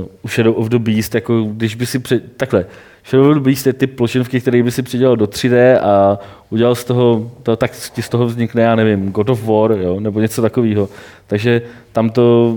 Uh, 0.00 0.06
u 0.22 0.28
Shadow 0.28 0.58
of 0.58 0.68
the 0.68 0.78
Beast, 0.78 1.14
jako 1.14 1.42
když 1.42 1.74
by 1.74 1.86
si 1.86 1.98
před... 1.98 2.36
takhle, 2.36 2.64
Shadow 3.06 3.40
Beast 3.40 3.66
je 3.66 3.72
typ 3.72 3.96
plošinovky, 3.96 4.40
který 4.40 4.62
by 4.62 4.70
si 4.70 4.82
předělal 4.82 5.16
do 5.16 5.24
3D 5.24 5.78
a 5.82 6.18
udělal 6.50 6.74
z 6.74 6.84
toho, 6.84 7.30
to, 7.42 7.56
tak 7.56 7.70
ti 7.94 8.02
z 8.02 8.08
toho 8.08 8.26
vznikne, 8.26 8.62
já 8.62 8.76
nevím, 8.76 9.12
God 9.12 9.28
of 9.28 9.44
War, 9.44 9.72
jo? 9.72 10.00
nebo 10.00 10.20
něco 10.20 10.42
takového. 10.42 10.88
Takže 11.26 11.62
tam 11.92 12.10
to 12.10 12.56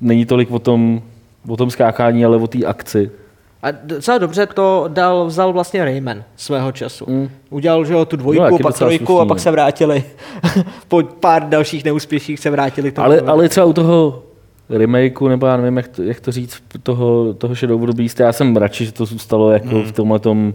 není 0.00 0.26
tolik 0.26 0.50
o 0.50 0.58
tom, 0.58 1.02
o 1.48 1.56
tom 1.56 1.70
skákání, 1.70 2.24
ale 2.24 2.36
o 2.36 2.46
té 2.46 2.64
akci. 2.64 3.10
A 3.62 3.70
docela 3.70 4.18
dobře 4.18 4.46
to 4.46 4.84
dal, 4.88 5.26
vzal 5.26 5.52
vlastně 5.52 5.84
Rayman 5.84 6.24
svého 6.36 6.72
času. 6.72 7.04
Mm. 7.08 7.30
Udělal 7.50 7.84
že 7.84 7.92
jo, 7.92 8.04
tu 8.04 8.16
dvojku, 8.16 8.42
No, 8.42 8.58
pak 8.58 8.78
trojku 8.78 9.06
slušný, 9.06 9.22
a 9.22 9.24
pak 9.24 9.36
no. 9.38 9.42
se 9.42 9.50
vrátili. 9.50 10.04
po 10.88 11.02
pár 11.02 11.48
dalších 11.48 11.84
neúspěších 11.84 12.40
se 12.40 12.50
vrátili 12.50 12.92
k 12.92 12.94
tomu. 12.94 13.04
Ale, 13.04 13.20
ale 13.20 13.48
třeba 13.48 13.66
u 13.66 13.72
toho 13.72 14.22
remakeu, 14.70 15.28
nebo 15.28 15.46
já 15.46 15.56
nevím, 15.56 15.76
jak 15.76 15.88
to, 15.88 16.02
jak 16.02 16.20
to 16.20 16.32
říct, 16.32 16.62
toho, 16.82 17.34
toho 17.34 17.54
Shadow 17.54 17.82
of 17.82 17.88
the 17.90 17.96
Beast, 17.96 18.20
já 18.20 18.32
jsem 18.32 18.56
radši, 18.56 18.84
že 18.84 18.92
to 18.92 19.04
zůstalo 19.06 19.50
jako 19.50 19.68
hmm. 19.68 19.82
v 19.84 19.92
tomhle 19.92 20.18
tom 20.18 20.54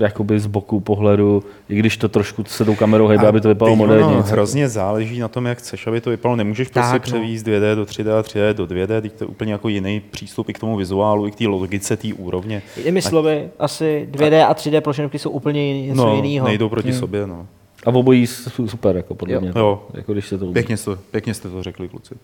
jakoby 0.00 0.40
z 0.40 0.46
boku 0.46 0.80
pohledu, 0.80 1.44
i 1.68 1.76
když 1.76 1.96
to 1.96 2.08
trošku 2.08 2.44
se 2.44 2.64
tou 2.64 2.74
kamerou 2.74 3.06
hejbe, 3.06 3.26
aby 3.28 3.40
to 3.40 3.48
vypadalo 3.48 3.76
moderně. 3.76 4.14
Hrozně 4.16 4.68
záleží 4.68 5.18
na 5.18 5.28
tom, 5.28 5.46
jak 5.46 5.58
chceš, 5.58 5.86
aby 5.86 6.00
to 6.00 6.10
vypadalo. 6.10 6.36
Nemůžeš 6.36 6.68
prostě 6.68 6.90
Tak, 6.92 7.06
no. 7.06 7.12
převíst 7.12 7.46
2D 7.46 7.74
do 7.76 7.82
3D 7.84 8.18
a 8.18 8.22
3D 8.22 8.54
do 8.54 8.66
2D, 8.66 9.00
teď 9.00 9.12
to 9.12 9.24
je 9.24 9.28
úplně 9.28 9.52
jako 9.52 9.68
jiný 9.68 10.00
přístup 10.10 10.48
i 10.48 10.52
k 10.52 10.58
tomu 10.58 10.76
vizuálu, 10.76 11.26
i 11.26 11.30
k 11.30 11.34
té 11.34 11.46
logice 11.46 11.96
té 11.96 12.08
úrovně. 12.14 12.62
Jinými 12.76 13.02
slovy, 13.02 13.48
asi 13.58 14.08
2D 14.12 14.46
a 14.48 14.54
3D 14.54 14.80
plošinovky 14.80 15.18
jsou 15.18 15.30
úplně 15.30 15.66
jiný, 15.66 15.86
něco 15.86 16.06
No, 16.06 16.16
jiného. 16.16 16.46
nejdou 16.46 16.68
proti 16.68 16.92
sobě, 16.92 17.26
no. 17.26 17.46
A 17.86 17.90
obojí 17.90 18.26
su- 18.26 18.68
super, 18.68 18.96
jako 18.96 19.14
podle 19.14 19.34
Jo. 19.34 19.40
mě. 19.40 19.52
Jo. 19.56 19.82
Jako 19.94 20.12
když 20.12 20.28
se 20.28 20.38
to. 20.38 20.52
Pěkně 20.52 20.76
jste, 20.76 20.90
pěkně 21.10 21.34
jste 21.34 21.48
to 21.48 21.62
řekli, 21.62 21.88
kluci. 21.88 22.14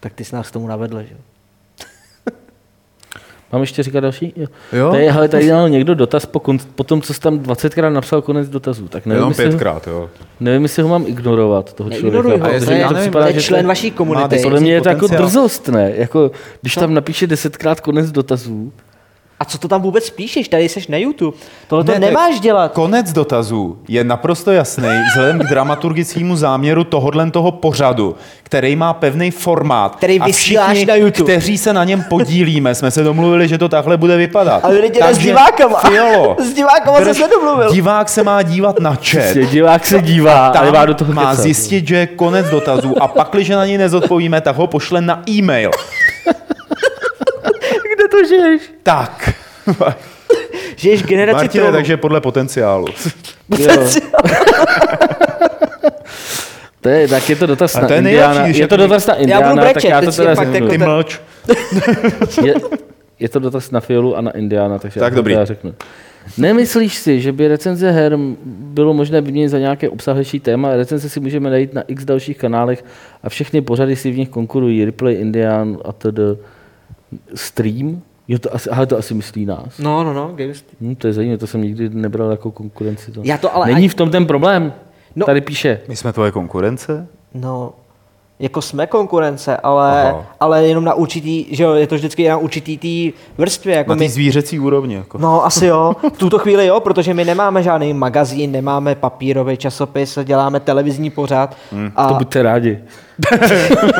Tak 0.00 0.12
ty 0.12 0.24
jsi 0.24 0.34
nás 0.34 0.48
k 0.48 0.52
tomu 0.52 0.66
navedl, 0.66 1.02
že 1.02 1.08
jo? 1.12 1.18
Mám 3.52 3.60
ještě 3.60 3.82
říkat 3.82 4.00
další? 4.00 4.32
Jo. 4.36 4.46
Jo. 4.72 4.90
Tady, 4.90 5.06
hele, 5.08 5.28
tady 5.28 5.48
dal 5.48 5.68
někdo 5.68 5.94
dotaz 5.94 6.26
po, 6.26 6.40
kon, 6.40 6.58
po 6.74 6.84
tom, 6.84 7.02
co 7.02 7.14
jsi 7.14 7.20
tam 7.20 7.38
20krát 7.38 7.92
napsal 7.92 8.22
konec 8.22 8.48
dotazů. 8.48 8.88
Tak 8.88 9.06
nevím, 9.06 9.20
Jenom 9.20 9.34
pětkrát, 9.34 9.86
jo. 9.86 10.10
nevím, 10.40 10.62
jestli 10.62 10.82
ho 10.82 10.88
mám 10.88 11.04
ignorovat, 11.06 11.72
toho 11.72 11.90
Neignoruj 11.90 12.20
člověka. 12.22 12.44
ho, 12.46 12.50
protože 12.52 12.66
to 12.66 12.72
je, 12.72 12.78
já 12.78 12.90
nevím, 12.90 13.12
to 13.12 13.18
je 13.18 13.32
že 13.32 13.42
člen 13.42 13.62
to- 13.62 13.68
vaší 13.68 13.90
komunity. 13.90 14.38
Podle 14.42 14.60
mě 14.60 14.72
je 14.72 14.80
to 14.80 14.88
jako 14.88 15.06
drzost, 15.06 15.68
ne? 15.68 15.92
Jako, 15.96 16.30
když 16.60 16.74
tam 16.74 16.94
napíše 16.94 17.26
desetkrát 17.26 17.80
konec 17.80 18.12
dotazů, 18.12 18.72
A 19.40 19.44
co 19.44 19.58
to 19.58 19.68
tam 19.68 19.82
vůbec 19.82 20.10
píšeš? 20.10 20.48
Tady 20.48 20.68
jsi 20.68 20.80
na 20.88 20.96
YouTube. 20.98 21.36
Tohle 21.68 21.84
to 21.84 21.92
Ne, 21.92 21.98
nemáš 21.98 22.40
dělat. 22.40 22.72
Konec 22.72 23.12
dotazů 23.12 23.78
je 23.88 24.04
naprosto 24.04 24.50
jasný 24.52 24.88
vzhledem 25.10 25.38
k 25.38 25.42
dramaturgickému 25.48 26.36
záměru 26.36 26.84
tohodlen 26.84 27.30
toho 27.30 27.52
pořadu, 27.52 28.16
který 28.42 28.76
má 28.76 28.92
pevný 28.94 29.30
formát. 29.30 29.96
Který 29.96 30.20
a 30.20 30.24
vysíláš 30.24 30.68
všichni, 30.68 30.86
na 30.86 30.94
YouTube. 30.94 31.32
kteří 31.32 31.58
se 31.58 31.72
na 31.72 31.84
něm 31.84 32.04
podílíme, 32.08 32.74
jsme 32.74 32.90
se 32.90 33.02
domluvili, 33.02 33.48
že 33.48 33.58
to 33.58 33.68
takhle 33.68 33.96
bude 33.96 34.16
vypadat. 34.16 34.64
Ale 34.64 34.74
lidi 34.78 35.00
s 35.10 35.18
divákama. 35.18 35.78
Fialo, 35.78 36.36
S 36.44 36.52
divákama 36.54 36.98
jsem 36.98 37.14
se 37.14 37.28
domluvil. 37.28 37.72
Divák 37.72 38.08
se 38.08 38.22
má 38.22 38.42
dívat 38.42 38.80
na 38.80 38.94
chat. 39.10 39.22
Prostě 39.22 39.44
divák 39.46 39.86
se 39.86 40.02
dívá 40.02 40.46
a 40.48 40.50
Tam 40.52 40.64
nemá 40.64 40.84
do 40.86 40.94
toho 40.94 41.12
má 41.12 41.30
kecat. 41.30 41.42
zjistit, 41.42 41.86
že 41.88 41.96
je 41.96 42.06
konec 42.06 42.46
dotazů 42.50 43.02
a 43.02 43.08
pak, 43.08 43.28
když 43.32 43.48
na 43.48 43.66
něj 43.66 43.78
nezodpovíme, 43.78 44.40
tak 44.40 44.56
ho 44.56 44.66
pošle 44.66 45.00
na 45.00 45.22
e-mail. 45.30 45.70
Kde 47.94 48.08
to 48.10 48.28
žiješ? 48.28 48.62
Tak. 48.82 49.29
Žiješ 50.76 51.02
generaci 51.02 51.34
Martine, 51.36 51.62
trolů. 51.62 51.76
takže 51.76 51.96
podle 51.96 52.20
potenciálu. 52.20 52.86
To 56.80 56.88
je, 56.88 57.08
tak 57.08 57.30
je 57.30 57.36
to 57.36 57.46
dotaz 57.46 57.76
A 57.76 57.80
na 57.80 57.86
to 57.88 57.92
je 57.92 57.98
Indiana. 57.98 58.46
Je 58.46 58.52
to 58.54 58.60
jako- 58.60 58.76
dotaz 58.76 59.06
na 59.06 59.14
budu 59.14 59.22
Indiana, 59.22 59.54
tak 59.62 59.72
brečet, 59.72 59.88
já 59.88 60.00
to 60.00 60.06
teď 60.06 60.16
teda 60.16 60.34
řeknu. 60.34 60.54
jako 60.54 60.68
Ty 60.68 60.78
to- 60.78 60.84
mlč. 60.84 61.20
Je, 62.44 62.54
je 63.18 63.28
to 63.28 63.38
dotaz 63.38 63.70
na 63.70 63.80
Fiolu 63.80 64.16
a 64.16 64.20
na 64.20 64.30
Indiana, 64.30 64.78
takže 64.78 65.00
Tak 65.00 65.06
já 65.06 65.10
to 65.10 65.16
dobrý. 65.16 65.34
teda 65.34 65.44
řeknu. 65.44 65.74
Nemyslíš 66.38 66.94
si, 66.94 67.20
že 67.20 67.32
by 67.32 67.48
recenze 67.48 67.90
her 67.90 68.16
bylo 68.46 68.94
možné 68.94 69.20
vyměnit 69.20 69.48
za 69.48 69.58
nějaké 69.58 69.88
obsahlejší 69.88 70.40
téma? 70.40 70.76
Recenze 70.76 71.08
si 71.08 71.20
můžeme 71.20 71.50
najít 71.50 71.74
na 71.74 71.82
x 71.88 72.04
dalších 72.04 72.38
kanálech 72.38 72.84
a 73.22 73.28
všechny 73.28 73.60
pořady 73.60 73.96
si 73.96 74.10
v 74.10 74.18
nich 74.18 74.28
konkurují. 74.28 74.84
Replay, 74.84 75.14
Indian 75.14 75.78
a 75.84 75.92
td. 75.92 76.18
Stream? 77.34 78.02
Jo, 78.30 78.38
to 78.38 78.54
asi, 78.54 78.70
aha, 78.70 78.86
to 78.86 78.98
asi 78.98 79.14
myslí 79.14 79.46
nás. 79.46 79.78
No, 79.78 80.04
no, 80.04 80.12
no, 80.12 80.32
Games. 80.34 80.64
Hm, 80.80 80.94
to 80.94 81.06
je 81.06 81.12
zajímavé, 81.12 81.38
to 81.38 81.46
jsem 81.46 81.62
nikdy 81.62 81.88
nebral 81.88 82.30
jako 82.30 82.50
konkurenci. 82.50 83.12
To. 83.12 83.20
Já 83.24 83.38
to 83.38 83.54
ale 83.56 83.66
Není 83.66 83.76
ani- 83.76 83.88
v 83.88 83.94
tom 83.94 84.10
ten 84.10 84.26
problém. 84.26 84.72
No. 85.16 85.26
Tady 85.26 85.40
píše. 85.40 85.80
My 85.88 85.96
jsme 85.96 86.12
tvoje 86.12 86.30
konkurence? 86.32 87.06
No, 87.34 87.72
jako 88.40 88.62
jsme 88.62 88.86
konkurence, 88.86 89.56
ale, 89.56 90.02
Aha. 90.02 90.26
ale 90.40 90.66
jenom 90.66 90.84
na 90.84 90.94
určitý, 90.94 91.46
že 91.50 91.64
jo, 91.64 91.72
je 91.72 91.86
to 91.86 91.94
vždycky 91.94 92.28
na 92.28 92.36
určitý 92.36 92.78
té 92.78 93.18
vrstvě. 93.38 93.76
Jako 93.76 93.90
Na 93.90 93.96
té 93.96 94.02
my, 94.04 94.08
zvířecí 94.08 94.58
úrovni. 94.58 94.94
Jako. 94.94 95.18
No, 95.18 95.46
asi 95.46 95.66
jo. 95.66 95.92
V 96.14 96.18
tuto 96.18 96.38
chvíli 96.38 96.66
jo, 96.66 96.80
protože 96.80 97.14
my 97.14 97.24
nemáme 97.24 97.62
žádný 97.62 97.94
magazín, 97.94 98.52
nemáme 98.52 98.94
papírový 98.94 99.56
časopis, 99.56 100.18
děláme 100.24 100.60
televizní 100.60 101.10
pořad. 101.10 101.56
Hmm. 101.72 101.92
A... 101.96 102.08
To 102.08 102.14
buďte 102.14 102.42
rádi. 102.42 102.78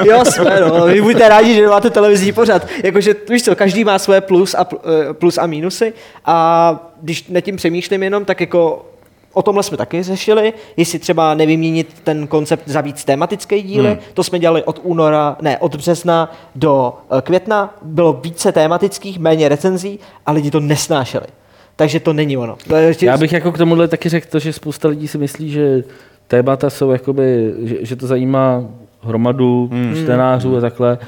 Jo, 0.04 0.24
jsme, 0.24 0.60
no. 0.60 0.86
Vy 0.86 1.02
buďte 1.02 1.28
rádi, 1.28 1.54
že 1.54 1.66
máte 1.66 1.90
televizní 1.90 2.32
pořad. 2.32 2.66
Jakože, 2.84 3.14
víš 3.30 3.44
co, 3.44 3.56
každý 3.56 3.84
má 3.84 3.98
své 3.98 4.20
plus 4.20 4.54
a, 4.54 4.66
eh, 5.10 5.14
plus 5.14 5.38
a 5.38 5.46
mínusy 5.46 5.92
a 6.24 6.90
když 7.02 7.28
nad 7.28 7.40
tím 7.40 7.56
přemýšlím 7.56 8.02
jenom, 8.02 8.24
tak 8.24 8.40
jako 8.40 8.89
O 9.32 9.42
tomhle 9.42 9.62
jsme 9.62 9.76
taky 9.76 10.02
řešili, 10.02 10.52
jestli 10.76 10.98
třeba 10.98 11.34
nevyměnit 11.34 12.00
ten 12.04 12.26
koncept 12.26 12.62
za 12.68 12.80
víc 12.80 13.04
tematické 13.04 13.62
díly. 13.62 13.88
Hmm. 13.88 13.98
To 14.14 14.24
jsme 14.24 14.38
dělali 14.38 14.64
od 14.64 14.80
února, 14.82 15.36
ne, 15.42 15.58
od 15.58 15.76
března 15.76 16.32
do 16.54 16.94
eh, 17.18 17.22
května. 17.22 17.74
Bylo 17.82 18.12
více 18.12 18.52
tematických, 18.52 19.18
méně 19.18 19.48
recenzí 19.48 19.98
a 20.26 20.32
lidi 20.32 20.50
to 20.50 20.60
nesnášeli. 20.60 21.26
Takže 21.76 22.00
to 22.00 22.12
není 22.12 22.36
ono. 22.36 22.56
To 22.68 22.76
je- 22.76 22.94
Já 23.02 23.16
bych 23.16 23.32
jako 23.32 23.52
k 23.52 23.58
tomuhle 23.58 23.88
taky 23.88 24.08
řekl 24.08 24.26
to, 24.30 24.38
že 24.38 24.52
spousta 24.52 24.88
lidí 24.88 25.08
si 25.08 25.18
myslí, 25.18 25.50
že 25.50 25.84
témata 26.28 26.70
jsou 26.70 26.90
jakoby, 26.90 27.54
že, 27.62 27.76
že 27.80 27.96
to 27.96 28.06
zajímá 28.06 28.64
hromadu 29.02 29.68
hmm. 29.72 29.94
čtenářů 30.02 30.56
a 30.56 30.60
takhle, 30.60 30.98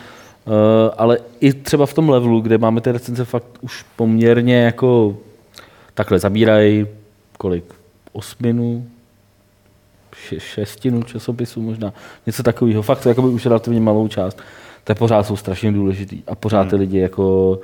uh, 0.46 0.52
ale 0.96 1.18
i 1.40 1.52
třeba 1.52 1.86
v 1.86 1.94
tom 1.94 2.08
levelu, 2.08 2.40
kde 2.40 2.58
máme 2.58 2.80
ty 2.80 2.92
recenze 2.92 3.24
fakt 3.24 3.46
už 3.60 3.84
poměrně 3.96 4.62
jako 4.62 5.16
takhle 5.94 6.18
zabírají 6.18 6.86
kolik? 7.38 7.64
Osminu, 8.12 8.86
še, 10.14 10.40
šestinu 10.40 11.02
časopisů 11.02 11.62
možná, 11.62 11.92
něco 12.26 12.42
takového, 12.42 12.82
fakt 12.82 13.02
to 13.02 13.08
jakoby 13.08 13.28
už 13.28 13.46
relativně 13.46 13.80
malou 13.80 14.08
část, 14.08 14.38
tak 14.84 14.98
pořád 14.98 15.26
jsou 15.26 15.36
strašně 15.36 15.72
důležitý. 15.72 16.22
A 16.26 16.34
pořád 16.34 16.68
ty 16.68 16.76
lidi 16.76 16.98
jako 16.98 17.58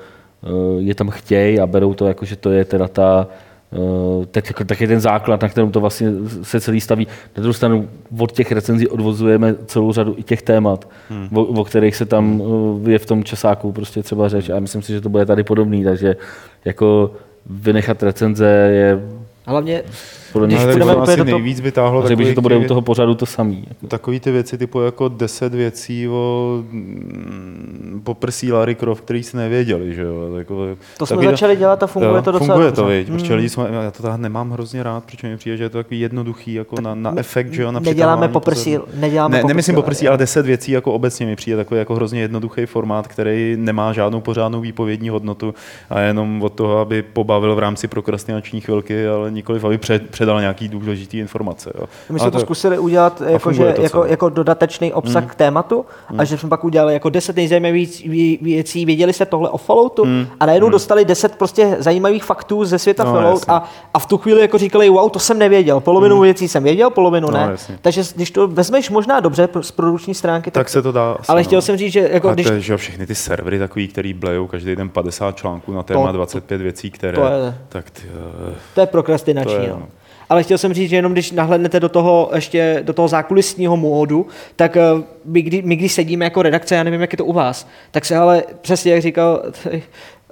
eh, 0.44 0.48
je 0.78 0.94
tam 0.94 1.10
chtějí 1.10 1.60
a 1.60 1.66
berou 1.66 1.94
to 1.94 2.06
jako, 2.06 2.24
že 2.24 2.36
to 2.36 2.50
je 2.50 2.64
teda 2.64 2.88
ta 2.88 3.26
eh, 3.72 4.26
tak, 4.26 4.46
jako, 4.46 4.64
tak 4.64 4.80
je 4.80 4.88
ten 4.88 5.00
základ, 5.00 5.42
na 5.42 5.48
kterém 5.48 5.70
to 5.70 5.80
vlastně 5.80 6.10
se 6.42 6.60
celý 6.60 6.80
staví. 6.80 7.06
Na 7.36 7.40
druhou 7.40 7.52
stranu 7.52 7.88
od 8.18 8.32
těch 8.32 8.52
recenzí 8.52 8.88
odvozujeme 8.88 9.54
celou 9.66 9.92
řadu 9.92 10.14
i 10.18 10.22
těch 10.22 10.42
témat, 10.42 10.88
hmm. 11.10 11.28
o, 11.34 11.44
o, 11.44 11.64
kterých 11.64 11.96
se 11.96 12.06
tam 12.06 12.42
eh, 12.86 12.90
je 12.90 12.98
v 12.98 13.06
tom 13.06 13.24
časáku 13.24 13.72
prostě 13.72 14.02
třeba 14.02 14.28
řeč. 14.28 14.48
A 14.48 14.60
myslím 14.60 14.82
si, 14.82 14.92
že 14.92 15.00
to 15.00 15.08
bude 15.08 15.26
tady 15.26 15.44
podobný, 15.44 15.84
takže 15.84 16.16
jako 16.64 17.12
vynechat 17.46 18.02
recenze 18.02 18.46
je 18.46 19.00
Hlavně, 19.48 19.82
podle 20.32 20.46
mě 20.46 20.56
Když 20.56 20.64
Ale 20.64 20.72
půjdeme 20.72 20.90
tak 20.90 20.96
to 20.96 21.02
úplně 21.02 21.22
asi 21.22 21.30
nejvíc 21.32 21.60
vytáhlo 21.60 22.02
řekl 22.02 22.16
bych, 22.16 22.26
že 22.26 22.34
to 22.34 22.40
bude 22.40 22.56
u 22.56 22.64
toho 22.64 22.82
pořadu 22.82 23.14
to 23.14 23.26
samý. 23.26 23.64
Jako. 23.68 23.86
Takový 23.86 24.20
ty 24.20 24.30
věci 24.30 24.58
typu 24.58 24.80
jako 24.80 25.08
10 25.08 25.54
věcí 25.54 26.08
o 26.08 26.58
mm, 26.70 28.00
poprsí 28.04 28.52
Larry 28.52 28.74
Croft, 28.74 29.04
který 29.04 29.22
si 29.22 29.36
nevěděli, 29.36 29.94
že 29.94 30.02
jo. 30.02 30.34
Jako, 30.36 30.66
To 30.98 31.06
jsme 31.06 31.16
takový 31.16 31.30
začali 31.30 31.56
dělat 31.56 31.82
a 31.82 31.86
funguje 31.86 32.16
jo, 32.16 32.22
to 32.22 32.32
docela 32.32 32.54
Funguje 32.54 32.72
to, 32.72 32.84
viď, 32.86 33.08
protože 33.10 33.32
Mm. 33.32 33.36
lidi 33.36 33.48
jsme, 33.48 33.64
já 33.70 33.90
to 33.90 34.02
teda 34.02 34.16
nemám 34.16 34.50
hrozně 34.50 34.82
rád, 34.82 35.04
protože 35.04 35.28
mi 35.28 35.36
přijde, 35.36 35.56
že 35.56 35.64
je 35.64 35.68
to 35.68 35.78
takový 35.78 36.00
jednoduchý 36.00 36.54
jako 36.54 36.80
na, 36.80 36.94
na 36.94 37.12
efekt, 37.16 37.52
že 37.52 37.62
jo, 37.62 37.72
na 37.72 37.80
neděláme 37.80 38.28
poprsí, 38.28 38.78
neděláme 38.94 39.32
Ne, 39.36 39.40
poprsí, 39.40 39.48
nemyslím 39.48 39.74
poprsí, 39.74 40.08
ale 40.08 40.18
10 40.18 40.46
věcí 40.46 40.72
jako 40.72 40.92
obecně 40.92 41.26
mi 41.26 41.36
přijde 41.36 41.56
takový 41.56 41.78
jako 41.78 41.94
hrozně 41.94 42.20
jednoduchý 42.20 42.66
formát, 42.66 43.08
který 43.08 43.56
nemá 43.58 43.92
žádnou 43.92 44.20
pořádnou 44.20 44.60
výpovědní 44.60 45.08
hodnotu 45.08 45.54
a 45.90 46.00
jenom 46.00 46.42
od 46.42 46.52
toho, 46.52 46.78
aby 46.78 47.02
pobavil 47.02 47.54
v 47.54 47.58
rámci 47.58 47.88
prokrastinační 47.88 48.60
chvilky, 48.60 49.08
ale 49.08 49.30
nikoliv, 49.30 49.64
aby 49.64 49.78
před, 49.78 50.10
předal 50.18 50.40
nějaký 50.40 50.68
důležitý 50.68 51.18
informace. 51.18 51.72
Jo. 51.80 51.84
My 52.10 52.20
jsme 52.20 52.30
to 52.30 52.40
zkusili 52.40 52.78
udělat 52.78 53.22
jako, 53.26 53.52
že, 53.52 53.72
to 53.72 53.82
jako, 53.82 54.04
jako 54.04 54.28
dodatečný 54.28 54.92
obsah 54.92 55.22
mm. 55.22 55.28
k 55.28 55.34
tématu 55.34 55.86
a 56.18 56.24
že 56.24 56.38
jsme 56.38 56.48
pak 56.48 56.64
udělali 56.64 56.92
jako 56.92 57.08
10 57.08 57.36
nejzajímavějších 57.36 58.10
vě- 58.10 58.38
věcí, 58.42 58.84
věděli 58.84 59.12
jste 59.12 59.26
tohle 59.26 59.48
o 59.50 59.58
Falloutu 59.58 60.04
mm. 60.04 60.26
a 60.40 60.46
najednou 60.46 60.66
mm. 60.68 60.72
dostali 60.72 61.04
10 61.04 61.36
prostě 61.36 61.76
zajímavých 61.78 62.24
faktů 62.24 62.64
ze 62.64 62.78
světa 62.78 63.04
No, 63.04 63.12
Fallout 63.12 63.44
a, 63.48 63.68
a 63.94 63.98
v 63.98 64.06
tu 64.06 64.18
chvíli 64.18 64.40
jako 64.40 64.58
říkali, 64.58 64.88
wow, 64.88 65.10
to 65.10 65.18
jsem 65.18 65.38
nevěděl, 65.38 65.80
polovinu 65.80 66.16
mm. 66.16 66.22
věcí 66.22 66.48
jsem 66.48 66.62
věděl, 66.64 66.90
polovinu 66.90 67.30
No, 67.30 67.36
ne. 67.38 67.48
jasně. 67.50 67.78
Takže 67.82 68.02
když 68.14 68.30
to 68.30 68.48
vezmeš 68.48 68.90
možná 68.90 69.20
dobře 69.20 69.48
z 69.60 69.70
produkční 69.70 70.14
stránky, 70.14 70.50
tak, 70.50 70.60
tak 70.60 70.68
se 70.68 70.82
to 70.82 70.92
dá. 70.92 71.16
ale 71.28 71.40
no. 71.40 71.44
chtěl 71.44 71.62
jsem 71.62 71.76
říct, 71.76 71.92
že 71.92 72.08
jako 72.12 72.30
když 72.34 72.46
to 72.46 72.52
je, 72.52 72.60
že 72.60 72.76
všechny 72.76 73.06
ty 73.06 73.14
servery 73.14 73.58
takový, 73.58 73.88
který 73.88 74.12
blejou 74.14 74.46
každý 74.46 74.76
den 74.76 74.88
50 74.88 75.36
článků 75.36 75.72
na 75.72 75.82
téma 75.82 76.06
To- 76.06 76.12
25 76.12 76.60
věcí, 76.60 76.90
které... 76.90 77.16
to 77.18 77.24
je- 77.24 77.54
Tak 77.68 77.90
ty, 77.90 78.02
eh, 78.50 78.54
To 78.74 78.80
je 78.80 78.86
prokrastinační. 78.86 79.54
To 79.56 79.62
je, 79.62 79.68
no. 79.68 79.82
Ale 80.28 80.42
chtěl 80.42 80.58
jsem 80.58 80.74
říct, 80.74 80.90
že 80.90 80.96
jenom 80.96 81.12
když 81.12 81.32
nahlédnete 81.32 81.80
do 81.80 81.88
toho 81.88 82.30
ještě 82.34 82.80
do 82.82 82.92
toho 82.92 83.08
zákulisního 83.08 83.76
módu, 83.76 84.26
tak 84.56 84.76
eh, 84.76 84.82
my, 85.24 85.42
kdy, 85.42 85.62
my 85.62 85.76
když 85.76 85.92
sedíme 85.92 86.24
jako 86.24 86.42
redakce, 86.42 86.74
já 86.74 86.82
nevím, 86.82 87.00
jak 87.00 87.12
je 87.12 87.18
to 87.18 87.24
u 87.24 87.32
vás, 87.32 87.68
tak 87.90 88.04
se 88.04 88.16
ale 88.16 88.42
přesně 88.60 88.92
jak 88.92 89.02
říkal 89.02 89.42
tady, 89.62 89.82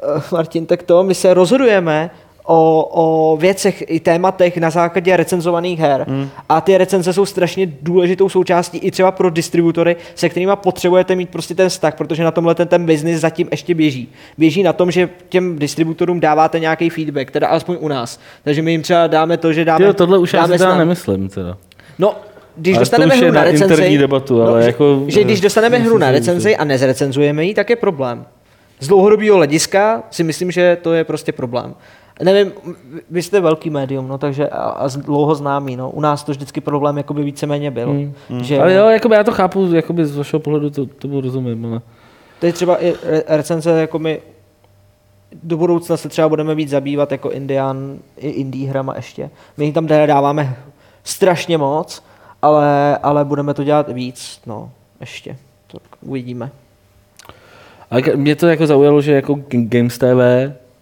eh, 0.02 0.22
Martin, 0.32 0.66
tak 0.66 0.82
to 0.82 1.04
my 1.04 1.14
se 1.14 1.34
rozhodujeme 1.34 2.10
o, 2.46 2.88
o 2.92 3.36
věcech 3.36 3.84
i 3.86 4.00
tématech 4.00 4.56
na 4.56 4.70
základě 4.70 5.16
recenzovaných 5.16 5.80
her. 5.80 6.04
Hmm. 6.08 6.28
A 6.48 6.60
ty 6.60 6.78
recenze 6.78 7.12
jsou 7.12 7.26
strašně 7.26 7.68
důležitou 7.82 8.28
součástí 8.28 8.78
i 8.78 8.90
třeba 8.90 9.10
pro 9.12 9.30
distributory, 9.30 9.96
se 10.14 10.28
kterými 10.28 10.52
potřebujete 10.54 11.14
mít 11.16 11.30
prostě 11.30 11.54
ten 11.54 11.68
vztah, 11.68 11.94
protože 11.94 12.24
na 12.24 12.30
tomhle 12.30 12.54
ten, 12.54 12.68
ten 12.68 12.86
biznis 12.86 13.20
zatím 13.20 13.48
ještě 13.50 13.74
běží. 13.74 14.08
Běží 14.38 14.62
na 14.62 14.72
tom, 14.72 14.90
že 14.90 15.08
těm 15.28 15.58
distributorům 15.58 16.20
dáváte 16.20 16.60
nějaký 16.60 16.90
feedback, 16.90 17.30
teda 17.30 17.48
alespoň 17.48 17.76
u 17.80 17.88
nás. 17.88 18.20
Takže 18.44 18.62
my 18.62 18.70
jim 18.72 18.82
třeba 18.82 19.06
dáme 19.06 19.36
to, 19.36 19.52
že 19.52 19.64
dáme. 19.64 19.78
Tyjo, 19.78 19.92
tohle 19.94 20.18
už 20.18 20.32
já 20.32 20.40
dáme 20.40 20.54
si 20.54 20.64
teda 20.64 20.76
nemyslím. 20.76 21.28
Teda. 21.28 21.56
No, 21.98 22.14
když 22.56 22.74
Ale 22.76 22.80
dostaneme 22.80 23.14
hru 23.14 23.26
na 23.26 23.40
na 23.40 23.44
interní 23.46 23.76
recenzi, 23.76 23.98
debatu, 23.98 24.38
no, 24.38 24.46
ale 24.48 24.62
že, 24.62 24.66
jako- 24.66 25.04
že 25.06 25.24
když 25.24 25.40
dostaneme 25.40 25.78
hru 25.78 25.98
na 25.98 26.06
že- 26.06 26.12
recenzi 26.12 26.56
a 26.56 26.64
nezrecenzujeme 26.64 27.44
ji, 27.44 27.54
tak 27.54 27.70
je 27.70 27.76
problém. 27.76 28.26
Z 28.80 28.88
dlouhodobého 28.88 29.36
hlediska 29.36 30.02
si 30.10 30.24
myslím, 30.24 30.50
že 30.50 30.78
to 30.82 30.92
je 30.92 31.04
prostě 31.04 31.32
problém. 31.32 31.74
Nevím, 32.22 32.52
vy 33.10 33.22
jste 33.22 33.40
velký 33.40 33.70
médium, 33.70 34.08
no, 34.08 34.18
takže 34.18 34.48
a, 34.48 34.56
a 34.62 34.88
dlouho 34.88 35.34
známý, 35.34 35.76
no. 35.76 35.90
U 35.90 36.00
nás 36.00 36.24
to 36.24 36.32
vždycky 36.32 36.60
problém 36.60 36.96
jakoby 36.96 37.22
víceméně 37.22 37.70
byl. 37.70 37.90
Hmm. 38.28 38.44
Že 38.44 38.60
Ale 38.60 38.74
jo, 38.74 38.88
jakoby 38.88 39.14
já 39.14 39.24
to 39.24 39.32
chápu, 39.32 39.72
jakoby 39.74 40.06
z 40.06 40.16
vašeho 40.16 40.40
pohledu 40.40 40.70
to, 40.70 40.86
to 40.86 41.20
rozumím, 41.20 41.66
ale... 41.66 41.80
Teď 42.38 42.54
třeba 42.54 42.76
i 42.84 42.94
re- 43.02 43.22
recenze, 43.28 43.70
jako 43.70 43.98
my 43.98 44.20
do 45.42 45.56
budoucna 45.56 45.96
se 45.96 46.08
třeba 46.08 46.28
budeme 46.28 46.54
víc 46.54 46.70
zabývat 46.70 47.12
jako 47.12 47.30
Indian, 47.30 47.98
i 48.16 48.28
indie 48.30 48.70
hrama 48.70 48.92
ještě. 48.96 49.30
My 49.56 49.64
jim 49.64 49.74
tam 49.74 49.86
teda 49.86 50.06
dáváme 50.06 50.56
strašně 51.04 51.58
moc, 51.58 52.02
ale, 52.42 52.98
ale 52.98 53.24
budeme 53.24 53.54
to 53.54 53.64
dělat 53.64 53.92
víc, 53.92 54.40
no, 54.46 54.70
ještě. 55.00 55.36
Tak 55.72 55.82
uvidíme. 56.00 56.50
Ale 57.90 58.02
k- 58.02 58.14
mě 58.16 58.36
to 58.36 58.46
jako 58.46 58.66
zaujalo, 58.66 59.00
že 59.00 59.12
jako 59.12 59.38
Games 59.50 59.98
TV, 59.98 60.20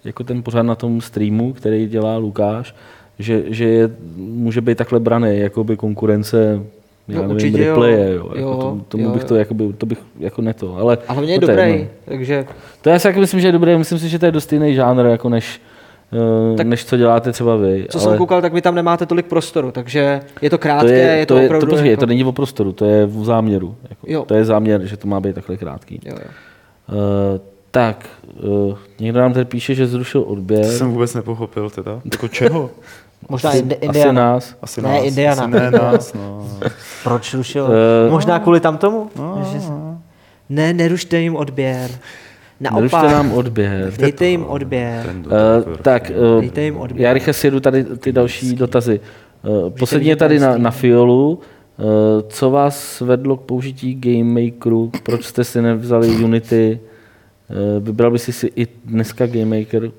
jako 0.04 0.24
ten 0.24 0.42
pořád 0.42 0.62
na 0.62 0.74
tom 0.74 1.00
streamu, 1.00 1.52
který 1.52 1.86
dělá 1.88 2.16
Lukáš, 2.16 2.74
že, 3.18 3.42
že 3.46 3.64
je, 3.64 3.90
může 4.16 4.60
být 4.60 4.78
takhle 4.78 5.00
braný, 5.00 5.38
jako 5.38 5.64
by 5.64 5.76
konkurence 5.76 6.60
já 7.08 7.14
No, 7.16 7.22
nevím, 7.22 7.36
určitě 7.36 7.64
jo. 7.64 7.82
Jo. 7.82 7.88
Jako 7.90 8.38
Jo, 8.38 8.56
to, 8.60 8.80
tomu 8.88 9.04
jo, 9.04 9.10
bych 9.10 9.24
to, 9.24 9.34
jakoby, 9.36 9.72
to 9.72 9.86
bych 9.86 9.98
jako 10.20 10.42
ne 10.42 10.54
to, 10.54 10.76
ale... 10.76 10.98
A 11.08 11.12
hlavně 11.12 11.32
je 11.32 11.34
je 11.34 11.40
dobrý, 11.40 11.70
jedno. 11.70 11.86
takže 12.04 12.46
To 12.82 12.90
já 12.90 12.98
si 12.98 13.06
jako 13.06 13.20
myslím, 13.20 13.40
že 13.40 13.48
je 13.48 13.52
dobré, 13.52 13.78
myslím 13.78 13.98
si, 13.98 14.08
že 14.08 14.18
to 14.18 14.26
je 14.26 14.32
dost 14.32 14.52
jiný 14.52 14.74
žánr, 14.74 15.06
jako 15.06 15.28
než, 15.28 15.60
tak, 16.10 16.56
Tak- 16.56 16.66
než 16.66 16.84
co 16.84 16.96
děláte 16.96 17.32
třeba 17.32 17.56
vy. 17.56 17.86
co 17.90 17.98
ale 17.98 18.08
jsem 18.08 18.18
koukal, 18.18 18.42
tak 18.42 18.52
vy 18.52 18.62
tam 18.62 18.74
nemáte 18.74 19.06
tolik 19.06 19.26
prostoru, 19.26 19.70
takže 19.70 20.20
je 20.42 20.50
to 20.50 20.58
krátké, 20.58 20.86
to 20.88 20.92
je, 20.94 21.00
je 21.18 21.26
to, 21.26 21.34
to, 21.34 21.40
je, 21.40 21.46
opravdu... 21.46 21.66
to, 21.66 21.70
počkej, 21.72 21.90
jako, 21.90 22.00
to 22.00 22.06
není 22.06 22.24
o 22.24 22.32
prostoru, 22.32 22.72
to 22.72 22.84
je 22.84 23.06
v 23.06 23.24
záměru. 23.24 23.76
Jako, 23.90 24.06
Jo. 24.12 24.24
To 24.24 24.34
je 24.34 24.44
záměr, 24.44 24.86
že 24.86 24.96
to 24.96 25.08
má 25.08 25.20
být 25.20 25.34
takhle 25.34 25.56
krátký. 25.56 26.00
Jo, 26.04 26.14
jo. 26.22 26.28
Uh, 27.34 27.40
tak, 27.74 28.06
uh, 28.42 28.74
někdo 29.00 29.20
nám 29.20 29.32
tady 29.32 29.44
píše, 29.44 29.74
že 29.74 29.86
zrušil 29.86 30.24
odběr. 30.26 30.66
to 30.66 30.72
jsem 30.72 30.90
vůbec 30.90 31.14
nepochopil 31.14 31.70
teda. 31.70 32.00
Jako 32.12 32.28
čeho? 32.28 32.70
Možná 33.28 33.50
asi, 33.50 33.62
Indi- 33.62 33.74
asi 33.76 33.84
Indiana. 33.86 34.12
nás. 34.12 34.54
Asi 34.62 34.82
Ne, 34.82 34.88
nás. 34.88 35.04
Indiana. 35.04 35.42
Asi 35.42 35.50
ne 35.50 35.70
nás, 35.70 36.14
no. 36.14 36.48
Proč 37.04 37.34
rušil? 37.34 37.68
Eh, 38.06 38.10
Možná 38.10 38.38
kvůli 38.38 38.60
tam 38.60 38.78
tomu? 38.78 39.10
No, 39.16 39.48
Že... 39.52 39.58
Ne, 40.48 40.72
nerušte 40.72 41.20
jim 41.20 41.36
odběr. 41.36 41.90
Nerušte 42.60 42.96
Naopak, 42.96 43.12
nám 43.12 43.32
odběr. 43.32 43.92
dejte 43.98 44.26
jim 44.26 44.44
odběr. 44.46 45.14
Uh, 45.26 45.76
tak, 45.82 46.12
uh, 46.34 46.40
Dejte 46.40 46.62
jim 46.62 46.76
odběr. 46.76 47.06
já 47.06 47.12
rychle 47.12 47.32
si 47.32 47.46
jedu 47.46 47.60
tady 47.60 47.84
ty 47.84 48.12
další 48.12 48.54
dotazy. 48.54 49.00
Uh, 49.42 49.70
poslední 49.70 50.08
je 50.08 50.16
tady 50.16 50.38
na, 50.38 50.58
na 50.58 50.70
Fiolu. 50.70 51.38
Uh, 51.78 51.84
co 52.28 52.50
vás 52.50 53.00
vedlo 53.00 53.36
k 53.36 53.40
použití 53.40 53.94
Game 53.94 54.42
Makeru? 54.44 54.90
Proč 55.02 55.24
jste 55.24 55.44
si 55.44 55.62
nevzali 55.62 56.08
Unity? 56.08 56.80
Uh, 57.50 57.84
vybral 57.84 58.10
by 58.10 58.18
si 58.18 58.32
si 58.32 58.46
i 58.56 58.66
dneska 58.84 59.26
Game 59.26 59.58
Maker? 59.58 59.90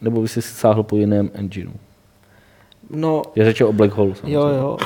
Nebo 0.00 0.20
by 0.22 0.28
si 0.28 0.42
si 0.42 0.54
sáhl 0.54 0.82
po 0.82 0.96
jiném 0.96 1.30
engineu? 1.34 1.72
No, 2.90 3.22
Je 3.36 3.44
řeč 3.44 3.60
o 3.60 3.72
Black 3.72 3.92
Hole. 3.92 4.14
samozřejmě. 4.14 4.34
jo, 4.34 4.46
jo. 4.48 4.76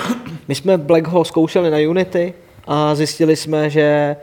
My 0.48 0.54
jsme 0.54 0.78
Black 0.78 1.06
Hole 1.06 1.24
zkoušeli 1.24 1.70
na 1.70 1.90
Unity 1.90 2.34
a 2.66 2.94
zjistili 2.94 3.36
jsme, 3.36 3.70
že 3.70 4.16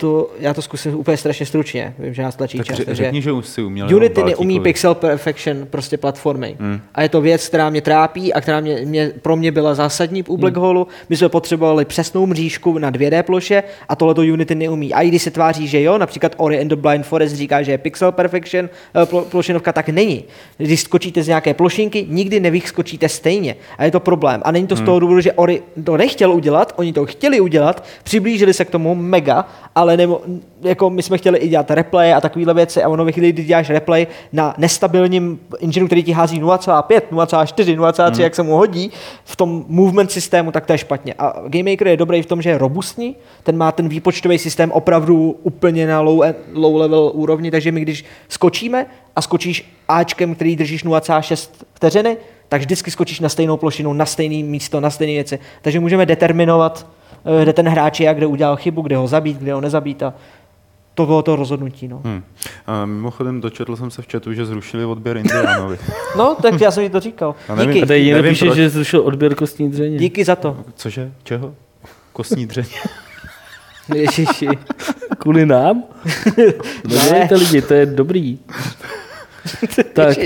To, 0.00 0.30
já 0.38 0.54
to 0.54 0.62
zkusím 0.62 0.94
úplně 0.94 1.16
strašně 1.16 1.46
stručně, 1.46 1.94
vím, 1.98 2.14
že 2.14 2.22
nás 2.22 2.36
tlačí 2.36 2.58
Tak 2.58 2.66
čas, 2.66 2.78
ře- 2.78 2.84
takže 2.84 3.02
řekni, 3.04 3.22
že 3.22 3.32
už 3.32 3.46
si 3.46 3.62
uměl. 3.62 3.96
Unity 3.96 4.14
neumí 4.22 4.34
Baltíkovi. 4.34 4.60
pixel 4.60 4.94
perfection 4.94 5.66
prostě 5.70 5.96
platformy. 5.96 6.56
Hmm. 6.60 6.80
A 6.94 7.02
je 7.02 7.08
to 7.08 7.20
věc, 7.20 7.48
která 7.48 7.70
mě 7.70 7.80
trápí 7.80 8.32
a 8.32 8.40
která 8.40 8.60
mě, 8.60 8.80
mě, 8.84 9.12
pro 9.22 9.36
mě 9.36 9.52
byla 9.52 9.74
zásadní 9.74 10.22
u 10.22 10.36
Black 10.36 10.56
Hole. 10.56 10.84
My 11.08 11.16
jsme 11.16 11.28
potřebovali 11.28 11.84
přesnou 11.84 12.26
mřížku 12.26 12.78
na 12.78 12.90
2D 12.90 13.22
ploše 13.22 13.62
a 13.88 13.96
tohle 13.96 14.14
to 14.14 14.20
Unity 14.20 14.54
neumí. 14.54 14.94
A 14.94 15.00
i 15.00 15.08
když 15.08 15.22
se 15.22 15.30
tváří, 15.30 15.68
že 15.68 15.82
jo, 15.82 15.98
například 15.98 16.34
Ori 16.36 16.60
and 16.60 16.68
the 16.68 16.76
Blind 16.76 17.06
Forest 17.06 17.34
říká, 17.34 17.62
že 17.62 17.72
je 17.72 17.78
pixel 17.78 18.12
perfection 18.12 18.68
eh, 19.02 19.06
plo, 19.06 19.22
plošinovka, 19.22 19.72
tak 19.72 19.88
není. 19.88 20.24
Když 20.56 20.80
skočíte 20.80 21.22
z 21.22 21.28
nějaké 21.28 21.54
plošinky, 21.54 22.06
nikdy 22.08 22.40
nevyskočíte 22.40 23.08
stejně. 23.08 23.56
A 23.78 23.84
je 23.84 23.90
to 23.90 24.00
problém. 24.00 24.42
A 24.44 24.50
není 24.50 24.66
to 24.66 24.76
z 24.76 24.80
toho 24.80 24.98
důvodu, 24.98 25.20
že 25.20 25.32
Ori 25.32 25.62
to 25.84 25.96
nechtěl 25.96 26.32
udělat, 26.32 26.72
oni 26.76 26.92
to 26.92 27.06
chtěli 27.06 27.40
udělat, 27.40 27.84
přiblížili 28.02 28.54
se 28.54 28.64
k 28.64 28.70
tomu 28.70 28.94
mega, 28.94 29.44
ale 29.74 29.89
nebo, 29.96 30.20
jako 30.62 30.90
my 30.90 31.02
jsme 31.02 31.18
chtěli 31.18 31.38
i 31.38 31.48
dělat 31.48 31.70
replay 31.70 32.14
a 32.14 32.20
takovéhle 32.20 32.54
věci 32.54 32.82
a 32.82 32.88
ono 32.88 33.04
ve 33.04 33.12
chvíli, 33.12 33.32
kdy 33.32 33.44
děláš 33.44 33.70
replay 33.70 34.06
na 34.32 34.54
nestabilním 34.58 35.40
engineu, 35.60 35.86
který 35.86 36.02
ti 36.02 36.12
hází 36.12 36.40
0,5, 36.40 37.00
0,4, 37.12 37.76
0,3, 37.76 38.12
hmm. 38.12 38.20
jak 38.20 38.34
se 38.34 38.42
mu 38.42 38.56
hodí, 38.56 38.90
v 39.24 39.36
tom 39.36 39.64
movement 39.68 40.12
systému, 40.12 40.52
tak 40.52 40.66
to 40.66 40.72
je 40.72 40.78
špatně. 40.78 41.14
A 41.18 41.34
Game 41.46 41.70
Maker 41.70 41.86
je 41.86 41.96
dobrý 41.96 42.22
v 42.22 42.26
tom, 42.26 42.42
že 42.42 42.50
je 42.50 42.58
robustní, 42.58 43.16
ten 43.42 43.56
má 43.56 43.72
ten 43.72 43.88
výpočtový 43.88 44.38
systém 44.38 44.72
opravdu 44.72 45.36
úplně 45.42 45.86
na 45.86 46.00
low, 46.00 46.20
low 46.52 46.76
level 46.76 47.10
úrovni, 47.14 47.50
takže 47.50 47.72
my 47.72 47.80
když 47.80 48.04
skočíme 48.28 48.86
a 49.16 49.22
skočíš 49.22 49.74
Ačkem, 49.88 50.34
který 50.34 50.56
držíš 50.56 50.84
0,6 50.84 51.50
vteřiny, 51.74 52.16
tak 52.48 52.60
vždycky 52.60 52.90
skočíš 52.90 53.20
na 53.20 53.28
stejnou 53.28 53.56
plošinu, 53.56 53.92
na 53.92 54.06
stejné 54.06 54.48
místo, 54.48 54.80
na 54.80 54.90
stejné 54.90 55.12
věci. 55.12 55.38
Takže 55.62 55.80
můžeme 55.80 56.06
determinovat, 56.06 56.86
kde 57.42 57.52
ten 57.52 57.68
hráč 57.68 58.00
je 58.00 58.08
a 58.08 58.12
kde 58.12 58.26
udělal 58.26 58.56
chybu, 58.56 58.82
kde 58.82 58.96
ho 58.96 59.06
zabít, 59.08 59.38
kde 59.38 59.52
ho 59.52 59.60
nezabít 59.60 60.02
a 60.02 60.14
to 60.94 61.06
bylo 61.06 61.22
to 61.22 61.36
rozhodnutí. 61.36 61.88
No. 61.88 62.00
Hmm. 62.04 62.22
A 62.66 62.86
mimochodem 62.86 63.40
dočetl 63.40 63.76
jsem 63.76 63.90
se 63.90 64.02
v 64.02 64.12
chatu, 64.12 64.32
že 64.32 64.46
zrušili 64.46 64.84
odběr 64.84 65.16
Indianovi. 65.16 65.78
no, 66.16 66.36
tak 66.42 66.60
já 66.60 66.70
jsem 66.70 66.84
ti 66.84 66.90
to 66.90 67.00
říkal. 67.00 67.34
Já 67.48 67.54
nevím, 67.54 67.72
Díky, 67.74 67.84
A 67.84 67.86
tady 67.86 68.04
někdo 68.04 68.16
Nevím 68.16 68.32
píše, 68.32 68.44
proč. 68.44 68.56
že 68.56 68.70
zrušil 68.70 69.00
odběr 69.00 69.34
kostní 69.34 69.70
dřeně. 69.70 69.98
díky 69.98 70.24
za 70.24 70.36
to. 70.36 70.56
Cože? 70.74 71.12
Čeho? 71.22 71.54
Kostní 72.12 72.46
dřeň. 72.46 72.64
Ježiši. 73.94 74.48
Kvůli 75.18 75.46
nám? 75.46 75.82
Nedělejte 76.88 77.34
lidi, 77.34 77.62
to 77.62 77.74
je 77.74 77.86
dobrý. 77.86 78.38
tak, 79.92 80.16
uh, 80.18 80.24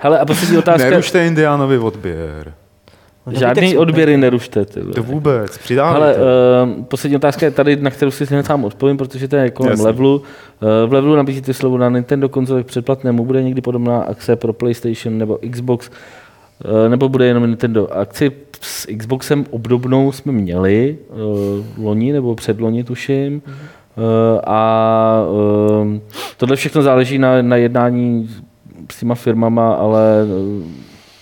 hele, 0.00 0.18
a 0.18 0.26
poslední 0.26 0.58
otázka. 0.58 0.90
Nerušte 0.90 1.26
Indianovi 1.26 1.78
odběr. 1.78 2.54
Žádný 3.30 3.76
odběry 3.76 4.16
nerušte. 4.16 4.64
Ty. 4.64 4.80
To 4.80 5.02
vůbec, 5.02 5.58
přidávejte. 5.58 6.04
Ale 6.04 6.14
uh, 6.64 6.84
poslední 6.84 7.16
otázka 7.16 7.46
je 7.46 7.50
tady, 7.50 7.76
na 7.76 7.90
kterou 7.90 8.10
si 8.10 8.24
hned 8.24 8.46
sám 8.46 8.64
odpovím, 8.64 8.96
protože 8.96 9.28
to 9.28 9.36
je 9.36 9.50
kolem 9.50 9.70
Jasně. 9.70 9.86
levelu. 9.86 10.16
Uh, 10.16 10.90
v 10.90 10.92
levelu 10.92 11.16
nabízíte 11.16 11.54
slovo 11.54 11.78
na 11.78 11.88
Nintendo 11.88 12.28
konzole 12.28 12.62
předplatnému. 12.62 13.24
Bude 13.24 13.42
někdy 13.42 13.60
podobná 13.60 13.98
akce 14.00 14.36
pro 14.36 14.52
PlayStation 14.52 15.18
nebo 15.18 15.38
Xbox, 15.50 15.90
uh, 16.64 16.88
nebo 16.88 17.08
bude 17.08 17.26
jenom 17.26 17.46
Nintendo. 17.46 17.92
Akci 17.92 18.32
s 18.60 18.86
Xboxem 18.96 19.44
obdobnou 19.50 20.12
jsme 20.12 20.32
měli 20.32 20.98
uh, 21.08 21.84
loni 21.84 22.12
nebo 22.12 22.34
předloni, 22.34 22.84
tuším. 22.84 23.42
Uh, 23.44 24.02
a 24.44 25.22
uh, 25.30 25.98
tohle 26.36 26.56
všechno 26.56 26.82
záleží 26.82 27.18
na, 27.18 27.42
na 27.42 27.56
jednání 27.56 28.30
s 28.92 29.00
těma 29.00 29.14
firmama, 29.14 29.74
ale 29.74 30.24
uh, 30.24 30.62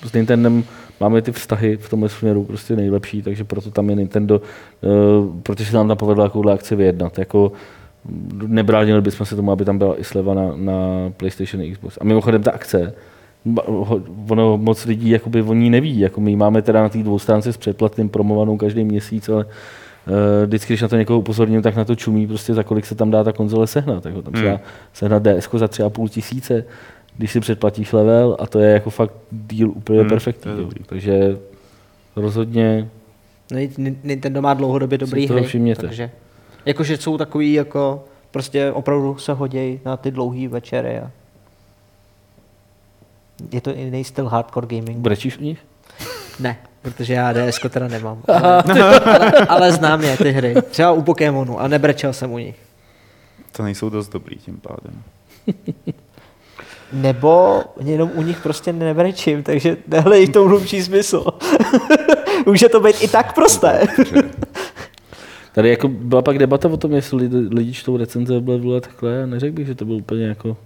s 0.09 0.13
Nintendem 0.13 0.65
máme 1.05 1.23
ty 1.23 1.33
vztahy 1.33 1.77
v 1.77 1.89
tomhle 1.91 2.09
směru 2.09 2.45
prostě 2.45 2.77
nejlepší, 2.77 3.23
takže 3.23 3.45
proto 3.45 3.71
tam 3.71 3.91
je 3.91 3.97
Nintendo, 3.97 4.41
uh, 4.41 5.41
protože 5.43 5.71
se 5.71 5.77
nám 5.77 5.89
tam 5.89 5.97
povedlo 5.97 6.25
takovouhle 6.25 6.53
akci 6.55 6.77
vyjednat. 6.77 7.19
Jako, 7.19 7.53
nebránili 8.47 9.01
bychom 9.01 9.27
se 9.27 9.37
tomu, 9.37 9.53
aby 9.53 9.65
tam 9.65 9.79
byla 9.79 10.01
i 10.01 10.05
sleva 10.05 10.35
na, 10.35 10.53
na 10.57 10.73
PlayStation 11.17 11.63
a 11.63 11.73
Xbox. 11.73 11.99
A 12.01 12.05
mimochodem 12.05 12.43
ta 12.43 12.51
akce, 12.51 12.95
ho- 13.67 14.01
ono 14.29 14.59
moc 14.59 14.85
lidí 14.87 15.11
jakoby 15.11 15.43
o 15.43 15.55
ní 15.55 15.71
neví. 15.71 15.99
Jako 16.01 16.21
my 16.21 16.37
máme 16.37 16.63
teda 16.63 16.83
na 16.83 16.89
té 16.89 16.99
dvoustránce 17.03 17.53
s 17.53 17.57
předplatným 17.57 18.09
promovanou 18.09 18.57
každý 18.57 18.85
měsíc, 18.85 19.29
ale 19.29 19.45
uh, 19.45 20.13
vždycky, 20.47 20.73
když 20.73 20.83
na 20.83 20.89
to 20.89 20.97
někoho 20.97 21.19
upozorním, 21.19 21.63
tak 21.63 21.77
na 21.77 21.85
to 21.85 21.95
čumí, 21.95 22.27
prostě 22.27 22.55
za 22.55 22.63
kolik 22.63 22.87
se 22.87 22.95
tam 22.95 23.11
dá 23.11 23.25
ta 23.25 23.33
konzole 23.33 23.67
sehnat. 23.67 24.07
Jako 24.07 24.23
tam 24.23 24.35
se 24.35 24.41
Hmm. 24.41 24.51
dá 24.51 24.61
sehnat 24.93 25.23
DS 25.23 25.49
za 25.53 25.69
tři 25.69 25.83
a 25.83 25.91
půl 25.91 26.09
tisíce, 26.09 26.65
když 27.16 27.32
si 27.32 27.41
předplatíš 27.41 27.93
level 27.93 28.36
a 28.41 28.47
to 28.47 28.59
je 28.59 28.70
jako 28.73 28.91
fakt 28.91 29.12
deal 29.32 29.70
úplně 29.70 30.01
Hmm, 30.01 30.09
perfektní. 30.09 30.53
dobrý. 30.57 30.85
Takže 30.85 31.39
rozhodně 32.16 32.89
No, 33.51 33.59
Ni- 33.78 33.97
Nintendo 34.05 34.43
má 34.43 34.55
dlouhodobě 34.55 34.99
dobrý 34.99 35.27
hry, 35.28 35.43
všimněte. 35.43 35.82
takže 35.82 36.11
jakože 36.66 36.97
jsou 36.97 37.19
takový 37.19 37.53
jako 37.53 38.05
prostě 38.31 38.73
opravdu 38.73 39.19
se 39.19 39.32
hodějí 39.32 39.81
na 39.85 39.97
ty 39.97 40.11
dlouhé 40.11 40.49
večery 40.49 40.99
a 40.99 41.11
je 43.53 43.61
to 43.61 43.70
jiný 43.70 44.05
styl 44.05 44.27
hardcore 44.28 44.66
gaming. 44.66 44.99
brečíš 44.99 45.39
u 45.39 45.43
nich? 45.43 45.59
Ne, 46.41 46.57
protože 46.82 47.15
já 47.15 47.32
DS 47.32 47.59
teda 47.70 47.89
nemám. 47.89 48.23
Ale, 48.28 48.62
ale, 49.05 49.31
ale 49.49 49.73
znám 49.73 50.03
je 50.03 50.16
ty 50.16 50.31
hry. 50.32 50.55
Třeba 50.70 50.93
u 50.93 51.03
Pokémonu 51.03 51.61
a 51.61 51.69
nebrečel 51.69 52.12
jsem 52.12 52.32
u 52.32 52.39
nich. 52.39 52.57
To 53.53 53.62
nejsou 53.62 53.89
dost 53.91 54.09
dobrý 54.09 54.36
tím 54.36 54.61
pádem. 54.61 55.03
Nebo 56.95 57.62
jenom 57.81 58.11
u 58.15 58.23
nich 58.23 58.41
prostě 58.41 58.73
nebrečím, 58.73 59.43
takže 59.43 59.77
nehlejí 59.89 60.27
v 60.27 60.33
tom 60.33 60.49
hlubší 60.49 60.83
smysl. 60.83 61.25
Může 62.47 62.69
to 62.69 62.81
být 62.81 62.97
i 63.03 63.09
tak 63.09 63.35
prosté. 63.35 63.87
Tady 65.55 65.69
jako 65.69 65.89
byla 65.89 66.23
pak 66.23 66.39
debata 66.39 66.69
o 66.69 66.77
tom, 66.77 66.93
jestli 66.93 67.19
lidi, 67.19 67.37
lidi 67.37 67.73
čtou 67.73 67.97
recenze 67.97 68.41
v 68.41 68.49
levelu 68.49 68.77
a 68.77 68.81
takhle. 68.81 69.23
a 69.23 69.27
Neřekl 69.27 69.55
bych, 69.55 69.66
že 69.66 69.75
to 69.75 69.85
byl 69.85 69.95
úplně 69.95 70.27
jako... 70.27 70.57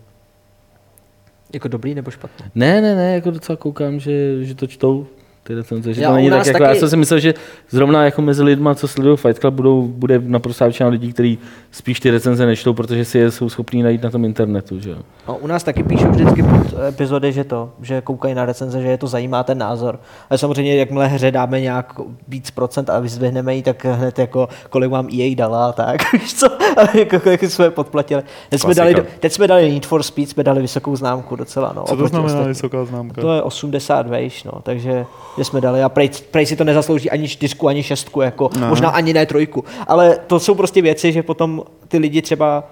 jako 1.52 1.68
dobrý 1.68 1.94
nebo 1.94 2.10
špatný? 2.10 2.46
Ne, 2.54 2.80
ne, 2.80 2.94
ne, 2.94 3.14
jako 3.14 3.30
docela 3.30 3.56
koukám, 3.56 4.00
že, 4.00 4.44
že 4.44 4.54
to 4.54 4.66
čtou 4.66 5.06
ty 5.48 5.54
recenze, 5.54 5.94
že 5.94 6.02
Já 6.02 6.08
to 6.08 6.14
není 6.14 6.30
tak 6.30 6.46
jako, 6.46 6.58
taky- 6.58 6.68
já 6.70 6.80
jsem 6.80 6.88
si 6.88 6.96
myslel, 6.96 7.20
že 7.20 7.34
zrovna 7.70 8.04
jako 8.04 8.22
mezi 8.22 8.42
lidma, 8.42 8.74
co 8.74 8.88
sledují 8.88 9.16
Fight 9.16 9.38
Club, 9.38 9.54
budou, 9.54 9.82
bude 9.82 10.20
naprosto 10.24 10.64
většina 10.64 10.88
lidí, 10.88 11.12
kteří 11.12 11.38
spíš 11.70 12.00
ty 12.00 12.10
recenze 12.10 12.46
nečtou, 12.46 12.74
protože 12.74 13.04
si 13.04 13.18
je 13.18 13.30
jsou 13.30 13.48
schopní 13.48 13.82
najít 13.82 14.02
na 14.02 14.10
tom 14.10 14.24
internetu, 14.24 14.80
že 14.80 14.90
jo. 14.90 14.96
No, 15.28 15.36
u 15.36 15.46
nás 15.46 15.62
taky 15.62 15.82
píšou 15.82 16.08
vždycky 16.08 16.42
pod 16.42 16.74
epizody, 16.88 17.32
že 17.32 17.44
to, 17.44 17.70
že 17.82 18.00
koukají 18.00 18.34
na 18.34 18.44
recenze, 18.46 18.82
že 18.82 18.88
je 18.88 18.98
to 18.98 19.06
zajímá 19.06 19.44
ten 19.44 19.58
názor. 19.58 20.00
Ale 20.30 20.38
samozřejmě, 20.38 20.76
jakmile 20.76 21.06
hře 21.06 21.30
dáme 21.30 21.60
nějak 21.60 22.00
víc 22.28 22.50
procent 22.50 22.90
a 22.90 23.00
vyzdvihneme 23.00 23.54
ji, 23.54 23.62
tak 23.62 23.84
hned 23.84 24.18
jako 24.18 24.48
kolik 24.70 24.90
vám 24.90 25.08
EA 25.20 25.34
dala 25.36 25.68
a 25.68 25.72
tak, 25.72 26.12
víš 26.12 26.34
co? 26.34 26.46
A 26.76 26.96
jako 26.98 27.20
kolik 27.20 27.42
jsme 27.44 27.70
podplatili. 27.70 28.22
Teď 28.48 28.60
jsme, 28.60 28.74
dali, 28.74 28.94
teď 29.20 29.32
jsme 29.32 29.46
dali 29.46 29.72
Need 29.72 29.86
for 29.86 30.02
Speed, 30.02 30.28
jsme 30.28 30.44
dali 30.44 30.60
vysokou 30.60 30.96
známku 30.96 31.36
docela. 31.36 31.72
No, 31.76 31.84
Co 31.84 31.96
to 31.96 32.08
znamená 32.08 32.42
vysoká 32.42 32.84
známka? 32.84 33.20
To 33.20 33.32
je 33.32 33.42
80 33.42 34.06
vejš, 34.06 34.44
no, 34.44 34.52
takže 34.62 35.06
že 35.38 35.44
jsme 35.44 35.60
dali 35.60 35.82
a 35.82 35.88
prej, 35.88 36.10
prej 36.30 36.46
si 36.46 36.56
to 36.56 36.64
nezaslouží 36.64 37.10
ani 37.10 37.28
čtyřku, 37.28 37.68
ani 37.68 37.82
šestku, 37.82 38.20
jako, 38.20 38.50
No. 38.60 38.68
možná 38.68 38.88
ani 38.88 39.12
ne 39.12 39.26
trojku. 39.26 39.64
Ale 39.86 40.18
to 40.26 40.40
jsou 40.40 40.54
prostě 40.54 40.82
věci, 40.82 41.12
že 41.12 41.22
potom 41.22 41.62
ty 41.88 41.98
lidi 41.98 42.22
třeba 42.22 42.64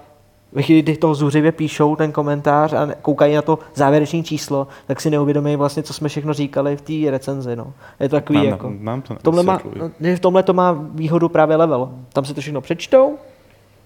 ve 0.51 0.61
chvíli, 0.61 0.81
kdy 0.81 0.97
toho 0.97 1.15
zuřivě 1.15 1.51
píšou 1.51 1.95
ten 1.95 2.11
komentář 2.11 2.73
a 2.73 2.89
koukají 3.01 3.35
na 3.35 3.41
to 3.41 3.59
závěrečné 3.75 4.23
číslo, 4.23 4.67
tak 4.87 5.01
si 5.01 5.09
neuvědomí 5.09 5.55
vlastně, 5.55 5.83
co 5.83 5.93
jsme 5.93 6.09
všechno 6.09 6.33
říkali 6.33 6.77
v 6.77 6.81
té 6.81 7.11
recenzi. 7.11 7.55
No. 7.55 7.73
Je 7.99 8.09
to 8.09 8.15
takový 8.15 8.37
Mám, 8.37 8.47
jako... 8.47 8.73
mám 8.79 9.01
to 9.01 9.15
V 9.15 9.23
tomhle, 9.23 9.43
má, 9.43 9.61
no, 9.75 9.91
v 10.15 10.19
tomhle 10.19 10.43
to 10.43 10.53
má 10.53 10.71
výhodu 10.93 11.29
právě 11.29 11.55
level. 11.55 11.89
Tam 12.13 12.25
si 12.25 12.33
to 12.33 12.41
všechno 12.41 12.61
přečtou 12.61 13.15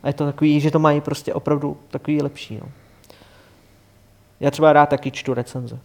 a 0.04 0.08
je 0.08 0.14
to 0.14 0.26
takový, 0.26 0.60
že 0.60 0.72
to 0.72 0.80
mají 0.80 1.02
prostě 1.02 1.34
opravdu 1.34 1.78
takový 1.92 2.22
lepší. 2.22 2.60
No. 2.62 2.68
Já 4.40 4.52
třeba 4.52 4.74
rád 4.74 4.90
taky 4.90 5.12
čtu 5.12 5.34
recenze. 5.34 5.80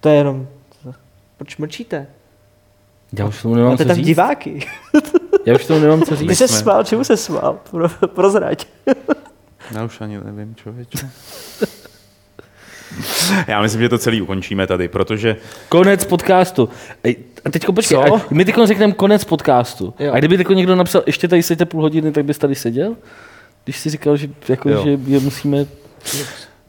To 0.00 0.08
je 0.08 0.14
jenom... 0.14 0.46
Proč 1.36 1.56
mlčíte? 1.56 2.06
Já 3.18 3.26
už 3.26 3.42
tomu 3.42 3.54
nemám 3.54 3.70
Máte 3.70 3.84
co 3.84 3.88
tam 3.88 3.96
říct. 3.96 4.06
diváky. 4.06 4.66
Já 5.46 5.54
už 5.54 5.66
tomu 5.66 5.80
nemám 5.80 6.02
co 6.02 6.10
Ty 6.16 6.28
říct. 6.28 6.38
se 6.38 6.48
jsme- 6.48 6.58
smál, 6.58 6.84
čemu 6.84 7.04
se 7.04 7.16
smál? 7.16 7.58
Pro, 7.70 7.88
prozrať. 8.06 8.66
Já 9.74 9.84
už 9.84 10.00
ani 10.00 10.18
nevím, 10.24 10.54
člověče. 10.54 11.10
Já 13.46 13.62
myslím, 13.62 13.80
že 13.80 13.88
to 13.88 13.98
celý 13.98 14.22
ukončíme 14.22 14.66
tady, 14.66 14.88
protože 14.88 15.36
Konec 15.68 16.04
podcastu. 16.04 16.68
Ej, 17.04 17.16
a 17.44 17.50
teďko 17.50 17.72
počkej, 17.72 17.98
Co? 18.08 18.14
a 18.14 18.20
my 18.30 18.44
teď 18.44 18.54
řekneme 18.64 18.92
konec 18.92 19.24
podcastu. 19.24 19.94
Jo. 19.98 20.12
A 20.12 20.18
kdyby 20.18 20.36
teď 20.36 20.48
někdo 20.48 20.76
napsal, 20.76 21.02
ještě 21.06 21.28
tady 21.28 21.42
sedíte 21.42 21.64
půl 21.64 21.82
hodiny, 21.82 22.12
tak 22.12 22.24
bys 22.24 22.38
tady 22.38 22.54
seděl? 22.54 22.96
Když 23.64 23.78
jsi 23.78 23.90
říkal, 23.90 24.16
že, 24.16 24.28
jako, 24.48 24.68
Jo. 24.70 24.82
že 24.84 24.90
je 25.06 25.20
musíme... 25.20 25.66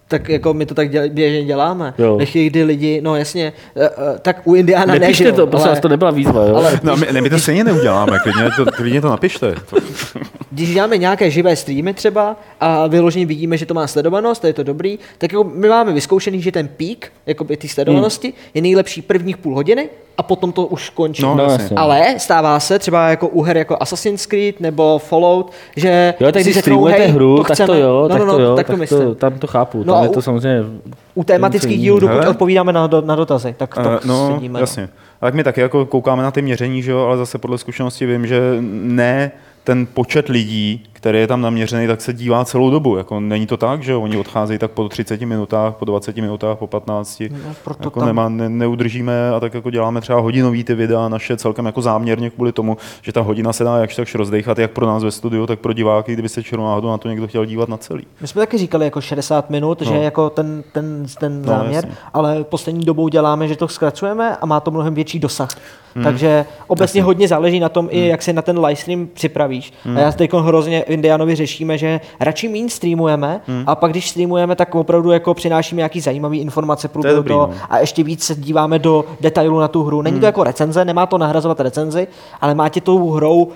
Tak 0.07 0.29
jako 0.29 0.53
my 0.53 0.65
to 0.65 0.73
tak 0.73 0.89
děl, 0.89 1.09
běžně 1.09 1.43
děláme. 1.43 1.93
Jo. 1.97 2.19
Chvíli, 2.23 2.49
kdy 2.49 2.63
lidi, 2.63 3.01
no 3.01 3.15
jasně, 3.15 3.53
eh, 3.75 3.85
eh, 3.85 4.19
tak 4.19 4.41
u 4.47 4.55
Indiana 4.55 4.93
ne, 4.93 4.99
Nepište 4.99 5.23
že 5.23 5.31
to, 5.31 5.47
prosím 5.47 5.69
vás, 5.69 5.79
to 5.79 5.89
nebyla 5.89 6.11
výzva, 6.11 6.45
jo? 6.45 6.55
ale 6.55 6.79
no, 6.83 6.97
my, 6.97 7.07
ne, 7.11 7.21
my 7.21 7.29
to 7.29 7.39
stejně 7.39 7.63
neuděláme, 7.63 8.19
klidně 8.19 8.49
to, 8.55 8.65
klidně 8.65 9.01
to 9.01 9.09
napište. 9.09 9.55
když 10.51 10.73
děláme 10.73 10.97
nějaké 10.97 11.31
živé 11.31 11.55
streamy 11.55 11.93
třeba 11.93 12.35
a 12.59 12.87
vyloženě 12.87 13.25
vidíme, 13.25 13.57
že 13.57 13.65
to 13.65 13.73
má 13.73 13.87
sledovanost, 13.87 14.45
a 14.45 14.47
je 14.47 14.53
to 14.53 14.63
dobrý, 14.63 14.99
tak 15.17 15.31
jako 15.31 15.43
my 15.43 15.69
máme 15.69 15.93
vyzkoušený, 15.93 16.41
že 16.41 16.51
ten 16.51 16.67
pík 16.67 17.11
jako 17.25 17.43
ty 17.43 17.67
sledovanosti 17.67 18.33
je 18.53 18.61
nejlepší 18.61 19.01
prvních 19.01 19.37
půl 19.37 19.55
hodiny 19.55 19.89
a 20.17 20.23
potom 20.23 20.51
to 20.51 20.65
už 20.65 20.89
končí. 20.89 21.21
No, 21.21 21.35
No, 21.35 21.43
jasně. 21.43 21.75
Ale 21.77 22.15
stává 22.17 22.59
se 22.59 22.79
třeba 22.79 23.09
jako 23.09 23.27
u 23.27 23.41
her 23.41 23.57
jako 23.57 23.77
Assassin's 23.79 24.25
Creed 24.25 24.59
nebo 24.59 24.99
Fallout, 24.99 25.51
že 25.75 26.13
Jo, 26.19 26.31
tak 26.31 26.35
si 26.35 26.43
když 26.43 26.53
řeknou, 26.55 26.61
streamujete 26.61 27.01
hej, 27.03 27.11
hru, 27.11 27.37
to 27.37 27.43
tak 27.43 27.53
chceme. 27.55 27.67
to 27.67 27.73
jo, 27.73 28.01
no, 28.03 28.09
tak 28.09 28.19
no, 28.19 28.25
no, 28.25 28.33
to 28.33 28.41
jo, 28.41 28.55
tak 28.55 28.67
to 28.67 28.77
myslím. 28.77 29.01
to, 29.01 29.15
tam 29.15 29.39
to 29.39 29.47
chápu, 29.47 29.83
No 29.85 29.93
tam 29.93 30.03
je 30.03 30.09
u- 30.09 30.13
to 30.13 30.21
samozřejmě... 30.21 30.63
U 31.15 31.23
tematických 31.23 31.79
dílů, 31.79 31.99
dokud 31.99 32.13
Hele. 32.15 32.27
odpovídáme 32.27 32.73
na, 32.73 32.87
do, 32.87 33.01
na 33.01 33.15
dotazy, 33.15 33.55
tak 33.57 33.75
to 33.75 33.81
Eh, 33.91 33.99
no, 34.05 34.31
sedíme. 34.35 34.59
jasně. 34.59 34.89
A 35.21 35.25
tak 35.25 35.33
my 35.33 35.43
taky 35.43 35.61
jako 35.61 35.85
koukáme 35.85 36.23
na 36.23 36.31
ty 36.31 36.41
měření, 36.41 36.81
že 36.81 36.91
jo, 36.91 36.99
ale 36.99 37.17
zase 37.17 37.37
podle 37.37 37.57
zkušenosti 37.57 38.05
vím, 38.05 38.27
že 38.27 38.39
ne 38.61 39.31
ten 39.63 39.85
počet 39.93 40.29
lidí, 40.29 40.83
který 40.97 41.19
je 41.19 41.27
tam 41.27 41.41
naměřený, 41.41 41.87
tak 41.87 42.01
se 42.01 42.13
dívá 42.13 42.45
celou 42.45 42.69
dobu. 42.69 42.97
Jako 42.97 43.19
není 43.19 43.47
to 43.47 43.57
tak, 43.57 43.83
že 43.83 43.95
oni 43.95 44.17
odcházejí 44.17 44.59
tak 44.59 44.71
po 44.71 44.89
30 44.89 45.21
minutách, 45.21 45.75
po 45.75 45.85
20 45.85 46.15
minutách, 46.17 46.57
po 46.57 46.67
15. 46.67 47.23
No, 47.31 47.53
proto 47.63 47.83
jako 47.83 47.99
tam- 47.99 48.07
nemá, 48.07 48.29
ne, 48.29 48.49
neudržíme 48.49 49.29
a 49.29 49.39
tak 49.39 49.53
jako 49.53 49.69
děláme 49.69 50.01
třeba 50.01 50.19
hodinový 50.19 50.63
ty 50.63 50.75
videa 50.75 51.09
naše 51.09 51.37
celkem 51.37 51.65
jako 51.65 51.81
záměrně 51.81 52.29
kvůli 52.29 52.51
tomu, 52.51 52.77
že 53.01 53.11
ta 53.11 53.21
hodina 53.21 53.53
se 53.53 53.63
dá 53.63 53.77
jakž 53.77 53.95
takž 53.95 54.15
rozdechat 54.15 54.59
jak 54.59 54.71
pro 54.71 54.85
nás 54.85 55.03
ve 55.03 55.11
studiu, 55.11 55.45
tak 55.47 55.59
pro 55.59 55.73
diváky, 55.73 56.13
kdyby 56.13 56.29
se 56.29 56.43
černou 56.43 56.65
náhodou 56.65 56.87
na 56.87 56.97
to 56.97 57.09
někdo 57.09 57.27
chtěl 57.27 57.45
dívat 57.45 57.69
na 57.69 57.77
celý. 57.77 58.03
My 58.21 58.27
jsme 58.27 58.39
taky 58.41 58.57
říkali 58.57 58.85
jako 58.85 59.01
60 59.01 59.49
minut, 59.49 59.81
No. 59.81 59.91
že 59.91 59.97
jako 59.97 60.29
ten, 60.29 60.63
ten, 60.73 61.05
ten 61.19 61.41
No, 61.41 61.47
záměr, 61.47 61.73
jasně. 61.85 61.91
ale 62.13 62.43
poslední 62.43 62.85
dobou 62.85 63.07
děláme, 63.07 63.47
že 63.47 63.55
to 63.55 63.67
zkracujeme 63.67 64.37
a 64.37 64.45
má 64.45 64.59
to 64.59 64.71
mnohem 64.71 64.93
větší 64.93 65.19
dosah. 65.19 65.49
Hmm. 65.95 66.03
Takže 66.03 66.45
obecně 66.67 67.03
hodně 67.03 67.27
záleží 67.27 67.59
na 67.59 67.69
tom, 67.69 67.87
i 67.91 68.07
jak 68.07 68.21
se 68.21 68.33
na 68.33 68.41
ten 68.41 68.59
livestream 68.65 69.07
připravíš. 69.13 69.73
Hmm. 69.83 69.97
A 69.97 69.99
já 69.99 70.11
teď 70.11 70.33
hrozně 70.33 70.83
v 70.87 70.89
Indianovi 70.89 71.35
řešíme, 71.35 71.77
že 71.77 72.01
radši 72.19 72.47
méně 72.47 72.69
streamujeme 72.69 73.41
Hmm. 73.47 73.63
a 73.67 73.75
pak 73.75 73.91
když 73.91 74.09
streamujeme, 74.09 74.55
tak 74.55 74.75
opravdu 74.75 75.11
jako 75.11 75.33
přinášíme 75.33 75.79
nějaký 75.79 76.01
zajímavý 76.01 76.39
informace 76.39 76.87
průběhu 76.87 77.15
dobrý, 77.15 77.29
toho 77.29 77.47
no. 77.47 77.53
a 77.69 77.79
ještě 77.79 78.03
víc 78.03 78.23
se 78.23 78.35
díváme 78.35 78.79
do 78.79 79.05
detailu 79.21 79.59
na 79.59 79.67
tu 79.67 79.83
hru. 79.83 80.01
Není 80.01 80.19
to 80.19 80.25
jako 80.25 80.43
recenze, 80.43 80.85
nemá 80.85 81.05
to 81.05 81.17
nahrazovat 81.17 81.59
recenzi, 81.59 82.07
ale 82.41 82.55
má 82.55 82.69
tě 82.69 82.81
tou 82.81 83.09
hrou 83.09 83.47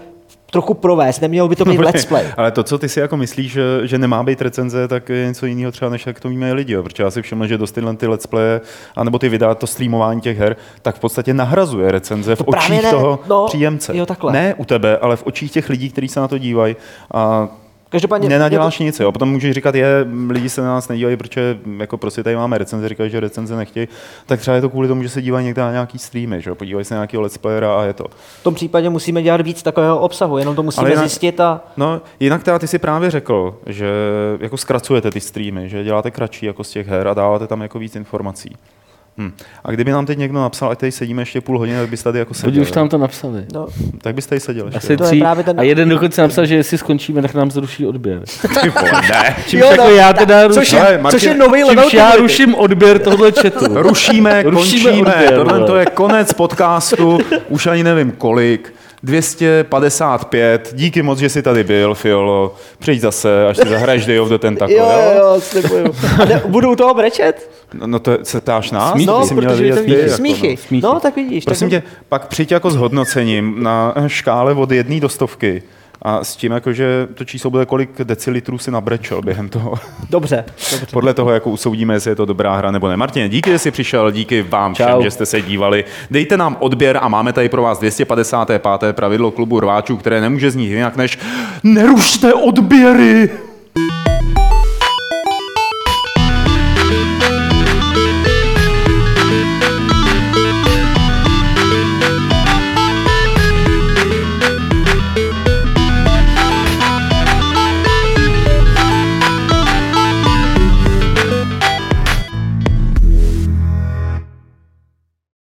trochu 0.52 0.74
provést, 0.74 1.22
nemělo 1.22 1.48
by 1.48 1.56
to 1.56 1.66
být 1.66 1.78
let's 1.80 2.06
play. 2.06 2.26
Ale 2.38 2.52
to, 2.52 2.64
co 2.64 2.78
ty 2.78 2.90
si 2.90 3.00
jako 3.00 3.18
myslíš, 3.18 3.52
že, 3.52 3.64
že 3.84 3.98
nemá 3.98 4.24
být 4.24 4.42
recenze, 4.42 4.88
tak 4.88 5.10
je 5.10 5.26
něco 5.26 5.46
jiného 5.46 5.72
třeba, 5.72 5.92
než 5.92 6.06
jak 6.06 6.20
to 6.20 6.30
víme 6.30 6.54
lidi. 6.54 6.74
Jo. 6.74 6.84
Protože 6.84 7.04
já 7.04 7.12
si 7.12 7.22
všiml, 7.22 7.48
že 7.48 7.58
dost 7.58 7.72
tyhle 7.72 7.96
ty 7.96 8.08
let's 8.08 8.28
play, 8.28 8.60
anebo 8.96 9.20
ty 9.20 9.30
videa, 9.30 9.56
to 9.56 9.68
streamování 9.68 10.22
těch 10.22 10.38
her, 10.38 10.56
tak 10.82 10.96
v 10.96 11.00
podstatě 11.00 11.34
nahrazuje 11.34 11.92
recenze 11.92 12.36
v 12.36 12.44
očích 12.46 12.84
ne, 12.84 12.92
toho 12.92 13.20
no, 13.28 13.46
příjemce. 13.46 13.98
jo, 13.98 14.06
takhle. 14.06 14.34
Ne 14.34 14.54
u 14.58 14.66
tebe, 14.66 14.98
ale 14.98 15.16
v 15.16 15.24
očích 15.26 15.52
těch 15.52 15.70
lidí, 15.70 15.90
kteří 15.90 16.08
se 16.08 16.20
na 16.20 16.28
to 16.28 16.38
dívají. 16.38 16.76
A 17.14 17.48
Každopádně 17.92 18.30
nenaděláš 18.30 18.80
nic, 18.80 19.00
jo. 19.00 19.12
Potom 19.12 19.30
můžeš 19.30 19.54
říkat, 19.56 19.76
je, 19.76 20.06
lidi 20.30 20.50
se 20.50 20.62
na 20.62 20.68
nás 20.68 20.88
nedívají, 20.88 21.18
protože 21.18 21.60
jako 21.80 21.98
prostě 21.98 22.24
tady 22.24 22.36
máme 22.36 22.58
recenze, 22.58 22.90
říkají, 22.90 23.10
že 23.10 23.20
recenze 23.20 23.56
nechtějí, 23.56 23.88
tak 24.26 24.40
třeba 24.40 24.56
je 24.56 24.62
to 24.62 24.70
kvůli 24.70 24.88
tomu, 24.88 25.04
že 25.04 25.10
se 25.10 25.22
dívají 25.22 25.46
někde 25.46 25.62
na 25.62 25.72
nějaký 25.72 26.00
streamy, 26.00 26.42
že 26.42 26.50
jo. 26.50 26.56
Podívají 26.56 26.86
se 26.86 26.94
na 26.94 26.98
nějakého 27.00 27.22
let's 27.24 27.38
playera 27.38 27.76
a 27.80 27.84
je 27.84 27.94
to. 27.94 28.06
v 28.40 28.44
tom 28.44 28.54
případě 28.56 28.90
musíme 28.90 29.22
dělat 29.24 29.42
víc 29.42 29.64
takového 29.64 30.00
obsahu, 30.00 30.38
jenom 30.38 30.56
to 30.56 30.64
musíme 30.64 30.82
Ale 30.82 30.90
jinak- 30.96 31.00
zjistit 31.08 31.40
a 31.40 31.62
No, 31.78 32.02
jinak 32.20 32.44
teda 32.44 32.60
ty 32.60 32.68
si 32.68 32.80
právě 32.80 33.12
řekl, 33.12 33.58
že 33.66 33.90
jako 34.40 34.58
zkracujete 34.58 35.12
ty 35.12 35.20
streamy, 35.22 35.70
že 35.70 35.84
děláte 35.84 36.12
kratší 36.12 36.46
jako 36.46 36.64
z 36.64 36.70
těch 36.70 36.88
her 36.88 37.08
a 37.08 37.14
dáváte 37.14 37.48
tam 37.48 37.62
jako 37.62 37.80
víc 37.80 37.96
informací. 37.96 38.56
Hm. 39.18 39.32
A 39.64 39.72
kdyby 39.72 39.92
nám 39.92 40.06
teď 40.06 40.18
někdo 40.18 40.40
napsal, 40.40 40.72
ať 40.72 40.80
tady 40.80 40.92
sedíme 40.92 41.22
ještě 41.22 41.42
půl 41.42 41.58
hodiny, 41.60 41.78
tak 41.80 41.90
bys 41.90 42.04
tady 42.04 42.20
jako 42.20 42.32
Lidi 42.34 42.42
seděl. 42.42 42.62
už 42.64 42.72
tam 42.72 42.90
to 42.90 42.98
napsali. 42.98 43.46
no, 43.54 43.68
Tak 44.02 44.16
bys 44.16 44.26
tady 44.28 44.42
seděl 44.42 44.66
ještě. 44.66 44.78
Asi 44.78 44.98
To 44.98 45.04
je 45.04 45.10
tři, 45.10 45.20
právě 45.20 45.44
ten- 45.44 45.60
a 45.60 45.64
jeden 45.64 45.90
dokonce 45.90 46.22
napsal, 46.22 46.46
že 46.46 46.56
jestli 46.56 46.78
skončíme, 46.78 47.22
tak 47.22 47.34
nám 47.34 47.52
zruší 47.52 47.86
odběr. 47.88 48.22
Ty 48.62 48.70
vole, 48.70 48.92
ne. 49.10 49.36
Čímž 49.48 49.64
jako 49.64 49.90
já 49.90 50.14
teda 50.14 50.48
což 50.50 50.58
ruším, 50.58 50.78
je, 50.78 50.84
Ale, 50.86 50.98
Martin, 50.98 51.20
což 51.20 51.28
je 51.28 51.36
nový 51.36 51.64
level 51.64 51.84
čímž 51.84 51.94
já 51.94 52.16
ruším 52.16 52.56
odběr 52.56 53.00
tohle 53.00 53.32
chatu. 53.32 53.66
Rušíme, 53.82 54.44
Rušíme 54.44 54.92
končíme, 54.92 54.92
odběr, 55.12 55.34
tohle 55.36 55.66
to 55.68 55.76
je 55.76 55.86
konec 55.86 56.34
podcastu, 56.34 57.20
už 57.50 57.68
ani 57.68 57.84
nevím 57.84 58.12
kolik. 58.12 58.74
255, 59.04 60.70
díky 60.74 61.02
moc, 61.02 61.20
že 61.20 61.30
jsi 61.30 61.42
tady 61.42 61.64
byl, 61.64 61.96
Fiolo. 61.96 62.56
Přijď 62.80 63.02
zase, 63.02 63.48
až 63.48 63.58
si 63.58 63.70
zahraješ 63.70 64.06
Day 64.06 64.20
of 64.20 64.30
the 64.30 64.38
Tentacle, 64.38 64.76
Jo, 64.76 64.86
jo, 64.86 65.12
jo, 65.18 65.42
slibuju. 65.42 65.96
A 66.22 66.26
ne, 66.26 66.42
budu 66.46 66.72
u 66.72 66.76
toho 66.76 66.94
brečet? 66.94 67.50
No, 67.74 67.88
no 67.88 68.00
to 68.00 68.18
se 68.24 68.42
ptáš 68.42 68.72
nás? 68.72 68.92
Smíchy. 68.92 69.06
No, 69.06 69.26
jsi 69.26 69.34
měl 69.34 69.50
protože 69.50 69.64
vidět 69.64 69.76
to 69.76 69.82
ty, 69.82 69.88
víš, 69.88 69.98
jako, 70.02 70.16
smíchy. 70.16 70.50
no, 70.50 70.58
smíchy. 70.68 70.88
No, 70.88 71.00
tak 71.00 71.16
vidíš. 71.16 71.46
Prosím 71.46 71.70
tak... 71.70 71.84
tě, 71.84 71.90
pak 72.10 72.28
přijď 72.28 72.52
jako 72.52 72.72
s 72.72 72.76
hodnocením 72.76 73.64
na 73.64 73.96
škále 74.08 74.54
od 74.54 74.72
jedné 74.72 75.00
do 75.00 75.10
stovky 75.10 75.64
a 76.02 76.24
s 76.24 76.36
tím, 76.36 76.52
jako, 76.52 76.74
že 76.74 77.08
to 77.14 77.26
číslo 77.26 77.50
bude, 77.50 77.66
kolik 77.66 78.02
decilitrů 78.04 78.58
si 78.58 78.72
nabrečel 78.72 79.22
během 79.22 79.50
toho. 79.50 79.74
Dobře, 80.10 80.46
dobře. 80.72 80.88
Podle 80.94 81.14
toho, 81.14 81.32
jako 81.32 81.50
usoudíme, 81.50 81.94
jestli 81.94 82.12
je 82.12 82.16
to 82.16 82.26
dobrá 82.26 82.56
hra 82.56 82.72
nebo 82.72 82.88
ne. 82.88 82.98
Martin, 82.98 83.30
díky, 83.30 83.50
že 83.50 83.60
jsi 83.60 83.72
přišel, 83.72 84.12
díky 84.12 84.42
vám 84.42 84.74
všem, 84.74 84.88
Čau. 84.90 85.02
že 85.02 85.12
jste 85.12 85.26
se 85.26 85.42
dívali. 85.42 85.86
Dejte 86.12 86.38
nám 86.38 86.58
odběr 86.60 87.00
a 87.02 87.08
máme 87.08 87.34
tady 87.34 87.50
pro 87.50 87.62
vás 87.62 87.80
255. 87.80 88.64
pravidlo 88.92 89.32
klubu 89.32 89.60
rváčů, 89.60 89.98
které 89.98 90.22
nemůže 90.22 90.52
znít 90.52 90.70
jinak 90.70 90.96
než 90.96 91.20
nerušte 91.64 92.34
odběry! 92.34 93.30